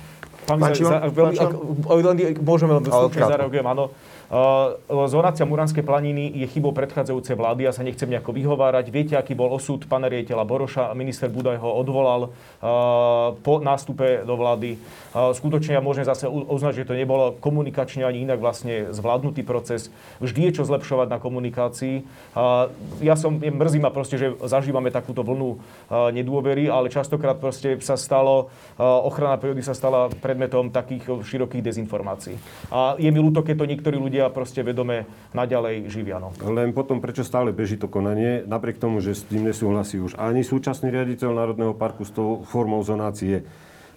Pán, 0.49 0.57
Pán 0.57 0.73
za, 0.73 0.83
za, 0.83 0.97
veľmi, 1.13 1.37
ak, 1.37 2.39
môžeme 2.41 2.81
len 2.81 2.83
stručne 2.87 3.23
zareagujem, 3.29 3.67
áno. 3.67 3.93
Uh, 4.31 4.79
zonácia 5.11 5.43
Muranskej 5.43 5.83
planiny 5.83 6.31
je 6.39 6.47
chybou 6.47 6.71
predchádzajúcej 6.71 7.35
vlády. 7.35 7.67
Ja 7.67 7.75
sa 7.75 7.83
nechcem 7.83 8.07
nejako 8.07 8.31
vyhovárať. 8.31 8.87
Viete, 8.87 9.19
aký 9.19 9.35
bol 9.35 9.51
osud 9.51 9.83
pána 9.91 10.07
riaditeľa 10.07 10.47
Boroša? 10.47 10.95
Minister 10.95 11.27
Budaj 11.27 11.59
ho 11.59 11.67
odvolal 11.75 12.31
uh, 12.31 13.35
po 13.43 13.59
nástupe 13.59 14.23
do 14.23 14.39
vlády. 14.39 14.79
Uh, 15.11 15.35
skutočne 15.35 15.75
ja 15.75 15.83
môžem 15.83 16.07
zase 16.07 16.31
uznať, 16.31 16.79
že 16.79 16.87
to 16.87 16.95
nebolo 16.95 17.35
komunikačne 17.43 18.07
ani 18.07 18.23
inak 18.23 18.39
vlastne 18.39 18.95
zvládnutý 18.95 19.43
proces. 19.43 19.91
Vždy 20.23 20.47
je 20.47 20.51
čo 20.55 20.63
zlepšovať 20.63 21.11
na 21.11 21.19
komunikácii. 21.19 22.07
Ja 23.03 23.19
som, 23.19 23.35
mrzí 23.35 23.83
ma 23.83 23.91
proste, 23.91 24.15
že 24.15 24.31
zažívame 24.47 24.95
takúto 24.95 25.27
vlnu 25.27 25.59
nedôvery, 25.91 26.71
ale 26.71 26.87
častokrát 26.87 27.35
proste 27.35 27.75
sa 27.83 27.99
stalo, 27.99 28.47
ochrana 28.79 29.35
prírody 29.35 29.59
sa 29.59 29.75
stala 29.75 30.07
predmetom 30.07 30.71
takých 30.71 31.19
širokých 31.19 31.65
dezinformácií. 31.65 32.39
A 32.71 32.95
je 32.95 33.09
mi 33.11 33.19
ľúto, 33.19 33.43
keď 33.43 33.55
to 33.59 33.65
niektorí 33.67 33.97
ľudia 33.99 34.20
ľudia 34.21 34.29
proste 34.29 34.61
vedome 34.61 35.09
naďalej 35.33 35.89
živia. 35.89 36.21
No. 36.21 36.29
Len 36.37 36.77
potom, 36.77 37.01
prečo 37.01 37.25
stále 37.25 37.49
beží 37.49 37.81
to 37.81 37.89
konanie, 37.89 38.45
napriek 38.45 38.77
tomu, 38.77 39.01
že 39.01 39.17
s 39.17 39.25
tým 39.25 39.49
nesúhlasí 39.49 39.97
už 39.97 40.13
ani 40.21 40.45
súčasný 40.45 40.93
riaditeľ 40.93 41.33
Národného 41.33 41.73
parku 41.73 42.05
s 42.05 42.13
tou 42.13 42.45
formou 42.45 42.85
zonácie, 42.85 43.41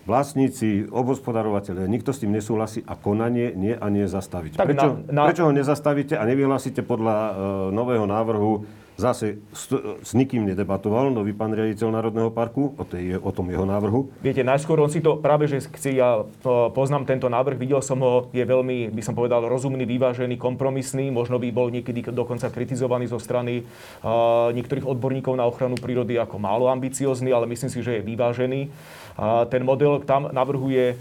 vlastníci, 0.09 0.89
obhospodarovateľe, 0.89 1.85
nikto 1.89 2.17
s 2.17 2.25
tým 2.25 2.33
nesúhlasí 2.33 2.81
a 2.89 2.97
konanie 2.97 3.53
nie 3.53 3.77
a 3.77 3.87
nie 3.93 4.09
zastaviť. 4.09 4.57
Tak 4.57 4.69
prečo, 4.73 4.89
na, 5.09 5.13
na... 5.13 5.23
prečo 5.29 5.45
ho 5.45 5.53
nezastavíte 5.53 6.17
a 6.17 6.25
nevyhlásite 6.25 6.81
podľa 6.81 7.17
uh, 7.17 7.33
nového 7.73 8.09
návrhu 8.09 8.65
zase 8.95 9.43
s, 9.51 9.71
s 10.03 10.11
nikým 10.15 10.47
nedebatoval 10.47 11.11
nový 11.11 11.35
pán 11.35 11.51
riaditeľ 11.51 11.89
Národného 11.91 12.31
parku 12.31 12.75
o, 12.79 12.85
tej, 12.87 13.19
o 13.19 13.31
tom 13.35 13.51
jeho 13.51 13.67
návrhu. 13.67 14.11
Viete, 14.23 14.47
najskôr 14.47 14.79
on 14.79 14.91
si 14.91 15.03
to 15.03 15.19
práve, 15.19 15.51
že 15.51 15.67
chci, 15.67 15.99
ja 15.99 16.23
poznám 16.71 17.07
tento 17.07 17.27
návrh, 17.27 17.59
videl 17.59 17.83
som 17.83 17.99
ho, 17.99 18.31
je 18.31 18.43
veľmi, 18.47 18.95
by 18.95 19.03
som 19.03 19.19
povedal, 19.19 19.43
rozumný, 19.47 19.83
vyvážený, 19.83 20.39
kompromisný, 20.39 21.11
možno 21.11 21.43
by 21.43 21.49
bol 21.51 21.69
niekedy 21.75 22.07
dokonca 22.15 22.51
kritizovaný 22.55 23.11
zo 23.11 23.19
strany 23.19 23.67
uh, 23.67 24.55
niektorých 24.55 24.87
odborníkov 24.87 25.35
na 25.35 25.47
ochranu 25.47 25.75
prírody 25.75 26.15
ako 26.15 26.39
málo 26.39 26.71
ambiciózny, 26.71 27.35
ale 27.35 27.51
myslím 27.51 27.71
si, 27.71 27.83
že 27.83 27.99
je 27.99 28.07
vyvážený. 28.07 28.71
A 29.15 29.47
ten 29.47 29.63
model 29.63 30.03
tam 30.03 30.27
navrhuje 30.27 30.99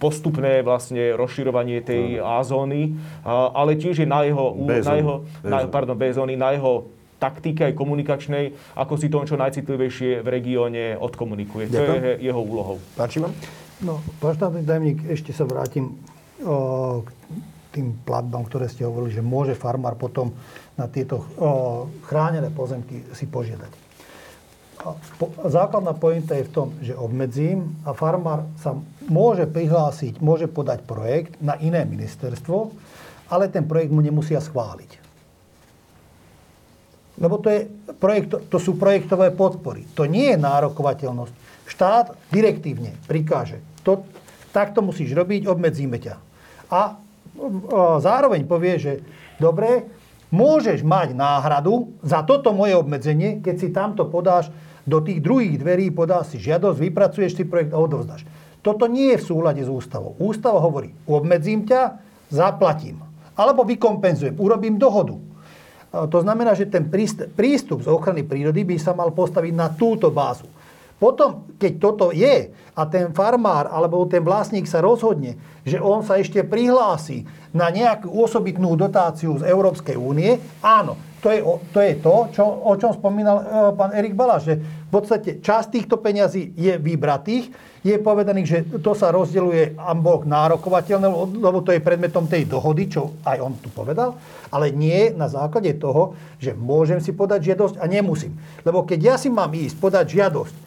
postupné 0.00 0.64
vlastne 0.64 1.12
rozširovanie 1.12 1.84
tej 1.84 2.16
A 2.24 2.40
zóny, 2.40 2.96
ale 3.28 3.76
tiež 3.76 4.00
je 4.00 4.08
na 4.08 4.24
jeho, 4.24 4.56
na 4.64 4.94
jeho 4.96 5.14
na, 5.44 5.68
pardon, 5.68 5.92
B 5.92 6.08
zóny, 6.08 6.40
na 6.40 6.56
jeho 6.56 6.88
taktike 7.20 7.68
aj 7.68 7.76
komunikačnej, 7.76 8.56
ako 8.80 8.96
si 8.96 9.12
to 9.12 9.28
čo 9.28 9.36
najcitlivejšie 9.36 10.24
v 10.24 10.28
regióne 10.32 10.96
odkomunikuje. 10.96 11.68
Ďakujem. 11.68 11.86
To 11.86 11.94
je 12.00 12.12
jeho 12.24 12.40
úlohou. 12.40 12.76
Páči 12.96 13.20
vám? 13.20 13.36
No, 13.80 14.00
pán 14.20 14.36
štátny 14.36 14.64
tajemník, 14.64 15.08
ešte 15.08 15.32
sa 15.32 15.48
vrátim 15.48 15.96
o, 16.44 17.00
k 17.00 17.08
tým 17.76 17.96
platbám, 18.04 18.44
ktoré 18.44 18.68
ste 18.68 18.84
hovorili, 18.84 19.16
že 19.16 19.24
môže 19.24 19.56
farmár 19.56 19.96
potom 19.96 20.36
na 20.76 20.84
tieto 20.84 21.24
o, 21.36 21.88
chránené 22.04 22.52
pozemky 22.52 23.08
si 23.16 23.24
požiadať. 23.24 23.72
Po, 25.16 25.28
základná 25.48 25.92
pointa 25.96 26.36
je 26.36 26.48
v 26.48 26.52
tom, 26.52 26.68
že 26.80 26.96
obmedzím 26.96 27.72
a 27.84 27.92
farmár 27.92 28.48
sa 28.60 28.76
môže 29.08 29.44
prihlásiť, 29.48 30.20
môže 30.24 30.48
podať 30.48 30.84
projekt 30.84 31.36
na 31.40 31.56
iné 31.60 31.84
ministerstvo, 31.84 32.72
ale 33.32 33.48
ten 33.48 33.64
projekt 33.64 33.92
mu 33.92 34.04
nemusia 34.04 34.40
schváliť. 34.44 34.99
Lebo 37.20 37.36
to, 37.36 37.52
je 37.52 37.68
projekt, 38.00 38.32
to 38.48 38.58
sú 38.58 38.80
projektové 38.80 39.28
podpory. 39.30 39.84
To 39.92 40.08
nie 40.08 40.32
je 40.32 40.40
nárokovateľnosť. 40.40 41.34
Štát 41.68 42.16
direktívne 42.32 42.96
prikáže. 43.04 43.60
To, 43.84 44.08
takto 44.50 44.80
musíš 44.80 45.12
robiť, 45.12 45.44
obmedzíme 45.46 46.00
ťa. 46.00 46.16
A, 46.72 46.96
zároveň 48.00 48.48
povie, 48.48 48.80
že 48.80 48.92
dobre, 49.36 49.86
môžeš 50.32 50.80
mať 50.80 51.12
náhradu 51.12 51.92
za 52.00 52.24
toto 52.24 52.56
moje 52.56 52.74
obmedzenie, 52.74 53.44
keď 53.44 53.54
si 53.60 53.68
tamto 53.68 54.08
podáš 54.08 54.48
do 54.88 54.98
tých 55.04 55.20
druhých 55.20 55.60
dverí, 55.60 55.92
podáš 55.92 56.34
si 56.34 56.38
žiadosť, 56.40 56.78
vypracuješ 56.80 57.36
si 57.36 57.44
projekt 57.44 57.76
a 57.76 57.78
odovzdáš. 57.78 58.24
Toto 58.64 58.88
nie 58.88 59.14
je 59.14 59.20
v 59.20 59.28
súlade 59.28 59.62
s 59.62 59.70
ústavou. 59.70 60.16
Ústava 60.20 60.60
hovorí, 60.60 60.92
obmedzím 61.04 61.68
ťa, 61.68 62.00
zaplatím. 62.32 63.00
Alebo 63.36 63.64
vykompenzujem, 63.64 64.36
urobím 64.36 64.76
dohodu. 64.76 65.29
To 65.90 66.18
znamená, 66.22 66.54
že 66.54 66.70
ten 66.70 66.86
prístup 67.34 67.82
z 67.82 67.88
ochrany 67.90 68.22
prírody 68.22 68.62
by 68.62 68.78
sa 68.78 68.94
mal 68.94 69.10
postaviť 69.10 69.52
na 69.54 69.74
túto 69.74 70.14
bázu. 70.14 70.46
Potom, 71.00 71.48
keď 71.56 71.72
toto 71.80 72.06
je 72.12 72.52
a 72.76 72.82
ten 72.86 73.10
farmár 73.16 73.72
alebo 73.72 74.04
ten 74.04 74.20
vlastník 74.20 74.68
sa 74.68 74.84
rozhodne, 74.84 75.34
že 75.64 75.80
on 75.80 76.04
sa 76.04 76.20
ešte 76.20 76.44
prihlási 76.44 77.24
na 77.56 77.72
nejakú 77.72 78.12
osobitnú 78.12 78.76
dotáciu 78.76 79.40
z 79.40 79.48
Európskej 79.48 79.96
únie, 79.96 80.36
áno, 80.60 80.94
to 81.20 81.28
je, 81.28 81.40
to 81.72 81.78
je 81.84 81.92
to, 82.00 82.14
čo, 82.32 82.44
o 82.44 82.72
čom 82.80 82.96
spomínal 82.96 83.36
e, 83.40 83.44
pán 83.76 83.92
Erik 83.92 84.16
Balaš, 84.16 84.48
že 84.48 84.54
v 84.60 84.90
podstate 84.90 85.44
časť 85.44 85.68
týchto 85.68 86.00
peňazí 86.00 86.56
je 86.56 86.80
vybratých, 86.80 87.52
je 87.80 87.96
povedaných, 87.96 88.48
že 88.48 88.58
to 88.80 88.92
sa 88.92 89.08
rozdeľuje 89.12 89.76
ambok 89.80 90.28
nárokovateľné, 90.28 91.06
lebo 91.40 91.64
to 91.64 91.72
je 91.72 91.80
predmetom 91.80 92.28
tej 92.28 92.44
dohody, 92.44 92.92
čo 92.92 93.16
aj 93.24 93.38
on 93.40 93.56
tu 93.56 93.72
povedal, 93.72 94.16
ale 94.52 94.72
nie 94.72 95.12
na 95.16 95.28
základe 95.32 95.76
toho, 95.80 96.16
že 96.36 96.52
môžem 96.52 97.00
si 97.00 97.16
podať 97.16 97.52
žiadosť 97.52 97.80
a 97.80 97.84
nemusím. 97.88 98.36
Lebo 98.64 98.84
keď 98.84 98.98
ja 99.00 99.14
si 99.16 99.32
mám 99.32 99.52
ísť 99.52 99.76
podať 99.76 100.06
žiadosť 100.16 100.54
e, 100.56 100.60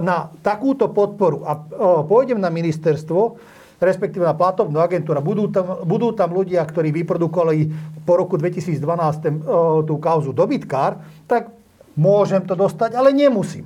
na 0.00 0.32
takúto 0.40 0.88
podporu 0.88 1.44
a 1.44 1.52
e, 1.56 1.60
pôjdem 2.08 2.40
na 2.40 2.48
ministerstvo, 2.48 3.40
respektíve 3.80 4.22
na 4.22 4.36
platobnú 4.36 4.76
agentúru. 4.78 5.24
Budú 5.24 5.48
tam, 5.48 5.82
budú 5.88 6.12
tam 6.12 6.36
ľudia, 6.36 6.60
ktorí 6.62 6.92
vyprodukovali 6.92 7.72
po 8.04 8.20
roku 8.20 8.36
2012 8.36 8.76
ten, 9.24 9.40
o, 9.40 9.80
tú 9.80 9.96
kauzu 9.96 10.36
dobytkár, 10.36 11.00
tak 11.24 11.48
môžem 11.96 12.44
to 12.44 12.52
dostať, 12.52 12.92
ale 12.92 13.10
nemusím. 13.16 13.64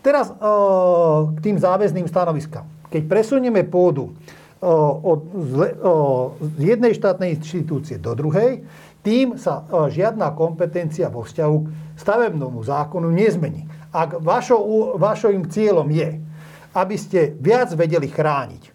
Teraz 0.00 0.30
o, 0.30 1.34
k 1.34 1.38
tým 1.42 1.58
záväzným 1.58 2.06
stanoviskám. 2.06 2.64
Keď 2.88 3.02
presunieme 3.10 3.66
pôdu 3.66 4.14
o, 4.62 4.72
od, 5.02 5.20
z, 5.34 5.52
o, 5.82 5.94
z 6.38 6.62
jednej 6.78 6.94
štátnej 6.94 7.34
inštitúcie 7.36 7.98
do 7.98 8.14
druhej, 8.14 8.62
tým 9.02 9.34
sa 9.34 9.66
o, 9.66 9.90
žiadna 9.90 10.30
kompetencia 10.38 11.10
vo 11.10 11.26
vzťahu 11.26 11.56
k 11.66 11.98
stavebnému 11.98 12.62
zákonu 12.62 13.10
nezmení. 13.10 13.66
Ak 13.90 14.22
vašo, 14.22 14.62
vašim 14.94 15.50
cieľom 15.50 15.90
je, 15.90 16.22
aby 16.70 16.94
ste 16.94 17.34
viac 17.34 17.74
vedeli 17.74 18.06
chrániť 18.06 18.69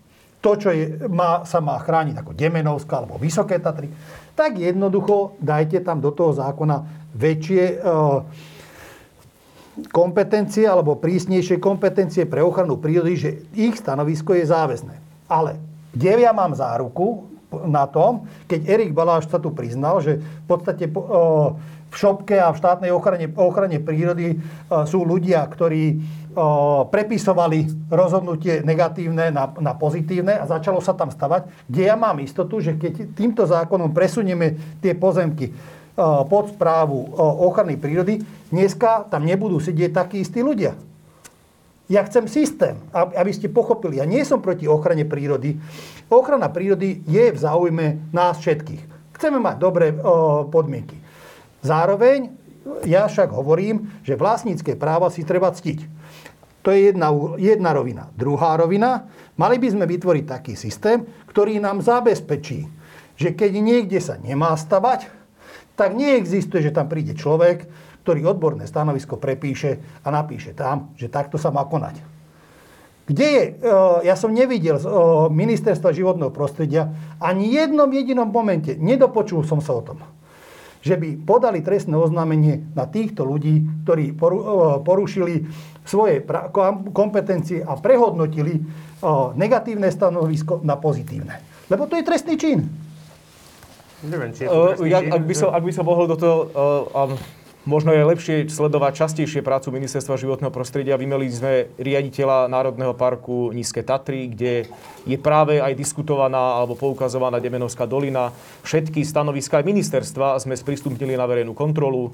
to, 0.45 0.51
čo 0.61 0.69
je, 0.69 1.09
má, 1.09 1.41
sa 1.41 1.57
má 1.57 1.81
chrániť 1.81 2.21
ako 2.21 2.37
Demenovská 2.37 3.01
alebo 3.01 3.17
Vysoké 3.17 3.57
Tatry, 3.57 3.89
tak 4.37 4.61
jednoducho 4.61 5.41
dajte 5.41 5.81
tam 5.81 5.97
do 5.97 6.13
toho 6.13 6.37
zákona 6.37 6.85
väčšie 7.17 7.63
e, 7.65 7.75
kompetencie 9.89 10.69
alebo 10.69 11.01
prísnejšie 11.01 11.57
kompetencie 11.57 12.29
pre 12.29 12.45
ochranu 12.45 12.77
prírody, 12.77 13.17
že 13.17 13.29
ich 13.57 13.73
stanovisko 13.81 14.37
je 14.37 14.45
záväzné. 14.45 14.95
Ale 15.25 15.57
kde 15.97 16.29
ja 16.29 16.29
mám 16.29 16.53
záruku 16.53 17.25
na 17.65 17.89
tom, 17.89 18.29
keď 18.45 18.69
Erik 18.69 18.93
Baláš 18.93 19.25
sa 19.31 19.41
tu 19.41 19.49
priznal, 19.49 19.97
že 20.05 20.21
v 20.21 20.45
podstate 20.45 20.85
e, 20.85 20.93
v 21.89 21.95
šopke 21.95 22.37
a 22.37 22.53
v 22.53 22.59
štátnej 22.61 22.91
ochrane, 22.93 23.33
ochrane 23.33 23.81
prírody 23.81 24.35
e, 24.35 24.37
sú 24.85 25.01
ľudia, 25.01 25.41
ktorí 25.49 26.05
prepisovali 26.91 27.87
rozhodnutie 27.87 28.59
negatívne 28.61 29.31
na, 29.31 29.49
na 29.57 29.71
pozitívne 29.71 30.35
a 30.35 30.43
začalo 30.43 30.83
sa 30.83 30.91
tam 30.91 31.07
stavať, 31.07 31.47
kde 31.71 31.83
ja 31.87 31.95
mám 31.95 32.19
istotu, 32.19 32.59
že 32.59 32.75
keď 32.75 33.15
týmto 33.15 33.47
zákonom 33.47 33.95
presunieme 33.95 34.59
tie 34.83 34.91
pozemky 34.91 35.55
pod 36.27 36.51
správu 36.51 37.15
ochrany 37.47 37.79
prírody, 37.79 38.19
dneska 38.51 39.07
tam 39.07 39.23
nebudú 39.23 39.63
sedieť 39.63 39.95
takí 39.95 40.27
istí 40.27 40.43
ľudia. 40.43 40.75
Ja 41.87 42.03
chcem 42.03 42.27
systém, 42.27 42.75
aby 42.91 43.31
ste 43.31 43.47
pochopili. 43.47 44.01
Ja 44.01 44.09
nie 44.09 44.25
som 44.25 44.41
proti 44.43 44.67
ochrane 44.67 45.07
prírody. 45.07 45.55
Ochrana 46.11 46.51
prírody 46.51 46.99
je 47.07 47.31
v 47.31 47.37
záujme 47.37 48.11
nás 48.11 48.41
všetkých. 48.41 49.13
Chceme 49.15 49.39
mať 49.39 49.55
dobré 49.61 49.93
podmienky. 50.51 50.99
Zároveň 51.63 52.33
ja 52.83 53.05
však 53.05 53.29
hovorím, 53.29 53.87
že 54.01 54.17
vlastnícke 54.17 54.73
práva 54.75 55.13
si 55.13 55.21
treba 55.21 55.53
ctiť. 55.53 55.94
To 56.65 56.73
je 56.73 56.89
jedna, 56.89 57.13
jedna 57.37 57.77
rovina. 57.77 58.09
Druhá 58.17 58.57
rovina, 58.57 59.05
mali 59.37 59.61
by 59.61 59.69
sme 59.69 59.85
vytvoriť 59.85 60.25
taký 60.25 60.53
systém, 60.57 61.05
ktorý 61.29 61.61
nám 61.61 61.85
zabezpečí, 61.85 62.65
že 63.13 63.37
keď 63.37 63.51
niekde 63.61 64.01
sa 64.01 64.17
nemá 64.17 64.57
stavať, 64.57 65.13
tak 65.77 65.93
neexistuje, 65.93 66.65
že 66.65 66.73
tam 66.73 66.89
príde 66.89 67.13
človek, 67.13 67.69
ktorý 68.01 68.33
odborné 68.33 68.65
stanovisko 68.65 69.21
prepíše 69.21 69.77
a 70.01 70.09
napíše 70.09 70.57
tam, 70.57 70.93
že 70.97 71.05
takto 71.05 71.37
sa 71.37 71.53
má 71.53 71.61
konať. 71.69 72.01
Kde 73.05 73.27
je, 73.29 73.43
e, 73.45 73.71
ja 74.01 74.17
som 74.17 74.33
nevidel 74.33 74.81
z 74.81 74.89
e, 74.89 74.93
ministerstva 75.29 75.93
životného 75.93 76.33
prostredia 76.33 76.89
ani 77.21 77.53
jednom 77.53 77.85
jedinom 77.93 78.25
momente, 78.25 78.73
nedopočul 78.73 79.45
som 79.45 79.61
sa 79.61 79.77
o 79.77 79.85
tom, 79.85 80.01
že 80.81 80.97
by 80.97 81.21
podali 81.21 81.61
trestné 81.61 81.93
oznámenie 81.93 82.65
na 82.73 82.89
týchto 82.89 83.21
ľudí, 83.21 83.85
ktorí 83.85 84.05
e, 84.09 84.13
porušili 84.81 85.45
svoje 85.85 86.25
kompetencie 86.91 87.61
a 87.61 87.77
prehodnotili 87.77 88.59
negatívne 89.37 89.87
stanovisko 89.93 90.65
na 90.65 90.75
pozitívne. 90.75 91.39
Lebo 91.69 91.85
to 91.85 91.97
je 91.97 92.03
trestný 92.05 92.35
čin. 92.37 92.65
Neviem, 94.05 94.33
či 94.33 94.45
je 94.45 94.47
to 94.49 94.77
trestný 94.77 94.89
čin. 94.89 95.13
Ak 95.13 95.23
by 95.25 95.33
som, 95.33 95.49
ak 95.53 95.63
by 95.65 95.73
som 95.73 95.85
mohol 95.85 96.05
do 96.09 96.17
toho 96.17 96.37
uh, 96.53 97.09
um, 97.09 97.11
Možno 97.65 97.89
je 97.97 98.05
lepšie 98.05 98.45
sledovať 98.45 98.93
častejšie 98.93 99.41
prácu 99.41 99.73
Ministerstva 99.73 100.21
životného 100.21 100.53
prostredia. 100.53 101.01
Vymeli 101.01 101.25
sme 101.33 101.73
riaditeľa 101.81 102.45
Národného 102.45 102.93
parku 102.93 103.49
Nízke 103.49 103.81
Tatry, 103.81 104.29
kde 104.29 104.69
je 105.01 105.17
práve 105.17 105.57
aj 105.57 105.73
diskutovaná 105.73 106.61
alebo 106.61 106.77
poukazovaná 106.77 107.41
Demenovská 107.41 107.89
dolina. 107.89 108.29
Všetky 108.61 109.01
stanoviská 109.01 109.65
ministerstva 109.65 110.37
sme 110.37 110.53
sprístupnili 110.53 111.17
na 111.17 111.25
verejnú 111.25 111.57
kontrolu. 111.57 112.13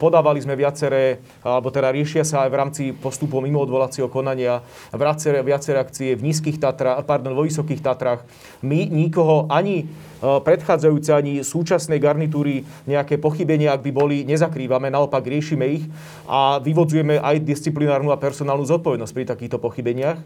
Podávali 0.00 0.40
sme 0.40 0.56
viaceré, 0.56 1.20
alebo 1.44 1.68
teda 1.68 1.92
riešia 1.92 2.24
sa 2.24 2.48
aj 2.48 2.50
v 2.50 2.56
rámci 2.56 2.82
postupov 2.96 3.44
mimo 3.44 3.60
odvolacieho 3.60 4.08
konania 4.08 4.64
viaceré, 4.96 5.44
viaceré 5.44 5.76
akcie 5.76 6.16
v 6.16 6.32
nízkych 6.32 6.56
Tatrách, 6.56 7.04
pardon, 7.04 7.36
vo 7.36 7.44
vysokých 7.44 7.84
Tatrách. 7.84 8.24
My 8.64 8.88
nikoho 8.88 9.44
ani 9.52 9.92
predchádzajúce 10.24 11.12
ani 11.12 11.44
súčasnej 11.44 12.00
garnitúry 12.00 12.64
nejaké 12.88 13.20
pochybenia, 13.20 13.76
ak 13.76 13.84
by 13.84 13.92
boli, 13.92 14.16
nezakrývame, 14.54 14.86
naopak 14.86 15.26
riešime 15.26 15.66
ich 15.66 15.84
a 16.30 16.62
vyvodzujeme 16.62 17.18
aj 17.18 17.42
disciplinárnu 17.42 18.14
a 18.14 18.22
personálnu 18.22 18.62
zodpovednosť 18.62 19.10
pri 19.10 19.26
takýchto 19.26 19.58
pochybeniach. 19.58 20.22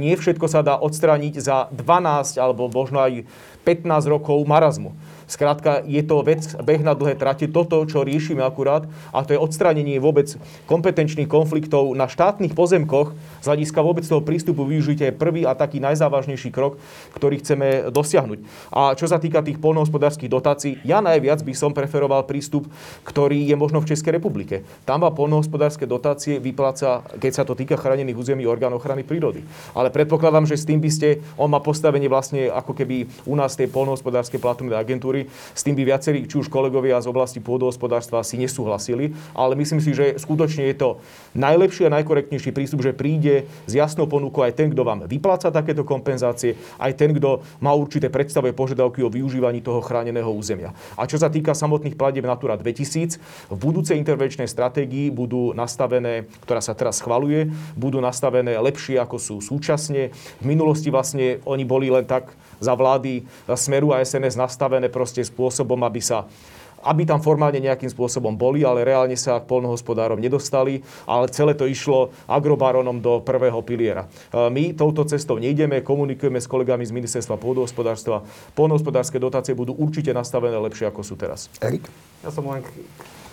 Nie 0.00 0.16
všetko 0.16 0.48
sa 0.48 0.64
dá 0.64 0.80
odstrániť 0.80 1.34
za 1.36 1.68
12 1.76 2.40
alebo 2.40 2.72
možno 2.72 3.04
aj 3.04 3.28
15 3.68 4.08
rokov 4.08 4.40
marazmu. 4.48 4.96
Skrátka, 5.28 5.84
je 5.84 6.00
to 6.00 6.24
vec, 6.24 6.40
beh 6.56 6.80
na 6.80 6.96
dlhé 6.96 7.12
trate, 7.20 7.44
toto, 7.52 7.84
čo 7.84 8.00
riešime 8.00 8.40
akurát, 8.40 8.88
a 9.12 9.20
to 9.20 9.36
je 9.36 9.38
odstránenie 9.38 10.00
vôbec 10.00 10.32
kompetenčných 10.64 11.28
konfliktov 11.28 11.92
na 11.92 12.08
štátnych 12.08 12.56
pozemkoch 12.56 13.12
z 13.42 13.46
hľadiska 13.46 13.84
vôbec 13.84 14.08
toho 14.08 14.24
prístupu 14.24 14.64
využitia 14.64 15.12
je 15.12 15.20
prvý 15.20 15.44
a 15.44 15.52
taký 15.52 15.84
najzávažnejší 15.84 16.48
krok, 16.48 16.80
ktorý 17.12 17.44
chceme 17.44 17.92
dosiahnuť. 17.92 18.38
A 18.72 18.96
čo 18.96 19.04
sa 19.04 19.20
týka 19.20 19.44
tých 19.44 19.60
polnohospodárských 19.60 20.30
dotácií, 20.30 20.80
ja 20.82 21.04
najviac 21.04 21.42
by 21.44 21.52
som 21.52 21.76
preferoval 21.76 22.24
prístup, 22.24 22.64
ktorý 23.04 23.44
je 23.44 23.56
možno 23.58 23.84
v 23.84 23.90
Českej 23.92 24.16
republike. 24.16 24.64
Tam 24.88 25.04
má 25.04 25.10
polnohospodárske 25.12 25.84
dotácie 25.84 26.40
vypláca, 26.40 27.04
keď 27.20 27.32
sa 27.32 27.42
to 27.44 27.52
týka 27.52 27.76
chránených 27.76 28.16
území 28.16 28.48
orgán 28.48 28.72
ochrany 28.72 29.04
prírody. 29.04 29.44
Ale 29.74 29.92
predpokladám, 29.92 30.48
že 30.48 30.56
s 30.56 30.64
tým 30.64 30.80
by 30.80 30.90
ste, 30.90 31.20
on 31.34 31.52
má 31.52 31.60
postavenie 31.60 32.06
vlastne 32.06 32.48
ako 32.48 32.72
keby 32.72 33.26
u 33.26 33.34
nás 33.34 33.58
tej 33.58 33.68
polnohospodárskej 33.70 34.38
platobnej 34.38 34.78
agentúry, 34.78 35.17
agentúry. 35.18 35.56
S 35.58 35.66
tým 35.66 35.74
by 35.74 35.82
viacerí, 35.82 36.18
či 36.30 36.38
už 36.38 36.46
kolegovia 36.46 37.02
z 37.02 37.10
oblasti 37.10 37.42
pôdohospodárstva 37.42 38.22
si 38.22 38.38
nesúhlasili, 38.38 39.14
ale 39.34 39.58
myslím 39.58 39.82
si, 39.82 39.90
že 39.90 40.14
skutočne 40.20 40.70
je 40.70 40.76
to 40.78 40.88
najlepší 41.34 41.90
a 41.90 41.94
najkorektnejší 41.98 42.50
prístup, 42.54 42.84
že 42.84 42.94
príde 42.94 43.48
s 43.66 43.72
jasnou 43.74 44.06
ponukou 44.06 44.46
aj 44.46 44.54
ten, 44.54 44.70
kto 44.70 44.82
vám 44.86 45.08
vypláca 45.10 45.50
takéto 45.50 45.82
kompenzácie, 45.82 46.54
aj 46.78 46.92
ten, 46.94 47.10
kto 47.16 47.42
má 47.58 47.74
určité 47.74 48.12
predstavuje 48.12 48.54
požiadavky 48.54 49.02
o 49.02 49.10
využívaní 49.10 49.64
toho 49.64 49.82
chráneného 49.82 50.30
územia. 50.30 50.70
A 50.94 51.08
čo 51.08 51.18
sa 51.18 51.32
týka 51.32 51.56
samotných 51.56 51.98
platieb 51.98 52.26
Natura 52.26 52.54
2000, 52.54 53.18
v 53.50 53.58
budúcej 53.58 53.98
intervenčnej 53.98 54.46
stratégii 54.46 55.10
budú 55.10 55.56
nastavené, 55.56 56.28
ktorá 56.44 56.62
sa 56.62 56.76
teraz 56.76 57.00
schvaluje, 57.00 57.50
budú 57.74 57.98
nastavené 57.98 58.54
lepšie 58.58 59.00
ako 59.00 59.16
sú 59.18 59.34
súčasne. 59.40 60.10
V 60.42 60.46
minulosti 60.46 60.92
vlastne 60.92 61.40
oni 61.48 61.64
boli 61.64 61.88
len 61.90 62.04
tak 62.04 62.30
za 62.58 62.74
vlády 62.74 63.24
Smeru 63.54 63.94
a 63.94 64.02
SNS 64.02 64.38
nastavené 64.38 64.90
proste 64.92 65.22
spôsobom, 65.24 65.78
aby 65.82 66.02
sa 66.02 66.26
aby 66.84 67.02
tam 67.02 67.18
formálne 67.18 67.58
nejakým 67.58 67.90
spôsobom 67.90 68.34
boli, 68.38 68.62
ale 68.62 68.86
reálne 68.86 69.18
sa 69.18 69.42
k 69.42 69.48
polnohospodárom 69.50 70.20
nedostali, 70.20 70.82
ale 71.08 71.26
celé 71.32 71.58
to 71.58 71.66
išlo 71.66 72.14
agrobaronom 72.30 73.02
do 73.02 73.18
prvého 73.22 73.58
piliera. 73.66 74.06
E, 74.30 74.46
my 74.50 74.78
touto 74.78 75.02
cestou 75.08 75.42
nejdeme, 75.42 75.82
komunikujeme 75.82 76.38
s 76.38 76.46
kolegami 76.46 76.86
z 76.86 76.94
ministerstva 76.94 77.34
pôdohospodárstva. 77.40 78.22
Polnohospodárske 78.54 79.18
dotácie 79.18 79.58
budú 79.58 79.74
určite 79.74 80.14
nastavené 80.14 80.54
lepšie, 80.54 80.86
ako 80.90 81.02
sú 81.02 81.18
teraz. 81.18 81.50
Erik? 81.58 81.86
Ja 82.22 82.30
som 82.30 82.46
len 82.46 82.62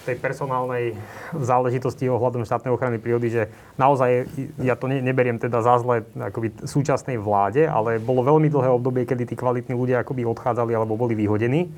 tej 0.05 0.21
personálnej 0.21 0.93
záležitosti 1.33 2.05
ohľadom 2.05 2.45
štátnej 2.45 2.69
ochrany 2.69 3.01
prírody, 3.01 3.33
že 3.33 3.43
naozaj, 3.81 4.29
ja 4.61 4.77
to 4.77 4.85
ne, 4.85 5.01
neberiem 5.01 5.41
teda 5.41 5.65
za 5.65 5.81
zle 5.81 6.05
akoby 6.13 6.53
súčasnej 6.61 7.17
vláde, 7.17 7.65
ale 7.65 7.97
bolo 7.97 8.21
veľmi 8.21 8.47
dlhé 8.53 8.69
obdobie, 8.69 9.09
kedy 9.09 9.33
tí 9.33 9.35
kvalitní 9.35 9.73
ľudia 9.73 10.05
akoby 10.05 10.23
odchádzali 10.29 10.71
alebo 10.77 10.93
boli 10.93 11.17
vyhodení. 11.17 11.73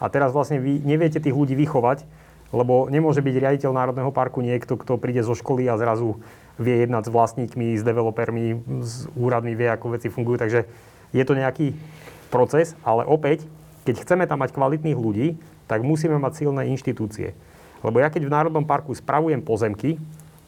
A 0.00 0.08
teraz 0.08 0.32
vlastne 0.32 0.60
vy 0.60 0.80
neviete 0.80 1.20
tých 1.20 1.36
ľudí 1.36 1.52
vychovať, 1.56 2.04
lebo 2.56 2.88
nemôže 2.88 3.20
byť 3.20 3.34
riaditeľ 3.36 3.70
Národného 3.76 4.10
parku 4.14 4.40
niekto, 4.40 4.80
kto 4.80 4.96
príde 4.96 5.20
zo 5.20 5.36
školy 5.36 5.68
a 5.68 5.76
zrazu 5.76 6.16
vie 6.56 6.88
jednať 6.88 7.08
s 7.08 7.12
vlastníkmi, 7.12 7.76
s 7.76 7.84
developermi, 7.84 8.60
s 8.80 9.10
úradmi, 9.12 9.52
vie, 9.52 9.68
ako 9.68 9.96
veci 9.98 10.08
fungujú. 10.08 10.40
Takže 10.40 10.64
je 11.12 11.24
to 11.24 11.36
nejaký 11.36 11.76
proces, 12.32 12.72
ale 12.80 13.04
opäť, 13.04 13.44
keď 13.84 14.02
chceme 14.02 14.24
tam 14.24 14.40
mať 14.40 14.56
kvalitných 14.56 14.96
ľudí, 14.96 15.36
tak 15.66 15.82
musíme 15.82 16.16
mať 16.16 16.46
silné 16.46 16.70
inštitúcie. 16.70 17.34
Lebo 17.84 18.00
ja 18.00 18.08
keď 18.08 18.28
v 18.28 18.34
Národnom 18.34 18.64
parku 18.64 18.94
spravujem 18.96 19.40
pozemky, 19.44 20.00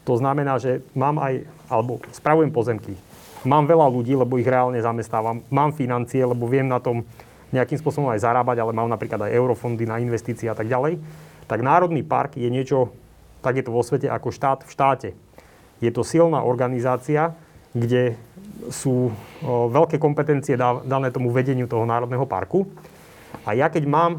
to 0.07 0.17
znamená, 0.17 0.57
že 0.57 0.81
mám 0.97 1.21
aj, 1.21 1.45
alebo 1.69 2.01
spravujem 2.09 2.49
pozemky, 2.49 2.97
mám 3.45 3.69
veľa 3.69 3.87
ľudí, 3.87 4.17
lebo 4.17 4.41
ich 4.41 4.47
reálne 4.47 4.81
zamestnávam, 4.81 5.45
mám 5.53 5.71
financie, 5.71 6.25
lebo 6.25 6.49
viem 6.49 6.65
na 6.65 6.81
tom 6.81 7.05
nejakým 7.49 7.77
spôsobom 7.81 8.09
aj 8.13 8.21
zarábať, 8.25 8.61
ale 8.61 8.77
mám 8.77 8.89
napríklad 8.89 9.25
aj 9.25 9.33
eurofondy 9.33 9.85
na 9.85 9.97
investície 10.01 10.49
a 10.49 10.57
tak 10.57 10.69
ďalej, 10.69 11.01
tak 11.49 11.65
Národný 11.65 12.05
park 12.05 12.37
je 12.37 12.49
niečo, 12.49 12.93
tak 13.41 13.57
je 13.57 13.65
to 13.65 13.73
vo 13.73 13.81
svete 13.81 14.05
ako 14.05 14.29
štát 14.29 14.59
v 14.65 14.69
štáte. 14.69 15.09
Je 15.81 15.89
to 15.89 16.05
silná 16.05 16.45
organizácia, 16.45 17.33
kde 17.73 18.17
sú 18.69 19.13
veľké 19.69 20.01
kompetencie 20.01 20.59
dané 20.59 21.09
tomu 21.09 21.33
vedeniu 21.33 21.65
toho 21.65 21.85
Národného 21.87 22.25
parku. 22.27 22.69
A 23.47 23.55
ja 23.55 23.71
keď 23.71 23.87
mám 23.87 24.11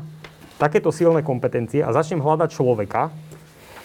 takéto 0.61 0.93
silné 0.93 1.25
kompetencie 1.25 1.81
a 1.81 1.97
začnem 1.97 2.21
hľadať 2.21 2.53
človeka, 2.53 3.09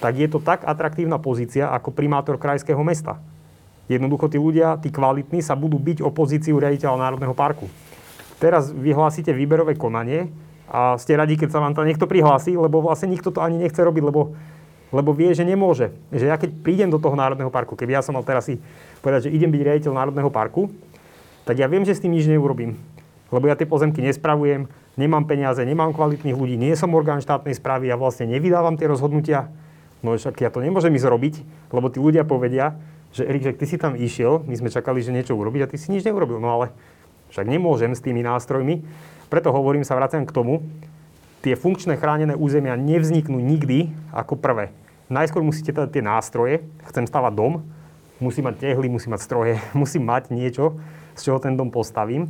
tak 0.04 0.14
je 0.20 0.28
to 0.28 0.44
tak 0.44 0.68
atraktívna 0.68 1.16
pozícia 1.16 1.72
ako 1.72 1.96
primátor 1.96 2.36
krajského 2.36 2.84
mesta. 2.84 3.24
Jednoducho 3.88 4.28
tí 4.28 4.36
ľudia, 4.36 4.76
tí 4.84 4.92
kvalitní, 4.92 5.40
sa 5.40 5.56
budú 5.56 5.80
byť 5.80 6.04
o 6.04 6.12
pozíciu 6.12 6.60
riaditeľa 6.60 7.00
Národného 7.00 7.32
parku. 7.38 7.72
Teraz 8.42 8.74
vyhlásite 8.76 9.32
výberové 9.32 9.80
konanie 9.80 10.28
a 10.68 11.00
ste 11.00 11.16
radi, 11.16 11.40
keď 11.40 11.56
sa 11.56 11.64
vám 11.64 11.78
to 11.78 11.88
niekto 11.88 12.10
prihlási, 12.10 12.60
lebo 12.60 12.84
vlastne 12.84 13.14
nikto 13.14 13.32
to 13.32 13.40
ani 13.40 13.62
nechce 13.62 13.78
robiť, 13.78 14.04
lebo, 14.04 14.36
lebo 14.92 15.10
vie, 15.16 15.32
že 15.32 15.48
nemôže. 15.48 15.96
Že 16.12 16.26
ja 16.28 16.36
keď 16.36 16.50
prídem 16.66 16.90
do 16.92 17.00
toho 17.00 17.16
Národného 17.16 17.54
parku, 17.54 17.78
keby 17.78 17.96
ja 17.96 18.02
som 18.04 18.18
mal 18.18 18.26
teraz 18.28 18.50
si 18.50 18.60
povedať, 19.00 19.30
že 19.30 19.34
idem 19.38 19.54
byť 19.54 19.62
riaditeľ 19.64 19.92
Národného 19.96 20.34
parku, 20.34 20.74
tak 21.46 21.62
ja 21.62 21.70
viem, 21.70 21.86
že 21.86 21.94
s 21.94 22.02
tým 22.02 22.12
nič 22.12 22.26
neurobím. 22.26 22.76
Lebo 23.30 23.46
ja 23.46 23.56
tie 23.56 23.70
pozemky 23.70 24.02
nespravujem, 24.02 24.66
nemám 24.96 25.28
peniaze, 25.28 25.62
nemám 25.64 25.92
kvalitných 25.96 26.36
ľudí, 26.36 26.56
nie 26.60 26.76
som 26.76 26.92
orgán 26.96 27.24
štátnej 27.24 27.56
správy, 27.56 27.92
ja 27.92 28.00
vlastne 28.00 28.28
nevydávam 28.28 28.80
tie 28.80 28.88
rozhodnutia. 28.88 29.52
No 30.04 30.16
však 30.16 30.38
ja 30.40 30.50
to 30.52 30.62
nemôžem 30.62 30.94
ísť 30.96 31.08
robiť, 31.08 31.36
lebo 31.72 31.88
tí 31.90 32.00
ľudia 32.00 32.28
povedia, 32.28 32.78
že 33.16 33.24
Erik, 33.24 33.48
že 33.48 33.56
ty 33.56 33.66
si 33.66 33.78
tam 33.80 33.96
išiel, 33.96 34.44
my 34.44 34.56
sme 34.60 34.70
čakali, 34.70 35.00
že 35.00 35.16
niečo 35.16 35.40
urobiť 35.40 35.62
a 35.64 35.70
ty 35.72 35.80
si 35.80 35.88
nič 35.90 36.04
neurobil. 36.04 36.38
No 36.38 36.52
ale 36.52 36.76
však 37.32 37.48
nemôžem 37.48 37.96
s 37.96 38.04
tými 38.04 38.22
nástrojmi. 38.22 38.84
Preto 39.32 39.56
hovorím, 39.56 39.88
sa 39.88 39.96
vraciam 39.96 40.28
k 40.28 40.36
tomu, 40.36 40.62
tie 41.42 41.56
funkčné 41.56 41.96
chránené 41.96 42.36
územia 42.36 42.76
nevzniknú 42.76 43.40
nikdy 43.40 43.94
ako 44.12 44.36
prvé. 44.36 44.76
Najskôr 45.08 45.46
musíte 45.46 45.74
dať 45.74 45.94
tie 45.94 46.04
nástroje, 46.04 46.66
chcem 46.90 47.06
stavať 47.06 47.34
dom, 47.38 47.62
musí 48.18 48.42
mať 48.42 48.58
tehly, 48.58 48.90
musí 48.90 49.08
mať 49.10 49.22
stroje, 49.22 49.54
musím 49.78 50.10
mať 50.10 50.34
niečo, 50.34 50.78
z 51.14 51.22
čoho 51.32 51.40
ten 51.40 51.56
dom 51.56 51.72
postavím. 51.72 52.30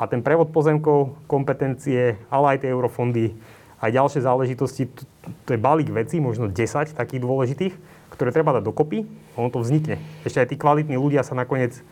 A 0.00 0.08
ten 0.08 0.24
prevod 0.24 0.48
pozemkov, 0.48 1.12
kompetencie, 1.28 2.16
ale 2.32 2.56
aj 2.56 2.64
tie 2.64 2.72
eurofondy, 2.72 3.36
aj 3.84 3.92
ďalšie 3.92 4.24
záležitosti, 4.24 4.88
to, 4.88 5.04
to 5.44 5.50
je 5.52 5.60
balík 5.60 5.92
vecí, 5.92 6.16
možno 6.24 6.48
10 6.48 6.96
takých 6.96 7.20
dôležitých, 7.20 7.74
ktoré 8.16 8.32
treba 8.32 8.56
dať 8.56 8.64
dokopy 8.64 9.04
a 9.04 9.44
ono 9.44 9.52
to 9.52 9.60
vznikne. 9.60 10.00
Ešte 10.24 10.40
aj 10.40 10.48
tí 10.48 10.56
kvalitní 10.56 10.96
ľudia 10.96 11.20
sa 11.20 11.36
nakoniec 11.36 11.84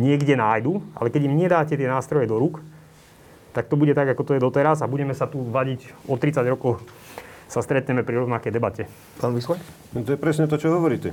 niekde 0.00 0.32
nájdu, 0.32 0.80
ale 0.96 1.12
keď 1.12 1.28
im 1.28 1.36
nedáte 1.36 1.76
tie 1.76 1.88
nástroje 1.88 2.24
do 2.24 2.40
rúk, 2.40 2.64
tak 3.52 3.68
to 3.68 3.76
bude 3.76 3.92
tak, 3.92 4.08
ako 4.08 4.24
to 4.24 4.32
je 4.32 4.40
doteraz 4.40 4.80
a 4.80 4.88
budeme 4.88 5.12
sa 5.12 5.28
tu 5.28 5.44
vadiť 5.44 6.08
o 6.08 6.16
30 6.16 6.40
rokov 6.48 6.80
sa 7.52 7.60
stretneme 7.60 8.00
pri 8.00 8.24
rovnakej 8.24 8.48
debate. 8.48 8.88
Pán 9.20 9.36
Vyslaj? 9.36 9.60
No 9.92 10.08
to 10.08 10.16
je 10.16 10.18
presne 10.20 10.48
to, 10.48 10.56
čo 10.56 10.72
hovoríte 10.72 11.12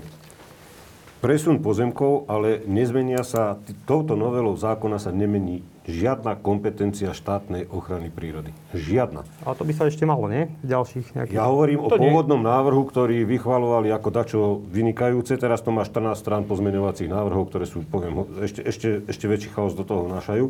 presun 1.19 1.59
pozemkov, 1.59 2.27
ale 2.31 2.63
nezmenia 2.63 3.27
sa, 3.27 3.59
touto 3.83 4.15
novelou 4.15 4.55
zákona 4.55 4.99
sa 5.03 5.11
nemení 5.11 5.63
žiadna 5.89 6.37
kompetencia 6.39 7.11
štátnej 7.11 7.67
ochrany 7.67 8.07
prírody. 8.13 8.55
Žiadna. 8.71 9.25
A 9.43 9.51
to 9.57 9.65
by 9.65 9.73
sa 9.75 9.89
ešte 9.89 10.05
malo, 10.07 10.29
nie? 10.29 10.47
Ďalších 10.63 11.17
nejakých... 11.17 11.35
Ja 11.35 11.49
hovorím 11.49 11.89
to 11.89 11.97
o 11.97 11.99
pôvodnom 11.99 12.39
nie. 12.39 12.47
návrhu, 12.47 12.81
ktorý 12.87 13.17
vychvalovali 13.25 13.89
ako 13.91 14.09
dačo 14.13 14.39
vynikajúce. 14.69 15.35
Teraz 15.35 15.65
to 15.65 15.73
má 15.73 15.83
14 15.83 16.15
strán 16.15 16.43
pozmeňovacích 16.45 17.09
návrhov, 17.09 17.49
ktoré 17.51 17.65
sú, 17.65 17.83
poviem, 17.83 18.23
ešte, 18.39 18.61
ešte, 18.63 18.89
ešte 19.09 19.25
väčší 19.25 19.49
chaos 19.51 19.73
do 19.73 19.83
toho 19.83 20.07
vnášajú. 20.07 20.45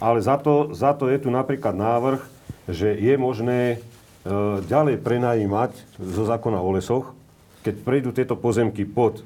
Ale 0.00 0.18
za 0.24 0.40
to, 0.40 0.72
za 0.72 0.96
to 0.96 1.12
je 1.12 1.18
tu 1.20 1.28
napríklad 1.28 1.76
návrh, 1.76 2.22
že 2.70 2.96
je 2.96 3.14
možné 3.20 3.60
e, 3.70 3.78
ďalej 4.64 5.02
prenajímať 5.04 5.72
zo 6.00 6.24
zákona 6.24 6.58
o 6.62 6.70
lesoch, 6.72 7.12
keď 7.66 7.74
prejdú 7.84 8.10
tieto 8.14 8.38
pozemky 8.38 8.88
pod 8.88 9.20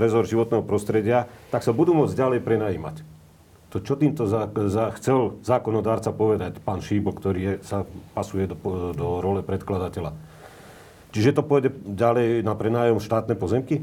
rezort 0.00 0.28
životného 0.28 0.64
prostredia, 0.64 1.28
tak 1.52 1.62
sa 1.62 1.76
budú 1.76 1.92
môcť 1.92 2.14
ďalej 2.16 2.40
prenajímať. 2.40 2.96
To, 3.74 3.82
čo 3.82 3.98
týmto 3.98 4.30
za, 4.30 4.46
za, 4.70 4.94
chcel 4.94 5.42
zákonodárca 5.42 6.14
povedať, 6.14 6.62
pán 6.62 6.78
Šíbo, 6.78 7.10
ktorý 7.10 7.40
je, 7.42 7.54
sa 7.66 7.82
pasuje 8.14 8.46
do, 8.46 8.54
do 8.94 9.18
role 9.18 9.42
predkladateľa. 9.42 10.14
Čiže 11.10 11.34
to 11.34 11.42
pôjde 11.42 11.74
ďalej 11.82 12.46
na 12.46 12.54
prenájom 12.54 13.02
štátne 13.02 13.34
pozemky? 13.34 13.82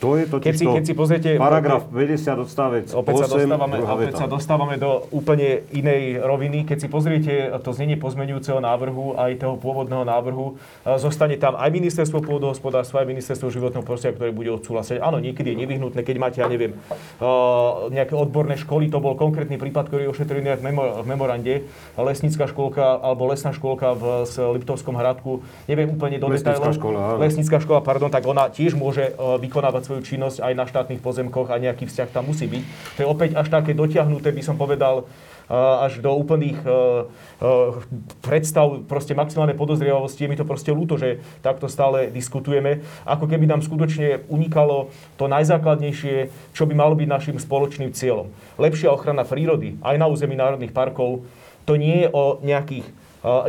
To 0.00 0.16
je 0.16 0.24
totiž 0.24 0.48
keď 0.48 0.54
si, 0.56 0.64
to 0.64 0.72
keď 0.72 0.84
si 0.88 0.94
pozriete, 0.96 1.28
paragraf 1.36 1.84
50 1.92 2.44
odstavec 2.48 2.86
opäť 2.96 3.14
8, 3.20 3.20
sa 3.20 3.36
dostávame, 3.36 3.76
opäť 3.84 4.14
sa 4.16 4.26
dostávame 4.26 4.74
do 4.80 5.04
úplne 5.12 5.68
inej 5.76 6.24
roviny. 6.24 6.64
Keď 6.64 6.78
si 6.80 6.88
pozriete 6.88 7.32
to 7.60 7.76
znenie 7.76 8.00
pozmenujúceho 8.00 8.64
návrhu 8.64 9.20
aj 9.20 9.44
toho 9.44 9.60
pôvodného 9.60 10.08
návrhu, 10.08 10.56
e, 10.88 10.96
zostane 10.96 11.36
tam 11.36 11.52
aj 11.60 11.68
ministerstvo 11.68 12.24
pôdohospodárstva, 12.24 13.04
aj 13.04 13.12
ministerstvo 13.12 13.52
životného 13.52 13.84
prostredia, 13.84 14.16
ktoré 14.16 14.32
bude 14.32 14.48
odsúhlasiť. 14.56 15.04
Áno, 15.04 15.20
niekedy 15.20 15.52
je 15.52 15.68
nevyhnutné, 15.68 16.00
keď 16.00 16.16
máte, 16.16 16.38
ja 16.40 16.48
neviem, 16.48 16.72
e, 16.72 17.28
nejaké 17.92 18.16
odborné 18.16 18.56
školy, 18.56 18.88
to 18.88 19.04
bol 19.04 19.12
konkrétny 19.20 19.60
prípad, 19.60 19.92
ktorý 19.92 20.08
je 20.08 20.12
ošetrený 20.16 20.56
v, 20.56 20.64
v 20.64 21.06
memorande, 21.06 21.68
lesnícka 22.00 22.48
školka 22.48 23.04
alebo 23.04 23.28
lesná 23.28 23.52
školka 23.52 23.92
v 23.92 24.04
Liptovskom 24.56 24.96
hradku, 24.96 25.44
neviem 25.68 25.92
úplne 25.92 26.16
do 26.16 26.32
detailov. 26.32 26.72
Škola, 26.72 27.20
lesnícka 27.20 27.60
škola, 27.60 27.84
pardon, 27.84 28.08
tak 28.08 28.24
ona 28.24 28.48
tiež 28.48 28.72
môže 28.72 29.12
e, 29.12 29.36
vykonávať 29.44 29.89
svoju 29.90 30.06
činnosť 30.06 30.38
aj 30.46 30.52
na 30.54 30.70
štátnych 30.70 31.02
pozemkoch 31.02 31.50
a 31.50 31.58
nejaký 31.58 31.90
vzťah 31.90 32.14
tam 32.14 32.30
musí 32.30 32.46
byť. 32.46 32.62
To 32.94 32.98
je 33.02 33.10
opäť 33.10 33.30
až 33.34 33.50
také 33.50 33.74
dotiahnuté, 33.74 34.30
by 34.30 34.42
som 34.46 34.54
povedal, 34.54 35.10
až 35.50 35.98
do 35.98 36.14
úplných 36.14 36.62
predstav, 38.22 38.86
proste 38.86 39.18
maximálnej 39.18 39.58
podozrievosti. 39.58 40.22
Je 40.22 40.30
mi 40.30 40.38
to 40.38 40.46
proste 40.46 40.70
ľúto, 40.70 40.94
že 40.94 41.18
takto 41.42 41.66
stále 41.66 42.06
diskutujeme. 42.06 42.86
Ako 43.02 43.26
keby 43.26 43.50
nám 43.50 43.66
skutočne 43.66 44.22
unikalo 44.30 44.94
to 45.18 45.26
najzákladnejšie, 45.26 46.30
čo 46.54 46.70
by 46.70 46.74
malo 46.78 46.94
byť 46.94 47.08
našim 47.10 47.36
spoločným 47.42 47.90
cieľom. 47.90 48.30
Lepšia 48.62 48.94
ochrana 48.94 49.26
prírody 49.26 49.74
aj 49.82 49.98
na 49.98 50.06
území 50.06 50.38
národných 50.38 50.70
parkov, 50.70 51.26
to 51.66 51.74
nie 51.74 52.06
je 52.06 52.08
o 52.14 52.38
nejakých 52.46 52.86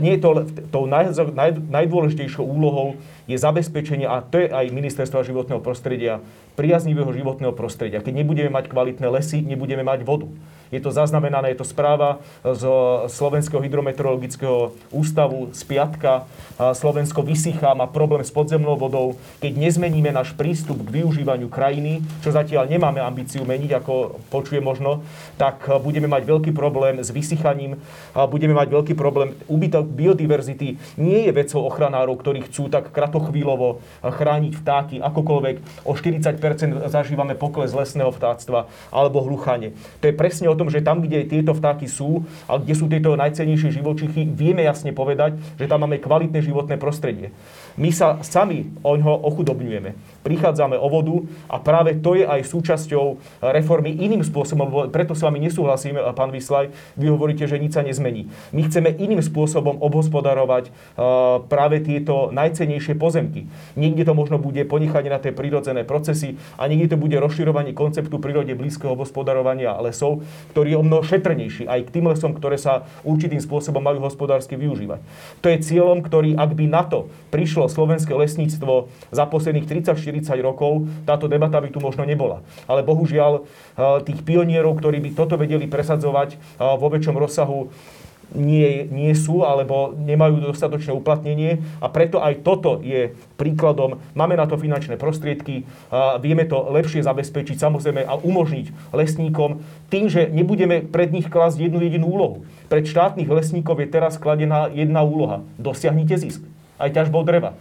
nie 0.03 0.19
je 0.19 0.21
to 0.21 0.29
tou 0.67 0.83
naj, 0.83 1.15
naj, 1.31 1.55
najdôležitejšou 1.55 2.43
úlohou 2.43 2.99
je 3.27 3.39
zabezpečenie, 3.39 4.03
a 4.03 4.19
to 4.19 4.43
je 4.43 4.51
aj 4.51 4.67
ministerstva 4.67 5.23
životného 5.23 5.63
prostredia, 5.63 6.19
priaznivého 6.59 7.07
životného 7.15 7.55
prostredia. 7.55 8.03
Keď 8.03 8.11
nebudeme 8.11 8.51
mať 8.51 8.67
kvalitné 8.67 9.07
lesy, 9.07 9.39
nebudeme 9.39 9.87
mať 9.87 10.03
vodu. 10.03 10.27
Je 10.71 10.79
to 10.79 10.95
zaznamenané, 10.95 11.51
je 11.51 11.59
to 11.59 11.67
správa 11.67 12.23
z 12.47 12.63
Slovenského 13.11 13.59
hydrometeorologického 13.59 14.71
ústavu 14.95 15.51
z 15.51 15.61
piatka. 15.67 16.23
Slovensko 16.57 17.21
vysychá, 17.21 17.75
má 17.75 17.91
problém 17.91 18.23
s 18.23 18.31
podzemnou 18.31 18.79
vodou. 18.79 19.19
Keď 19.43 19.51
nezmeníme 19.51 20.15
náš 20.15 20.31
prístup 20.31 20.79
k 20.87 21.03
využívaniu 21.03 21.51
krajiny, 21.51 21.99
čo 22.23 22.31
zatiaľ 22.31 22.71
nemáme 22.71 23.03
ambíciu 23.03 23.43
meniť, 23.43 23.83
ako 23.83 24.23
počuje 24.31 24.63
možno, 24.63 25.03
tak 25.35 25.67
budeme 25.83 26.07
mať 26.07 26.23
veľký 26.23 26.51
problém 26.55 27.03
s 27.03 27.11
vysychaním, 27.11 27.75
budeme 28.31 28.55
mať 28.55 28.67
veľký 28.71 28.93
problém. 28.95 29.35
Úbytok 29.51 29.91
biodiverzity 29.91 30.79
nie 30.95 31.27
je 31.27 31.31
vecou 31.35 31.67
ochranárov, 31.67 32.15
ktorí 32.15 32.47
chcú 32.47 32.71
tak 32.71 32.95
chvíľovo 33.11 33.83
chrániť 33.99 34.53
vtáky, 34.55 34.95
akokoľvek 35.03 35.83
o 35.83 35.91
40% 35.91 36.87
zažívame 36.87 37.35
pokles 37.35 37.75
lesného 37.75 38.13
vtáctva 38.13 38.71
alebo 38.87 39.19
hluchanie. 39.25 39.75
To 39.99 40.07
je 40.07 40.15
presne 40.15 40.47
o 40.47 40.55
tom, 40.61 40.69
že 40.69 40.85
tam, 40.85 41.01
kde 41.01 41.25
tieto 41.25 41.57
vtáky 41.57 41.89
sú 41.89 42.21
a 42.45 42.61
kde 42.61 42.77
sú 42.77 42.85
tieto 42.85 43.17
najcennejšie 43.17 43.81
živočichy, 43.81 44.29
vieme 44.29 44.61
jasne 44.61 44.93
povedať, 44.93 45.41
že 45.57 45.65
tam 45.65 45.81
máme 45.89 45.97
kvalitné 45.97 46.37
životné 46.45 46.77
prostredie. 46.77 47.33
My 47.81 47.89
sa 47.89 48.21
sami 48.21 48.69
o 48.85 48.93
ňo 48.93 49.25
ochudobňujeme. 49.25 50.20
Prichádzame 50.21 50.77
o 50.77 50.87
vodu 50.87 51.25
a 51.49 51.57
práve 51.57 51.97
to 51.97 52.13
je 52.13 52.25
aj 52.25 52.45
súčasťou 52.45 53.05
reformy 53.41 53.97
iným 53.97 54.21
spôsobom, 54.21 54.93
preto 54.93 55.17
s 55.17 55.25
vami 55.25 55.41
nesúhlasím, 55.41 55.97
pán 56.13 56.29
Vyslaj, 56.29 56.69
vy 56.95 57.05
hovoríte, 57.09 57.49
že 57.49 57.57
nič 57.57 57.73
sa 57.73 57.81
nezmení. 57.81 58.29
My 58.53 58.65
chceme 58.69 58.93
iným 58.93 59.19
spôsobom 59.25 59.81
obhospodarovať 59.81 60.69
e, 60.69 60.71
práve 61.49 61.81
tieto 61.81 62.29
najcenejšie 62.29 62.93
pozemky. 62.95 63.49
Niekde 63.73 64.05
to 64.05 64.13
možno 64.13 64.37
bude 64.37 64.61
ponechanie 64.69 65.09
na 65.09 65.17
tie 65.17 65.33
prírodzené 65.33 65.81
procesy 65.81 66.37
a 66.55 66.69
niekde 66.69 66.93
to 66.93 67.01
bude 67.01 67.17
rozširovanie 67.17 67.73
konceptu 67.73 68.21
prírode 68.21 68.53
blízkeho 68.53 68.93
obhospodarovania 68.93 69.73
lesov, 69.81 70.21
ktorý 70.53 70.75
je 70.75 70.79
o 70.79 70.85
mnoho 70.85 71.01
šetrnejší 71.01 71.65
aj 71.65 71.89
k 71.89 71.93
tým 71.97 72.05
lesom, 72.11 72.37
ktoré 72.37 72.61
sa 72.61 72.85
určitým 73.01 73.41
spôsobom 73.41 73.81
majú 73.81 74.03
hospodársky 74.05 74.53
využívať. 74.59 74.99
To 75.41 75.47
je 75.49 75.57
cieľom, 75.63 76.05
ktorý, 76.05 76.37
ak 76.37 76.51
by 76.53 76.65
na 76.69 76.83
to 76.85 77.09
prišlo 77.33 77.71
slovenské 77.71 78.13
lesníctvo 78.13 78.91
za 79.09 79.23
posledných 79.25 79.67
30-40 80.11 80.43
rokov, 80.43 80.85
táto 81.07 81.31
debata 81.31 81.63
by 81.63 81.71
tu 81.71 81.79
možno 81.79 82.03
nebola. 82.03 82.43
Ale 82.67 82.83
bohužiaľ 82.83 83.31
eh, 83.39 83.43
tých 84.03 84.19
pionierov, 84.27 84.77
ktorí 84.83 84.99
by 84.99 85.09
toto 85.15 85.39
vedeli 85.39 85.65
presadzovať 85.71 86.35
eh, 86.35 86.39
vo 86.59 86.87
väčšom 86.91 87.15
rozsahu, 87.15 87.71
nie, 88.31 88.87
nie 88.87 89.11
sú 89.11 89.43
alebo 89.43 89.91
nemajú 89.91 90.39
dostatočné 90.39 90.95
uplatnenie 90.95 91.59
a 91.83 91.91
preto 91.91 92.23
aj 92.23 92.47
toto 92.47 92.79
je 92.79 93.11
príkladom. 93.35 93.99
Máme 94.15 94.39
na 94.39 94.47
to 94.47 94.55
finančné 94.55 94.95
prostriedky, 94.95 95.67
a 95.91 96.15
vieme 96.15 96.47
to 96.47 96.71
lepšie 96.71 97.03
zabezpečiť 97.03 97.59
samozrejme 97.59 98.07
a 98.07 98.15
umožniť 98.15 98.95
lesníkom 98.95 99.59
tým, 99.91 100.07
že 100.07 100.31
nebudeme 100.31 100.79
pred 100.87 101.11
nich 101.11 101.27
klásť 101.27 101.59
jednu 101.59 101.83
jedinú 101.83 102.07
úlohu. 102.07 102.47
Pred 102.71 102.87
štátnych 102.87 103.27
lesníkov 103.27 103.83
je 103.83 103.91
teraz 103.91 104.15
kladená 104.15 104.71
jedna 104.71 105.03
úloha. 105.03 105.43
Dosiahnite 105.59 106.15
zisk 106.15 106.47
aj 106.81 106.97
ťažbou 106.97 107.21
dreva. 107.21 107.53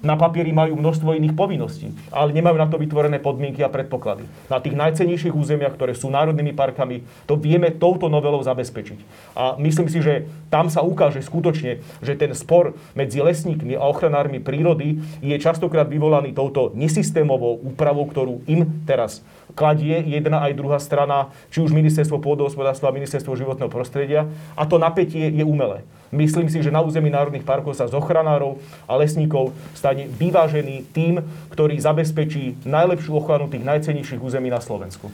Na 0.00 0.16
papieri 0.16 0.48
majú 0.48 0.80
množstvo 0.80 1.12
iných 1.12 1.36
povinností, 1.36 1.92
ale 2.08 2.32
nemajú 2.32 2.56
na 2.56 2.64
to 2.64 2.80
vytvorené 2.80 3.20
podmienky 3.20 3.60
a 3.60 3.68
predpoklady. 3.68 4.24
Na 4.48 4.56
tých 4.56 4.72
najcenejších 4.72 5.36
územiach, 5.36 5.76
ktoré 5.76 5.92
sú 5.92 6.08
národnými 6.08 6.56
parkami, 6.56 7.04
to 7.28 7.36
vieme 7.36 7.68
touto 7.68 8.08
novelou 8.08 8.40
zabezpečiť. 8.40 8.98
A 9.36 9.60
myslím 9.60 9.92
si, 9.92 10.00
že 10.00 10.24
tam 10.48 10.72
sa 10.72 10.80
ukáže 10.80 11.20
skutočne, 11.20 11.84
že 12.00 12.16
ten 12.16 12.32
spor 12.32 12.72
medzi 12.96 13.20
lesníkmi 13.20 13.76
a 13.76 13.84
ochranármi 13.84 14.40
prírody 14.40 15.04
je 15.20 15.36
častokrát 15.36 15.84
vyvolaný 15.84 16.32
touto 16.32 16.72
nesystémovou 16.72 17.60
úpravou, 17.60 18.08
ktorú 18.08 18.40
im 18.48 18.64
teraz 18.88 19.20
kladie 19.54 20.00
jedna 20.06 20.42
aj 20.46 20.56
druhá 20.56 20.78
strana, 20.78 21.30
či 21.48 21.60
už 21.60 21.74
ministerstvo 21.74 22.22
pôdohospodárstva 22.22 22.90
a 22.90 22.96
ministerstvo 22.96 23.36
životného 23.36 23.70
prostredia. 23.70 24.26
A 24.54 24.66
to 24.66 24.78
napätie 24.78 25.30
je 25.30 25.44
umelé. 25.44 25.84
Myslím 26.10 26.50
si, 26.50 26.58
že 26.58 26.74
na 26.74 26.82
území 26.82 27.06
národných 27.06 27.46
parkov 27.46 27.78
sa 27.78 27.86
z 27.86 27.94
ochranárov 27.94 28.58
a 28.90 28.98
lesníkov 28.98 29.54
stane 29.78 30.10
vyvážený 30.10 30.90
tým, 30.90 31.22
ktorý 31.54 31.78
zabezpečí 31.78 32.66
najlepšiu 32.66 33.14
ochranu 33.14 33.46
tých 33.46 33.62
najcenejších 33.62 34.18
území 34.18 34.50
na 34.50 34.58
Slovensku. 34.58 35.06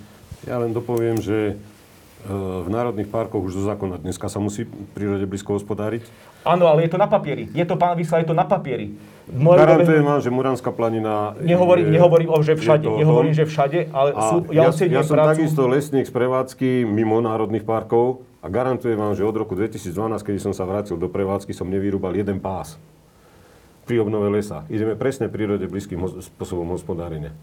Ja 0.49 0.57
len 0.57 0.73
dopoviem, 0.73 1.21
že 1.21 1.61
v 2.27 2.69
národných 2.69 3.07
parkoch 3.07 3.39
už 3.39 3.57
zo 3.57 3.63
zákona 3.63 4.03
dneska 4.03 4.27
sa 4.27 4.43
musí 4.43 4.67
prírode 4.67 5.23
blízko 5.25 5.55
hospodáriť. 5.57 6.03
Áno, 6.43 6.67
ale 6.67 6.87
je 6.87 6.91
to 6.95 6.99
na 6.99 7.07
papieri. 7.07 7.47
Je 7.55 7.63
to, 7.63 7.79
pán 7.79 7.95
Vysla, 7.95 8.23
je 8.23 8.29
to 8.31 8.37
na 8.37 8.47
papieri. 8.47 8.95
Garantujem 9.27 10.07
vám, 10.07 10.23
že 10.23 10.31
Muranská 10.31 10.71
planina... 10.71 11.35
Nehovorím, 11.43 11.91
je, 11.91 11.99
nehovorím 11.99 12.31
o, 12.31 12.39
že 12.47 12.55
všade, 12.55 12.87
nehovorím, 12.87 13.35
že 13.35 13.43
všade, 13.43 13.91
ale 13.91 14.15
sú, 14.15 14.37
ja, 14.55 14.71
ja, 14.71 14.87
ja 14.87 15.03
som 15.03 15.19
prácu... 15.19 15.31
takisto 15.35 15.63
lesník 15.67 16.07
z 16.07 16.15
prevádzky 16.15 16.87
mimo 16.87 17.19
národných 17.19 17.67
parkov 17.67 18.23
a 18.39 18.47
garantujem 18.47 18.95
vám, 18.95 19.19
že 19.19 19.27
od 19.27 19.35
roku 19.35 19.59
2012, 19.59 19.91
keď 20.23 20.35
som 20.39 20.55
sa 20.55 20.63
vrátil 20.63 20.95
do 20.95 21.11
prevádzky, 21.11 21.51
som 21.51 21.67
nevyrúbal 21.67 22.15
jeden 22.15 22.39
pás 22.39 22.79
pri 23.83 23.99
obnove 23.99 24.31
lesa. 24.31 24.63
Ideme 24.71 24.95
presne 24.95 25.27
prírode 25.27 25.67
blízkym 25.67 25.99
spôsobom 26.23 26.71
hospodárenia. 26.71 27.35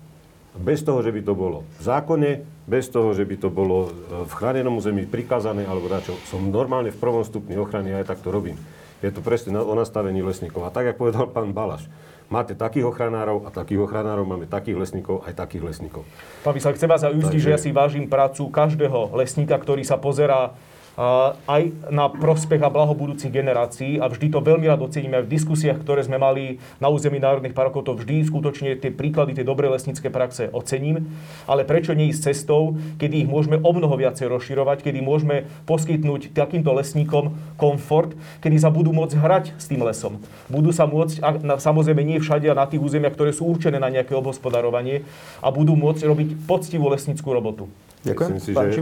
Bez 0.53 0.85
toho, 0.85 1.01
že 1.01 1.09
by 1.09 1.21
to 1.25 1.34
bolo 1.34 1.65
v 1.77 1.81
zákone, 1.81 2.31
bez 2.69 2.85
toho, 2.93 3.11
že 3.17 3.25
by 3.25 3.35
to 3.41 3.49
bolo 3.49 3.89
e, 3.89 3.91
v 4.30 4.34
chránenom 4.38 4.77
území 4.77 5.09
prikázané 5.09 5.65
alebo 5.65 5.89
dačo. 5.89 6.13
Som 6.30 6.53
normálne 6.53 6.93
v 6.93 7.01
prvom 7.01 7.25
stupni 7.25 7.57
ochrany 7.57 7.89
a 7.89 8.05
aj 8.05 8.13
tak 8.13 8.21
to 8.21 8.30
robím. 8.30 8.55
Je 9.01 9.11
to 9.11 9.19
presne 9.19 9.57
o 9.57 9.73
nastavení 9.75 10.21
lesníkov. 10.23 10.63
A 10.63 10.71
tak, 10.71 10.93
ako 10.93 11.09
povedal 11.09 11.25
pán 11.27 11.51
Balaš, 11.51 11.89
máte 12.31 12.55
takých 12.55 12.88
ochranárov 12.88 13.43
a 13.43 13.49
takých 13.51 13.84
ochranárov, 13.84 14.23
máme 14.23 14.45
takých 14.47 14.80
lesníkov 14.80 15.27
aj 15.27 15.35
takých 15.35 15.73
lesníkov. 15.73 16.07
Pán 16.45 16.55
Vyslak, 16.55 16.80
chcem 16.80 16.88
vás 16.88 17.03
uistiť, 17.03 17.41
Takže... 17.41 17.49
že 17.49 17.53
ja 17.53 17.59
si 17.59 17.69
vážim 17.75 18.07
prácu 18.07 18.47
každého 18.47 19.11
lesníka, 19.17 19.59
ktorý 19.59 19.84
sa 19.84 19.99
pozerá 19.99 20.55
aj 20.98 21.74
na 21.90 22.06
prospech 22.06 22.61
a 22.61 22.70
blaho 22.70 22.94
budúcich 22.94 23.34
generácií 23.34 23.98
a 23.98 24.06
vždy 24.06 24.30
to 24.30 24.45
veľmi 24.45 24.70
rád 24.70 24.86
oceníme 24.86 25.18
aj 25.22 25.26
v 25.26 25.34
diskusiách, 25.34 25.82
ktoré 25.82 26.06
sme 26.06 26.22
mali 26.22 26.61
na 26.78 26.94
území 26.94 27.18
národných 27.18 27.57
parkov, 27.57 27.90
to 27.90 27.98
vždy 27.98 28.22
skutočne 28.22 28.78
tie 28.78 28.94
príklady, 28.94 29.34
tie 29.34 29.48
dobré 29.48 29.65
lesnícke 29.74 30.14
praxe 30.14 30.53
ocením, 30.53 31.10
ale 31.49 31.65
prečo 31.65 31.98
nie 31.98 32.14
ísť 32.14 32.30
cestou, 32.30 32.78
kedy 33.02 33.26
ich 33.26 33.30
môžeme 33.30 33.57
o 33.57 33.72
mnoho 33.74 33.98
viacej 33.98 34.30
rozširovať, 34.30 34.86
kedy 34.86 35.02
môžeme 35.02 35.49
poskytnúť 35.65 36.38
takýmto 36.38 36.70
lesníkom 36.78 37.34
komfort, 37.57 38.14
kedy 38.45 38.61
sa 38.61 38.70
budú 38.70 38.94
môcť 38.94 39.18
hrať 39.18 39.45
s 39.57 39.65
tým 39.65 39.82
lesom. 39.82 40.22
Budú 40.45 40.70
sa 40.70 40.86
môcť, 40.86 41.41
samozrejme 41.57 42.06
nie 42.06 42.22
všade 42.22 42.45
a 42.53 42.57
na 42.57 42.70
tých 42.70 42.86
územiach, 42.86 43.18
ktoré 43.18 43.34
sú 43.34 43.49
určené 43.49 43.82
na 43.82 43.90
nejaké 43.90 44.14
obhospodarovanie 44.14 45.02
a 45.41 45.49
budú 45.49 45.74
môcť 45.74 46.06
robiť 46.06 46.30
poctivú 46.45 46.94
lesnickú 46.94 47.34
robotu. 47.34 47.65
Ďakujem. 48.03 48.30
Myslím 48.35 48.55
si, 48.55 48.75
že... 48.75 48.81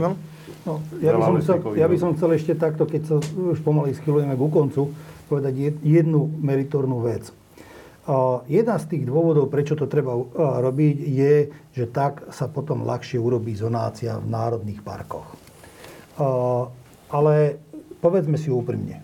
No, 0.62 0.78
ja, 1.02 1.14
by 1.14 1.22
som 1.22 1.36
chcel, 1.42 1.56
ja 1.74 1.86
by 1.90 1.96
som 1.98 2.10
chcel 2.14 2.30
ešte 2.38 2.52
takto, 2.54 2.86
keď 2.86 3.02
sa 3.06 3.16
už 3.22 3.58
pomaly 3.66 3.94
schylujeme 3.98 4.34
ku 4.38 4.46
koncu, 4.46 4.94
povedať 5.26 5.78
jednu 5.82 6.30
meritornú 6.42 7.02
vec. 7.02 7.30
A 8.02 8.42
jedna 8.50 8.82
z 8.82 8.90
tých 8.90 9.06
dôvodov, 9.06 9.46
prečo 9.46 9.78
to 9.78 9.86
treba 9.86 10.18
robiť, 10.58 10.96
je, 11.06 11.34
že 11.70 11.86
tak 11.86 12.26
sa 12.34 12.50
potom 12.50 12.82
ľahšie 12.82 13.18
urobí 13.18 13.54
zonácia 13.54 14.18
v 14.18 14.26
národných 14.26 14.82
parkoch. 14.82 15.26
A, 16.18 16.66
ale 17.14 17.62
povedzme 18.02 18.34
si 18.34 18.50
úprimne. 18.50 19.02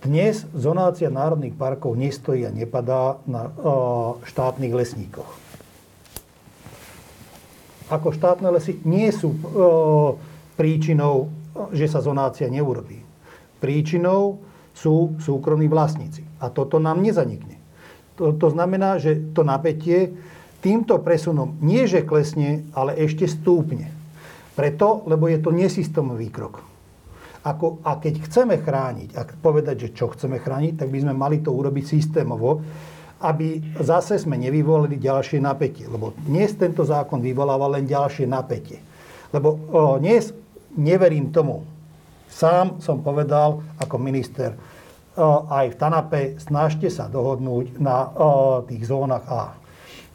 Dnes 0.00 0.44
zonácia 0.52 1.08
národných 1.08 1.56
parkov 1.56 1.96
nestojí 1.96 2.44
a 2.44 2.52
nepadá 2.52 3.20
na 3.24 3.48
štátnych 4.28 4.72
lesníkoch. 4.72 5.43
Ako 7.92 8.16
štátne 8.16 8.48
lesy 8.48 8.80
nie 8.88 9.12
sú 9.12 9.36
príčinou, 10.56 11.28
že 11.70 11.86
sa 11.86 12.00
zonácia 12.00 12.48
neurobí. 12.48 13.02
Príčinou 13.60 14.40
sú 14.74 15.14
súkromní 15.22 15.70
vlastníci. 15.70 16.26
A 16.42 16.50
toto 16.50 16.82
nám 16.82 17.00
nezanikne. 17.00 17.60
To, 18.18 18.34
to 18.34 18.50
znamená, 18.50 18.98
že 18.98 19.18
to 19.34 19.46
napätie 19.46 20.14
týmto 20.64 20.98
presunom 21.02 21.58
nie 21.60 21.84
že 21.84 22.06
klesne, 22.06 22.66
ale 22.72 22.96
ešte 22.98 23.28
stúpne. 23.28 23.90
Preto, 24.54 25.02
lebo 25.10 25.26
je 25.26 25.38
to 25.42 25.50
nesystémový 25.50 26.30
krok. 26.30 26.62
Ako, 27.44 27.84
a 27.84 28.00
keď 28.00 28.24
chceme 28.24 28.56
chrániť, 28.56 29.10
a 29.18 29.28
povedať, 29.28 29.76
že 29.90 29.92
čo 29.92 30.08
chceme 30.14 30.40
chrániť, 30.40 30.80
tak 30.80 30.88
by 30.88 30.98
sme 31.04 31.12
mali 31.12 31.44
to 31.44 31.52
urobiť 31.52 31.84
systémovo, 31.84 32.64
aby 33.22 33.62
zase 33.78 34.18
sme 34.18 34.34
nevyvolili 34.34 34.98
ďalšie 34.98 35.38
napätie. 35.38 35.86
Lebo 35.86 36.16
dnes 36.26 36.54
tento 36.58 36.82
zákon 36.82 37.22
vyvoláva 37.22 37.70
len 37.78 37.86
ďalšie 37.86 38.26
napätie. 38.26 38.82
Lebo 39.30 39.58
dnes 39.98 40.30
neverím 40.74 41.30
tomu. 41.34 41.66
Sám 42.30 42.82
som 42.82 42.98
povedal 43.02 43.62
ako 43.78 43.96
minister 43.98 44.54
aj 45.50 45.70
v 45.70 45.78
Tanape, 45.78 46.22
snažte 46.42 46.90
sa 46.90 47.06
dohodnúť 47.06 47.78
na 47.78 48.10
tých 48.66 48.82
zónach 48.90 49.24
A. 49.30 49.54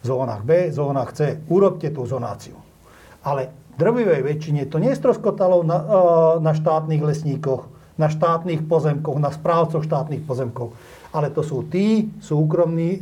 Zónach 0.04 0.44
B, 0.44 0.72
zónach 0.72 1.16
C. 1.16 1.40
Urobte 1.48 1.92
tú 1.92 2.04
zonáciu. 2.04 2.56
Ale 3.24 3.52
drvivej 3.80 4.24
väčšine 4.24 4.68
to 4.68 4.80
nestroskotalo 4.80 5.64
na, 5.64 5.80
na 6.40 6.52
štátnych 6.52 7.00
lesníkoch, 7.00 7.68
na 7.96 8.12
štátnych 8.12 8.68
pozemkoch, 8.68 9.20
na 9.20 9.32
správcoch 9.32 9.84
štátnych 9.84 10.24
pozemkov. 10.24 10.76
Ale 11.16 11.34
to 11.34 11.42
sú 11.42 11.66
tí 11.68 12.10
súkromní 12.22 13.02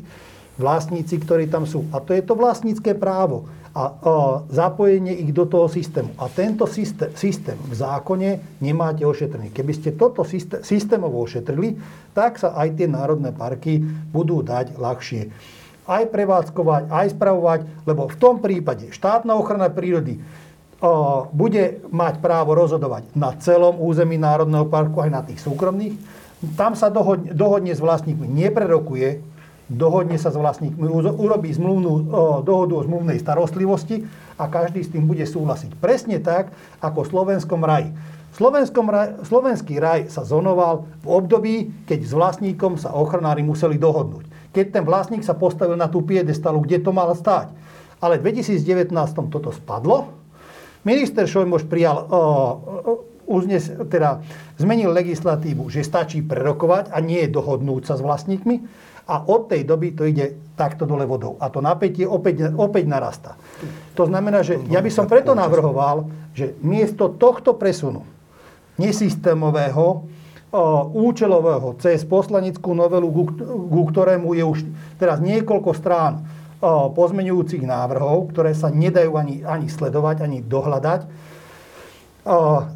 vlastníci, 0.55 1.21
ktorí 1.21 1.51
tam 1.51 1.67
sú. 1.69 1.85
A 1.93 2.01
to 2.01 2.15
je 2.15 2.23
to 2.23 2.33
vlastnícke 2.33 2.97
právo 2.97 3.45
a 3.77 3.93
zapojenie 4.49 5.13
ich 5.21 5.29
do 5.29 5.45
toho 5.45 5.69
systému. 5.69 6.09
A 6.17 6.25
tento 6.33 6.65
systém, 6.65 7.13
systém 7.13 7.53
v 7.61 7.77
zákone 7.77 8.57
nemáte 8.57 9.05
ošetrený. 9.05 9.53
Keby 9.53 9.73
ste 9.77 9.93
toto 9.93 10.25
systém, 10.25 10.65
systémovo 10.65 11.21
ošetrili, 11.21 11.77
tak 12.17 12.41
sa 12.41 12.57
aj 12.57 12.73
tie 12.73 12.89
národné 12.89 13.29
parky 13.37 13.77
budú 14.09 14.41
dať 14.41 14.81
ľahšie 14.81 15.21
aj 15.87 16.11
prevádzkovať, 16.11 16.91
aj 16.91 17.07
spravovať, 17.15 17.59
lebo 17.87 18.11
v 18.11 18.19
tom 18.19 18.43
prípade 18.43 18.91
štátna 18.91 19.39
ochrana 19.39 19.71
prírody 19.71 20.19
bude 21.31 21.79
mať 21.89 22.19
právo 22.19 22.53
rozhodovať 22.53 23.07
na 23.15 23.31
celom 23.39 23.79
území 23.79 24.19
Národného 24.19 24.67
parku, 24.67 24.99
aj 24.99 25.09
na 25.09 25.23
tých 25.23 25.39
súkromných. 25.39 25.95
Tam 26.53 26.77
sa 26.77 26.93
dohodne, 26.93 27.33
dohodne 27.33 27.73
s 27.73 27.81
vlastníkmi, 27.81 28.29
neprerokuje 28.29 29.37
dohodne 29.67 30.15
sa 30.15 30.31
s 30.31 30.39
vlastníkmi, 30.39 30.79
urobí 31.19 31.51
zmluvnú, 31.51 31.91
o, 31.91 32.23
dohodu 32.39 32.73
o 32.79 32.85
zmluvnej 32.87 33.19
starostlivosti 33.19 34.07
a 34.39 34.47
každý 34.47 34.79
s 34.83 34.91
tým 34.95 35.03
bude 35.03 35.27
súhlasiť. 35.27 35.75
Presne 35.77 36.23
tak, 36.23 36.55
ako 36.79 37.03
v 37.03 37.11
slovenskom 37.11 37.61
raji. 37.67 37.91
Slovenskom 38.37 38.87
raj, 38.87 39.27
slovenský 39.27 39.81
raj 39.81 40.13
sa 40.13 40.23
zonoval 40.23 40.87
v 41.03 41.07
období, 41.09 41.55
keď 41.89 41.99
s 42.05 42.11
vlastníkom 42.15 42.79
sa 42.79 42.95
ochranári 42.95 43.43
museli 43.43 43.75
dohodnúť. 43.75 44.29
Keď 44.55 44.65
ten 44.71 44.83
vlastník 44.87 45.27
sa 45.27 45.35
postavil 45.35 45.75
na 45.75 45.91
tú 45.91 46.05
piedestalu, 46.05 46.63
kde 46.63 46.79
to 46.79 46.95
mal 46.95 47.11
stáť. 47.11 47.51
Ale 47.97 48.21
v 48.21 48.29
2019 48.29 48.93
toto 49.33 49.49
spadlo. 49.49 50.13
Minister 50.85 51.25
Šojmoš 51.25 51.65
prijal, 51.65 51.97
o, 51.97 52.07
o, 52.07 52.21
uznes, 53.27 53.67
teda 53.91 54.23
zmenil 54.55 54.95
legislatívu, 54.95 55.67
že 55.67 55.83
stačí 55.83 56.23
prerokovať 56.23 56.95
a 56.95 56.97
nie 57.03 57.27
dohodnúť 57.27 57.91
sa 57.91 57.99
s 57.99 58.01
vlastníkmi. 58.01 58.55
A 59.07 59.23
od 59.23 59.47
tej 59.47 59.63
doby 59.63 59.95
to 59.95 60.03
ide 60.03 60.35
takto 60.59 60.83
dole 60.83 61.07
vodou. 61.07 61.39
A 61.39 61.47
to 61.47 61.63
napätie 61.63 62.03
opäť, 62.03 62.51
opäť 62.55 62.91
narastá. 62.91 63.39
To 63.95 64.03
znamená, 64.03 64.43
že 64.43 64.59
ja 64.67 64.83
by 64.83 64.91
som 64.91 65.07
preto 65.07 65.31
navrhoval, 65.31 66.11
že 66.35 66.59
miesto 66.59 67.07
tohto 67.15 67.55
presunu 67.55 68.03
nesystémového, 68.75 70.07
účelového 70.91 71.75
cez 71.79 72.07
poslanickú 72.07 72.71
novelu, 72.71 73.07
ku 73.67 73.81
ktorému 73.91 74.31
je 74.31 74.43
už 74.47 74.59
teraz 74.95 75.19
niekoľko 75.19 75.71
strán 75.75 76.23
pozmeňujúcich 76.95 77.67
návrhov, 77.67 78.31
ktoré 78.31 78.55
sa 78.55 78.71
nedajú 78.71 79.15
ani, 79.19 79.43
ani 79.43 79.67
sledovať, 79.67 80.23
ani 80.23 80.39
dohľadať, 80.43 81.01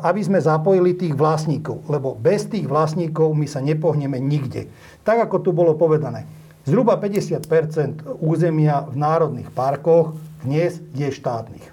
aby 0.02 0.22
sme 0.24 0.40
zapojili 0.40 0.96
tých 0.96 1.14
vlastníkov. 1.14 1.84
Lebo 1.92 2.16
bez 2.16 2.48
tých 2.48 2.66
vlastníkov 2.66 3.36
my 3.36 3.48
sa 3.48 3.60
nepohneme 3.60 4.18
nikde. 4.18 4.72
Tak, 5.04 5.28
ako 5.30 5.38
tu 5.44 5.50
bolo 5.52 5.76
povedané, 5.76 6.26
zhruba 6.64 6.96
50% 6.96 8.24
územia 8.24 8.88
v 8.88 8.96
národných 8.96 9.50
parkoch 9.52 10.16
dnes 10.42 10.80
je 10.96 11.12
štátnych. 11.12 11.68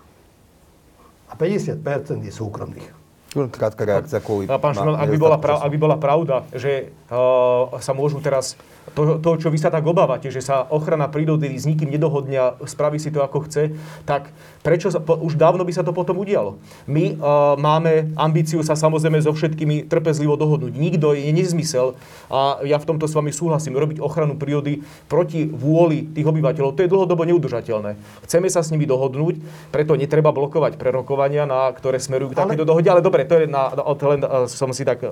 A 1.29 1.37
50% 1.37 2.25
je 2.25 2.33
súkromných. 2.33 2.89
Krátka 3.29 3.85
reakcia 3.85 4.25
kvôli... 4.25 4.49
Pán 4.49 4.73
Šimon, 4.73 4.97
ak 4.97 5.09
by 5.13 5.19
bola, 5.21 5.37
prav, 5.37 5.61
ak 5.61 5.71
by 5.71 5.79
bola 5.79 5.97
pravda, 6.01 6.49
že 6.57 6.97
uh, 7.13 7.77
sa 7.77 7.93
môžu 7.93 8.25
teraz 8.25 8.57
to, 8.97 9.21
to, 9.21 9.31
čo 9.37 9.49
vy 9.53 9.61
sa 9.61 9.69
tak 9.69 9.85
obávate, 9.85 10.33
že 10.33 10.41
sa 10.41 10.65
ochrana 10.65 11.13
prírody 11.13 11.53
s 11.53 11.69
nikým 11.69 11.93
nedohodne 11.93 12.37
a 12.41 12.57
spraví 12.65 12.97
si 12.97 13.13
to, 13.13 13.21
ako 13.21 13.45
chce, 13.45 13.77
tak 14.09 14.33
prečo 14.61 14.91
sa, 14.91 14.99
po, 14.99 15.17
už 15.19 15.39
dávno 15.39 15.65
by 15.65 15.73
sa 15.73 15.87
to 15.87 15.95
potom 15.95 16.19
udialo? 16.19 16.59
My 16.89 17.15
uh, 17.15 17.55
máme 17.59 18.13
ambíciu 18.19 18.61
sa 18.67 18.75
samozrejme 18.75 19.23
so 19.23 19.33
všetkými 19.33 19.87
trpezlivo 19.87 20.35
dohodnúť. 20.35 20.75
Nikto 20.75 21.15
je 21.15 21.31
nezmysel 21.33 21.95
a 22.29 22.61
ja 22.67 22.77
v 22.77 22.89
tomto 22.89 23.09
s 23.09 23.15
vami 23.17 23.33
súhlasím, 23.33 23.79
robiť 23.79 24.03
ochranu 24.03 24.37
prírody 24.37 24.85
proti 25.09 25.49
vôli 25.49 26.05
tých 26.13 26.27
obyvateľov. 26.27 26.77
To 26.77 26.85
je 26.85 26.93
dlhodobo 26.93 27.23
neudržateľné. 27.25 27.97
Chceme 28.29 28.49
sa 28.53 28.61
s 28.61 28.71
nimi 28.75 28.85
dohodnúť, 28.85 29.41
preto 29.73 29.97
netreba 29.97 30.35
blokovať 30.35 30.77
prerokovania, 30.77 31.49
na 31.49 31.71
ktoré 31.73 31.97
smerujú 32.03 32.35
k 32.35 32.39
takéto 32.45 32.65
ale... 32.67 32.71
dohode. 32.71 32.89
Ale 32.89 33.03
dobre, 33.05 33.25
to 33.25 33.41
je 33.41 33.47
na, 33.49 33.73
len 33.79 34.21
som 34.49 34.73
si 34.73 34.85
tak 34.85 35.05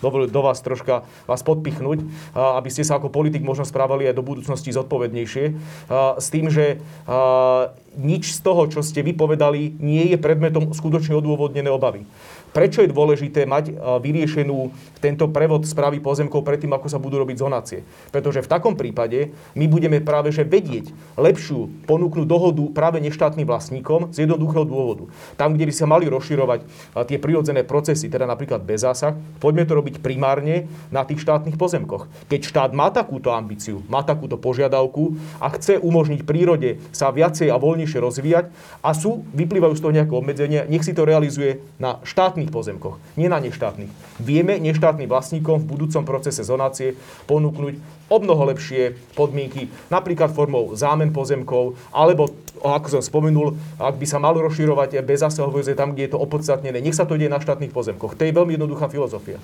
dovolil 0.00 0.28
do 0.28 0.40
vás 0.40 0.60
troška 0.60 1.04
vás 1.24 1.42
podpichnúť, 1.44 2.04
aby 2.34 2.68
ste 2.70 2.84
sa 2.86 2.96
ako 3.00 3.12
politik 3.12 3.42
možno 3.44 3.64
správali 3.66 4.08
aj 4.08 4.16
do 4.16 4.24
budúcnosti 4.24 4.72
zodpovednejšie. 4.72 5.44
S 6.16 6.26
tým, 6.32 6.48
že 6.48 6.80
nič 7.96 8.32
z 8.32 8.38
toho, 8.40 8.68
čo 8.68 8.80
ste 8.80 9.04
vypovedali, 9.04 9.76
nie 9.80 10.12
je 10.12 10.18
predmetom 10.20 10.72
skutočne 10.72 11.16
odôvodnené 11.16 11.68
obavy. 11.68 12.08
Prečo 12.52 12.84
je 12.84 12.92
dôležité 12.92 13.48
mať 13.48 13.72
vyriešenú 14.04 14.76
tento 15.00 15.24
prevod 15.32 15.64
správy 15.64 16.04
pozemkov 16.04 16.44
predtým, 16.44 16.68
ako 16.76 16.84
sa 16.92 17.00
budú 17.00 17.16
robiť 17.24 17.40
zonácie? 17.40 17.80
Pretože 18.12 18.44
v 18.44 18.50
takom 18.52 18.76
prípade 18.76 19.32
my 19.56 19.64
budeme 19.64 20.04
práve 20.04 20.28
že 20.36 20.44
vedieť 20.44 20.92
lepšiu 21.16 21.88
ponúknuť 21.88 22.28
dohodu 22.28 22.64
práve 22.76 23.00
neštátnym 23.00 23.48
vlastníkom 23.48 24.12
z 24.12 24.28
jednoduchého 24.28 24.68
dôvodu. 24.68 25.08
Tam, 25.40 25.56
kde 25.56 25.64
by 25.64 25.74
sa 25.74 25.88
mali 25.88 26.12
rozširovať 26.12 26.60
tie 27.08 27.16
prirodzené 27.16 27.64
procesy, 27.64 28.12
teda 28.12 28.28
napríklad 28.28 28.60
bez 28.60 28.84
zásah, 28.84 29.16
poďme 29.40 29.64
to 29.64 29.72
robiť 29.72 30.04
primárne 30.04 30.68
na 30.92 31.08
tých 31.08 31.24
štátnych 31.24 31.56
pozemkoch. 31.56 32.04
Keď 32.28 32.40
štát 32.52 32.70
má 32.76 32.92
takúto 32.92 33.32
ambíciu, 33.32 33.80
má 33.88 34.04
takúto 34.04 34.36
požiadavku 34.36 35.16
a 35.40 35.48
chce 35.56 35.80
umožniť 35.80 36.20
prírode 36.28 36.84
sa 36.92 37.08
viacej 37.08 37.48
a 37.48 37.56
voľnejšie 37.56 37.96
rozvíjať 37.96 38.44
a 38.84 38.92
sú, 38.92 39.24
vyplývajú 39.32 39.72
z 39.72 39.82
toho 39.82 39.96
nejaké 39.96 40.12
obmedzenia, 40.12 40.68
nech 40.68 40.84
si 40.84 40.92
to 40.92 41.08
realizuje 41.08 41.64
na 41.80 42.02
štátnych 42.02 42.41
štátnych 42.42 42.50
pozemkoch, 42.50 42.98
nie 43.14 43.30
na 43.30 43.38
neštátnych. 43.38 43.90
Vieme 44.18 44.58
neštátnym 44.58 45.06
vlastníkom 45.06 45.62
v 45.62 45.68
budúcom 45.70 46.02
procese 46.02 46.42
zonácie 46.42 46.98
ponúknuť 47.30 47.78
o 48.10 48.16
mnoho 48.18 48.50
lepšie 48.50 48.98
podmienky, 49.14 49.70
napríklad 49.86 50.34
formou 50.34 50.74
zámen 50.74 51.14
pozemkov, 51.14 51.78
alebo, 51.94 52.34
ako 52.58 52.98
som 52.98 53.02
spomenul, 53.02 53.54
ak 53.78 53.94
by 53.94 54.06
sa 54.08 54.18
malo 54.18 54.42
rozširovať 54.42 54.98
bez 55.06 55.22
zásahového 55.22 55.78
tam, 55.78 55.94
kde 55.94 56.10
je 56.10 56.12
to 56.12 56.18
opodstatnené, 56.18 56.82
nech 56.82 56.98
sa 56.98 57.06
to 57.06 57.14
deje 57.14 57.30
na 57.30 57.38
štátnych 57.38 57.70
pozemkoch. 57.70 58.18
To 58.18 58.22
je 58.26 58.34
veľmi 58.34 58.58
jednoduchá 58.58 58.90
filozofia. 58.90 59.38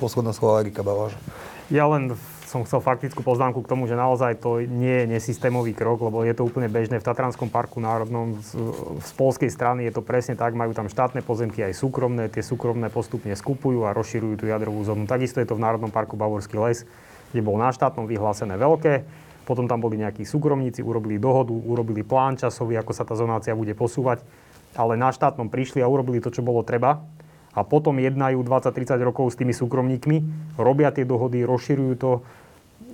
Posledná 0.00 0.32
slova 0.32 0.64
Erika 0.64 0.80
Baláš. 0.80 1.14
Ja 1.72 1.88
len 1.88 2.16
som 2.54 2.62
chcel 2.62 2.78
faktickú 2.78 3.26
poznámku 3.26 3.66
k 3.66 3.70
tomu, 3.74 3.90
že 3.90 3.98
naozaj 3.98 4.38
to 4.38 4.62
nie 4.62 5.02
je 5.02 5.10
nesystémový 5.10 5.74
krok, 5.74 6.06
lebo 6.06 6.22
je 6.22 6.38
to 6.38 6.46
úplne 6.46 6.70
bežné. 6.70 7.02
V 7.02 7.08
Tatranskom 7.10 7.50
parku 7.50 7.82
národnom 7.82 8.38
z, 8.38 8.54
z 9.02 9.10
polskej 9.18 9.50
strany 9.50 9.90
je 9.90 9.98
to 9.98 10.06
presne 10.06 10.38
tak, 10.38 10.54
majú 10.54 10.70
tam 10.70 10.86
štátne 10.86 11.26
pozemky 11.26 11.66
aj 11.66 11.74
súkromné, 11.74 12.30
tie 12.30 12.46
súkromné 12.46 12.94
postupne 12.94 13.34
skupujú 13.34 13.82
a 13.82 13.90
rozširujú 13.90 14.38
tú 14.38 14.46
jadrovú 14.46 14.86
zónu. 14.86 15.10
Takisto 15.10 15.42
je 15.42 15.50
to 15.50 15.58
v 15.58 15.66
Národnom 15.66 15.90
parku 15.90 16.14
Bavorský 16.14 16.54
les, 16.62 16.86
kde 17.34 17.42
bol 17.42 17.58
na 17.58 17.74
štátnom 17.74 18.06
vyhlásené 18.06 18.54
veľké, 18.54 19.02
potom 19.42 19.66
tam 19.66 19.82
boli 19.82 19.98
nejakí 19.98 20.22
súkromníci, 20.22 20.78
urobili 20.78 21.18
dohodu, 21.18 21.50
urobili 21.50 22.06
plán 22.06 22.38
časový, 22.38 22.78
ako 22.78 22.94
sa 22.94 23.02
tá 23.02 23.18
zonácia 23.18 23.50
bude 23.58 23.74
posúvať, 23.74 24.22
ale 24.78 24.94
na 24.94 25.10
štátnom 25.10 25.50
prišli 25.50 25.82
a 25.82 25.90
urobili 25.90 26.22
to, 26.22 26.30
čo 26.30 26.46
bolo 26.46 26.62
treba 26.62 27.02
a 27.54 27.62
potom 27.62 28.02
jednajú 28.02 28.42
20-30 28.42 28.98
rokov 29.06 29.30
s 29.30 29.38
tými 29.38 29.54
súkromníkmi, 29.54 30.16
robia 30.58 30.90
tie 30.90 31.06
dohody, 31.06 31.46
rozširujú 31.46 31.92
to, 31.94 32.10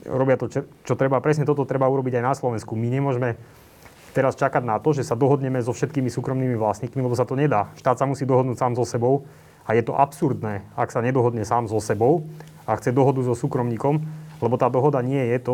robia 0.06 0.36
to, 0.40 0.48
čo, 0.48 0.60
čo 0.84 0.94
treba. 0.96 1.20
Presne 1.20 1.44
toto 1.44 1.68
treba 1.68 1.88
urobiť 1.90 2.20
aj 2.20 2.24
na 2.24 2.34
Slovensku. 2.36 2.74
My 2.74 2.88
nemôžeme 2.88 3.36
teraz 4.10 4.34
čakať 4.34 4.66
na 4.66 4.82
to, 4.82 4.90
že 4.90 5.06
sa 5.06 5.14
dohodneme 5.14 5.62
so 5.62 5.70
všetkými 5.70 6.10
súkromnými 6.10 6.58
vlastníkmi, 6.58 6.98
lebo 6.98 7.14
sa 7.14 7.26
to 7.26 7.38
nedá. 7.38 7.70
Štát 7.78 7.98
sa 8.00 8.06
musí 8.10 8.26
dohodnúť 8.26 8.58
sám 8.58 8.74
so 8.74 8.82
sebou 8.82 9.28
a 9.66 9.78
je 9.78 9.86
to 9.86 9.94
absurdné, 9.94 10.66
ak 10.74 10.90
sa 10.90 10.98
nedohodne 10.98 11.46
sám 11.46 11.70
so 11.70 11.78
sebou 11.78 12.26
a 12.66 12.74
chce 12.74 12.90
dohodu 12.90 13.22
so 13.22 13.38
súkromníkom, 13.38 14.02
lebo 14.42 14.54
tá 14.58 14.66
dohoda 14.66 14.98
nie 15.04 15.20
je 15.20 15.38
to, 15.38 15.52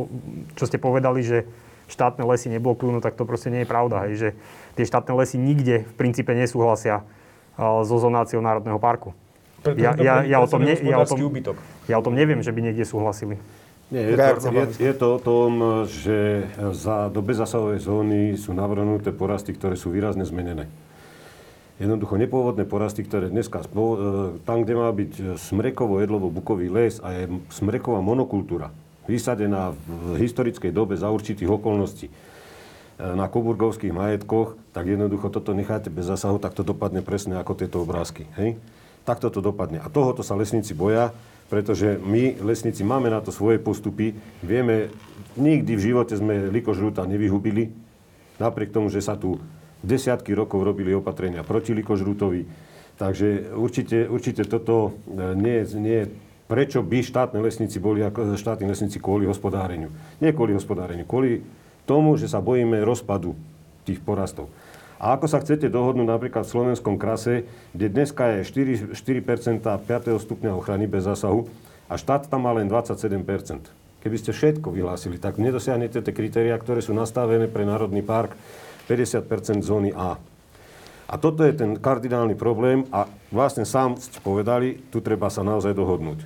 čo 0.57 0.65
ste 0.65 0.81
povedali, 0.81 1.21
že 1.21 1.45
štátne 1.93 2.25
lesy 2.25 2.49
neblokujú, 2.51 2.97
no 2.97 3.01
tak 3.05 3.15
to 3.15 3.29
proste 3.29 3.53
nie 3.53 3.63
je 3.63 3.69
pravda. 3.69 4.09
Hej, 4.09 4.15
že 4.17 4.29
tie 4.75 4.89
štátne 4.89 5.13
lesy 5.15 5.37
nikde 5.37 5.85
v 5.85 5.95
princípe 5.95 6.33
nesúhlasia 6.33 7.05
so 7.61 7.97
zonáciou 8.01 8.41
Národného 8.41 8.81
parku. 8.81 9.13
Ja, 9.75 9.99
ja, 9.99 10.23
ja, 10.23 10.39
o 10.39 10.47
tom 10.47 10.63
ne, 10.63 10.79
ja, 10.79 11.03
o 11.03 11.07
tom, 11.09 11.19
ja 11.91 11.97
o 11.99 12.05
tom 12.05 12.15
neviem, 12.15 12.39
že 12.39 12.55
by 12.55 12.71
niekde 12.71 12.87
súhlasili. 12.87 13.35
Nie, 13.87 14.03
je, 14.03 14.17
to, 14.19 14.51
je, 14.51 14.67
je 14.83 14.95
to 14.99 15.07
o 15.15 15.19
tom, 15.23 15.87
že 15.87 16.51
za, 16.75 17.07
do 17.07 17.23
bezasahovej 17.23 17.87
zóny 17.87 18.21
sú 18.35 18.51
navrhnuté 18.51 19.15
porasty, 19.15 19.55
ktoré 19.55 19.79
sú 19.79 19.95
výrazne 19.95 20.27
zmenené. 20.27 20.67
Jednoducho 21.79 22.19
nepôvodné 22.19 22.67
porasty, 22.67 23.07
ktoré 23.07 23.31
dneska, 23.31 23.63
e, 23.63 23.67
tam, 24.43 24.65
kde 24.65 24.75
má 24.75 24.91
byť 24.91 25.39
smrekovo-jedlovo-bukový 25.39 26.67
les 26.73 26.99
a 27.05 27.15
je 27.15 27.25
smreková 27.53 28.03
monokultúra, 28.03 28.73
vysadená 29.07 29.77
v 29.87 30.19
historickej 30.19 30.75
dobe 30.75 30.99
za 30.99 31.13
určitých 31.13 31.47
okolností 31.47 32.09
e, 32.09 32.13
na 32.99 33.31
koburgovských 33.31 33.93
majetkoch, 33.95 34.59
tak 34.75 34.89
jednoducho 34.89 35.31
toto 35.31 35.55
necháte 35.55 35.93
bez 35.93 36.11
zasahu, 36.11 36.43
tak 36.43 36.59
to 36.59 36.67
dopadne 36.67 37.07
presne 37.07 37.39
ako 37.39 37.55
tieto 37.55 37.85
obrázky. 37.85 38.27
Hej? 38.35 38.59
Takto 39.07 39.31
to 39.31 39.39
dopadne. 39.39 39.79
A 39.79 39.87
tohoto 39.87 40.25
sa 40.25 40.35
lesníci 40.35 40.75
boja, 40.75 41.15
pretože 41.47 41.99
my, 42.03 42.43
lesníci, 42.43 42.83
máme 42.83 43.11
na 43.11 43.23
to 43.23 43.31
svoje 43.31 43.63
postupy. 43.63 44.15
Vieme, 44.43 44.91
nikdy 45.39 45.79
v 45.79 45.85
živote 45.93 46.15
sme 46.19 46.51
likožrúta 46.51 47.07
nevyhubili, 47.07 47.71
napriek 48.43 48.75
tomu, 48.75 48.91
že 48.91 49.05
sa 49.05 49.15
tu 49.15 49.39
desiatky 49.87 50.35
rokov 50.35 50.67
robili 50.67 50.91
opatrenia 50.91 51.47
proti 51.47 51.71
likožrútovi. 51.71 52.43
Takže 52.97 53.53
určite, 53.53 54.09
určite 54.09 54.49
toto 54.49 54.97
e, 55.05 55.37
nie, 55.37 55.63
nie 55.77 56.01
prečo 56.49 56.81
by 56.81 57.05
štátne 57.05 57.39
lesníci 57.43 57.77
boli 57.77 58.01
ako 58.01 58.35
štátni 58.39 58.67
lesníci 58.67 59.03
kvôli 59.03 59.29
hospodáreniu. 59.29 59.93
Nie 60.23 60.33
kvôli 60.33 60.57
hospodáreniu, 60.57 61.05
kvôli 61.05 61.45
tomu, 61.85 62.17
že 62.17 62.27
sa 62.27 62.43
bojíme 62.43 62.83
rozpadu 62.83 63.37
tých 63.87 64.03
porastov. 64.03 64.51
A 64.97 65.13
ako 65.13 65.29
sa 65.29 65.45
chcete 65.45 65.69
dohodnúť 65.69 66.09
napríklad 66.09 66.49
v 66.49 66.53
slovenskom 66.57 66.97
krase, 66.97 67.45
kde 67.77 67.93
dneska 67.93 68.41
je 68.41 68.49
4, 68.49 68.97
4% 68.97 69.61
5. 69.61 70.25
stupňa 70.25 70.57
ochrany 70.57 70.89
bez 70.89 71.05
zásahu 71.05 71.45
a 71.87 72.01
štát 72.01 72.33
tam 72.33 72.49
má 72.49 72.57
len 72.57 72.65
27%. 72.67 73.13
Keby 74.01 74.17
ste 74.17 74.31
všetko 74.33 74.73
vyhlásili, 74.73 75.21
tak 75.21 75.37
nedosiahnete 75.37 76.01
tie 76.01 76.15
kritéria, 76.15 76.57
ktoré 76.57 76.81
sú 76.81 76.97
nastavené 76.97 77.51
pre 77.51 77.67
Národný 77.69 78.01
park 78.01 78.39
50% 78.87 79.67
zóny 79.67 79.91
A. 79.93 80.17
A 81.07 81.15
toto 81.23 81.47
je 81.47 81.55
ten 81.55 81.79
kardinálny 81.79 82.35
problém 82.35 82.87
a 82.91 83.07
vlastne 83.31 83.63
sám 83.63 83.99
ste 83.99 84.19
povedali, 84.19 84.83
tu 84.91 84.99
treba 84.99 85.31
sa 85.31 85.47
naozaj 85.47 85.75
dohodnúť. 85.75 86.23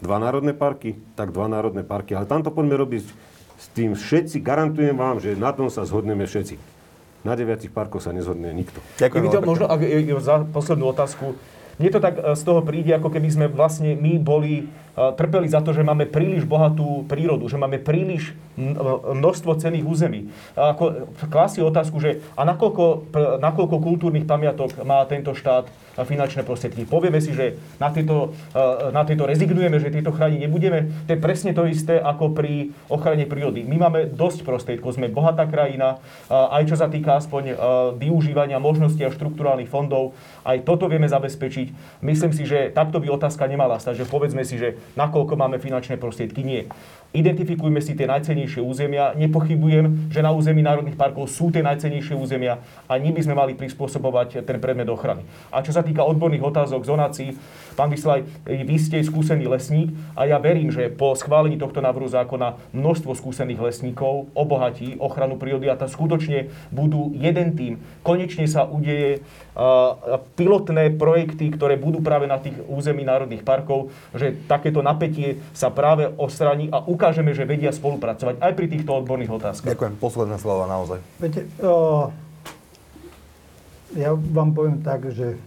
Dva 0.00 0.22
národné 0.22 0.54
parky, 0.54 0.96
tak 1.18 1.34
dva 1.34 1.50
národné 1.50 1.82
parky, 1.82 2.14
ale 2.14 2.30
tamto 2.30 2.54
poďme 2.54 2.78
robiť 2.78 3.02
S 3.60 3.66
tým 3.76 3.92
všetci, 3.92 4.40
garantujem 4.40 4.96
vám, 4.96 5.20
že 5.20 5.36
na 5.36 5.52
tom 5.52 5.68
sa 5.68 5.84
zhodneme 5.84 6.24
všetci. 6.24 6.79
Na 7.20 7.36
deviatich 7.36 7.68
parkoch 7.68 8.00
sa 8.00 8.16
nezhodne 8.16 8.48
nikto. 8.56 8.80
Ďakujem 8.96 9.22
pekne. 9.28 9.44
možno, 9.44 9.64
ak, 9.68 9.80
za 10.24 10.34
poslednú 10.48 10.88
otázku, 10.88 11.36
mne 11.80 11.90
to 11.92 12.00
tak 12.00 12.14
e, 12.16 12.36
z 12.36 12.42
toho 12.44 12.60
príde, 12.60 12.92
ako 12.92 13.08
keby 13.08 13.28
sme 13.28 13.46
vlastne 13.48 13.96
my 13.96 14.20
boli, 14.20 14.68
trpeli 14.94 15.46
za 15.48 15.62
to, 15.62 15.70
že 15.70 15.86
máme 15.86 16.06
príliš 16.06 16.44
bohatú 16.44 17.06
prírodu, 17.06 17.46
že 17.46 17.56
máme 17.56 17.78
príliš 17.78 18.34
množstvo 18.60 19.56
cených 19.56 19.86
území. 19.88 20.28
Ako 20.52 21.08
klási 21.32 21.64
otázku, 21.64 21.96
že 22.02 22.20
a 22.36 22.44
nakoľko, 22.44 23.14
nakoľko 23.40 23.76
kultúrnych 23.80 24.28
pamiatok 24.28 24.84
má 24.84 25.00
tento 25.08 25.32
štát 25.32 25.70
finančné 26.00 26.44
prostriedky. 26.44 26.84
Povieme 26.88 27.20
si, 27.20 27.32
že 27.32 27.60
na 27.80 27.92
tieto, 27.92 28.36
na 28.92 29.04
tieto 29.04 29.24
rezignujeme, 29.24 29.80
že 29.80 29.92
tieto 29.92 30.12
chrániť 30.12 30.40
nebudeme. 30.44 30.92
To 31.08 31.10
je 31.12 31.20
presne 31.20 31.52
to 31.52 31.64
isté 31.68 32.00
ako 32.00 32.32
pri 32.32 32.72
ochrane 32.88 33.24
prírody. 33.24 33.64
My 33.64 33.88
máme 33.88 34.08
dosť 34.12 34.44
prostriedkov, 34.44 34.96
sme 34.96 35.12
bohatá 35.12 35.44
krajina, 35.48 36.00
aj 36.28 36.68
čo 36.68 36.76
sa 36.76 36.88
týka 36.88 37.16
aspoň 37.20 37.56
využívania 37.96 38.60
možností 38.60 39.04
a 39.04 39.12
štruktúrálnych 39.12 39.68
fondov. 39.68 40.16
Aj 40.44 40.56
toto 40.60 40.88
vieme 40.88 41.08
zabezpečiť. 41.08 42.00
Myslím 42.00 42.32
si, 42.32 42.44
že 42.48 42.72
takto 42.72 43.00
by 43.00 43.08
otázka 43.12 43.44
nemala 43.44 43.76
stať, 43.76 44.04
že 44.04 44.08
povedzme 44.08 44.44
si, 44.44 44.56
že 44.56 44.79
nakoľko 44.96 45.34
máme 45.36 45.56
finančné 45.58 45.96
prostriedky. 45.96 46.42
Nie. 46.42 46.62
Identifikujme 47.10 47.82
si 47.82 47.98
tie 47.98 48.06
najcennejšie 48.06 48.62
územia. 48.62 49.18
Nepochybujem, 49.18 50.14
že 50.14 50.22
na 50.22 50.30
území 50.30 50.62
národných 50.62 50.94
parkov 50.94 51.26
sú 51.26 51.50
tie 51.50 51.58
najcennejšie 51.58 52.14
územia 52.14 52.62
a 52.86 53.02
my 53.02 53.10
by 53.10 53.20
sme 53.26 53.34
mali 53.34 53.52
prispôsobovať 53.58 54.46
ten 54.46 54.62
predmet 54.62 54.86
ochrany. 54.86 55.26
A 55.50 55.58
čo 55.58 55.74
sa 55.74 55.82
týka 55.82 56.06
odborných 56.06 56.46
otázok, 56.46 56.86
zonácií, 56.86 57.34
pán 57.74 57.90
Vyslaj, 57.90 58.22
vy 58.46 58.76
ste 58.78 59.02
skúsený 59.02 59.50
lesník 59.50 59.90
a 60.14 60.30
ja 60.30 60.38
verím, 60.38 60.70
že 60.70 60.86
po 60.86 61.18
schválení 61.18 61.58
tohto 61.58 61.82
návrhu 61.82 62.06
zákona 62.06 62.78
množstvo 62.78 63.18
skúsených 63.18 63.58
lesníkov 63.58 64.30
obohatí 64.30 64.94
ochranu 65.02 65.34
prírody 65.34 65.66
a 65.66 65.74
tam 65.74 65.90
skutočne 65.90 66.54
budú 66.70 67.10
jeden 67.18 67.58
tým. 67.58 67.82
Konečne 68.06 68.46
sa 68.46 68.70
udeje 68.70 69.26
pilotné 70.38 70.94
projekty, 70.94 71.50
ktoré 71.52 71.74
budú 71.74 71.98
práve 72.06 72.30
na 72.30 72.38
tých 72.38 72.54
území 72.70 73.02
národných 73.02 73.42
parkov, 73.42 73.90
že 74.14 74.38
takéto 74.46 74.78
napätie 74.78 75.42
sa 75.50 75.74
práve 75.74 76.06
odstraní 76.16 76.70
a 76.70 76.80
ukážeme, 77.00 77.32
že 77.32 77.48
vedia 77.48 77.72
spolupracovať 77.72 78.44
aj 78.44 78.52
pri 78.52 78.66
týchto 78.68 79.00
odborných 79.00 79.32
otázkach. 79.32 79.72
Ďakujem. 79.72 79.96
Posledné 79.96 80.36
slova 80.36 80.68
naozaj. 80.68 81.00
Viete, 81.16 81.48
o, 81.64 82.12
ja 83.96 84.12
vám 84.12 84.52
poviem 84.52 84.84
tak, 84.84 85.08
že 85.08 85.40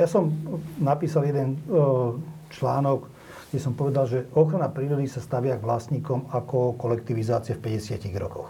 ja 0.00 0.08
som 0.08 0.32
napísal 0.80 1.28
jeden 1.28 1.60
o, 1.68 2.16
článok, 2.48 3.12
kde 3.52 3.60
som 3.60 3.76
povedal, 3.76 4.08
že 4.08 4.24
ochrana 4.32 4.72
prírody 4.72 5.04
sa 5.04 5.20
stavia 5.20 5.60
k 5.60 5.68
vlastníkom 5.68 6.32
ako 6.32 6.80
kolektivizácia 6.80 7.60
v 7.60 7.76
50 7.76 8.00
rokoch. 8.16 8.48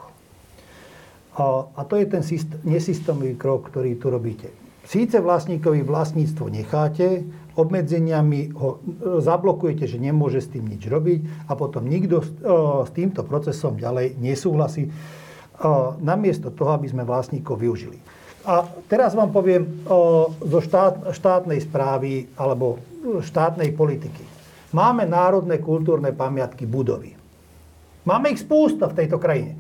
A, 1.35 1.67
a 1.67 1.81
to 1.83 1.99
je 1.99 2.07
ten 2.07 2.23
syst- 2.23 2.63
nesystémový 2.63 3.35
krok, 3.35 3.75
ktorý 3.75 3.99
tu 3.99 4.07
robíte. 4.07 4.55
Síce 4.87 5.19
vlastníkovi 5.19 5.83
vlastníctvo 5.83 6.47
necháte, 6.47 7.27
obmedzeniami 7.55 8.55
ho 8.59 8.71
e, 8.77 8.79
zablokujete, 9.23 9.87
že 9.87 10.03
nemôže 10.03 10.43
s 10.43 10.51
tým 10.51 10.67
nič 10.67 10.83
robiť 10.91 11.49
a 11.49 11.53
potom 11.55 11.87
nikto 11.87 12.21
s, 12.21 12.31
e, 12.43 12.95
týmto 12.95 13.23
procesom 13.23 13.79
ďalej 13.79 14.19
nesúhlasí, 14.19 14.87
e, 14.87 14.91
namiesto 16.03 16.51
toho, 16.51 16.75
aby 16.75 16.91
sme 16.91 17.07
vlastníkov 17.07 17.63
využili. 17.63 17.99
A 18.45 18.69
teraz 18.93 19.17
vám 19.17 19.33
poviem 19.33 19.65
zo 20.45 20.61
štát, 20.61 21.17
štátnej 21.17 21.65
správy 21.65 22.29
alebo 22.37 22.77
štátnej 23.25 23.73
politiky. 23.73 24.21
Máme 24.77 25.09
národné 25.09 25.65
kultúrne 25.65 26.13
pamiatky 26.13 26.69
budovy. 26.69 27.17
Máme 28.05 28.37
ich 28.37 28.45
spústa 28.45 28.93
v 28.93 29.01
tejto 29.01 29.17
krajine. 29.17 29.57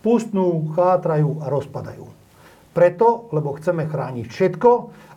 Pustnú, 0.00 0.72
chátrajú 0.72 1.44
a 1.44 1.52
rozpadajú. 1.52 2.08
Preto, 2.72 3.28
lebo 3.36 3.52
chceme 3.60 3.84
chrániť 3.84 4.26
všetko, 4.32 4.70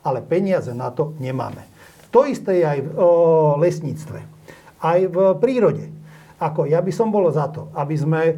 ale 0.04 0.20
peniaze 0.20 0.76
na 0.76 0.92
to 0.92 1.16
nemáme. 1.24 1.73
To 2.14 2.30
isté 2.30 2.62
je 2.62 2.66
aj 2.66 2.80
v 2.86 2.90
o, 2.94 3.08
lesníctve, 3.58 4.20
aj 4.86 5.00
v 5.10 5.18
prírode. 5.42 5.90
Ako 6.38 6.70
ja 6.70 6.78
by 6.80 6.92
som 6.94 7.10
bol 7.10 7.26
za 7.34 7.50
to, 7.50 7.74
aby 7.74 7.96
sme 7.98 8.22
o, 8.30 8.34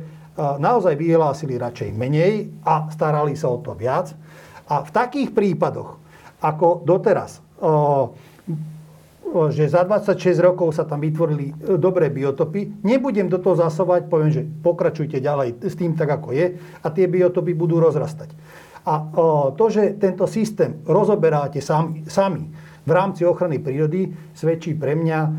naozaj 0.56 0.96
vyhlásili 0.96 1.60
radšej 1.60 1.92
menej 1.92 2.56
a 2.64 2.88
starali 2.88 3.36
sa 3.36 3.52
o 3.52 3.60
to 3.60 3.76
viac. 3.76 4.16
A 4.72 4.82
v 4.82 4.90
takých 4.96 5.36
prípadoch, 5.36 6.00
ako 6.40 6.88
doteraz, 6.88 7.44
že 9.52 9.66
za 9.68 9.82
26 9.84 10.40
rokov 10.40 10.74
sa 10.74 10.88
tam 10.88 11.02
vytvorili 11.02 11.52
e, 11.52 11.54
dobré 11.76 12.10
biotopy, 12.10 12.82
nebudem 12.86 13.28
do 13.28 13.38
toho 13.38 13.58
zasovať, 13.58 14.08
poviem, 14.08 14.32
že 14.32 14.42
pokračujte 14.42 15.20
ďalej 15.20 15.62
s 15.66 15.76
tým 15.76 15.94
tak, 15.94 16.10
ako 16.10 16.34
je 16.34 16.56
a 16.56 16.88
tie 16.90 17.06
biotopy 17.06 17.52
budú 17.54 17.78
rozrastať. 17.82 18.32
A 18.86 19.02
to, 19.58 19.66
že 19.74 19.98
tento 19.98 20.30
systém 20.30 20.78
rozoberáte 20.86 21.58
sami, 21.58 22.06
sami 22.06 22.46
v 22.86 22.92
rámci 22.94 23.26
ochrany 23.26 23.58
prírody, 23.58 24.14
svedčí 24.38 24.78
pre 24.78 24.94
mňa 24.94 25.20
o, 25.26 25.30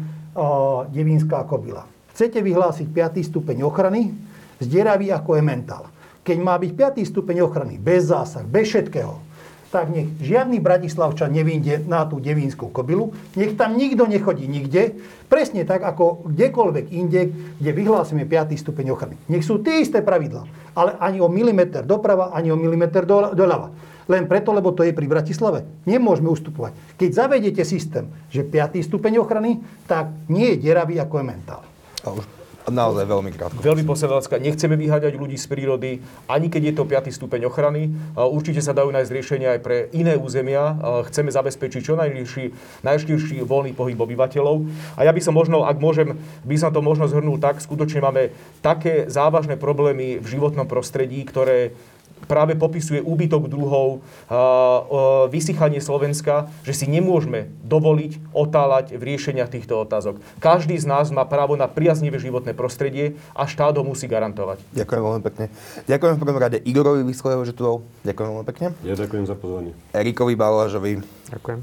devínská 0.91 1.47
kobila. 1.47 1.87
Chcete 2.13 2.43
vyhlásiť 2.43 2.91
5. 2.91 3.23
stupeň 3.23 3.63
ochrany, 3.63 4.11
zdieravý 4.59 5.15
ako 5.15 5.39
je 5.39 5.43
mentál. 5.47 5.85
Keď 6.27 6.37
má 6.43 6.59
byť 6.59 6.73
5. 6.99 7.07
stupeň 7.07 7.47
ochrany, 7.47 7.79
bez 7.79 8.11
zásah, 8.11 8.43
bez 8.43 8.67
všetkého, 8.67 9.23
tak 9.71 9.91
nech 9.91 10.09
žiadny 10.23 10.63
Bratislavčan 10.63 11.35
nevíde 11.35 11.83
na 11.85 12.07
tú 12.07 12.23
devínsku 12.23 12.71
kobilu, 12.71 13.13
nech 13.35 13.59
tam 13.59 13.75
nikto 13.77 14.07
nechodí 14.07 14.47
nikde, 14.47 14.97
presne 15.27 15.67
tak 15.67 15.83
ako 15.83 16.27
kdekoľvek 16.31 16.87
inde, 16.95 17.35
kde 17.61 17.71
vyhlásime 17.75 18.25
5. 18.25 18.57
stupeň 18.57 18.95
ochrany. 18.95 19.17
Nech 19.29 19.45
sú 19.45 19.61
tie 19.61 19.83
isté 19.83 20.01
pravidlá, 20.01 20.47
ale 20.73 20.97
ani 20.97 21.19
o 21.21 21.29
milimeter 21.29 21.83
doprava, 21.83 22.33
ani 22.33 22.55
o 22.55 22.57
milimeter 22.57 23.05
do, 23.05 23.35
doľava. 23.35 23.75
Len 24.07 24.31
preto, 24.31 24.55
lebo 24.55 24.71
to 24.71 24.87
je 24.87 24.95
pri 24.95 25.11
Bratislave. 25.11 25.67
Nemôžeme 25.83 26.31
ustupovať. 26.31 26.79
Keď 26.95 27.11
zavediete 27.11 27.63
systém, 27.67 28.07
že 28.31 28.47
5. 28.47 28.79
stupeň 28.87 29.19
ochrany, 29.19 29.63
tak 29.91 30.15
nie 30.31 30.55
je 30.55 30.71
deravý 30.71 31.03
ako 31.03 31.21
je 31.21 31.25
mentál. 31.27 31.63
A 32.07 32.15
už 32.15 32.25
naozaj 32.67 33.07
veľmi 33.07 33.31
krátko. 33.31 33.63
Veľmi 33.63 33.87
posledná 33.87 34.19
otázka. 34.19 34.43
Nechceme 34.43 34.75
vyháňať 34.75 35.15
ľudí 35.15 35.39
z 35.39 35.47
prírody, 35.47 36.03
ani 36.27 36.51
keď 36.51 36.63
je 36.71 36.75
to 36.75 36.83
5. 36.83 37.15
stupeň 37.15 37.47
ochrany. 37.47 37.95
Určite 38.19 38.59
sa 38.59 38.75
dajú 38.75 38.91
nájsť 38.91 39.15
riešenia 39.15 39.49
aj 39.55 39.61
pre 39.63 39.87
iné 39.95 40.19
územia. 40.19 40.75
Chceme 41.07 41.31
zabezpečiť 41.31 41.79
čo 41.87 41.95
najširší, 41.95 42.45
najširší 42.83 43.47
voľný 43.47 43.71
pohyb 43.71 43.95
obyvateľov. 43.95 44.67
A 44.99 45.07
ja 45.07 45.15
by 45.15 45.23
som 45.23 45.39
možno, 45.39 45.63
ak 45.63 45.79
môžem, 45.79 46.19
by 46.43 46.59
som 46.59 46.75
to 46.75 46.83
možno 46.83 47.07
zhrnul 47.07 47.39
tak, 47.39 47.63
skutočne 47.63 48.03
máme 48.03 48.35
také 48.67 49.07
závažné 49.07 49.55
problémy 49.55 50.19
v 50.19 50.27
životnom 50.27 50.67
prostredí, 50.67 51.23
ktoré 51.23 51.71
práve 52.25 52.57
popisuje 52.57 53.05
úbytok 53.05 53.53
druhov, 53.53 54.01
vysychanie 55.29 55.85
Slovenska, 55.85 56.49
že 56.65 56.73
si 56.73 56.89
nemôžeme 56.89 57.53
dovoliť 57.63 58.33
otáľať 58.33 58.97
v 58.97 59.03
riešeniach 59.15 59.53
týchto 59.53 59.77
otázok. 59.85 60.19
Každý 60.41 60.81
z 60.81 60.89
nás 60.89 61.13
má 61.13 61.29
právo 61.29 61.55
na 61.55 61.69
priaznivé 61.69 62.17
životné 62.17 62.57
prostredie 62.57 63.21
a 63.37 63.45
štát 63.45 63.77
ho 63.77 63.85
musí 63.85 64.09
garantovať. 64.09 64.59
Ďakujem 64.73 65.03
veľmi 65.05 65.23
pekne. 65.23 65.45
Ďakujem 65.85 66.15
v 66.17 66.21
prvom 66.21 66.39
rade 66.41 66.59
Igorovi 66.65 67.03
Vyslojevo, 67.05 67.43
že 67.45 67.53
tu 67.53 67.63
bol. 67.63 67.77
Ďakujem 68.03 68.29
veľmi 68.33 68.47
pekne. 68.49 68.67
Ja 68.83 68.95
ďakujem 68.97 69.25
za 69.29 69.37
pozvanie. 69.37 69.73
Erikovi 69.93 70.35
Balážovi, 70.35 71.05
Ďakujem. 71.31 71.61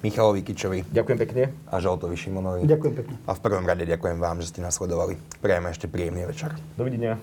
Michalovi 0.00 0.40
Kičovi 0.40 0.80
Ďakujem 0.90 1.18
pekne. 1.20 1.42
a 1.68 1.76
Žoltovi 1.76 2.16
Šimonovi. 2.16 2.64
Ďakujem 2.64 2.94
pekne. 3.04 3.14
A 3.28 3.36
v 3.36 3.40
prvom 3.44 3.68
rade 3.68 3.84
ďakujem 3.84 4.16
vám, 4.16 4.40
že 4.40 4.50
ste 4.50 4.64
nás 4.64 4.74
sledovali. 4.74 5.20
Prejeme 5.44 5.70
ešte 5.70 5.86
príjemný 5.86 6.24
večer. 6.24 6.56
Dovidenia. 6.74 7.20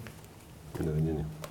Dovidenia. 0.77 1.50